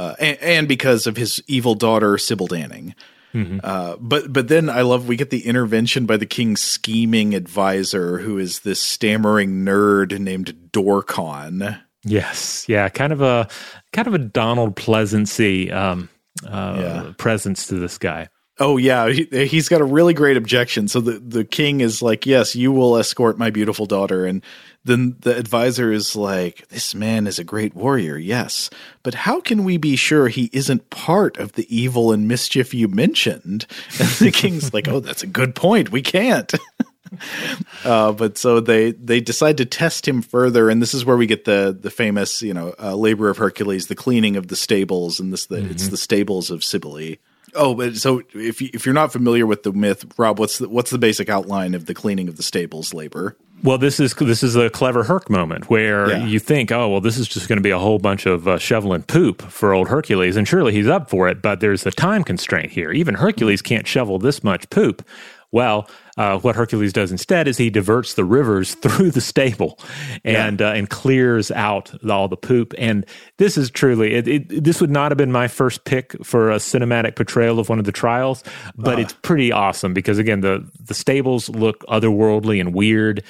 uh, 0.00 0.14
and, 0.18 0.38
and, 0.40 0.68
because 0.68 1.06
of 1.06 1.16
his 1.16 1.42
evil 1.46 1.74
daughter 1.74 2.16
Sybil 2.16 2.48
Danning. 2.48 2.94
Mm-hmm. 3.34 3.58
Uh, 3.62 3.96
but 4.00 4.32
but 4.32 4.48
then 4.48 4.70
I 4.70 4.80
love 4.80 5.06
we 5.06 5.16
get 5.16 5.30
the 5.30 5.46
intervention 5.46 6.06
by 6.06 6.16
the 6.16 6.26
king's 6.26 6.60
scheming 6.60 7.34
advisor, 7.34 8.18
who 8.18 8.38
is 8.38 8.60
this 8.60 8.80
stammering 8.80 9.64
nerd 9.64 10.18
named 10.18 10.54
Dorkon. 10.72 11.80
Yes, 12.02 12.64
yeah, 12.66 12.88
kind 12.88 13.12
of 13.12 13.20
a 13.20 13.46
kind 13.92 14.08
of 14.08 14.14
a 14.14 14.18
Donald 14.18 14.74
Pleasence 14.74 15.70
um, 15.72 16.08
uh, 16.44 16.76
yeah. 16.78 17.12
presence 17.18 17.66
to 17.66 17.74
this 17.74 17.98
guy. 17.98 18.28
Oh 18.58 18.78
yeah, 18.78 19.08
he, 19.10 19.46
has 19.56 19.68
got 19.68 19.80
a 19.80 19.84
really 19.84 20.12
great 20.12 20.36
objection. 20.36 20.88
So 20.88 21.00
the 21.00 21.18
the 21.18 21.44
king 21.44 21.80
is 21.80 22.02
like, 22.02 22.26
"Yes, 22.26 22.56
you 22.56 22.72
will 22.72 22.96
escort 22.96 23.38
my 23.38 23.50
beautiful 23.50 23.86
daughter," 23.86 24.26
and 24.26 24.42
then 24.84 25.16
the 25.20 25.36
advisor 25.36 25.92
is 25.92 26.16
like, 26.16 26.66
This 26.68 26.94
man 26.94 27.26
is 27.26 27.38
a 27.38 27.44
great 27.44 27.74
warrior, 27.74 28.16
yes, 28.16 28.70
but 29.02 29.14
how 29.14 29.40
can 29.40 29.64
we 29.64 29.76
be 29.76 29.96
sure 29.96 30.28
he 30.28 30.50
isn't 30.52 30.90
part 30.90 31.36
of 31.38 31.52
the 31.52 31.74
evil 31.74 32.12
and 32.12 32.28
mischief 32.28 32.72
you 32.74 32.88
mentioned? 32.88 33.66
And 34.00 34.08
the 34.08 34.30
king's 34.30 34.72
like, 34.72 34.88
Oh, 34.88 35.00
that's 35.00 35.22
a 35.22 35.26
good 35.26 35.54
point. 35.54 35.92
We 35.92 36.02
can't. 36.02 36.52
uh, 37.84 38.12
but 38.12 38.38
so 38.38 38.60
they 38.60 38.92
they 38.92 39.20
decide 39.20 39.56
to 39.58 39.64
test 39.64 40.06
him 40.06 40.22
further, 40.22 40.70
and 40.70 40.80
this 40.80 40.94
is 40.94 41.04
where 41.04 41.16
we 41.16 41.26
get 41.26 41.44
the 41.44 41.76
the 41.78 41.90
famous 41.90 42.42
you 42.42 42.54
know 42.54 42.74
uh, 42.80 42.94
labor 42.94 43.28
of 43.28 43.38
Hercules, 43.38 43.88
the 43.88 43.94
cleaning 43.94 44.36
of 44.36 44.48
the 44.48 44.56
stables, 44.56 45.20
and 45.20 45.32
this 45.32 45.46
the, 45.46 45.56
mm-hmm. 45.56 45.70
it's 45.70 45.88
the 45.88 45.96
stables 45.96 46.50
of 46.50 46.64
Cybele. 46.64 47.16
Oh, 47.54 47.74
but 47.74 47.96
so 47.96 48.22
if 48.32 48.62
you, 48.62 48.70
if 48.72 48.86
you're 48.86 48.94
not 48.94 49.12
familiar 49.12 49.44
with 49.44 49.64
the 49.64 49.72
myth, 49.72 50.06
Rob, 50.16 50.38
what's 50.38 50.58
the, 50.58 50.68
what's 50.68 50.90
the 50.90 50.98
basic 50.98 51.28
outline 51.28 51.74
of 51.74 51.86
the 51.86 51.94
cleaning 51.94 52.28
of 52.28 52.36
the 52.36 52.44
stables 52.44 52.94
labor? 52.94 53.36
Well, 53.62 53.78
this 53.78 54.00
is 54.00 54.14
this 54.14 54.42
is 54.42 54.56
a 54.56 54.70
clever 54.70 55.04
Herc 55.04 55.28
moment 55.28 55.68
where 55.68 56.10
yeah. 56.10 56.26
you 56.26 56.38
think, 56.38 56.72
oh, 56.72 56.88
well, 56.88 57.00
this 57.00 57.18
is 57.18 57.28
just 57.28 57.48
going 57.48 57.58
to 57.58 57.62
be 57.62 57.70
a 57.70 57.78
whole 57.78 57.98
bunch 57.98 58.26
of 58.26 58.48
uh, 58.48 58.58
shoveling 58.58 59.02
poop 59.02 59.42
for 59.42 59.74
old 59.74 59.88
Hercules, 59.88 60.36
and 60.36 60.48
surely 60.48 60.72
he's 60.72 60.88
up 60.88 61.10
for 61.10 61.28
it. 61.28 61.42
But 61.42 61.60
there's 61.60 61.84
a 61.84 61.90
time 61.90 62.24
constraint 62.24 62.72
here. 62.72 62.90
Even 62.92 63.14
Hercules 63.14 63.60
can't 63.60 63.86
shovel 63.86 64.18
this 64.18 64.42
much 64.42 64.68
poop. 64.70 65.06
Well, 65.52 65.90
uh, 66.16 66.38
what 66.38 66.54
Hercules 66.54 66.92
does 66.92 67.10
instead 67.10 67.48
is 67.48 67.56
he 67.56 67.70
diverts 67.70 68.14
the 68.14 68.24
rivers 68.24 68.74
through 68.82 69.10
the 69.10 69.20
stable 69.20 69.78
and 70.24 70.60
yeah. 70.60 70.68
uh, 70.68 70.72
and 70.72 70.88
clears 70.88 71.50
out 71.50 71.92
all 72.08 72.28
the 72.28 72.36
poop. 72.36 72.72
And 72.78 73.04
this 73.38 73.58
is 73.58 73.70
truly 73.70 74.14
it, 74.14 74.28
it, 74.28 74.64
this 74.64 74.80
would 74.80 74.90
not 74.90 75.10
have 75.10 75.18
been 75.18 75.32
my 75.32 75.48
first 75.48 75.84
pick 75.84 76.14
for 76.24 76.50
a 76.50 76.56
cinematic 76.56 77.16
portrayal 77.16 77.58
of 77.58 77.68
one 77.68 77.78
of 77.78 77.84
the 77.84 77.92
trials, 77.92 78.44
but 78.76 78.98
uh. 78.98 79.02
it's 79.02 79.12
pretty 79.12 79.50
awesome 79.50 79.92
because 79.92 80.18
again 80.18 80.40
the 80.40 80.68
the 80.78 80.94
stables 80.94 81.48
look 81.48 81.84
otherworldly 81.86 82.60
and 82.60 82.74
weird, 82.74 83.24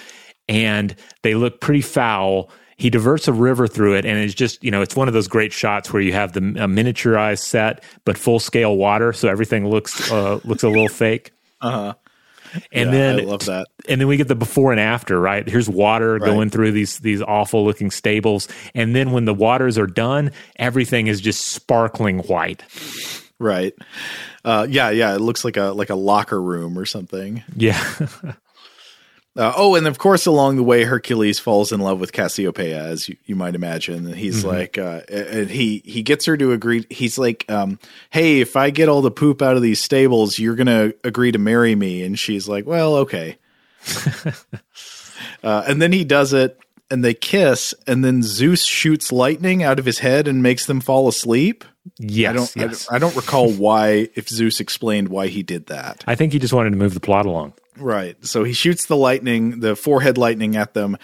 and 0.51 0.95
they 1.23 1.35
look 1.35 1.61
pretty 1.61 1.81
foul 1.81 2.51
he 2.77 2.91
diverts 2.91 3.29
a 3.29 3.33
river 3.33 3.67
through 3.67 3.95
it 3.95 4.05
and 4.05 4.19
it's 4.19 4.35
just 4.35 4.63
you 4.65 4.71
know 4.71 4.83
it's 4.83 4.97
one 4.97 5.07
of 5.07 5.15
those 5.15 5.29
great 5.29 5.53
shots 5.53 5.93
where 5.93 6.03
you 6.03 6.13
have 6.13 6.33
the 6.33 6.41
miniaturized 6.41 7.39
set 7.39 7.85
but 8.05 8.19
full 8.19 8.41
scale 8.41 8.77
water 8.77 9.13
so 9.13 9.29
everything 9.29 9.69
looks 9.69 10.11
uh, 10.11 10.41
looks 10.45 10.63
a 10.63 10.69
little 10.69 10.89
fake 10.89 11.33
uh-huh 11.61 11.95
and 12.73 12.91
yeah, 12.91 12.91
then 12.91 13.21
I 13.21 13.23
love 13.23 13.45
that. 13.47 13.69
And 13.89 14.01
then 14.01 14.09
we 14.09 14.17
get 14.17 14.27
the 14.27 14.35
before 14.35 14.73
and 14.73 14.81
after, 14.81 15.21
right? 15.21 15.47
Here's 15.47 15.69
water 15.69 16.15
right. 16.15 16.23
going 16.23 16.51
through 16.51 16.73
these 16.73 16.99
these 16.99 17.23
awful 17.23 17.65
looking 17.65 17.93
stables, 17.93 18.49
and 18.75 18.95
then 18.95 19.13
when 19.13 19.25
the 19.25 19.35
waters 19.35 19.79
are 19.79 19.87
done, 19.87 20.33
everything 20.57 21.07
is 21.07 21.21
just 21.21 21.47
sparkling 21.49 22.19
white. 22.21 22.65
Right. 23.39 23.73
Uh, 24.45 24.67
yeah, 24.69 24.91
yeah. 24.91 25.15
It 25.15 25.21
looks 25.21 25.45
like 25.45 25.57
a 25.57 25.67
like 25.67 25.91
a 25.91 25.95
locker 25.95 26.43
room 26.43 26.79
or 26.79 26.87
something. 26.87 27.43
Yeah. 27.57 27.83
Uh, 29.37 29.53
oh, 29.57 29.77
and 29.77 29.87
of 29.87 29.99
course, 29.99 30.27
along 30.27 30.57
the 30.57 30.63
way, 30.63 30.83
Hercules 30.83 31.39
falls 31.39 31.71
in 31.71 31.81
love 31.81 32.01
with 32.01 32.13
Cassiopeia, 32.13 32.83
as 32.83 33.09
you, 33.09 33.17
you 33.27 33.37
might 33.37 33.55
imagine. 33.55 34.07
And 34.07 34.17
he's 34.17 34.39
mm-hmm. 34.39 34.49
like, 34.49 34.77
uh, 34.77 35.03
and 35.09 35.49
he 35.49 35.83
he 35.85 36.03
gets 36.03 36.25
her 36.25 36.37
to 36.37 36.53
agree. 36.53 36.85
He's 36.91 37.17
like, 37.17 37.49
um, 37.49 37.79
"Hey, 38.11 38.41
if 38.41 38.57
I 38.57 38.71
get 38.71 38.89
all 38.89 39.03
the 39.03 39.11
poop 39.11 39.41
out 39.41 39.57
of 39.57 39.63
these 39.63 39.81
stables, 39.81 40.39
you're 40.39 40.57
gonna 40.57 40.93
agree 41.05 41.31
to 41.31 41.39
marry 41.39 41.77
me." 41.77 42.03
And 42.03 42.19
she's 42.19 42.49
like, 42.49 42.67
"Well, 42.67 42.97
okay." 42.97 43.39
uh, 45.45 45.63
and 45.67 45.81
then 45.81 45.93
he 45.93 46.03
does 46.03 46.33
it, 46.33 46.59
and 46.91 47.05
they 47.05 47.15
kiss, 47.15 47.73
and 47.87 48.05
then 48.05 48.25
Zeus 48.25 48.65
shoots 48.65 49.13
lightning 49.13 49.63
out 49.63 49.79
of 49.79 49.85
his 49.85 50.01
head 50.01 50.27
and 50.27 50.43
makes 50.43 50.67
them 50.67 50.81
fall 50.81 51.07
asleep. 51.07 51.65
Yes, 51.99 52.31
I 52.31 52.33
don't. 52.33 52.57
Yes. 52.57 52.89
I, 52.91 52.97
I 52.97 52.99
don't 52.99 53.15
recall 53.15 53.53
why, 53.53 54.09
if 54.17 54.29
Zeus 54.29 54.59
explained 54.59 55.09
why 55.09 55.29
he 55.29 55.45
did 55.45 55.67
that. 55.67 56.03
I 56.09 56.17
think 56.17 56.33
he 56.33 56.41
just 56.41 56.53
wanted 56.53 56.71
to 56.71 56.77
move 56.77 56.95
the 56.95 57.01
plot 57.01 57.27
along. 57.27 57.55
Right. 57.81 58.23
So 58.25 58.45
he 58.45 58.53
shoots 58.53 58.87
the 58.87 58.97
lightning, 58.97 59.61
the 59.61 59.75
forehead 59.75 60.19
lightning 60.19 60.57
at 60.57 60.75
them. 60.75 60.97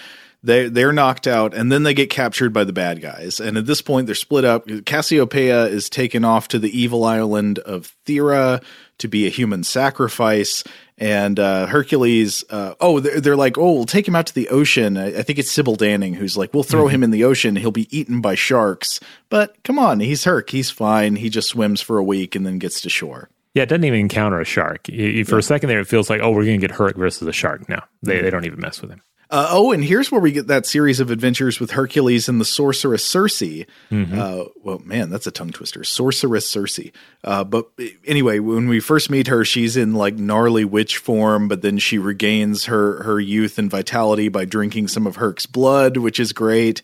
They 0.43 0.69
they're 0.69 0.93
knocked 0.93 1.27
out, 1.27 1.55
and 1.55 1.73
then 1.73 1.83
they 1.83 1.95
get 1.95 2.11
captured 2.11 2.53
by 2.53 2.63
the 2.65 2.73
bad 2.73 3.01
guys. 3.01 3.41
And 3.41 3.59
at 3.59 3.67
this 3.67 3.83
point, 3.83 4.07
they're 4.07 4.15
split 4.15 4.45
up. 4.45 4.69
Cassiopeia 4.85 5.65
is 5.65 5.91
taken 5.91 6.25
off 6.25 6.49
to 6.49 6.59
the 6.59 6.79
evil 6.79 7.05
island 7.05 7.59
of 7.59 7.93
Thera 8.05 8.63
to 8.99 9.09
be 9.09 9.27
a 9.27 9.31
human 9.31 9.65
sacrifice. 9.65 10.63
And 10.99 11.39
uh, 11.39 11.67
Hercules, 11.67 12.45
uh, 12.49 12.75
oh, 12.81 13.01
they're, 13.01 13.21
they're, 13.21 13.37
like, 13.37 13.59
oh, 13.59 13.73
we'll 13.73 13.85
take 13.85 14.09
him 14.09 14.17
out 14.17 14.29
to 14.29 14.35
the 14.35 14.49
ocean. 14.49 14.97
I, 14.97 15.19
I 15.19 15.23
think 15.23 15.39
it's 15.39 15.51
Sybil 15.51 15.77
Danning 15.77 16.15
who's 16.15 16.37
like, 16.37 16.55
we'll 16.55 16.63
throw 16.63 16.85
mm-hmm. 16.85 16.95
him 16.95 17.03
in 17.05 17.11
the 17.11 17.25
ocean. 17.25 17.57
He'll 17.57 17.71
be 17.71 17.95
eaten 17.97 18.21
by 18.21 18.35
sharks. 18.35 19.01
But 19.29 19.63
come 19.65 19.79
on, 19.79 20.01
he's 20.01 20.25
Herc. 20.25 20.49
He's 20.49 20.71
fine. 20.71 21.17
He 21.17 21.29
just 21.29 21.49
swims 21.49 21.83
for 21.83 21.99
a 21.99 22.05
week 22.05 22.35
and 22.35 22.47
then 22.47 22.59
gets 22.59 22.81
to 22.83 22.89
shore. 22.89 23.29
Yeah, 23.57 23.63
it 23.63 23.71
doesn't 23.71 23.85
even 23.85 24.01
encounter 24.01 24.39
a 24.39 24.45
shark. 24.45 24.85
for 24.85 24.93
yeah. 24.93 25.23
a 25.23 25.43
second 25.43 25.71
there, 25.71 25.81
it 25.81 25.87
feels 25.87 26.11
like, 26.11 26.21
oh, 26.21 26.31
we're 26.31 26.45
going 26.45 26.61
to 26.61 26.67
get 26.67 26.77
Herc 26.77 26.95
versus 26.95 27.27
a 27.27 27.33
shark. 27.33 27.67
No, 27.71 27.81
they, 28.03 28.21
they 28.21 28.29
don't 28.29 28.45
even 28.45 28.61
mess 28.61 28.83
with 28.83 28.91
him. 28.91 29.01
Uh, 29.31 29.49
oh, 29.51 29.73
and 29.73 29.83
here's 29.83 30.13
where 30.13 30.21
we 30.21 30.31
get 30.31 30.49
that 30.49 30.67
series 30.67 31.01
of 31.01 31.11
adventures 31.11 31.59
with 31.59 31.71
Hercules 31.71 32.29
and 32.29 32.39
the 32.39 32.45
sorceress 32.45 33.03
Circe. 33.03 33.41
Mm-hmm. 33.41 34.19
Uh, 34.19 34.45
well, 34.63 34.79
man, 34.81 35.09
that's 35.09 35.27
a 35.27 35.31
tongue 35.31 35.53
twister. 35.53 35.85
Sorceress 35.85 36.47
Circe. 36.47 36.81
Uh, 37.25 37.45
but 37.45 37.71
anyway, 38.05 38.41
when 38.41 38.69
we 38.69 38.79
first 38.79 39.09
meet 39.09 39.29
her, 39.29 39.43
she's 39.43 39.75
in 39.75 39.95
like 39.95 40.17
gnarly 40.17 40.67
witch 40.67 40.99
form, 40.99 41.49
but 41.49 41.63
then 41.63 41.79
she 41.79 41.97
regains 41.97 42.67
her 42.67 43.03
her 43.05 43.19
youth 43.19 43.59
and 43.59 43.71
vitality 43.71 44.29
by 44.29 44.45
drinking 44.45 44.89
some 44.89 45.07
of 45.07 45.17
Herc's 45.17 45.47
blood, 45.47 45.97
which 45.97 46.21
is 46.21 46.35
great. 46.35 46.83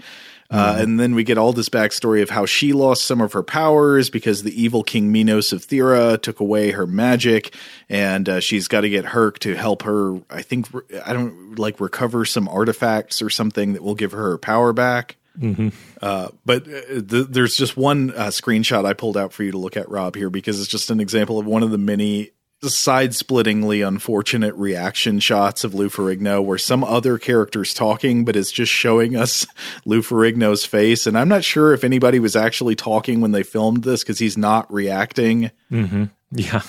Uh, 0.52 0.72
mm-hmm. 0.72 0.82
and 0.82 1.00
then 1.00 1.14
we 1.14 1.24
get 1.24 1.38
all 1.38 1.54
this 1.54 1.70
backstory 1.70 2.22
of 2.22 2.28
how 2.28 2.44
she 2.44 2.74
lost 2.74 3.04
some 3.04 3.22
of 3.22 3.32
her 3.32 3.42
powers 3.42 4.10
because 4.10 4.42
the 4.42 4.62
evil 4.62 4.82
King 4.82 5.10
Minos 5.10 5.52
of 5.52 5.66
Thera 5.66 6.20
took 6.20 6.40
away 6.40 6.72
her 6.72 6.86
magic, 6.86 7.54
and 7.88 8.28
uh, 8.28 8.40
she's 8.40 8.68
got 8.68 8.82
to 8.82 8.90
get 8.90 9.06
Herc 9.06 9.38
to 9.40 9.56
help 9.56 9.82
her. 9.82 10.20
I 10.28 10.42
think 10.42 10.68
I 11.06 11.14
don't 11.14 11.58
like 11.58 11.80
recover 11.80 12.26
some 12.26 12.48
artifacts 12.48 13.22
or 13.22 13.30
something 13.30 13.72
that 13.72 13.82
will 13.82 13.94
give 13.94 14.12
her 14.12 14.22
her 14.22 14.38
power 14.38 14.74
back. 14.74 15.16
Mm-hmm. 15.38 15.68
Uh, 16.00 16.28
but 16.44 16.68
uh, 16.68 17.00
th- 17.00 17.28
there's 17.30 17.56
just 17.56 17.76
one 17.76 18.10
uh, 18.10 18.26
screenshot 18.26 18.84
I 18.84 18.92
pulled 18.92 19.16
out 19.16 19.32
for 19.32 19.42
you 19.42 19.52
to 19.52 19.58
look 19.58 19.76
at, 19.76 19.88
Rob, 19.88 20.14
here 20.14 20.28
because 20.28 20.60
it's 20.60 20.68
just 20.68 20.90
an 20.90 21.00
example 21.00 21.38
of 21.38 21.46
one 21.46 21.62
of 21.62 21.70
the 21.70 21.78
many 21.78 22.32
side-splittingly 22.64 23.86
unfortunate 23.86 24.54
reaction 24.54 25.20
shots 25.20 25.64
of 25.64 25.74
Lou 25.74 25.88
Ferrigno 25.88 26.44
where 26.44 26.58
some 26.58 26.84
other 26.84 27.18
character's 27.18 27.74
talking, 27.74 28.24
but 28.24 28.36
it's 28.36 28.52
just 28.52 28.72
showing 28.72 29.16
us 29.16 29.46
Lou 29.84 30.02
Ferrigno's 30.02 30.64
face. 30.64 31.06
And 31.06 31.18
I'm 31.18 31.28
not 31.28 31.44
sure 31.44 31.72
if 31.72 31.84
anybody 31.84 32.18
was 32.18 32.36
actually 32.36 32.76
talking 32.76 33.20
when 33.20 33.32
they 33.32 33.42
filmed 33.42 33.84
this 33.84 34.02
because 34.02 34.18
he's 34.18 34.38
not 34.38 34.72
reacting. 34.72 35.50
Mm-hmm. 35.70 36.04
Yeah. 36.32 36.62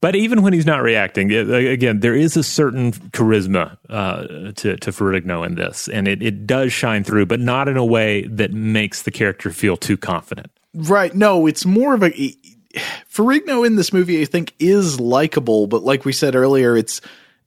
But 0.00 0.16
even 0.16 0.40
when 0.40 0.54
he's 0.54 0.64
not 0.64 0.82
reacting, 0.82 1.30
again, 1.30 2.00
there 2.00 2.14
is 2.14 2.34
a 2.34 2.42
certain 2.42 2.92
charisma 2.92 3.76
uh, 3.90 4.52
to, 4.52 4.76
to 4.78 4.90
Ferrigno 4.92 5.44
in 5.44 5.56
this, 5.56 5.88
and 5.88 6.08
it, 6.08 6.22
it 6.22 6.46
does 6.46 6.72
shine 6.72 7.04
through, 7.04 7.26
but 7.26 7.38
not 7.38 7.68
in 7.68 7.76
a 7.76 7.84
way 7.84 8.22
that 8.28 8.50
makes 8.50 9.02
the 9.02 9.10
character 9.10 9.50
feel 9.50 9.76
too 9.76 9.98
confident. 9.98 10.50
Right. 10.72 11.14
No, 11.14 11.46
it's 11.46 11.66
more 11.66 11.94
of 11.94 12.02
a 12.02 12.34
Ferrigno 13.12 13.66
in 13.66 13.76
this 13.76 13.92
movie, 13.92 14.22
I 14.22 14.24
think, 14.24 14.54
is 14.58 15.00
likable, 15.00 15.66
but 15.66 15.82
like 15.82 16.04
we 16.04 16.12
said 16.12 16.34
earlier, 16.34 16.76
it's 16.76 17.00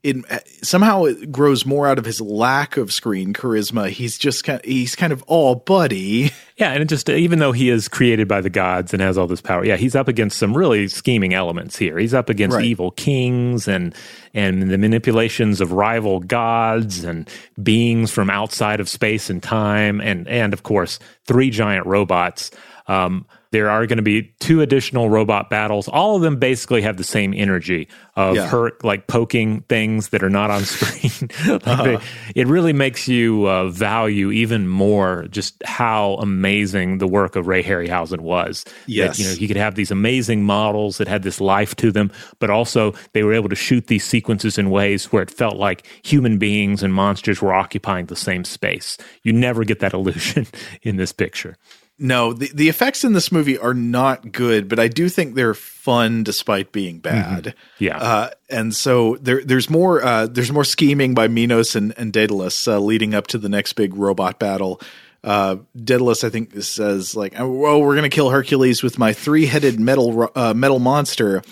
it 0.04 0.18
somehow 0.62 1.06
it 1.06 1.32
grows 1.32 1.66
more 1.66 1.88
out 1.88 1.98
of 1.98 2.04
his 2.04 2.20
lack 2.20 2.76
of 2.76 2.92
screen 2.92 3.34
charisma. 3.34 3.90
He's 3.90 4.18
just 4.18 4.44
kind 4.44 4.60
of, 4.60 4.66
he's 4.66 4.96
kind 4.96 5.14
of 5.14 5.24
oh 5.30 5.56
buddy, 5.56 6.32
Yeah, 6.58 6.72
and 6.74 6.88
just 6.88 7.10
even 7.10 7.40
though 7.40 7.52
he 7.52 7.70
is 7.70 7.88
created 7.88 8.28
by 8.28 8.40
the 8.40 8.50
gods 8.50 8.94
and 8.94 9.02
has 9.02 9.18
all 9.18 9.26
this 9.26 9.42
power, 9.42 9.66
yeah, 9.66 9.76
he's 9.76 9.96
up 9.96 10.08
against 10.08 10.38
some 10.38 10.56
really 10.56 10.88
scheming 10.88 11.34
elements 11.34 11.76
here. 11.78 11.98
He's 11.98 12.14
up 12.14 12.30
against 12.30 12.58
right. 12.58 12.66
evil 12.66 12.92
kings 12.92 13.68
and 13.68 13.96
and 14.36 14.70
the 14.70 14.78
manipulations 14.78 15.62
of 15.62 15.72
rival 15.72 16.20
gods 16.20 17.04
and 17.04 17.28
beings 17.62 18.12
from 18.12 18.30
outside 18.30 18.80
of 18.80 18.88
space 18.88 19.32
and 19.32 19.42
time, 19.42 20.00
and 20.00 20.28
and 20.28 20.54
of 20.54 20.62
course 20.64 21.00
three 21.26 21.50
giant 21.50 21.88
robots. 21.88 22.52
Um, 22.88 23.26
there 23.54 23.70
are 23.70 23.86
going 23.86 23.98
to 23.98 24.04
be 24.04 24.24
two 24.40 24.62
additional 24.62 25.12
robot 25.12 25.48
battles. 25.48 25.88
All 25.88 26.16
of 26.16 26.24
them 26.24 26.38
basically 26.38 26.82
have 26.82 26.98
the 26.98 27.04
same 27.04 27.36
energy 27.36 27.88
of 28.16 28.36
yeah. 28.36 28.48
her 28.48 28.72
like 28.82 29.06
poking 29.06 29.62
things 29.70 30.10
that 30.10 30.24
are 30.24 30.30
not 30.30 30.50
on 30.50 30.64
screen. 30.66 31.30
like 31.48 31.68
uh-huh. 31.68 31.84
they, 31.84 31.98
it 32.36 32.48
really 32.48 32.74
makes 32.74 33.08
you 33.08 33.48
uh, 33.48 33.68
value 33.70 34.32
even 34.32 34.68
more 34.68 35.28
just 35.30 35.62
how 35.66 36.16
amazing 36.16 36.98
the 36.98 37.06
work 37.06 37.36
of 37.36 37.46
Ray 37.46 37.62
Harryhausen 37.62 38.22
was. 38.22 38.66
Yes, 38.88 39.18
that, 39.18 39.24
you 39.24 39.30
know 39.30 39.36
he 39.36 39.48
could 39.48 39.56
have 39.56 39.76
these 39.76 39.92
amazing 39.92 40.44
models 40.44 40.98
that 40.98 41.08
had 41.08 41.22
this 41.22 41.40
life 41.40 41.76
to 41.76 41.92
them, 41.92 42.12
but 42.40 42.50
also 42.50 42.96
they 43.14 43.22
were 43.22 43.36
able 43.36 43.50
to 43.50 43.56
shoot 43.56 43.86
these 43.86 44.04
sequences 44.04 44.58
in 44.58 44.72
ways 44.72 45.12
where 45.12 45.22
it 45.22 45.30
felt 45.30 45.58
like 45.58 45.86
human 46.04 46.40
beings 46.40 46.82
and 46.82 46.92
monsters 46.92 47.40
were 47.40 47.54
occupying 47.54 48.08
the 48.08 48.16
same 48.16 48.44
space. 48.44 48.98
You 49.22 49.32
never 49.32 49.64
get 49.64 49.80
that 49.82 49.94
illusion 49.94 50.48
in 50.82 50.96
this 50.96 51.12
picture. 51.12 51.56
No, 52.00 52.34
the, 52.34 52.50
the 52.54 52.70
effects 52.70 53.04
in 53.04 53.14
this 53.14 53.32
movie 53.32 53.58
are 53.58 53.74
not 53.74 54.32
good, 54.32 54.68
but 54.68 54.80
I 54.80 54.88
do 54.88 55.10
think 55.10 55.36
they're 55.36 55.54
fun 55.54 56.24
despite 56.24 56.72
being 56.72 56.96
mm-hmm. 56.96 57.02
bad. 57.02 57.44
Mm-hmm. 57.44 57.84
Yeah, 57.84 57.98
uh, 57.98 58.30
and 58.50 58.74
so 58.76 59.18
there, 59.22 59.44
there's 59.44 59.70
more 59.70 60.04
uh, 60.04 60.26
there's 60.26 60.52
more 60.52 60.64
scheming 60.64 61.14
by 61.14 61.28
Minos 61.28 61.76
and, 61.76 61.94
and 61.98 62.12
Daedalus 62.12 62.68
uh, 62.68 62.80
leading 62.80 63.14
up 63.14 63.28
to 63.28 63.38
the 63.38 63.50
next 63.50 63.74
big 63.74 63.96
robot 63.96 64.40
battle. 64.40 64.82
Uh, 65.24 65.58
Daedalus, 65.82 66.24
I 66.24 66.30
think, 66.30 66.62
says 66.64 67.16
like, 67.16 67.40
"Oh, 67.40 67.80
we're 67.80 67.96
gonna 67.96 68.10
kill 68.10 68.32
Hercules 68.32 68.82
with 68.82 68.98
my 68.98 69.14
three 69.14 69.46
headed 69.46 69.80
metal 69.80 70.32
uh, 70.36 70.54
metal 70.54 70.80
monster." 70.80 71.44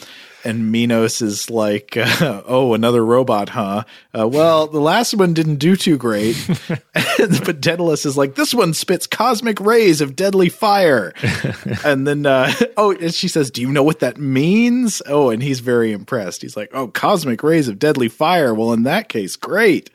And 0.44 0.72
Minos 0.72 1.22
is 1.22 1.50
like, 1.50 1.98
uh, 1.98 2.42
"Oh, 2.48 2.74
another 2.74 3.06
robot, 3.06 3.50
huh?" 3.50 3.84
Uh, 4.18 4.28
well, 4.28 4.68
the 4.68 4.80
last 4.80 5.14
one 5.14 5.34
didn't 5.34 5.58
do 5.58 5.76
too 5.76 5.98
great, 5.98 6.36
but 7.46 7.62
Daedalus 7.62 8.06
is 8.06 8.18
like, 8.18 8.36
"This 8.36 8.54
one 8.54 8.74
spits 8.74 9.08
cosmic 9.08 9.60
rays 9.60 10.02
of 10.02 10.16
deadly 10.16 10.50
fire," 10.50 11.14
and 11.84 12.08
then 12.08 12.26
uh, 12.26 12.52
oh, 12.78 12.92
and 12.92 13.14
she 13.14 13.28
says, 13.28 13.52
"Do 13.52 13.62
you 13.62 13.72
know 13.72 13.84
what 13.84 14.00
that 14.00 14.18
means?" 14.18 15.02
Oh, 15.08 15.30
and 15.30 15.42
he's 15.42 15.60
very 15.60 15.92
impressed. 15.92 16.42
He's 16.42 16.58
like, 16.58 16.70
"Oh, 16.74 16.88
cosmic 16.88 17.44
rays 17.44 17.68
of 17.68 17.80
deadly 17.80 18.10
fire. 18.10 18.54
Well, 18.54 18.74
in 18.74 18.84
that 18.84 19.10
case, 19.10 19.36
great." 19.36 19.90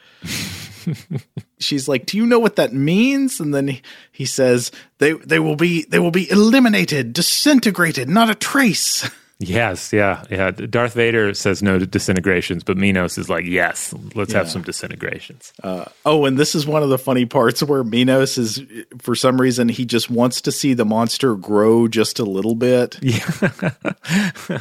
She's 1.59 1.89
like, 1.89 2.07
"Do 2.07 2.17
you 2.17 2.27
know 2.27 2.39
what 2.39 2.57
that 2.57 2.73
means?" 2.73 3.41
And 3.41 3.55
then 3.55 3.69
he, 3.69 3.83
he 4.13 4.27
says, 4.27 4.71
"They 4.99 5.13
they 5.13 5.39
will 5.39 5.57
be 5.57 5.85
they 5.85 5.99
will 5.99 6.11
be 6.11 6.31
eliminated, 6.31 7.13
disintegrated, 7.13 8.09
not 8.09 8.31
a 8.31 8.35
trace." 8.35 9.09
Yes, 9.39 9.93
yeah, 9.93 10.25
yeah. 10.31 10.51
Darth 10.51 10.95
Vader 10.95 11.35
says 11.35 11.63
no 11.63 11.79
to 11.79 11.87
disintegrations, 11.87 12.65
but 12.65 12.79
Minos 12.79 13.19
is 13.19 13.29
like, 13.29 13.45
yes, 13.45 13.93
let's 14.15 14.33
yeah. 14.33 14.39
have 14.39 14.49
some 14.49 14.63
disintegrations. 14.63 15.53
Uh, 15.63 15.85
oh, 16.07 16.25
and 16.25 16.39
this 16.39 16.55
is 16.55 16.67
one 16.67 16.83
of 16.83 16.89
the 16.89 16.97
funny 16.97 17.27
parts 17.27 17.63
where 17.63 17.85
Minos 17.85 18.39
is, 18.39 18.63
for 18.99 19.15
some 19.15 19.39
reason, 19.39 19.69
he 19.69 19.85
just 19.85 20.11
wants 20.11 20.41
to 20.41 20.53
see 20.53 20.73
the 20.73 20.87
monster 20.87 21.35
grow 21.35 21.87
just 21.87 22.19
a 22.19 22.25
little 22.25 22.55
bit. 22.55 22.99
Yeah. 23.07 24.61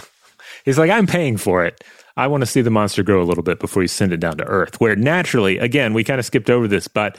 He's 0.64 0.80
like, 0.80 0.89
I'm 0.89 1.06
paying 1.06 1.38
for 1.38 1.64
it. 1.64 1.84
I 2.18 2.27
want 2.27 2.41
to 2.41 2.47
see 2.47 2.61
the 2.61 2.72
monster 2.72 3.03
grow 3.03 3.22
a 3.22 3.26
little 3.26 3.43
bit 3.43 3.60
before 3.60 3.84
you 3.84 3.88
send 3.88 4.14
it 4.14 4.19
down 4.19 4.38
to 4.38 4.43
Earth, 4.45 4.80
where 4.81 4.95
naturally, 4.95 5.57
again, 5.60 5.93
we 5.93 6.03
kind 6.03 6.19
of 6.19 6.26
skipped 6.26 6.49
over 6.49 6.68
this, 6.68 6.88
but 6.88 7.18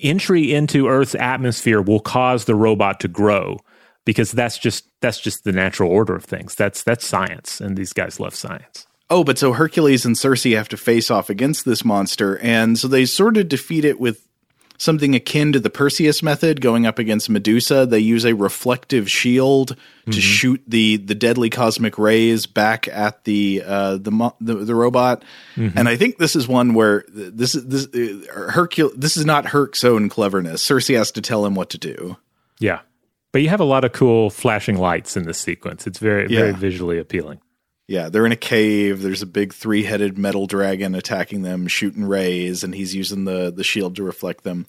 entry 0.00 0.54
into 0.54 0.88
Earth's 0.88 1.14
atmosphere 1.14 1.82
will 1.82 2.00
cause 2.00 2.46
the 2.46 2.54
robot 2.54 3.00
to 3.00 3.08
grow 3.08 3.58
because 4.06 4.32
that's 4.32 4.56
just 4.56 4.88
that's 5.02 5.20
just 5.20 5.44
the 5.44 5.52
natural 5.52 5.90
order 5.90 6.14
of 6.14 6.24
things. 6.24 6.54
That's 6.54 6.82
that's 6.82 7.06
science, 7.06 7.60
and 7.60 7.76
these 7.76 7.92
guys 7.92 8.18
love 8.18 8.34
science. 8.34 8.86
Oh, 9.10 9.22
but 9.22 9.36
so 9.38 9.52
Hercules 9.52 10.06
and 10.06 10.16
Circe 10.16 10.44
have 10.44 10.68
to 10.70 10.78
face 10.78 11.10
off 11.10 11.28
against 11.28 11.66
this 11.66 11.84
monster, 11.84 12.38
and 12.38 12.78
so 12.78 12.88
they 12.88 13.04
sort 13.04 13.36
of 13.36 13.48
defeat 13.48 13.84
it 13.84 14.00
with 14.00 14.26
something 14.78 15.14
akin 15.14 15.52
to 15.52 15.60
the 15.60 15.70
Perseus 15.70 16.22
method 16.22 16.60
going 16.60 16.86
up 16.86 16.98
against 16.98 17.30
Medusa. 17.30 17.86
They 17.86 17.98
use 17.98 18.24
a 18.24 18.34
reflective 18.34 19.10
shield 19.10 19.76
mm-hmm. 19.76 20.10
to 20.12 20.20
shoot 20.20 20.62
the 20.66 20.98
the 20.98 21.14
deadly 21.14 21.50
cosmic 21.50 21.98
rays 21.98 22.46
back 22.46 22.88
at 22.88 23.24
the 23.24 23.62
uh, 23.66 23.96
the, 23.96 24.32
the, 24.40 24.54
the 24.54 24.74
robot. 24.74 25.24
Mm-hmm. 25.56 25.78
And 25.78 25.88
I 25.88 25.96
think 25.96 26.18
this 26.18 26.36
is 26.36 26.46
one 26.46 26.74
where 26.74 27.04
this 27.08 27.54
is 27.54 27.66
this 27.66 27.86
uh, 28.28 28.50
Hercule. 28.50 28.92
This 28.96 29.16
is 29.16 29.24
not 29.24 29.46
Herc's 29.46 29.84
own 29.84 30.08
cleverness. 30.08 30.62
Circe 30.62 30.88
has 30.88 31.10
to 31.12 31.20
tell 31.20 31.44
him 31.44 31.54
what 31.54 31.70
to 31.70 31.78
do. 31.78 32.16
Yeah, 32.58 32.80
but 33.36 33.42
you 33.42 33.50
have 33.50 33.60
a 33.60 33.64
lot 33.64 33.84
of 33.84 33.92
cool 33.92 34.30
flashing 34.30 34.78
lights 34.78 35.14
in 35.14 35.24
this 35.24 35.38
sequence. 35.38 35.86
It's 35.86 35.98
very, 35.98 36.26
yeah. 36.30 36.38
very 36.38 36.52
visually 36.52 36.98
appealing. 36.98 37.38
Yeah, 37.86 38.08
they're 38.08 38.24
in 38.24 38.32
a 38.32 38.34
cave. 38.34 39.02
There's 39.02 39.20
a 39.20 39.26
big 39.26 39.52
three 39.52 39.82
headed 39.82 40.16
metal 40.16 40.46
dragon 40.46 40.94
attacking 40.94 41.42
them, 41.42 41.66
shooting 41.66 42.06
rays, 42.06 42.64
and 42.64 42.74
he's 42.74 42.94
using 42.94 43.26
the, 43.26 43.52
the 43.54 43.62
shield 43.62 43.96
to 43.96 44.02
reflect 44.02 44.42
them. 44.42 44.64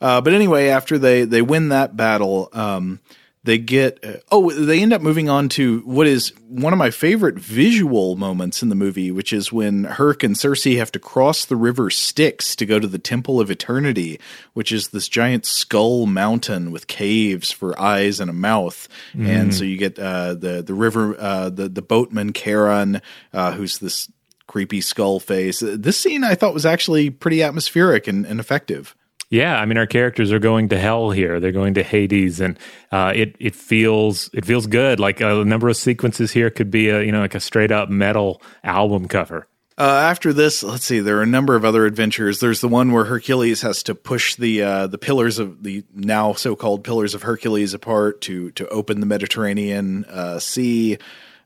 Uh, 0.00 0.20
but 0.20 0.34
anyway, 0.34 0.68
after 0.68 0.98
they, 0.98 1.24
they 1.24 1.42
win 1.42 1.70
that 1.70 1.96
battle, 1.96 2.48
um, 2.52 3.00
they 3.46 3.58
get 3.58 4.04
uh, 4.04 4.16
oh 4.30 4.50
they 4.50 4.82
end 4.82 4.92
up 4.92 5.00
moving 5.00 5.30
on 5.30 5.48
to 5.48 5.80
what 5.80 6.06
is 6.06 6.32
one 6.48 6.72
of 6.72 6.78
my 6.78 6.90
favorite 6.90 7.38
visual 7.38 8.16
moments 8.16 8.62
in 8.62 8.68
the 8.68 8.74
movie 8.74 9.10
which 9.10 9.32
is 9.32 9.50
when 9.50 9.84
herc 9.84 10.22
and 10.22 10.36
Circe 10.36 10.64
have 10.64 10.92
to 10.92 10.98
cross 10.98 11.44
the 11.44 11.56
river 11.56 11.88
styx 11.88 12.54
to 12.56 12.66
go 12.66 12.78
to 12.78 12.86
the 12.86 12.98
temple 12.98 13.40
of 13.40 13.50
eternity 13.50 14.20
which 14.52 14.72
is 14.72 14.88
this 14.88 15.08
giant 15.08 15.46
skull 15.46 16.06
mountain 16.06 16.70
with 16.70 16.88
caves 16.88 17.50
for 17.50 17.80
eyes 17.80 18.20
and 18.20 18.28
a 18.28 18.34
mouth. 18.34 18.88
Mm. 19.14 19.28
and 19.28 19.54
so 19.54 19.64
you 19.64 19.76
get 19.76 19.98
uh, 19.98 20.34
the 20.34 20.62
the 20.62 20.74
river 20.74 21.16
uh, 21.18 21.48
the 21.48 21.68
the 21.68 21.82
boatman 21.82 22.32
charon 22.32 23.00
uh, 23.32 23.52
who's 23.52 23.78
this 23.78 24.10
creepy 24.48 24.80
skull 24.80 25.20
face. 25.20 25.60
This 25.60 25.98
scene 25.98 26.24
i 26.24 26.34
thought 26.34 26.52
was 26.52 26.66
actually 26.66 27.10
pretty 27.10 27.42
atmospheric 27.42 28.08
and, 28.08 28.26
and 28.26 28.40
effective 28.40 28.95
yeah, 29.28 29.58
I 29.58 29.66
mean, 29.66 29.76
our 29.76 29.86
characters 29.86 30.30
are 30.30 30.38
going 30.38 30.68
to 30.68 30.78
hell 30.78 31.10
here. 31.10 31.40
They're 31.40 31.52
going 31.52 31.74
to 31.74 31.82
Hades, 31.82 32.40
and 32.40 32.58
uh, 32.92 33.12
it 33.14 33.34
it 33.40 33.54
feels 33.56 34.30
it 34.32 34.44
feels 34.44 34.66
good. 34.66 35.00
Like 35.00 35.20
a 35.20 35.44
number 35.44 35.68
of 35.68 35.76
sequences 35.76 36.30
here 36.30 36.48
could 36.50 36.70
be 36.70 36.90
a 36.90 37.02
you 37.02 37.10
know 37.10 37.20
like 37.20 37.34
a 37.34 37.40
straight 37.40 37.72
up 37.72 37.88
metal 37.88 38.40
album 38.62 39.08
cover. 39.08 39.48
Uh, 39.78 39.82
after 39.82 40.32
this, 40.32 40.62
let's 40.62 40.86
see. 40.86 41.00
There 41.00 41.18
are 41.18 41.22
a 41.22 41.26
number 41.26 41.54
of 41.54 41.64
other 41.64 41.84
adventures. 41.84 42.40
There's 42.40 42.62
the 42.62 42.68
one 42.68 42.92
where 42.92 43.04
Hercules 43.04 43.60
has 43.60 43.82
to 43.82 43.94
push 43.94 44.36
the 44.36 44.62
uh, 44.62 44.86
the 44.86 44.96
pillars 44.96 45.38
of 45.38 45.64
the 45.64 45.84
now 45.92 46.32
so 46.32 46.54
called 46.54 46.84
pillars 46.84 47.12
of 47.14 47.24
Hercules 47.24 47.74
apart 47.74 48.20
to 48.22 48.52
to 48.52 48.68
open 48.68 49.00
the 49.00 49.06
Mediterranean 49.06 50.04
uh, 50.04 50.38
Sea. 50.38 50.98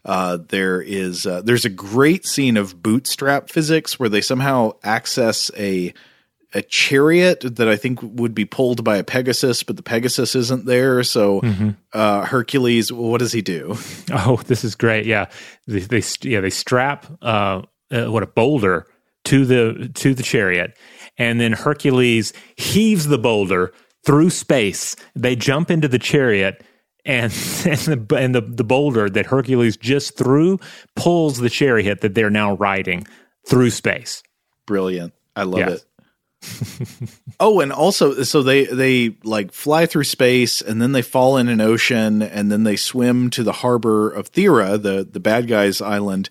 Uh, 0.04 0.38
there 0.48 0.80
is 0.80 1.26
uh, 1.26 1.40
there's 1.42 1.64
a 1.64 1.70
great 1.70 2.26
scene 2.26 2.56
of 2.56 2.82
bootstrap 2.82 3.48
physics 3.48 3.98
where 3.98 4.08
they 4.08 4.20
somehow 4.20 4.72
access 4.84 5.50
a 5.56 5.92
a 6.52 6.62
chariot 6.62 7.40
that 7.56 7.68
I 7.68 7.76
think 7.76 8.00
would 8.02 8.34
be 8.34 8.44
pulled 8.44 8.82
by 8.82 8.96
a 8.96 9.04
Pegasus, 9.04 9.62
but 9.62 9.76
the 9.76 9.82
Pegasus 9.82 10.34
isn't 10.34 10.66
there. 10.66 11.02
So 11.04 11.40
mm-hmm. 11.40 11.70
uh, 11.92 12.24
Hercules, 12.24 12.92
what 12.92 13.18
does 13.18 13.32
he 13.32 13.42
do? 13.42 13.76
Oh, 14.12 14.36
this 14.46 14.64
is 14.64 14.74
great. 14.74 15.06
Yeah, 15.06 15.26
they, 15.68 15.80
they 15.80 16.02
yeah 16.22 16.40
they 16.40 16.50
strap 16.50 17.06
uh, 17.22 17.62
uh, 17.92 18.06
what 18.06 18.24
a 18.24 18.26
boulder 18.26 18.86
to 19.24 19.46
the 19.46 19.88
to 19.94 20.14
the 20.14 20.22
chariot, 20.24 20.76
and 21.16 21.40
then 21.40 21.52
Hercules 21.52 22.32
heaves 22.56 23.06
the 23.06 23.18
boulder 23.18 23.72
through 24.04 24.30
space. 24.30 24.96
They 25.14 25.36
jump 25.36 25.70
into 25.70 25.88
the 25.88 25.98
chariot. 25.98 26.64
And 27.06 27.32
and, 27.64 27.78
the, 27.78 28.16
and 28.18 28.34
the, 28.34 28.42
the 28.42 28.64
boulder 28.64 29.08
that 29.08 29.26
Hercules 29.26 29.76
just 29.76 30.18
threw 30.18 30.58
pulls 30.96 31.38
the 31.38 31.48
chariot 31.48 32.02
that 32.02 32.14
they're 32.14 32.30
now 32.30 32.56
riding 32.56 33.06
through 33.46 33.70
space. 33.70 34.22
Brilliant. 34.66 35.14
I 35.36 35.44
love 35.44 35.60
yes. 35.60 35.70
it. 35.70 35.84
Oh, 37.40 37.60
and 37.60 37.72
also, 37.72 38.22
so 38.22 38.42
they 38.42 38.64
they 38.64 39.16
like 39.24 39.52
fly 39.52 39.86
through 39.86 40.04
space, 40.04 40.62
and 40.62 40.80
then 40.80 40.92
they 40.92 41.02
fall 41.02 41.36
in 41.36 41.48
an 41.48 41.60
ocean, 41.60 42.22
and 42.22 42.50
then 42.50 42.62
they 42.64 42.76
swim 42.76 43.28
to 43.30 43.42
the 43.42 43.52
harbor 43.52 44.10
of 44.10 44.32
Thera, 44.32 44.80
the 44.80 45.06
the 45.10 45.20
bad 45.20 45.48
guys' 45.48 45.80
island, 45.80 46.30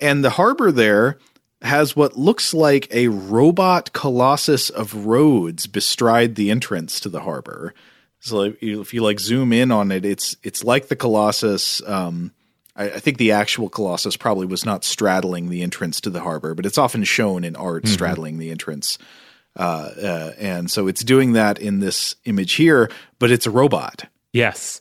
and 0.00 0.24
the 0.24 0.30
harbor 0.30 0.72
there 0.72 1.18
has 1.62 1.94
what 1.94 2.16
looks 2.16 2.54
like 2.54 2.88
a 2.90 3.08
robot 3.08 3.92
colossus 3.92 4.70
of 4.70 5.06
Rhodes 5.06 5.66
bestride 5.66 6.34
the 6.34 6.50
entrance 6.50 7.00
to 7.00 7.08
the 7.08 7.20
harbor. 7.20 7.74
So 8.20 8.42
if 8.42 8.62
you, 8.62 8.80
if 8.80 8.94
you 8.94 9.02
like 9.02 9.20
zoom 9.20 9.52
in 9.52 9.70
on 9.70 9.90
it, 9.92 10.04
it's 10.04 10.36
it's 10.42 10.64
like 10.64 10.88
the 10.88 10.96
colossus. 10.96 11.82
Um, 11.86 12.32
I, 12.76 12.84
I, 12.84 12.98
think 12.98 13.18
the 13.18 13.32
actual 13.32 13.68
colossus 13.68 14.16
probably 14.16 14.46
was 14.46 14.64
not 14.64 14.84
straddling 14.84 15.48
the 15.48 15.62
entrance 15.62 16.00
to 16.02 16.10
the 16.10 16.20
harbor, 16.20 16.54
but 16.54 16.66
it's 16.66 16.78
often 16.78 17.04
shown 17.04 17.44
in 17.44 17.56
art 17.56 17.84
mm-hmm. 17.84 17.92
straddling 17.92 18.38
the 18.38 18.50
entrance. 18.50 18.98
Uh, 19.60 19.92
uh, 20.02 20.32
and 20.38 20.70
so 20.70 20.88
it's 20.88 21.04
doing 21.04 21.34
that 21.34 21.58
in 21.58 21.80
this 21.80 22.16
image 22.24 22.54
here, 22.54 22.90
but 23.18 23.30
it's 23.30 23.46
a 23.46 23.50
robot. 23.50 24.06
Yes. 24.32 24.80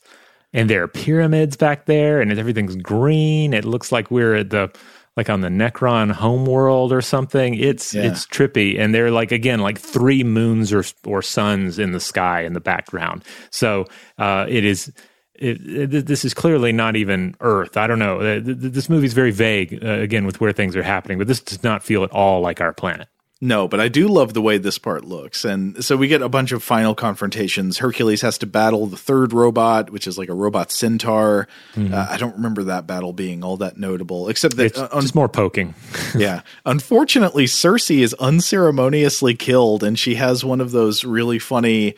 And 0.54 0.70
there 0.70 0.84
are 0.84 0.88
pyramids 0.88 1.58
back 1.58 1.86
there, 1.86 2.22
and 2.22 2.32
everything's 2.32 2.78
green. 2.78 3.54
It 3.54 3.66
looks 3.66 3.92
like 3.92 4.10
we're 4.10 4.36
at 4.36 4.52
the 4.52 4.72
like 5.18 5.30
on 5.30 5.42
the 5.42 5.50
Necron 5.50 6.12
homeworld 6.14 6.94
or 6.94 7.02
something. 7.02 7.56
It's 7.56 7.94
yeah. 7.94 8.04
it's 8.04 8.26
trippy, 8.26 8.80
and 8.80 8.96
they're 8.96 9.12
like 9.12 9.34
again 9.34 9.60
like 9.60 9.78
three 9.78 10.24
moons 10.24 10.72
or 10.72 10.86
or 11.06 11.22
suns 11.22 11.78
in 11.78 11.92
the 11.92 12.00
sky 12.00 12.44
in 12.44 12.54
the 12.54 12.62
background. 12.62 13.26
So 13.52 13.86
uh, 14.18 14.46
it 14.48 14.64
is. 14.64 14.94
It, 15.36 15.94
it, 15.94 16.06
this 16.06 16.26
is 16.26 16.34
clearly 16.34 16.74
not 16.74 16.98
even 16.98 17.34
Earth. 17.40 17.78
I 17.78 17.88
don't 17.88 18.00
know. 18.00 18.42
This 18.42 18.90
movie 18.90 19.06
is 19.06 19.14
very 19.14 19.32
vague, 19.32 19.80
uh, 19.82 19.88
again, 19.88 20.26
with 20.26 20.42
where 20.42 20.52
things 20.52 20.76
are 20.76 20.84
happening, 20.84 21.18
but 21.18 21.28
this 21.28 21.40
does 21.40 21.64
not 21.64 21.82
feel 21.82 22.04
at 22.04 22.12
all 22.12 22.42
like 22.42 22.60
our 22.60 22.74
planet. 22.74 23.08
No, 23.42 23.70
but 23.70 23.80
I 23.80 23.88
do 23.88 24.10
love 24.10 24.34
the 24.34 24.42
way 24.42 24.58
this 24.58 24.78
part 24.78 25.06
looks. 25.06 25.46
And 25.46 25.84
so 25.84 25.96
we 25.96 26.10
get 26.10 26.22
a 26.22 26.28
bunch 26.28 26.52
of 26.52 26.62
final 26.62 26.94
confrontations. 26.94 27.78
Hercules 27.78 28.22
has 28.22 28.38
to 28.40 28.46
battle 28.46 28.86
the 28.86 28.98
third 28.98 29.32
robot, 29.32 29.92
which 29.92 30.08
is 30.08 30.18
like 30.18 30.28
a 30.28 30.34
robot 30.34 30.74
centaur. 30.74 31.48
Mm-hmm. 31.74 31.94
Uh, 31.94 32.08
I 32.10 32.18
don't 32.18 32.36
remember 32.36 32.64
that 32.66 32.86
battle 32.86 33.14
being 33.14 33.42
all 33.42 33.56
that 33.58 33.78
notable, 33.78 34.28
except 34.28 34.58
that 34.58 34.66
it's 34.66 34.78
uh, 34.78 34.90
un- 34.92 35.02
just 35.02 35.16
more 35.16 35.30
poking. 35.30 35.74
yeah. 36.18 36.42
Unfortunately, 36.66 37.48
Circe 37.48 37.92
is 37.92 38.14
unceremoniously 38.16 39.36
killed, 39.36 39.84
and 39.84 39.98
she 39.98 40.16
has 40.16 40.44
one 40.44 40.60
of 40.60 40.72
those 40.72 41.06
really 41.06 41.40
funny 41.40 41.96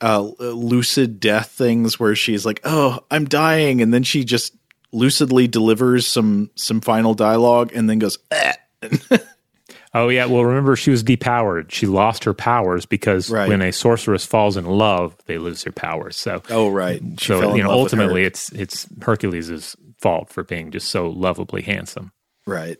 uh, 0.00 0.20
lucid 0.20 1.20
death 1.20 1.50
things 1.50 2.00
where 2.00 2.16
she's 2.16 2.44
like, 2.44 2.60
"Oh, 2.64 3.04
I'm 3.08 3.26
dying," 3.26 3.82
and 3.82 3.94
then 3.94 4.02
she 4.02 4.24
just 4.24 4.56
lucidly 4.90 5.46
delivers 5.46 6.08
some 6.08 6.50
some 6.56 6.80
final 6.80 7.14
dialogue, 7.14 7.70
and 7.72 7.88
then 7.88 8.00
goes. 8.00 8.18
Eh. 8.32 8.54
Oh 9.94 10.08
yeah, 10.08 10.24
well 10.24 10.44
remember 10.44 10.74
she 10.74 10.90
was 10.90 11.04
depowered. 11.04 11.70
She 11.70 11.86
lost 11.86 12.24
her 12.24 12.32
powers 12.32 12.86
because 12.86 13.30
right. 13.30 13.48
when 13.48 13.60
a 13.60 13.72
sorceress 13.72 14.24
falls 14.24 14.56
in 14.56 14.64
love, 14.64 15.16
they 15.26 15.38
lose 15.38 15.64
their 15.64 15.72
powers. 15.72 16.16
So 16.16 16.42
Oh 16.48 16.68
right. 16.68 17.02
She 17.18 17.26
so 17.26 17.54
you 17.54 17.62
know 17.62 17.70
ultimately 17.70 18.24
it's 18.24 18.50
it's 18.52 18.86
Hercules' 19.02 19.76
fault 20.00 20.30
for 20.30 20.44
being 20.44 20.70
just 20.70 20.88
so 20.88 21.08
lovably 21.08 21.62
handsome. 21.62 22.12
Right. 22.46 22.78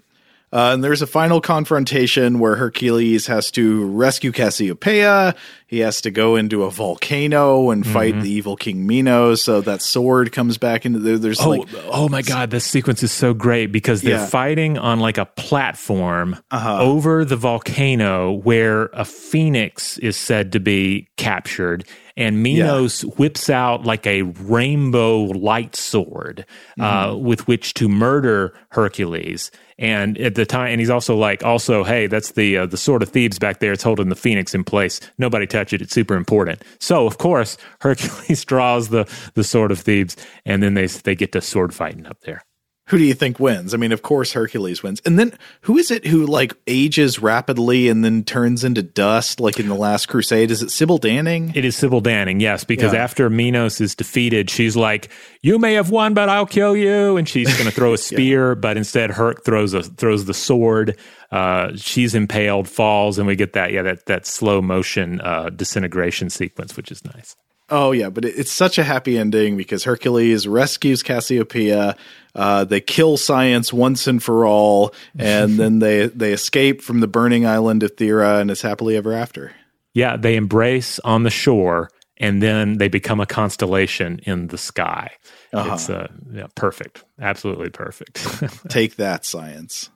Uh, 0.53 0.73
and 0.75 0.85
there's 0.85 1.01
a 1.01 1.07
final 1.07 1.41
confrontation 1.41 2.39
where 2.39 2.57
Hercules 2.57 3.27
has 3.27 3.51
to 3.53 3.87
rescue 3.87 4.33
Cassiopeia. 4.33 5.35
He 5.67 5.79
has 5.79 6.03
to 6.03 6.11
go 6.11 6.37
into 6.37 6.65
a 6.65 6.71
volcano 6.71 7.71
and 7.71 7.87
fight 7.87 8.13
mm-hmm. 8.13 8.23
the 8.23 8.31
evil 8.31 8.57
King 8.57 8.87
Minos. 8.87 9.43
So 9.43 9.63
that 9.63 9.81
sword 9.81 10.31
comes 10.31 10.59
back 10.59 10.85
into 10.85 10.99
there. 10.99 11.17
There's 11.17 11.41
oh, 11.41 11.49
like, 11.49 11.69
oh 11.87 12.11
my 12.11 12.21
god, 12.21 12.51
this 12.51 12.67
sequence 12.67 13.03
is 13.03 13.11
so 13.11 13.33
great 13.33 13.73
because 13.73 14.03
they're 14.03 14.19
yeah. 14.19 14.27
fighting 14.27 14.77
on 14.77 15.01
like 15.01 15.17
a 15.17 15.25
platform 15.25 16.37
uh-huh. 16.51 16.83
over 16.83 17.25
the 17.25 17.37
volcano 17.37 18.33
where 18.33 18.91
a 18.93 19.07
phoenix 19.07 19.97
is 19.99 20.19
said 20.19 20.53
to 20.53 20.61
be 20.61 21.09
captured, 21.17 21.87
and 22.17 22.43
Minos 22.43 23.05
yeah. 23.05 23.11
whips 23.11 23.51
out 23.51 23.85
like 23.85 24.07
a 24.07 24.23
rainbow 24.23 25.23
light 25.23 25.77
sword 25.77 26.45
uh, 26.79 26.83
mm-hmm. 26.83 27.11
uh, 27.11 27.17
with 27.17 27.47
which 27.47 27.75
to 27.75 27.89
murder 27.89 28.55
Hercules. 28.71 29.51
And 29.79 30.19
at 30.19 30.35
the 30.35 30.47
time, 30.47 30.71
and 30.71 30.81
he's 30.81 30.91
also 30.91 31.17
like, 31.17 31.43
also, 31.43 31.83
hey, 31.83 32.07
that's 32.07 32.33
the 32.33 32.59
uh, 32.59 32.67
the 32.67 32.77
sword 32.77 33.03
of 33.03 33.09
Thebes 33.09 33.39
back 33.39 33.59
there. 33.59 33.73
It's 33.73 33.83
holding 33.83 34.11
the 34.11 34.17
phoenix 34.17 34.55
in 34.55 34.65
place. 34.65 35.01
Nobody 35.19 35.47
touch 35.47 35.73
it. 35.73 35.83
It's 35.83 35.95
super 35.95 36.15
important. 36.15 36.63
So 36.79 37.07
of 37.07 37.19
course, 37.19 37.57
Hercules 37.81 38.45
draws 38.45 38.91
the 38.91 39.11
the 39.35 39.45
sword 39.45 39.73
of 39.73 39.81
Thebes, 39.81 40.17
and 40.45 40.63
then 40.63 40.75
they 40.75 40.87
they 40.87 41.15
get 41.15 41.33
to 41.33 41.41
sword 41.41 41.75
fighting 41.75 42.07
up 42.07 42.21
there 42.21 42.45
who 42.93 42.99
do 42.99 43.05
you 43.05 43.15
think 43.15 43.41
wins? 43.41 43.73
I 43.73 43.79
mean, 43.79 43.91
of 43.91 44.03
course 44.03 44.35
Hercules 44.35 44.83
wins. 44.83 45.01
And 45.07 45.19
then 45.19 45.33
who 45.63 45.79
is 45.79 45.91
it 45.91 46.07
who 46.07 46.27
like 46.27 46.53
ages 46.67 47.21
rapidly 47.21 47.89
and 47.89 48.05
then 48.05 48.23
turns 48.23 48.65
into 48.65 48.83
dust 48.83 49.41
like 49.41 49.59
in 49.59 49.67
the 49.67 49.75
last 49.75 50.09
crusade? 50.09 50.51
Is 50.51 50.61
it 50.61 50.71
Sybil 50.71 50.99
Danning? 50.99 51.57
It 51.57 51.65
is 51.65 51.75
Sybil 51.75 52.03
Danning, 52.03 52.39
yes, 52.39 52.65
because 52.65 52.93
yeah. 52.93 53.03
after 53.03 53.31
Minos 53.31 53.81
is 53.81 53.95
defeated, 53.95 54.51
she's 54.51 54.77
like, 54.77 55.09
You 55.41 55.59
may 55.59 55.73
have 55.73 55.89
won, 55.89 56.13
but 56.13 56.29
I'll 56.29 56.45
kill 56.45 56.77
you. 56.77 57.17
And 57.17 57.27
she's 57.27 57.57
gonna 57.57 57.71
throw 57.71 57.95
a 57.95 57.99
spear, 58.13 58.51
yeah. 58.51 58.57
but 58.57 58.77
instead 58.77 59.11
Herc 59.11 59.43
throws 59.43 59.73
a 59.73 59.83
throws 59.83 60.27
the 60.27 60.35
sword. 60.35 60.99
Uh, 61.31 61.75
she's 61.77 62.15
impaled, 62.15 62.69
falls, 62.69 63.17
and 63.17 63.27
we 63.27 63.37
get 63.37 63.55
that, 63.55 63.73
yeah, 63.73 63.81
that 63.81 64.05
that 64.05 64.27
slow 64.27 64.61
motion 64.61 65.19
uh, 65.23 65.49
disintegration 65.49 66.29
sequence, 66.29 66.77
which 66.77 66.93
is 66.93 67.03
nice. 67.07 67.37
Oh 67.75 67.93
yeah, 67.93 68.11
but 68.11 68.27
it's 68.27 68.53
such 68.53 68.77
a 68.77 68.85
happy 68.85 69.17
ending 69.17 69.57
because 69.57 69.85
Hercules 69.85 70.47
rescues 70.47 71.03
Cassiopeia. 71.03 71.97
Uh, 72.35 72.65
they 72.65 72.83
kill 72.83 73.17
science 73.17 73.73
once 73.73 74.07
and 74.07 74.23
for 74.23 74.45
all, 74.45 74.95
and 75.19 75.53
then 75.59 75.79
they 75.79 76.09
they 76.09 76.35
escape 76.35 76.83
from 76.83 77.01
the 77.01 77.09
burning 77.09 77.47
island 77.47 77.83
of 77.83 77.97
Thera, 77.97 78.43
and 78.43 78.51
it's 78.51 78.61
happily 78.61 78.95
ever 78.95 79.15
after. 79.15 79.53
Yeah, 79.95 80.19
they 80.19 80.37
embrace 80.37 80.99
on 80.99 81.23
the 81.23 81.31
shore, 81.31 81.91
and 82.19 82.43
then 82.43 82.77
they 82.77 82.89
become 82.89 83.21
a 83.21 83.27
constellation 83.27 84.21
in 84.25 84.49
the 84.49 84.59
sky. 84.59 85.11
Uh-huh. 85.55 85.73
It's 85.73 85.89
uh, 85.89 86.09
yeah, 86.31 86.49
perfect, 86.55 87.05
absolutely 87.23 87.71
perfect. 87.71 88.23
Take 88.69 88.97
that, 88.97 89.25
science. 89.25 89.89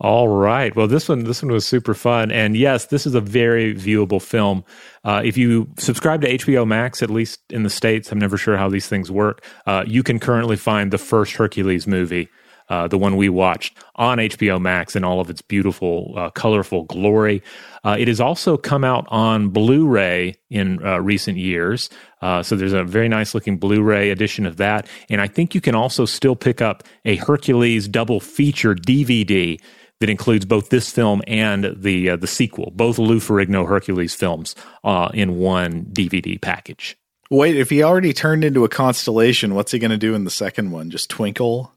All 0.00 0.28
right. 0.28 0.74
Well, 0.76 0.86
this 0.86 1.08
one 1.08 1.24
this 1.24 1.42
one 1.42 1.52
was 1.52 1.66
super 1.66 1.94
fun, 1.94 2.30
and 2.30 2.56
yes, 2.56 2.86
this 2.86 3.06
is 3.06 3.14
a 3.14 3.20
very 3.20 3.74
viewable 3.74 4.20
film. 4.22 4.64
Uh, 5.04 5.22
if 5.24 5.36
you 5.36 5.68
subscribe 5.78 6.20
to 6.22 6.28
HBO 6.28 6.66
Max, 6.66 7.02
at 7.02 7.10
least 7.10 7.40
in 7.50 7.62
the 7.62 7.70
states, 7.70 8.12
I'm 8.12 8.18
never 8.18 8.36
sure 8.36 8.56
how 8.56 8.68
these 8.68 8.88
things 8.88 9.10
work. 9.10 9.44
Uh, 9.66 9.84
you 9.86 10.02
can 10.02 10.18
currently 10.18 10.56
find 10.56 10.92
the 10.92 10.98
first 10.98 11.34
Hercules 11.36 11.86
movie. 11.86 12.28
Uh, 12.68 12.88
the 12.88 12.98
one 12.98 13.16
we 13.16 13.28
watched 13.28 13.78
on 13.94 14.18
HBO 14.18 14.60
Max 14.60 14.96
in 14.96 15.04
all 15.04 15.20
of 15.20 15.30
its 15.30 15.40
beautiful, 15.40 16.14
uh, 16.16 16.30
colorful 16.30 16.82
glory. 16.84 17.40
Uh, 17.84 17.96
it 17.96 18.08
has 18.08 18.20
also 18.20 18.56
come 18.56 18.82
out 18.82 19.06
on 19.08 19.50
Blu 19.50 19.86
ray 19.86 20.34
in 20.50 20.84
uh, 20.84 20.98
recent 21.00 21.38
years. 21.38 21.88
Uh, 22.22 22.42
so 22.42 22.56
there's 22.56 22.72
a 22.72 22.84
very 22.84 23.08
nice 23.08 23.34
looking 23.34 23.58
Blu 23.58 23.82
ray 23.82 24.10
edition 24.10 24.46
of 24.46 24.56
that. 24.56 24.88
And 25.10 25.20
I 25.20 25.26
think 25.26 25.54
you 25.54 25.60
can 25.60 25.74
also 25.74 26.04
still 26.04 26.36
pick 26.36 26.62
up 26.62 26.82
a 27.04 27.16
Hercules 27.16 27.88
double 27.88 28.20
feature 28.20 28.74
DVD 28.74 29.60
that 30.00 30.10
includes 30.10 30.44
both 30.44 30.68
this 30.68 30.90
film 30.90 31.22
and 31.26 31.74
the 31.76 32.10
uh, 32.10 32.16
the 32.16 32.26
sequel, 32.26 32.72
both 32.74 32.98
Lou 32.98 33.18
Ferrigno 33.18 33.66
Hercules 33.66 34.14
films, 34.14 34.54
uh, 34.84 35.10
in 35.14 35.36
one 35.36 35.86
DVD 35.86 36.40
package. 36.40 36.96
Wait, 37.30 37.56
if 37.56 37.70
he 37.70 37.82
already 37.82 38.12
turned 38.12 38.44
into 38.44 38.64
a 38.64 38.68
constellation, 38.68 39.54
what's 39.54 39.72
he 39.72 39.78
going 39.78 39.90
to 39.90 39.96
do 39.96 40.14
in 40.14 40.24
the 40.24 40.30
second 40.30 40.70
one? 40.70 40.90
Just 40.90 41.10
twinkle? 41.10 41.72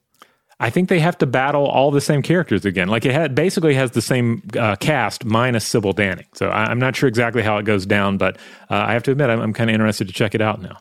I 0.60 0.70
think 0.70 0.90
they 0.90 1.00
have 1.00 1.18
to 1.20 1.26
battle 1.26 1.66
all 1.66 1.90
the 1.90 2.02
same 2.02 2.22
characters 2.22 2.66
again. 2.66 2.90
Like 2.90 3.06
it 3.06 3.34
basically 3.34 3.76
has 3.76 3.92
the 3.92 4.02
same 4.02 4.44
uh, 4.58 4.76
cast 4.76 5.24
minus 5.24 5.66
Sybil 5.66 5.94
Danning. 5.94 6.26
So 6.34 6.50
I, 6.50 6.70
am 6.70 6.80
not 6.80 6.96
sure 6.96 7.08
exactly 7.08 7.42
how 7.42 7.58
it 7.58 7.64
goes 7.64 7.86
down, 7.86 8.18
but 8.18 8.38
uh, 8.70 8.76
I 8.76 8.94
have 8.94 9.04
to 9.04 9.12
admit 9.12 9.30
I'm, 9.30 9.40
I'm 9.40 9.54
kind 9.54 9.70
of 9.70 9.74
interested 9.74 10.08
to 10.08 10.14
check 10.14 10.36
it 10.36 10.42
out 10.42 10.62
now. 10.62 10.78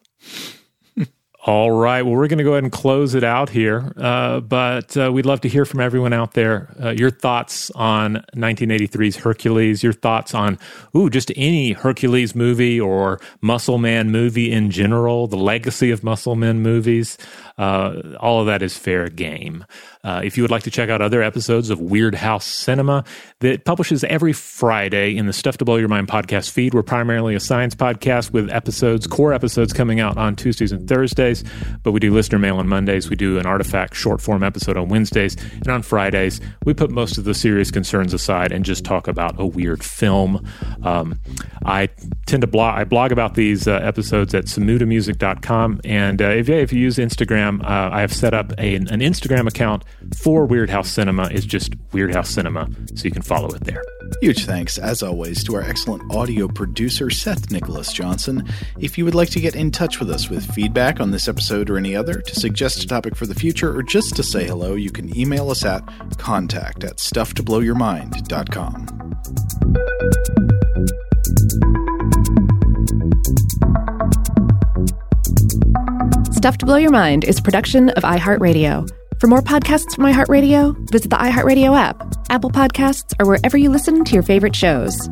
All 1.46 1.70
right. 1.70 2.02
Well, 2.02 2.14
we're 2.14 2.26
going 2.26 2.38
to 2.38 2.44
go 2.44 2.52
ahead 2.52 2.64
and 2.64 2.72
close 2.72 3.14
it 3.14 3.22
out 3.22 3.48
here. 3.48 3.92
Uh, 3.96 4.40
but 4.40 4.96
uh, 4.96 5.12
we'd 5.12 5.24
love 5.24 5.40
to 5.42 5.48
hear 5.48 5.64
from 5.64 5.80
everyone 5.80 6.12
out 6.12 6.34
there. 6.34 6.74
Uh, 6.82 6.90
your 6.90 7.10
thoughts 7.10 7.70
on 7.70 8.24
1983's 8.34 9.16
Hercules, 9.16 9.84
your 9.84 9.92
thoughts 9.92 10.34
on, 10.34 10.58
ooh, 10.96 11.08
just 11.08 11.30
any 11.36 11.72
Hercules 11.72 12.34
movie 12.34 12.80
or 12.80 13.20
Muscle 13.40 13.78
Man 13.78 14.10
movie 14.10 14.50
in 14.50 14.72
general, 14.72 15.28
the 15.28 15.36
legacy 15.36 15.92
of 15.92 16.02
Muscle 16.02 16.34
Men 16.34 16.60
movies. 16.60 17.16
Uh, 17.58 18.16
all 18.20 18.40
of 18.40 18.46
that 18.46 18.62
is 18.62 18.76
fair 18.76 19.08
game. 19.08 19.64
Uh, 20.04 20.22
if 20.24 20.36
you 20.36 20.44
would 20.44 20.50
like 20.50 20.62
to 20.62 20.70
check 20.70 20.88
out 20.88 21.02
other 21.02 21.22
episodes 21.22 21.70
of 21.70 21.80
Weirdhouse 21.80 22.42
Cinema 22.42 23.04
that 23.40 23.64
publishes 23.64 24.04
every 24.04 24.32
Friday 24.32 25.16
in 25.16 25.26
the 25.26 25.32
Stuff 25.32 25.58
to 25.58 25.64
Blow 25.64 25.76
Your 25.76 25.88
Mind 25.88 26.06
podcast 26.06 26.50
feed, 26.50 26.72
we're 26.72 26.84
primarily 26.84 27.34
a 27.34 27.40
science 27.40 27.74
podcast 27.74 28.30
with 28.30 28.48
episodes, 28.50 29.06
core 29.06 29.32
episodes 29.32 29.72
coming 29.72 29.98
out 29.98 30.16
on 30.16 30.36
Tuesdays 30.36 30.70
and 30.70 30.88
Thursdays, 30.88 31.42
but 31.82 31.92
we 31.92 32.00
do 32.00 32.14
listener 32.14 32.38
mail 32.38 32.58
on 32.58 32.68
Mondays. 32.68 33.10
We 33.10 33.16
do 33.16 33.38
an 33.38 33.46
artifact 33.46 33.96
short 33.96 34.20
form 34.20 34.42
episode 34.42 34.76
on 34.76 34.88
Wednesdays, 34.88 35.36
and 35.54 35.68
on 35.68 35.82
Fridays 35.82 36.40
we 36.64 36.74
put 36.74 36.90
most 36.90 37.18
of 37.18 37.24
the 37.24 37.34
serious 37.34 37.70
concerns 37.70 38.14
aside 38.14 38.52
and 38.52 38.64
just 38.64 38.84
talk 38.84 39.08
about 39.08 39.38
a 39.40 39.46
weird 39.46 39.82
film. 39.82 40.46
Um, 40.84 41.18
I 41.64 41.88
tend 42.26 42.42
to 42.42 42.46
blog. 42.46 42.78
I 42.78 42.84
blog 42.84 43.10
about 43.10 43.34
these 43.34 43.66
uh, 43.66 43.72
episodes 43.82 44.32
at 44.34 44.44
samutamusic.com, 44.44 45.80
and 45.84 46.22
uh, 46.22 46.26
if, 46.26 46.48
if 46.48 46.72
you 46.72 46.80
use 46.80 46.96
Instagram 46.96 47.47
Instagram. 47.48 47.64
Uh, 47.64 47.90
I 47.92 48.00
have 48.00 48.12
set 48.12 48.34
up 48.34 48.52
a, 48.58 48.74
an 48.74 48.86
Instagram 48.86 49.48
account 49.48 49.84
for 50.16 50.46
Weirdhouse 50.46 50.86
Cinema. 50.86 51.28
It's 51.30 51.46
just 51.46 51.72
Weirdhouse 51.90 52.26
Cinema, 52.26 52.68
so 52.94 53.04
you 53.04 53.10
can 53.10 53.22
follow 53.22 53.48
it 53.48 53.64
there. 53.64 53.82
Huge 54.20 54.44
thanks, 54.46 54.78
as 54.78 55.02
always, 55.02 55.42
to 55.44 55.56
our 55.56 55.62
excellent 55.62 56.14
audio 56.14 56.48
producer, 56.48 57.10
Seth 57.10 57.50
Nicholas 57.50 57.92
Johnson. 57.92 58.48
If 58.78 58.96
you 58.98 59.04
would 59.04 59.14
like 59.14 59.28
to 59.30 59.40
get 59.40 59.54
in 59.54 59.70
touch 59.70 60.00
with 60.00 60.10
us 60.10 60.30
with 60.30 60.50
feedback 60.54 61.00
on 61.00 61.10
this 61.10 61.28
episode 61.28 61.68
or 61.70 61.76
any 61.76 61.94
other, 61.96 62.20
to 62.20 62.34
suggest 62.34 62.82
a 62.82 62.86
topic 62.86 63.14
for 63.16 63.26
the 63.26 63.34
future, 63.34 63.76
or 63.76 63.82
just 63.82 64.16
to 64.16 64.22
say 64.22 64.46
hello, 64.46 64.72
you 64.74 64.90
can 64.90 65.14
email 65.16 65.50
us 65.50 65.64
at 65.64 65.82
contact 66.18 66.84
at 66.84 66.96
stufftoblowyourmind.com. 66.96 69.08
Stuff 76.38 76.58
to 76.58 76.66
Blow 76.66 76.76
Your 76.76 76.92
Mind 76.92 77.24
is 77.24 77.40
production 77.40 77.90
of 77.90 78.04
iHeartRadio. 78.04 78.88
For 79.20 79.26
more 79.26 79.40
podcasts 79.40 79.96
from 79.96 80.04
iHeartRadio, 80.04 80.88
visit 80.88 81.10
the 81.10 81.16
iHeartRadio 81.16 81.76
app, 81.76 82.14
Apple 82.30 82.52
Podcasts, 82.52 83.12
or 83.18 83.26
wherever 83.26 83.56
you 83.56 83.70
listen 83.70 84.04
to 84.04 84.14
your 84.14 84.22
favorite 84.22 84.54
shows. 84.54 85.08